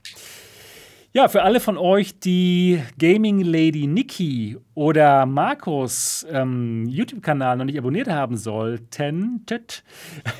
Ja, 1.13 1.27
für 1.27 1.43
alle 1.43 1.59
von 1.59 1.77
euch, 1.77 2.19
die 2.19 2.81
Gaming 2.97 3.41
Lady 3.41 3.85
Nikki 3.85 4.55
oder 4.75 5.25
Markus 5.25 6.25
ähm, 6.31 6.85
YouTube-Kanal 6.87 7.57
noch 7.57 7.65
nicht 7.65 7.77
abonniert 7.77 8.07
haben 8.07 8.37
sollten, 8.37 9.45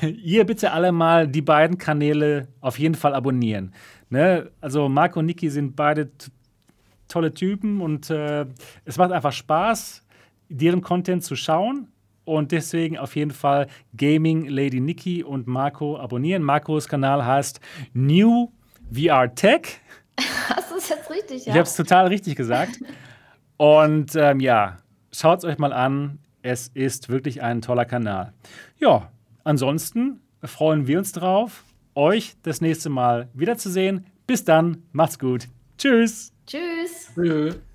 ihr 0.00 0.44
bitte 0.46 0.72
alle 0.72 0.90
mal 0.90 1.28
die 1.28 1.42
beiden 1.42 1.76
Kanäle 1.76 2.48
auf 2.62 2.78
jeden 2.78 2.94
Fall 2.94 3.14
abonnieren. 3.14 3.74
Ne? 4.08 4.50
Also 4.62 4.88
Marco 4.88 5.18
und 5.18 5.26
Niki 5.26 5.50
sind 5.50 5.76
beide 5.76 6.10
tolle 7.06 7.34
Typen 7.34 7.82
und 7.82 8.08
äh, 8.08 8.46
es 8.86 8.96
macht 8.96 9.12
einfach 9.12 9.32
Spaß, 9.32 10.02
deren 10.48 10.80
Content 10.80 11.22
zu 11.22 11.36
schauen. 11.36 11.88
Und 12.24 12.50
deswegen 12.50 12.96
auf 12.96 13.14
jeden 13.14 13.32
Fall 13.32 13.66
Gaming 13.94 14.46
Lady 14.46 14.80
Nikki 14.80 15.22
und 15.22 15.46
Marco 15.46 15.98
abonnieren. 15.98 16.42
Marcos 16.42 16.88
Kanal 16.88 17.26
heißt 17.26 17.60
New 17.92 18.48
VR 18.90 19.34
Tech. 19.34 19.81
Hast 20.48 20.70
du 20.70 20.76
es 20.76 20.88
jetzt 20.88 21.10
richtig? 21.10 21.46
Ja? 21.46 21.52
Ich 21.52 21.58
habe 21.58 21.68
es 21.68 21.76
total 21.76 22.06
richtig 22.08 22.36
gesagt. 22.36 22.80
Und 23.56 24.14
ähm, 24.16 24.40
ja, 24.40 24.78
schaut 25.12 25.38
es 25.38 25.44
euch 25.44 25.58
mal 25.58 25.72
an. 25.72 26.18
Es 26.42 26.68
ist 26.74 27.08
wirklich 27.08 27.42
ein 27.42 27.62
toller 27.62 27.84
Kanal. 27.84 28.32
Ja, 28.78 29.10
ansonsten 29.44 30.20
freuen 30.42 30.86
wir 30.88 30.98
uns 30.98 31.12
drauf, 31.12 31.64
euch 31.94 32.34
das 32.42 32.60
nächste 32.60 32.90
Mal 32.90 33.28
wiederzusehen. 33.32 34.06
Bis 34.26 34.44
dann, 34.44 34.82
macht's 34.92 35.18
gut. 35.18 35.48
Tschüss. 35.78 36.32
Tschüss. 36.46 37.10
Tschüss. 37.14 37.71